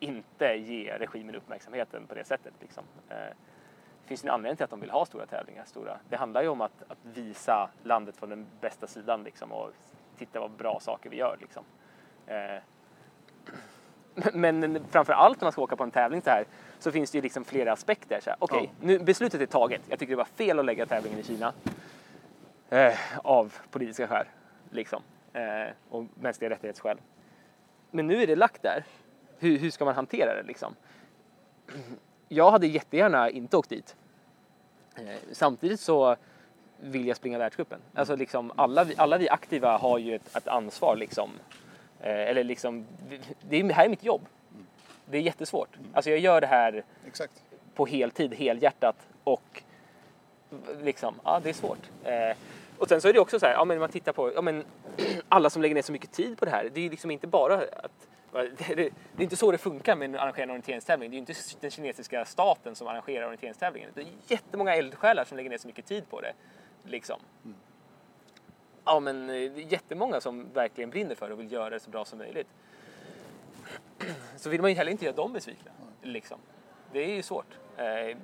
inte 0.00 0.54
ge 0.54 0.98
regimen 0.98 1.34
uppmärksamheten 1.34 2.06
på 2.06 2.14
det 2.14 2.24
sättet. 2.24 2.54
Liksom. 2.60 2.84
Eh, 3.08 3.16
det 4.02 4.08
finns 4.08 4.24
en 4.24 4.30
anledning 4.30 4.56
till 4.56 4.64
att 4.64 4.70
de 4.70 4.80
vill 4.80 4.90
ha 4.90 5.06
stora 5.06 5.26
tävlingar. 5.26 5.64
Stora. 5.64 5.98
Det 6.08 6.16
handlar 6.16 6.42
ju 6.42 6.48
om 6.48 6.60
att, 6.60 6.82
att 6.88 6.98
visa 7.02 7.70
landet 7.82 8.16
från 8.16 8.30
den 8.30 8.46
bästa 8.60 8.86
sidan 8.86 9.24
liksom, 9.24 9.52
och 9.52 9.70
titta 10.18 10.40
vad 10.40 10.50
bra 10.50 10.80
saker 10.80 11.10
vi 11.10 11.16
gör. 11.16 11.36
Liksom. 11.40 11.64
Eh, 12.26 12.62
Men 14.34 14.84
framför 14.90 15.12
allt 15.12 15.40
när 15.40 15.44
man 15.44 15.52
ska 15.52 15.62
åka 15.62 15.76
på 15.76 15.82
en 15.84 15.90
tävling 15.90 16.22
så 16.22 16.30
här 16.30 16.44
så 16.78 16.92
finns 16.92 17.10
det 17.10 17.18
ju 17.18 17.22
liksom 17.22 17.44
flera 17.44 17.72
aspekter. 17.72 18.20
Okej, 18.38 18.72
Ja. 18.80 18.86
nu 18.86 18.98
beslutet 18.98 19.40
är 19.40 19.46
taget. 19.46 19.82
Jag 19.88 19.98
tycker 19.98 20.10
det 20.12 20.16
var 20.16 20.24
fel 20.24 20.58
att 20.58 20.64
lägga 20.64 20.86
tävlingen 20.86 21.18
i 21.18 21.22
Kina. 21.22 21.52
Eh, 22.70 22.94
av 23.18 23.54
politiska 23.70 24.08
skäl. 24.08 24.26
Liksom. 24.70 25.02
Eh, 25.32 25.42
och 25.90 26.04
mänskliga 26.14 26.50
rättighetsskäl. 26.50 26.98
Men 27.90 28.06
nu 28.06 28.22
är 28.22 28.26
det 28.26 28.36
lagt 28.36 28.62
där. 28.62 28.84
Hur, 29.38 29.58
hur 29.58 29.70
ska 29.70 29.84
man 29.84 29.94
hantera 29.94 30.34
det 30.34 30.42
liksom? 30.42 30.74
Jag 32.28 32.50
hade 32.50 32.66
jättegärna 32.66 33.30
inte 33.30 33.56
åkt 33.56 33.68
dit. 33.68 33.96
Eh, 34.96 35.02
samtidigt 35.32 35.80
så 35.80 36.16
vilja 36.80 37.14
springa 37.14 37.38
världscupen. 37.38 37.80
Alltså 37.94 38.16
liksom 38.16 38.52
alla, 38.56 38.84
vi, 38.84 38.94
alla 38.96 39.18
vi 39.18 39.28
aktiva 39.28 39.76
har 39.76 39.98
ju 39.98 40.14
ett, 40.14 40.36
ett 40.36 40.48
ansvar 40.48 40.96
liksom. 40.96 41.30
Eh, 42.04 42.28
eller 42.28 42.44
liksom, 42.44 42.86
det, 43.48 43.56
är, 43.56 43.64
det 43.64 43.74
här 43.74 43.84
är 43.84 43.88
mitt 43.88 44.04
jobb. 44.04 44.26
Det 45.06 45.18
är 45.18 45.22
jättesvårt. 45.22 45.68
Alltså 45.92 46.10
jag 46.10 46.18
gör 46.18 46.40
det 46.40 46.46
här 46.46 46.84
Exakt. 47.06 47.42
på 47.74 47.86
heltid, 47.86 48.34
helhjärtat 48.34 48.96
och 49.24 49.62
liksom, 50.82 51.14
ja 51.24 51.40
det 51.42 51.48
är 51.48 51.54
svårt. 51.54 51.90
Eh, 52.04 52.36
och 52.78 52.88
sen 52.88 53.00
så 53.00 53.08
är 53.08 53.12
det 53.12 53.20
också 53.20 53.40
så 53.40 53.46
här, 53.46 53.52
ja 53.52 53.64
men 53.64 53.78
man 53.78 53.88
tittar 53.88 54.12
på, 54.12 54.32
ja 54.34 54.42
men 54.42 54.64
alla 55.28 55.50
som 55.50 55.62
lägger 55.62 55.74
ner 55.74 55.82
så 55.82 55.92
mycket 55.92 56.12
tid 56.12 56.38
på 56.38 56.44
det 56.44 56.50
här, 56.50 56.70
det 56.74 56.80
är 56.80 56.84
ju 56.84 56.90
liksom 56.90 57.10
inte 57.10 57.26
bara 57.26 57.54
att 57.54 58.08
det, 58.32 58.48
det, 58.74 58.74
det 58.76 58.82
är 59.18 59.22
inte 59.22 59.36
så 59.36 59.50
det 59.50 59.58
funkar 59.58 59.96
med 59.96 60.14
en 60.14 60.50
orienteringstävling. 60.50 61.10
Det 61.10 61.14
är 61.14 61.16
ju 61.16 61.20
inte 61.20 61.34
den 61.60 61.70
kinesiska 61.70 62.24
staten 62.24 62.74
som 62.74 62.88
arrangerar 62.88 63.26
orienteringstävlingen. 63.26 63.90
Det 63.94 64.00
är 64.00 64.06
jättemånga 64.26 64.74
eldsjälar 64.74 65.24
som 65.24 65.36
lägger 65.36 65.50
ner 65.50 65.58
så 65.58 65.66
mycket 65.66 65.86
tid 65.86 66.10
på 66.10 66.20
det. 66.20 66.32
Liksom. 66.84 67.20
Mm. 67.44 67.56
Ja, 68.84 69.00
men 69.00 69.30
eh, 69.30 69.34
det 69.34 69.62
är 69.62 69.72
jättemånga 69.72 70.20
som 70.20 70.52
verkligen 70.52 70.90
brinner 70.90 71.14
för 71.14 71.28
det 71.28 71.34
och 71.34 71.40
vill 71.40 71.52
göra 71.52 71.70
det 71.70 71.80
så 71.80 71.90
bra 71.90 72.04
som 72.04 72.18
möjligt. 72.18 72.48
Så 74.36 74.50
vill 74.50 74.60
man 74.60 74.70
ju 74.70 74.76
heller 74.76 74.92
inte 74.92 75.04
göra 75.04 75.16
dem 75.16 75.32
besvikna. 75.32 75.70
Liksom. 76.02 76.38
Det 76.92 76.98
är 76.98 77.14
ju 77.14 77.22
svårt. 77.22 77.58
Eh, 77.76 78.16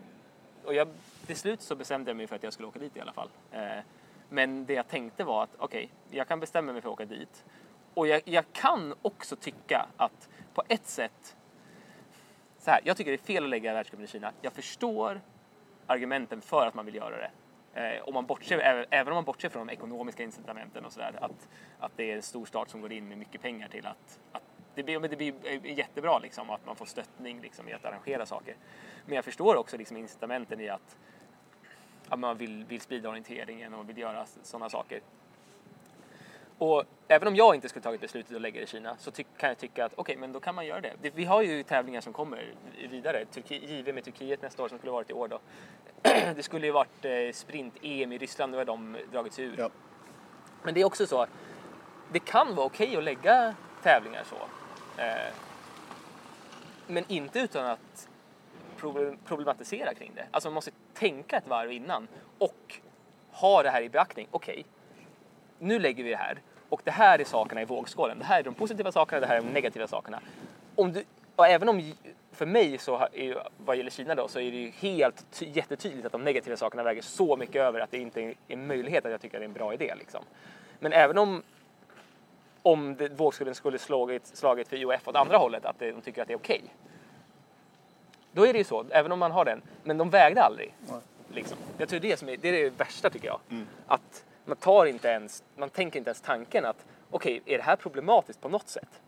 och 0.64 0.74
jag, 0.74 0.88
till 1.26 1.36
slut 1.36 1.62
så 1.62 1.74
bestämde 1.74 2.10
jag 2.10 2.16
mig 2.16 2.26
för 2.26 2.36
att 2.36 2.42
jag 2.42 2.52
skulle 2.52 2.68
åka 2.68 2.78
dit 2.78 2.96
i 2.96 3.00
alla 3.00 3.12
fall. 3.12 3.28
Eh, 3.52 3.78
men 4.28 4.66
det 4.66 4.74
jag 4.74 4.88
tänkte 4.88 5.24
var 5.24 5.42
att 5.42 5.50
okej, 5.58 5.84
okay, 5.84 6.18
jag 6.18 6.28
kan 6.28 6.40
bestämma 6.40 6.72
mig 6.72 6.82
för 6.82 6.88
att 6.88 6.92
åka 6.92 7.04
dit. 7.04 7.44
Och 7.94 8.06
jag, 8.06 8.22
jag, 8.24 8.44
kan 8.52 8.94
också 9.02 9.36
tycka 9.36 9.86
att 9.96 10.28
på 10.54 10.62
ett 10.68 10.86
sätt, 10.86 11.36
så 12.58 12.70
här, 12.70 12.80
jag 12.84 12.96
tycker 12.96 13.10
det 13.10 13.14
är 13.14 13.26
fel 13.26 13.44
att 13.44 13.50
lägga 13.50 13.74
världscupen 13.74 14.04
i 14.04 14.08
Kina. 14.08 14.32
Jag 14.40 14.52
förstår 14.52 15.20
argumenten 15.86 16.40
för 16.40 16.66
att 16.66 16.74
man 16.74 16.86
vill 16.86 16.94
göra 16.94 17.16
det. 17.16 17.30
Eh, 17.74 18.02
om 18.02 18.14
man 18.14 18.26
bortser, 18.26 18.86
även 18.90 19.08
om 19.08 19.14
man 19.14 19.24
bortser 19.24 19.48
från 19.48 19.66
de 19.66 19.72
ekonomiska 19.72 20.22
incitamenten 20.22 20.84
och 20.84 20.92
sådär, 20.92 21.18
att, 21.20 21.48
att 21.78 21.92
det 21.96 22.10
är 22.10 22.16
en 22.16 22.22
stor 22.22 22.46
stat 22.46 22.70
som 22.70 22.80
går 22.80 22.92
in 22.92 23.08
med 23.08 23.18
mycket 23.18 23.42
pengar 23.42 23.68
till 23.68 23.86
att, 23.86 24.20
att 24.32 24.42
det 24.74 24.82
blir, 24.82 25.00
det 25.00 25.16
blir 25.16 25.34
eh, 25.44 25.78
jättebra 25.78 26.18
liksom, 26.18 26.50
att 26.50 26.66
man 26.66 26.76
får 26.76 26.86
stöttning 26.86 27.40
liksom, 27.40 27.68
i 27.68 27.72
att 27.72 27.84
arrangera 27.84 28.26
saker. 28.26 28.56
Men 29.06 29.14
jag 29.14 29.24
förstår 29.24 29.56
också 29.56 29.76
liksom, 29.76 29.96
incitamenten 29.96 30.60
i 30.60 30.68
att, 30.68 30.96
att 32.08 32.18
man 32.18 32.36
vill, 32.36 32.64
vill 32.64 32.80
sprida 32.80 33.08
orienteringen 33.08 33.74
och 33.74 33.88
vill 33.88 33.98
göra 33.98 34.26
sådana 34.42 34.70
saker. 34.70 35.00
Och 36.60 36.84
även 37.08 37.28
om 37.28 37.36
jag 37.36 37.54
inte 37.54 37.68
skulle 37.68 37.82
tagit 37.82 38.00
beslutet 38.00 38.36
att 38.36 38.42
lägga 38.42 38.60
det 38.60 38.64
i 38.64 38.66
Kina 38.66 38.96
så 38.98 39.10
kan 39.12 39.48
jag 39.48 39.58
tycka 39.58 39.84
att 39.84 39.92
okej, 39.92 40.02
okay, 40.02 40.16
men 40.16 40.32
då 40.32 40.40
kan 40.40 40.54
man 40.54 40.66
göra 40.66 40.80
det. 40.80 41.10
Vi 41.14 41.24
har 41.24 41.42
ju 41.42 41.62
tävlingar 41.62 42.00
som 42.00 42.12
kommer 42.12 42.54
vidare. 42.90 43.24
Turki, 43.24 43.76
JVM 43.76 43.98
i 43.98 44.02
Turkiet 44.02 44.42
nästa 44.42 44.62
år 44.62 44.68
som 44.68 44.78
skulle 44.78 44.92
varit 44.92 45.10
i 45.10 45.12
år 45.12 45.28
då. 45.28 45.40
det 46.36 46.42
skulle 46.42 46.66
ju 46.66 46.72
varit 46.72 47.04
eh, 47.04 47.32
sprint-EM 47.32 48.12
i 48.12 48.18
Ryssland, 48.18 48.52
nu 48.52 48.58
har 48.58 48.64
de 48.64 48.96
dragits 49.12 49.38
ur. 49.38 49.54
Ja. 49.58 49.70
Men 50.62 50.74
det 50.74 50.80
är 50.80 50.84
också 50.84 51.06
så, 51.06 51.26
det 52.12 52.18
kan 52.18 52.54
vara 52.54 52.66
okej 52.66 52.86
okay 52.86 52.98
att 52.98 53.04
lägga 53.04 53.54
tävlingar 53.82 54.24
så. 54.24 54.36
Eh, 55.02 55.32
men 56.86 57.04
inte 57.08 57.40
utan 57.40 57.66
att 57.66 58.08
problematisera 59.24 59.94
kring 59.94 60.12
det. 60.14 60.26
Alltså 60.30 60.48
man 60.48 60.54
måste 60.54 60.70
tänka 60.94 61.36
ett 61.36 61.48
varv 61.48 61.72
innan 61.72 62.08
och 62.38 62.80
ha 63.32 63.62
det 63.62 63.70
här 63.70 63.82
i 63.82 63.88
beaktning. 63.88 64.28
Okej, 64.30 64.52
okay, 64.52 64.64
nu 65.58 65.78
lägger 65.78 66.04
vi 66.04 66.10
det 66.10 66.16
här 66.16 66.42
och 66.70 66.80
det 66.84 66.90
här 66.90 67.18
är 67.18 67.24
sakerna 67.24 67.62
i 67.62 67.64
vågskålen. 67.64 68.18
Det 68.18 68.24
här 68.24 68.38
är 68.38 68.42
de 68.42 68.54
positiva 68.54 68.92
sakerna, 68.92 69.20
det 69.20 69.26
här 69.26 69.36
är 69.36 69.40
de 69.40 69.48
negativa 69.48 69.86
sakerna. 69.86 70.20
Om 70.74 70.92
du, 70.92 71.04
även 71.36 71.68
om 71.68 71.92
för 72.32 72.46
mig 72.46 72.78
så 72.78 73.08
är, 73.12 73.48
vad 73.64 73.76
gäller 73.76 73.90
Kina 73.90 74.14
då 74.14 74.28
så 74.28 74.40
är 74.40 74.50
det 74.50 74.56
ju 74.56 74.70
helt 74.70 75.24
jättetydligt 75.38 76.06
att 76.06 76.12
de 76.12 76.24
negativa 76.24 76.56
sakerna 76.56 76.82
väger 76.82 77.02
så 77.02 77.36
mycket 77.36 77.56
över 77.56 77.80
att 77.80 77.90
det 77.90 77.98
inte 77.98 78.22
är 78.22 78.34
en 78.48 78.66
möjlighet 78.66 79.04
att 79.04 79.10
jag 79.10 79.20
tycker 79.20 79.36
att 79.36 79.40
det 79.40 79.44
är 79.44 79.48
en 79.48 79.52
bra 79.52 79.74
idé. 79.74 79.94
Liksom. 79.98 80.24
Men 80.78 80.92
även 80.92 81.18
om 81.18 81.42
om 82.62 82.96
det, 82.96 83.08
vågskålen 83.08 83.54
skulle 83.54 83.78
slagit, 83.78 84.26
slagit 84.26 84.68
för 84.68 84.76
IOF 84.76 85.08
åt 85.08 85.16
andra 85.16 85.36
hållet, 85.36 85.64
att 85.64 85.78
de 85.78 86.00
tycker 86.00 86.22
att 86.22 86.28
det 86.28 86.34
är 86.34 86.38
okej. 86.38 86.60
Okay, 86.64 86.70
då 88.32 88.46
är 88.46 88.52
det 88.52 88.58
ju 88.58 88.64
så, 88.64 88.84
även 88.90 89.12
om 89.12 89.18
man 89.18 89.32
har 89.32 89.44
den. 89.44 89.62
Men 89.84 89.98
de 89.98 90.10
vägde 90.10 90.42
aldrig. 90.42 90.74
Liksom. 91.28 91.58
Jag 91.78 91.88
tror 91.88 92.00
det, 92.00 92.18
som 92.18 92.28
är, 92.28 92.36
det 92.36 92.48
är 92.48 92.52
det 92.52 92.70
värsta 92.70 93.10
tycker 93.10 93.26
jag. 93.26 93.40
Mm. 93.50 93.66
Att 93.86 94.24
man 94.50 94.56
tar 94.56 94.86
inte 94.86 95.08
ens, 95.08 95.42
man 95.56 95.70
tänker 95.70 95.98
inte 95.98 96.08
ens 96.08 96.20
tanken 96.20 96.64
att 96.64 96.86
okej, 97.10 97.40
okay, 97.40 97.54
är 97.54 97.58
det 97.58 97.64
här 97.64 97.76
problematiskt 97.76 98.40
på 98.40 98.48
något 98.48 98.68
sätt? 98.68 99.00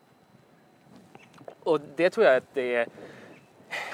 Och 1.63 1.81
det 1.97 2.11
tror 2.11 2.27
jag 2.27 2.37
att 2.37 2.55
det 2.55 2.75
är 2.75 2.87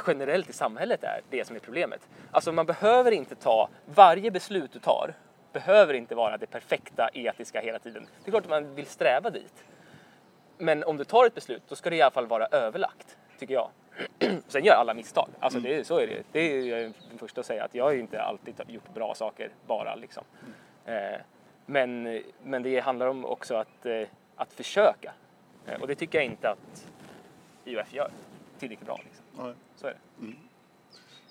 generellt 0.07 0.51
i 0.51 0.53
samhället 0.53 1.05
är 1.05 1.21
det 1.31 1.47
som 1.47 1.57
är 1.57 1.61
problemet. 1.61 2.09
Alltså 2.31 2.53
man 2.53 2.67
behöver 2.67 3.11
inte 3.11 3.35
ta, 3.35 3.69
varje 3.85 4.31
beslut 4.31 4.73
du 4.73 4.79
tar 4.79 5.15
behöver 5.53 5.95
inte 5.95 6.15
vara 6.15 6.37
det 6.37 6.47
perfekta 6.47 7.09
etiska 7.15 7.61
hela 7.61 7.79
tiden. 7.79 8.07
Det 8.25 8.29
är 8.29 8.31
klart 8.31 8.45
att 8.45 8.51
man 8.51 8.75
vill 8.75 8.87
sträva 8.87 9.31
dit. 9.31 9.65
Men 10.59 10.85
om 10.85 10.97
du 10.97 11.05
tar 11.05 11.27
ett 11.27 11.35
beslut, 11.35 11.63
då 11.69 11.75
ska 11.75 11.91
det 11.91 11.97
i 11.97 12.03
alla 12.03 12.11
fall 12.11 12.27
vara 12.27 12.47
överlagt, 12.47 13.17
tycker 13.39 13.55
jag. 13.55 13.71
Sen 14.49 14.65
gör 14.65 14.75
alla 14.75 14.95
misstag. 14.95 15.29
Alltså 15.41 15.61
det, 15.61 15.87
så 15.87 15.99
är 15.99 16.07
det. 16.07 16.23
Det 16.33 16.41
är 16.41 16.63
jag 16.63 16.93
den 17.09 17.19
första 17.19 17.41
att 17.41 17.47
säga 17.47 17.65
att 17.65 17.75
jag 17.75 17.85
har 17.85 17.95
inte 17.95 18.23
alltid 18.23 18.55
gjort 18.67 18.95
bra 18.95 19.15
saker 19.15 19.51
bara 19.67 19.95
liksom. 19.95 20.25
Eh, 20.85 21.21
men, 21.69 22.23
men 22.45 22.63
det 22.63 22.81
handlar 22.81 23.07
om 23.07 23.25
också 23.25 23.55
att, 23.55 23.87
eh, 23.87 24.03
att 24.37 24.53
försöka. 24.53 25.13
Eh, 25.67 25.81
och 25.81 25.87
det 25.87 25.95
tycker 25.95 26.19
jag 26.19 26.25
inte 26.25 26.51
att 26.51 26.87
IOF 27.65 27.95
gör 27.95 28.11
tillräckligt 28.59 28.87
bra. 28.87 29.01
Liksom. 29.05 29.55
Så 29.77 29.87
är 29.87 29.91
det. 29.91 30.25
Mm. 30.25 30.37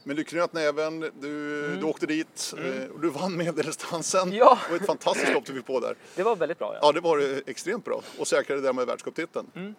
Men 0.04 0.16
du 0.16 0.24
knöt 0.24 0.54
näven, 0.54 1.00
du, 1.00 1.66
mm. 1.66 1.80
du 1.80 1.86
åkte 1.86 2.06
dit 2.06 2.54
mm. 2.58 2.92
och 2.92 3.00
du 3.00 3.10
vann 3.10 3.38
medeldistansen. 3.38 4.32
Ja. 4.32 4.60
Det 4.66 4.72
var 4.72 4.80
ett 4.80 4.86
fantastiskt 4.86 5.34
lopp 5.34 5.46
du 5.46 5.54
fick 5.54 5.66
på 5.66 5.80
där. 5.80 5.96
Det 6.16 6.24
var 6.24 6.36
väldigt 6.36 6.60
bra. 6.60 6.74
Ja, 6.74 6.80
ja 6.82 6.92
det 6.92 7.02
var 7.02 7.50
extremt 7.50 7.86
bra 7.86 8.02
och 8.20 8.28
säkrade 8.28 8.62
därmed 8.62 8.88
världscuptiteln. 8.88 9.52
Mm. 9.56 9.76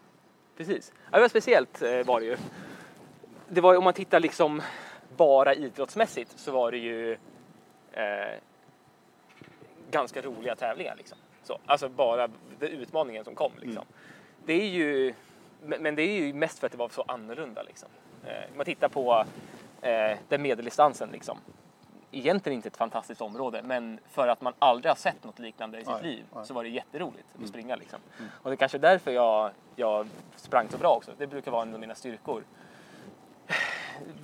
Precis. 0.56 0.92
Ja, 1.10 1.16
det 1.16 1.20
var 1.20 1.28
speciellt 1.28 1.82
var 1.82 2.20
det 2.20 2.26
ju. 2.26 2.36
Det 3.48 3.60
var 3.60 3.76
om 3.76 3.84
man 3.84 3.94
tittar 3.94 4.20
liksom 4.20 4.62
bara 5.16 5.54
idrottsmässigt 5.54 6.38
så 6.38 6.52
var 6.52 6.70
det 6.70 6.78
ju 6.78 7.12
eh, 7.92 8.38
ganska 9.90 10.22
roliga 10.22 10.56
tävlingar. 10.56 10.94
Liksom. 10.96 11.18
Så, 11.42 11.58
alltså 11.66 11.88
bara 11.88 12.28
utmaningen 12.60 13.24
som 13.24 13.34
kom. 13.34 13.52
Liksom. 13.56 13.82
Mm. 13.82 13.86
Det 14.44 14.52
är 14.52 14.66
ju, 14.66 15.14
men 15.62 15.94
det 15.94 16.02
är 16.02 16.26
ju 16.26 16.32
mest 16.32 16.58
för 16.58 16.66
att 16.66 16.72
det 16.72 16.78
var 16.78 16.88
så 16.88 17.04
annorlunda. 17.08 17.62
Liksom. 17.62 17.88
Eh, 18.24 18.56
man 18.56 18.64
tittar 18.64 18.88
på 18.88 19.24
eh, 19.82 20.18
den 20.28 20.42
medeldistansen. 20.42 21.08
Liksom. 21.12 21.38
Egentligen 22.10 22.56
inte 22.56 22.68
ett 22.68 22.76
fantastiskt 22.76 23.20
område, 23.20 23.62
men 23.62 23.98
för 24.10 24.28
att 24.28 24.40
man 24.40 24.52
aldrig 24.58 24.90
har 24.90 24.96
sett 24.96 25.24
något 25.24 25.38
liknande 25.38 25.78
i 25.78 25.84
sitt 25.84 25.92
nej, 25.92 26.02
liv 26.02 26.24
nej. 26.34 26.46
så 26.46 26.54
var 26.54 26.62
det 26.62 26.68
jätteroligt 26.68 27.34
mm. 27.34 27.44
att 27.44 27.48
springa. 27.48 27.76
Liksom. 27.76 27.98
Mm. 28.18 28.30
Och 28.42 28.50
det 28.50 28.54
är 28.54 28.56
kanske 28.56 28.78
är 28.78 28.80
därför 28.80 29.10
jag, 29.10 29.50
jag 29.76 30.08
sprang 30.36 30.68
så 30.68 30.78
bra 30.78 30.96
också. 30.96 31.12
Det 31.18 31.26
brukar 31.26 31.50
vara 31.50 31.62
en 31.62 31.74
av 31.74 31.80
mina 31.80 31.94
styrkor. 31.94 32.44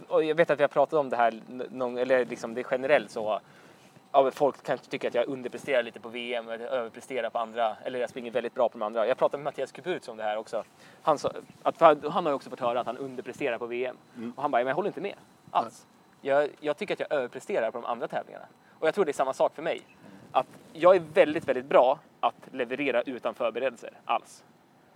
Och 0.09 0.25
jag 0.25 0.35
vet 0.35 0.51
att 0.51 0.59
vi 0.59 0.63
har 0.63 0.69
pratat 0.69 0.99
om 0.99 1.09
det 1.09 1.17
här, 1.17 1.41
eller 1.99 2.25
liksom 2.25 2.55
det 2.55 2.61
är 2.61 2.67
generellt 2.71 3.11
så 3.11 3.41
ja, 4.15 4.31
folk 4.31 4.63
kanske 4.63 4.87
tycker 4.87 5.09
att 5.09 5.15
jag 5.15 5.29
underpresterar 5.29 5.83
lite 5.83 6.01
på 6.01 6.09
VM 6.09 6.49
eller 6.49 6.67
överpresterar 6.67 7.31
på 7.31 7.39
andra, 7.39 7.77
eller 7.85 7.99
jag 7.99 8.11
springer 8.11 8.31
väldigt 8.31 8.55
bra 8.55 8.69
på 8.69 8.79
de 8.79 8.85
andra. 8.85 9.07
Jag 9.07 9.19
pratade 9.19 9.43
med 9.43 9.45
Mattias 9.45 9.73
Kuburtz 9.73 10.09
om 10.09 10.17
det 10.17 10.23
här 10.23 10.37
också. 10.37 10.65
Han, 11.03 11.19
sa, 11.19 11.33
att, 11.63 11.81
han 11.81 12.25
har 12.25 12.29
ju 12.29 12.33
också 12.33 12.51
fått 12.51 12.61
höra 12.61 12.81
att 12.81 12.87
han 12.87 12.99
underpresterar 12.99 13.59
på 13.59 13.67
VM. 13.67 13.97
Mm. 14.17 14.33
Och 14.37 14.43
han 14.43 14.51
bara, 14.51 14.59
men 14.59 14.67
jag 14.67 14.75
håller 14.75 14.89
inte 14.89 15.01
med 15.01 15.15
alls. 15.51 15.87
Jag, 16.21 16.51
jag, 16.61 16.77
tycker 16.77 16.95
att 16.95 17.01
jag 17.01 17.13
överpresterar 17.13 17.71
på 17.71 17.79
de 17.81 17.85
andra 17.85 18.09
tävlingarna. 18.09 18.47
Och 18.79 18.87
jag 18.87 18.95
tror 18.95 19.05
det 19.05 19.11
är 19.11 19.13
samma 19.13 19.33
sak 19.33 19.55
för 19.55 19.63
mig. 19.63 19.81
Att 20.33 20.47
jag 20.73 20.97
är 20.97 21.03
väldigt, 21.15 21.49
väldigt 21.49 21.67
bra 21.67 21.99
att 22.21 22.49
leverera 22.53 23.03
utan 23.03 23.35
förberedelser 23.35 23.91
alls. 24.05 24.45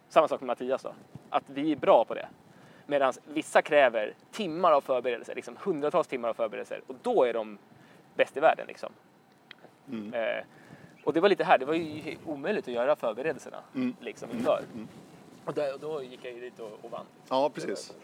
Samma 0.08 0.28
sak 0.28 0.40
med 0.40 0.46
Mattias 0.46 0.82
då. 0.82 0.92
Att 1.30 1.44
vi 1.46 1.72
är 1.72 1.76
bra 1.76 2.04
på 2.04 2.14
det. 2.14 2.28
Medan 2.86 3.12
vissa 3.24 3.62
kräver 3.62 4.14
timmar 4.30 4.72
av 4.72 4.80
förberedelser, 4.80 5.34
liksom 5.34 5.56
hundratals 5.60 6.06
timmar 6.06 6.28
av 6.28 6.34
förberedelser. 6.34 6.80
Och 6.86 6.94
då 7.02 7.24
är 7.24 7.32
de 7.32 7.58
bäst 8.14 8.36
i 8.36 8.40
världen 8.40 8.66
liksom. 8.66 8.92
Mm. 9.92 10.14
Eh, 10.14 10.44
och 11.04 11.12
det 11.12 11.20
var 11.20 11.28
lite 11.28 11.44
här, 11.44 11.58
det 11.58 11.64
var 11.64 11.74
ju 11.74 12.16
omöjligt 12.26 12.68
att 12.68 12.74
göra 12.74 12.96
förberedelserna 12.96 13.58
mm. 13.74 13.94
liksom 14.00 14.30
inför. 14.30 14.62
Mm. 14.74 14.88
Och 15.44 15.54
då, 15.54 15.76
då, 15.80 16.02
gick 16.02 16.20
jag 16.22 16.32
ju 16.32 16.40
dit 16.40 16.60
och, 16.60 16.78
och 16.82 16.90
vann. 16.90 17.06
Ja, 17.28 17.50
precis. 17.54 17.94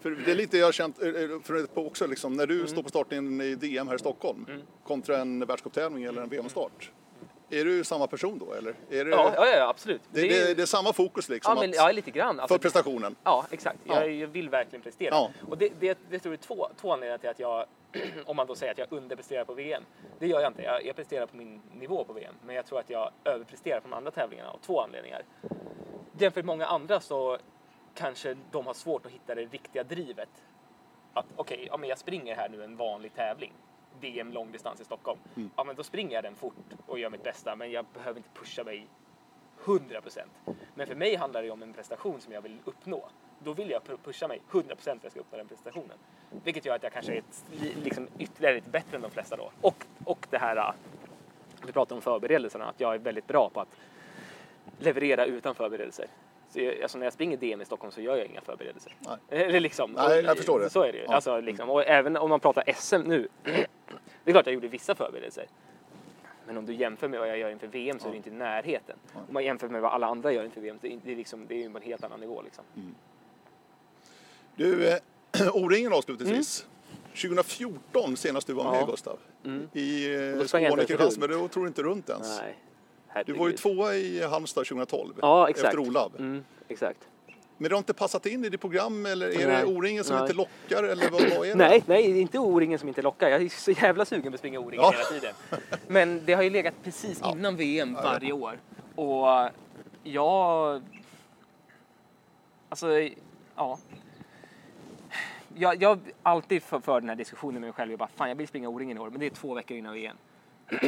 För 0.00 0.10
det 0.10 0.30
är 0.30 0.34
lite 0.34 0.58
jag 0.58 0.66
har 0.66 0.72
känt, 0.72 1.02
eh, 1.02 1.08
eh, 1.08 1.40
för 1.42 1.78
också 1.78 2.06
liksom, 2.06 2.32
när 2.32 2.46
du 2.46 2.54
mm. 2.54 2.68
står 2.68 2.82
på 2.82 2.88
starten 2.88 3.40
i 3.40 3.54
DM 3.54 3.88
här 3.88 3.94
i 3.94 3.98
Stockholm 3.98 4.46
mm. 4.48 4.62
kontra 4.84 5.18
en 5.18 5.46
världscuptävling 5.46 6.04
eller 6.04 6.22
en 6.22 6.28
VM-start. 6.28 6.92
Är 7.52 7.64
du 7.64 7.84
samma 7.84 8.06
person 8.06 8.38
då 8.38 8.52
eller? 8.52 8.74
Är 8.90 9.04
det, 9.04 9.10
ja, 9.10 9.32
ja, 9.36 9.46
ja, 9.46 9.68
absolut. 9.68 10.02
Det, 10.10 10.20
det, 10.20 10.38
är, 10.38 10.54
det, 10.54 10.62
är 10.62 10.66
samma 10.66 10.92
fokus 10.92 11.28
liksom? 11.28 11.54
Ja, 11.56 11.60
men, 11.60 11.72
ja 11.72 11.92
lite 11.92 12.10
grann. 12.10 12.40
Alltså, 12.40 12.54
för 12.54 12.62
prestationen? 12.62 13.16
Ja, 13.24 13.46
exakt. 13.50 13.78
Ja. 13.84 14.06
Jag, 14.06 14.26
vill 14.26 14.48
verkligen 14.48 14.82
prestera. 14.82 15.14
Ja. 15.14 15.30
Och 15.48 15.58
det, 15.58 15.72
det, 15.80 15.98
det 16.10 16.18
tror 16.18 16.34
jag 16.34 16.38
är 16.38 16.46
två, 16.46 16.68
två 16.80 16.92
anledningar 16.92 17.18
till 17.18 17.30
att 17.30 17.38
jag, 17.38 17.66
om 18.26 18.36
man 18.36 18.46
då 18.46 18.54
säger 18.54 18.72
att 18.72 18.78
jag 18.78 18.86
underpresterar 18.90 19.44
på 19.44 19.54
VM. 19.54 19.82
Det 20.18 20.26
gör 20.26 20.40
jag 20.40 20.50
inte. 20.50 20.62
Jag, 20.62 20.86
jag 20.86 20.96
presterar 20.96 21.26
på 21.26 21.36
min 21.36 21.62
nivå 21.72 22.04
på 22.04 22.12
VM. 22.12 22.34
Men 22.46 22.56
jag 22.56 22.66
tror 22.66 22.80
att 22.80 22.90
jag 22.90 23.10
överpresterar 23.24 23.80
på 23.80 23.88
de 23.88 23.94
andra 23.94 24.10
tävlingarna 24.10 24.50
av 24.50 24.58
två 24.58 24.80
anledningar. 24.80 25.22
Jämfört 26.18 26.44
med 26.44 26.44
många 26.44 26.66
andra 26.66 27.00
så 27.00 27.38
kanske 27.94 28.36
de 28.50 28.66
har 28.66 28.74
svårt 28.74 29.06
att 29.06 29.12
hitta 29.12 29.34
det 29.34 29.44
riktiga 29.44 29.84
drivet. 29.84 30.28
Att 31.14 31.26
okej, 31.36 31.68
okay, 31.70 31.82
ja, 31.82 31.88
jag 31.88 31.98
springer 31.98 32.36
här 32.36 32.48
nu 32.48 32.64
en 32.64 32.76
vanlig 32.76 33.14
tävling 33.14 33.52
VM 34.02 34.32
långdistans 34.32 34.80
i 34.80 34.84
Stockholm. 34.84 35.18
Ja, 35.56 35.64
men 35.64 35.76
då 35.76 35.82
springer 35.82 36.14
jag 36.14 36.24
den 36.24 36.34
fort 36.34 36.54
och 36.86 36.98
gör 36.98 37.10
mitt 37.10 37.22
bästa, 37.22 37.56
men 37.56 37.70
jag 37.70 37.84
behöver 37.94 38.18
inte 38.18 38.28
pusha 38.34 38.64
mig 38.64 38.86
100 39.64 40.00
procent. 40.00 40.30
Men 40.74 40.86
för 40.86 40.94
mig 40.94 41.14
handlar 41.16 41.42
det 41.42 41.50
om 41.50 41.62
en 41.62 41.72
prestation 41.72 42.20
som 42.20 42.32
jag 42.32 42.42
vill 42.42 42.58
uppnå. 42.64 43.08
Då 43.38 43.52
vill 43.52 43.70
jag 43.70 43.82
pu- 43.82 43.98
pusha 44.04 44.28
mig 44.28 44.40
100 44.50 44.74
procent 44.74 45.00
för 45.00 45.08
att 45.08 45.10
jag 45.10 45.10
ska 45.10 45.20
uppnå 45.20 45.38
den 45.38 45.48
prestationen. 45.48 45.98
Vilket 46.44 46.64
gör 46.66 46.74
att 46.76 46.82
jag 46.82 46.92
kanske 46.92 47.12
är 47.12 47.18
ett, 47.18 47.44
liksom 47.84 48.08
ytterligare 48.18 48.54
lite 48.54 48.70
bättre 48.70 48.96
än 48.96 49.02
de 49.02 49.10
flesta 49.10 49.36
då. 49.36 49.50
Och, 49.60 49.86
och 50.04 50.26
det 50.30 50.38
här, 50.38 50.56
äh, 50.56 50.70
vi 51.66 51.72
pratar 51.72 51.96
om 51.96 52.02
förberedelserna, 52.02 52.64
att 52.64 52.80
jag 52.80 52.94
är 52.94 52.98
väldigt 52.98 53.26
bra 53.26 53.50
på 53.54 53.60
att 53.60 53.76
leverera 54.78 55.24
utan 55.24 55.54
förberedelser. 55.54 56.06
Så 56.48 56.60
jag, 56.60 56.82
alltså 56.82 56.98
när 56.98 57.06
jag 57.06 57.12
springer 57.12 57.36
DM 57.36 57.60
i 57.60 57.64
Stockholm 57.64 57.90
så 57.92 58.00
gör 58.00 58.16
jag 58.16 58.26
inga 58.26 58.40
förberedelser. 58.40 58.94
Nej. 58.98 59.16
Eller 59.28 59.60
liksom, 59.60 59.92
Nej, 59.92 60.22
jag 60.24 60.36
förstår 60.36 60.60
det. 60.60 60.70
Så 60.70 60.82
är 60.82 60.92
det 60.92 60.98
ju. 60.98 61.04
Ja. 61.04 61.14
Alltså, 61.14 61.40
liksom, 61.40 61.70
och 61.70 61.84
även 61.86 62.16
om 62.16 62.30
man 62.30 62.40
pratar 62.40 62.64
SM 62.72 63.00
nu. 63.00 63.28
det 64.24 64.30
är 64.30 64.32
klart 64.32 64.46
jag 64.46 64.54
gjorde 64.54 64.68
vissa 64.68 64.94
förberedelser. 64.94 65.46
Men 66.46 66.56
om 66.58 66.66
du 66.66 66.74
jämför 66.74 67.08
med 67.08 67.20
vad 67.20 67.28
jag 67.28 67.38
gör 67.38 67.50
inför 67.50 67.66
VM 67.66 67.98
så 67.98 68.06
är 68.06 68.10
det 68.10 68.16
inte 68.16 68.30
i 68.30 68.32
närheten. 68.32 68.96
Om 69.14 69.34
man 69.34 69.44
jämför 69.44 69.68
med 69.68 69.82
vad 69.82 69.92
alla 69.92 70.06
andra 70.06 70.32
gör 70.32 70.44
inför 70.44 70.60
VM, 70.60 70.78
det 70.80 70.92
är, 70.92 71.00
det 71.04 71.12
är, 71.12 71.16
liksom, 71.16 71.46
det 71.46 71.64
är 71.64 71.70
på 71.70 71.76
en 71.78 71.82
helt 71.82 72.04
annan 72.04 72.20
nivå. 72.20 72.42
Liksom. 72.42 72.64
Du, 74.56 74.88
eh, 74.88 74.98
O-ringen 75.54 75.92
avslutningsvis. 75.92 76.66
2014 77.14 78.16
senast 78.16 78.46
du 78.46 78.52
var 78.52 78.64
med 78.64 78.72
Mm. 78.72 78.80
Ja. 78.80 78.90
Gustav. 78.90 79.18
Mm. 79.44 79.68
I 79.72 80.14
eh, 80.14 80.38
Kristianstad, 80.38 81.20
men 81.20 81.40
du 81.40 81.48
tog 81.48 81.66
inte 81.66 81.82
runt 81.82 82.08
ens. 82.08 82.40
Nej. 82.40 83.24
Du 83.26 83.32
var 83.32 83.48
ju 83.48 83.56
tvåa 83.56 83.94
i 83.94 84.22
Halmstad 84.22 84.66
2012 84.66 85.14
Ja, 85.22 85.48
exakt. 85.48 85.66
efter 85.66 85.78
Olav. 85.78 86.12
Mm, 86.18 86.44
exakt. 86.68 87.08
Men 87.58 87.68
det 87.68 87.74
har 87.74 87.78
inte 87.78 87.94
passat 87.94 88.26
in 88.26 88.44
i 88.44 88.48
ditt 88.48 88.60
program 88.60 89.06
eller 89.06 89.28
är 89.28 89.46
Nej. 89.48 89.56
det 89.56 89.64
O-ringen 89.64 90.04
som 90.04 90.16
Nej. 90.16 90.22
inte 90.24 90.34
lockar 90.34 90.82
eller 90.84 91.10
vad, 91.10 91.20
vad 91.22 91.46
är 91.46 91.50
det? 91.50 91.54
Nej, 91.54 91.82
nej, 91.86 92.12
det 92.12 92.18
är 92.18 92.22
inte 92.22 92.38
O-ringen 92.38 92.78
som 92.78 92.88
inte 92.88 93.02
lockar. 93.02 93.28
Jag 93.28 93.42
är 93.42 93.48
så 93.48 93.70
jävla 93.70 94.04
sugen 94.04 94.32
på 94.32 94.34
att 94.34 94.38
springa 94.40 94.58
O-ringen 94.60 94.84
Ja. 94.84 94.90
hela 94.92 95.04
tiden. 95.20 95.34
Men 95.88 96.24
det 96.26 96.32
har 96.34 96.42
ju 96.42 96.50
legat 96.50 96.74
precis 96.84 97.18
Ja. 97.22 97.32
innan 97.32 97.56
VM 97.56 97.94
Ja, 97.96 98.02
varje 98.02 98.32
år. 98.32 98.58
Och 98.94 99.50
jag... 100.02 100.82
Alltså, 102.68 102.88
ja. 103.56 103.78
Jag, 105.54 105.82
jag 105.82 105.88
har 105.88 105.98
alltid 106.22 106.62
för, 106.62 106.80
för 106.80 107.00
den 107.00 107.08
här 107.08 107.16
diskussionen 107.16 107.54
med 107.54 107.62
mig 107.62 107.72
själv. 107.72 107.90
Jag 107.90 107.98
bara, 107.98 108.08
fan 108.16 108.28
jag 108.28 108.36
vill 108.36 108.48
springa 108.48 108.68
O-ringen 108.68 108.96
i 108.96 109.00
år, 109.00 109.10
men 109.10 109.20
det 109.20 109.26
är 109.26 109.30
två 109.30 109.54
veckor 109.54 109.76
innan 109.76 109.94
VM. 109.94 110.16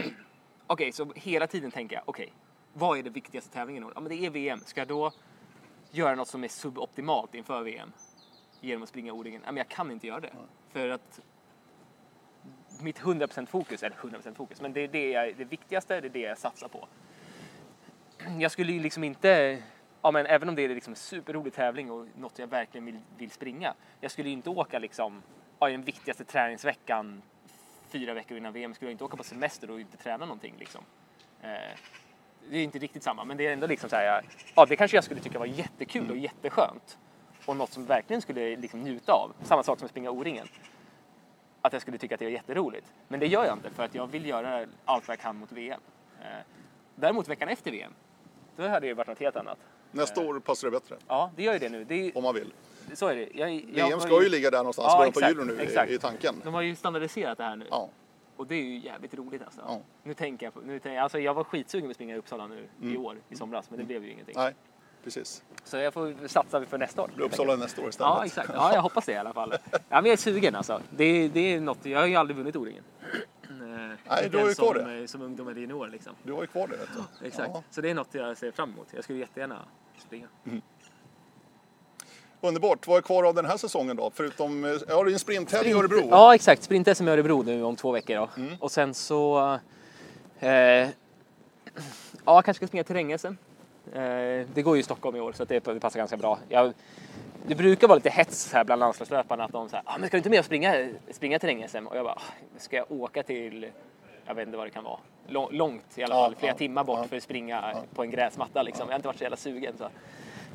okej, 0.66 0.92
så 0.92 1.12
hela 1.14 1.46
tiden 1.46 1.70
tänker 1.70 1.96
jag, 1.96 2.02
okej, 2.06 2.32
vad 2.72 2.98
är 2.98 3.02
det 3.02 3.10
viktigaste 3.10 3.50
tävlingen 3.54 3.82
i 3.82 3.86
år? 3.86 3.92
Ja, 3.94 4.00
men 4.00 4.08
det 4.08 4.26
är 4.26 4.30
VM. 4.30 4.60
Ska 4.66 4.80
jag 4.80 4.88
då 4.88 5.12
göra 5.96 6.14
något 6.14 6.28
som 6.28 6.44
är 6.44 6.48
suboptimalt 6.48 7.34
inför 7.34 7.62
VM? 7.62 7.92
genom 8.64 8.82
att 8.82 8.88
springa 8.88 9.12
O-ringen. 9.12 9.42
Men 9.44 9.56
jag 9.56 9.68
kan 9.68 9.90
inte 9.90 10.06
göra 10.06 10.20
det. 10.20 10.32
För 10.72 10.88
att 10.88 11.20
mitt 12.80 13.00
100% 13.00 13.46
fokus, 13.46 13.82
eller 13.82 13.96
100% 13.96 14.34
fokus, 14.34 14.60
men 14.60 14.72
det 14.72 14.80
är 14.80 14.88
det, 14.88 15.10
jag, 15.10 15.36
det 15.36 15.44
viktigaste, 15.44 16.00
det 16.00 16.06
är 16.06 16.10
det 16.10 16.20
jag 16.20 16.38
satsar 16.38 16.68
på. 16.68 16.88
Jag 18.38 18.50
skulle 18.50 18.72
ju 18.72 18.80
liksom 18.80 19.04
inte, 19.04 19.62
ja 20.02 20.10
men 20.10 20.26
även 20.26 20.48
om 20.48 20.54
det 20.54 20.62
är 20.62 20.68
liksom 20.68 20.92
en 20.92 20.96
superrolig 20.96 21.54
tävling 21.54 21.90
och 21.90 22.06
något 22.16 22.38
jag 22.38 22.46
verkligen 22.46 22.84
vill, 22.84 22.98
vill 23.18 23.30
springa. 23.30 23.74
Jag 24.00 24.10
skulle 24.10 24.28
ju 24.28 24.32
inte 24.32 24.50
åka 24.50 24.78
liksom, 24.78 25.22
ja, 25.58 25.68
i 25.68 25.72
den 25.72 25.82
viktigaste 25.82 26.24
träningsveckan 26.24 27.22
fyra 27.88 28.14
veckor 28.14 28.36
innan 28.36 28.52
VM, 28.52 28.74
skulle 28.74 28.90
jag 28.90 28.94
inte 28.94 29.04
åka 29.04 29.16
på 29.16 29.24
semester 29.24 29.70
och 29.70 29.80
inte 29.80 29.96
träna 29.96 30.24
någonting 30.24 30.54
liksom. 30.58 30.84
Eh, 31.42 31.78
det 32.50 32.58
är 32.58 32.64
inte 32.64 32.78
riktigt 32.78 33.02
samma, 33.02 33.24
men 33.24 33.36
det 33.36 33.46
är 33.46 33.52
ändå 33.52 33.66
liksom 33.66 33.90
så 33.90 33.96
här, 33.96 34.22
ja 34.54 34.66
det 34.66 34.76
kanske 34.76 34.96
jag 34.96 35.04
skulle 35.04 35.20
tycka 35.20 35.38
var 35.38 35.46
jättekul 35.46 36.10
och 36.10 36.16
jätteskönt. 36.16 36.98
Och 37.46 37.56
något 37.56 37.72
som 37.72 37.86
verkligen 37.86 38.22
skulle 38.22 38.56
liksom 38.56 38.80
njuta 38.80 39.12
av. 39.12 39.32
Samma 39.42 39.62
sak 39.62 39.78
som 39.78 39.84
att 39.86 39.90
springa 39.90 40.10
O-ringen. 40.10 40.46
Att 41.60 41.72
jag 41.72 41.82
skulle 41.82 41.98
tycka 41.98 42.14
att 42.14 42.18
det 42.18 42.24
var 42.24 42.32
jätteroligt. 42.32 42.86
Men 43.08 43.20
det 43.20 43.26
gör 43.26 43.44
jag 43.44 43.56
inte 43.56 43.70
för 43.70 43.82
att 43.84 43.94
jag 43.94 44.06
vill 44.06 44.26
göra 44.26 44.66
allt 44.84 45.08
vad 45.08 45.16
jag 45.16 45.20
kan 45.20 45.36
mot 45.36 45.52
VM. 45.52 45.80
Eh, 46.20 46.26
Däremot 46.94 47.28
veckan 47.28 47.48
efter 47.48 47.70
VM, 47.70 47.92
då 48.56 48.68
hade 48.68 48.86
det 48.86 48.94
varit 48.94 49.08
något 49.08 49.18
helt 49.20 49.36
annat. 49.36 49.58
Nästa 49.90 50.20
år 50.20 50.40
passar 50.40 50.68
det 50.68 50.70
bättre 50.80 50.96
Ja, 51.08 51.30
det 51.36 51.42
gör 51.42 51.52
ju 51.52 51.58
det 51.58 51.68
nu. 51.68 51.84
Det 51.84 51.94
är, 51.94 52.16
om 52.18 52.22
man 52.24 52.34
vill. 52.34 52.52
så 52.94 53.06
är 53.08 53.16
det. 53.16 53.28
Jag, 53.34 53.50
jag 53.74 53.86
VM 53.88 54.00
ska 54.00 54.22
ju 54.22 54.28
ligga 54.28 54.50
där 54.50 54.58
någonstans 54.58 54.88
Ja, 54.92 54.98
början 54.98 55.12
på 55.12 55.20
juli 55.20 55.54
nu 55.54 55.62
exakt. 55.62 55.90
i, 55.90 55.94
i 55.94 55.98
tanken. 55.98 56.34
De 56.44 56.54
har 56.54 56.62
ju 56.62 56.76
standardiserat 56.76 57.38
det 57.38 57.44
här 57.44 57.56
nu. 57.56 57.66
Ja. 57.70 57.88
Och 58.36 58.46
det 58.46 58.54
är 58.54 58.62
ju 58.64 58.78
jävligt 58.78 59.14
roligt 59.14 59.42
alltså. 59.42 59.60
Ja. 59.66 59.80
Nu 60.02 60.14
tänker 60.14 60.46
jag 60.46 60.54
på, 60.54 60.60
nu 60.60 60.78
tänker, 60.78 61.00
alltså 61.00 61.18
jag 61.18 61.34
var 61.34 61.44
skitsugen 61.44 61.86
på 61.86 61.90
att 61.90 61.94
springa 61.96 62.14
i 62.14 62.18
Uppsala 62.18 62.46
nu 62.46 62.68
i 62.80 62.86
Mm. 62.90 63.04
år, 63.04 63.16
i 63.28 63.36
somras, 63.36 63.70
men 63.70 63.78
det 63.78 63.84
blev 63.84 64.04
ju 64.04 64.10
ingenting. 64.12 64.34
Nej, 64.38 64.54
precis. 65.04 65.44
Så 65.64 65.76
jag 65.76 65.94
får 65.94 66.28
satsa 66.28 66.66
för 66.66 66.78
nästa 66.78 67.02
år. 67.02 67.10
Blir 67.14 67.24
Uppsala 67.26 67.56
nästa 67.56 67.82
år 67.82 67.88
istället. 67.88 68.10
Ja, 68.16 68.24
exakt. 68.24 68.50
Ja, 68.54 68.74
jag 68.74 68.82
hoppas 68.82 69.06
det 69.06 69.12
i 69.12 69.16
alla 69.16 69.32
fall. 69.32 69.54
Ja, 69.72 69.78
men 69.88 70.04
jag 70.04 70.12
är 70.12 70.16
sugen 70.16 70.54
alltså. 70.54 70.80
Det, 70.90 71.28
det 71.28 71.40
är 71.54 71.60
något, 71.60 71.86
jag 71.86 72.00
har 72.00 72.06
ju 72.06 72.16
aldrig 72.16 72.36
vunnit 72.36 72.56
O-ringen. 72.56 72.84
Nej, 73.60 73.96
Inte 74.24 74.28
du 74.28 74.38
har 74.38 74.48
ju 74.48 74.54
kvar 74.54 74.74
som, 74.74 74.84
det. 74.88 74.98
eh, 75.00 75.06
Som 75.06 75.22
ungdom 75.22 75.48
eller 75.48 75.60
junior 75.60 75.88
liksom. 75.88 76.12
Du 76.22 76.32
har 76.32 76.40
ju 76.40 76.46
kvar 76.46 76.68
det. 76.68 76.76
Vet 76.76 76.88
du. 77.20 77.26
Exakt. 77.26 77.50
Ja. 77.54 77.62
Så 77.70 77.80
det 77.80 77.90
är 77.90 77.94
något 77.94 78.14
jag 78.14 78.36
ser 78.36 78.50
fram 78.50 78.70
emot. 78.72 78.86
Jag 78.94 79.04
skulle 79.04 79.18
jättegärna 79.18 79.58
springa. 79.98 80.28
Underbart. 82.48 82.86
Vad 82.86 82.96
är 82.96 83.02
kvar 83.02 83.24
av 83.24 83.34
den 83.34 83.44
här 83.44 83.56
säsongen 83.56 83.96
då? 83.96 84.10
Förutom, 84.14 84.64
eh, 84.64 84.70
ja 84.88 85.04
det 85.04 85.10
är 85.10 85.12
en 85.12 85.18
sprinttävling 85.18 85.72
i 85.72 85.74
Örebro. 85.76 86.08
Ja, 86.10 86.34
exakt. 86.34 86.62
Sprint-SM 86.62 87.08
i 87.08 87.10
Örebro 87.10 87.42
nu 87.42 87.62
om 87.64 87.76
två 87.76 87.92
veckor 87.92 88.14
då. 88.16 88.28
Mm. 88.36 88.56
Och 88.60 88.70
sen 88.70 88.94
så... 88.94 89.58
Eh, 90.40 90.50
ja, 90.50 90.88
jag 92.24 92.44
kanske 92.44 92.54
ska 92.54 92.66
springa 92.66 92.84
terräng-SM. 92.84 93.36
Eh, 93.94 94.46
det 94.54 94.62
går 94.64 94.76
ju 94.76 94.80
i 94.80 94.84
Stockholm 94.84 95.16
i 95.16 95.20
år 95.20 95.32
så 95.32 95.44
det, 95.44 95.64
det 95.64 95.80
passar 95.80 95.98
ganska 95.98 96.16
bra. 96.16 96.38
Jag, 96.48 96.72
det 97.46 97.54
brukar 97.54 97.88
vara 97.88 97.96
lite 97.96 98.10
hets 98.10 98.52
här 98.52 98.64
bland 98.64 98.80
landslagslöparna 98.80 99.44
att 99.44 99.52
de 99.52 99.68
säger 99.68 99.82
ah, 99.86 99.98
men 99.98 100.08
ska 100.08 100.16
du 100.16 100.18
inte 100.18 100.30
med 100.30 100.38
och 100.38 100.44
springa, 100.44 100.88
springa 101.12 101.38
terräng-SM? 101.38 101.86
Och 101.86 101.96
jag 101.96 102.04
bara, 102.04 102.14
"Ah, 102.14 102.22
ska 102.58 102.76
jag 102.76 102.92
åka 102.92 103.22
till, 103.22 103.66
jag 104.26 104.34
vet 104.34 104.46
inte 104.46 104.56
vad 104.58 104.66
det 104.66 104.70
kan 104.70 104.84
vara, 104.84 104.98
Lång- 105.28 105.52
långt 105.52 105.84
i 105.98 106.02
alla 106.04 106.14
Ja, 106.14 106.22
fall, 106.24 106.34
flera 106.34 106.52
ja, 106.52 106.58
timmar 106.58 106.84
bort 106.84 106.98
ja. 107.02 107.08
för 107.08 107.16
att 107.16 107.22
springa 107.22 107.74
på 107.94 108.02
en 108.02 108.10
gräsmatta 108.10 108.62
liksom. 108.62 108.86
Jag 108.88 108.92
har 108.92 108.96
inte 108.98 109.08
varit 109.08 109.18
så 109.18 109.22
jävla 109.24 109.36
sugen. 109.36 109.74
Så. 109.78 109.88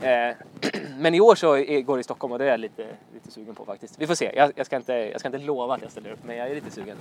Eh, 0.02 0.36
men 0.98 1.16
i 1.16 1.20
år 1.22 1.36
så 1.36 1.48
går 1.84 1.98
det 1.98 2.00
i 2.00 2.04
Stockholm 2.04 2.32
och 2.34 2.40
det 2.40 2.46
är 2.46 2.50
jag 2.50 2.60
lite, 2.60 2.88
lite 3.14 3.32
sugen 3.32 3.56
på 3.56 3.66
faktiskt. 3.66 4.02
Vi 4.02 4.08
får 4.08 4.16
se. 4.16 4.32
Jag, 4.36 4.52
jag, 4.56 4.66
ska 4.66 4.76
inte, 4.76 4.94
jag 4.94 5.20
ska 5.20 5.28
inte 5.28 5.38
lova 5.40 5.74
att 5.76 5.82
jag 5.82 5.92
ställer 5.92 6.12
upp, 6.12 6.20
men 6.24 6.38
jag 6.38 6.50
är 6.50 6.56
lite 6.56 6.72
sugen. 6.72 6.98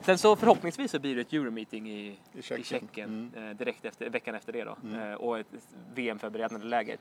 Sen 0.00 0.18
så 0.18 0.36
förhoppningsvis 0.36 0.90
så 0.90 0.98
blir 0.98 1.14
det 1.14 1.20
ett 1.20 1.32
Euromeeting 1.32 1.90
i, 1.90 1.92
I 1.92 2.16
i 2.38 2.42
Tjeckien. 2.42 2.64
Tjeckien, 2.64 3.32
eh, 3.36 3.56
direkt 3.56 3.84
efter, 3.84 4.10
veckan 4.10 4.34
efter 4.34 4.52
det 4.52 4.64
då. 4.64 4.76
Eh, 4.98 5.12
och 5.14 5.38
ett 5.38 5.46
VM-förberedande 5.94 6.66
läger. 6.66 6.96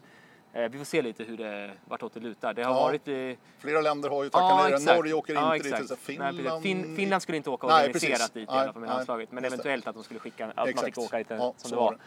Vi 0.69 0.77
får 0.77 0.85
se 0.85 1.01
lite 1.01 1.23
hur 1.23 1.37
det, 1.37 1.71
vartåt 1.85 2.13
det 2.13 2.19
lutar. 2.19 2.53
Det 2.53 2.63
har 2.63 2.73
Ja. 2.73 2.81
varit... 2.81 3.07
Eh, 3.07 3.13
Flera 3.59 3.81
länder 3.81 4.09
har 4.09 4.23
ju 4.23 4.29
tackat 4.29 4.69
ner 4.69 4.71
den. 4.85 4.95
Norge 4.95 5.13
åker 5.13 5.33
Ja, 5.33 5.55
inte 5.55 5.67
dit. 5.69 5.87
Så 5.87 5.95
Nej. 6.07 6.33
Finland... 6.33 6.63
fin, 6.63 6.95
Finland 6.95 7.21
skulle 7.21 7.37
inte 7.37 7.49
åka 7.49 7.67
Nej, 7.67 7.75
organiserat 7.75 8.17
precis. 8.17 8.33
dit 8.33 8.49
i 8.49 8.51
Nej, 8.51 8.59
alla 8.61 8.73
fall 8.73 8.79
med 8.81 8.89
nej, 8.89 8.95
landslaget. 8.95 9.31
Men 9.31 9.43
det. 9.43 9.47
eventuellt 9.47 9.87
att 9.87 9.95
de 9.95 10.03
skulle 10.03 10.19
skicka, 10.19 10.45
att 10.45 10.55
man 10.55 10.67
Exakt. 10.69 10.85
fick 10.85 10.97
åka 10.97 11.17
lite 11.17 11.33
Ja, 11.33 11.53
som 11.57 11.71
det 11.71 11.77
var. 11.77 11.97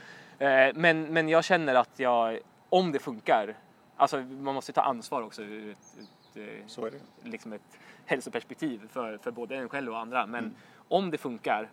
Eh, 0.67 0.73
men, 0.75 1.03
men 1.13 1.29
jag 1.29 1.45
känner 1.45 1.75
att 1.75 1.91
jag, 1.97 2.39
om 2.71 2.93
det 2.93 2.99
funkar, 2.99 3.57
alltså 3.97 4.21
man 4.21 4.55
måste 4.55 4.73
ta 4.73 4.81
ansvar 4.81 5.23
också 5.23 5.43
ur 5.43 5.71
ett, 5.71 5.99
ett, 6.37 6.37
eh, 6.77 7.01
liksom 7.23 7.53
ett 7.53 7.79
hälsoperspektiv 8.07 8.89
för, 8.93 9.19
för 9.19 9.31
både 9.31 9.57
en 9.57 9.69
själv 9.69 9.93
och 9.93 9.99
andra. 9.99 10.27
Men 10.27 10.45
Mm. 10.45 10.55
om 10.89 11.11
det 11.11 11.19
funkar 11.19 11.71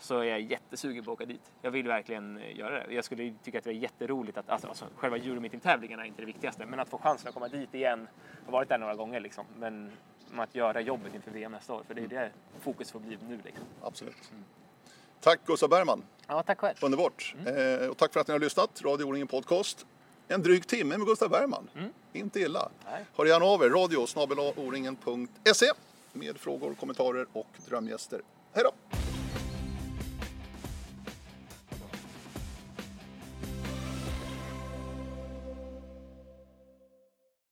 så 0.00 0.18
är 0.18 0.24
jag 0.24 0.40
jättesugen 0.40 1.04
på 1.04 1.10
att 1.10 1.14
åka 1.14 1.24
dit. 1.26 1.52
Jag 1.62 1.70
vill 1.70 1.88
verkligen 1.88 2.36
eh, 2.38 2.56
göra 2.56 2.86
det. 2.86 2.94
Jag 2.94 3.04
skulle 3.04 3.34
tycka 3.42 3.58
att 3.58 3.64
det 3.64 3.70
var 3.70 3.74
jätteroligt 3.80 4.38
att, 4.38 4.48
alltså, 4.50 4.68
alltså 4.68 4.84
själva 4.96 5.16
Euromeeting-tävlingarna 5.16 6.02
är 6.02 6.06
inte 6.06 6.22
det 6.22 6.26
viktigaste, 6.26 6.66
men 6.66 6.80
att 6.80 6.88
få 6.88 6.98
chansen 6.98 7.28
att 7.28 7.34
komma 7.34 7.48
dit 7.48 7.74
igen. 7.74 8.08
Jag 8.40 8.46
har 8.46 8.52
varit 8.52 8.68
där 8.68 8.78
några 8.78 8.94
gånger 8.94 9.20
liksom, 9.20 9.44
men 9.56 9.92
att 10.36 10.54
göra 10.54 10.80
jobbet 10.80 11.14
inför 11.14 11.30
VM 11.30 11.52
nästa 11.52 11.74
år, 11.74 11.82
för 11.86 11.94
det 11.94 12.02
är 12.02 12.08
det 12.08 12.30
fokus 12.60 12.90
får 12.92 13.00
bli 13.00 13.18
nu 13.28 13.40
liksom. 13.44 13.64
Absolut. 13.82 14.32
Tack 15.20 15.40
Gustav 15.46 15.68
Bergman. 15.68 16.02
Ja, 16.26 16.42
tack 16.42 16.58
själv. 16.60 16.76
Underbart. 16.82 17.34
Mm. 17.40 17.80
Eh, 17.82 17.88
och 17.88 17.96
tack 17.96 18.12
för 18.12 18.20
att 18.20 18.28
ni 18.28 18.32
har 18.32 18.38
lyssnat. 18.38 18.82
Radio 18.84 19.04
O-ringen 19.04 19.26
Podcast. 19.28 19.86
En 20.30 20.42
dryg 20.42 20.66
timme 20.66 20.98
med 20.98 21.06
Gustav 21.06 21.30
Bergman. 21.30 21.70
Mm. 21.76 21.90
Inte 22.12 22.40
illa. 22.40 22.68
Nej. 22.84 23.04
Hör 23.16 23.26
gärna 23.26 23.44
av 23.44 23.62
er. 23.62 23.70
Radio 23.70 23.98
med 26.12 26.38
frågor, 26.38 26.74
kommentarer 26.74 27.26
och 27.32 27.48
drömgäster. 27.66 28.20
Hej 28.52 28.64
då! 28.64 28.98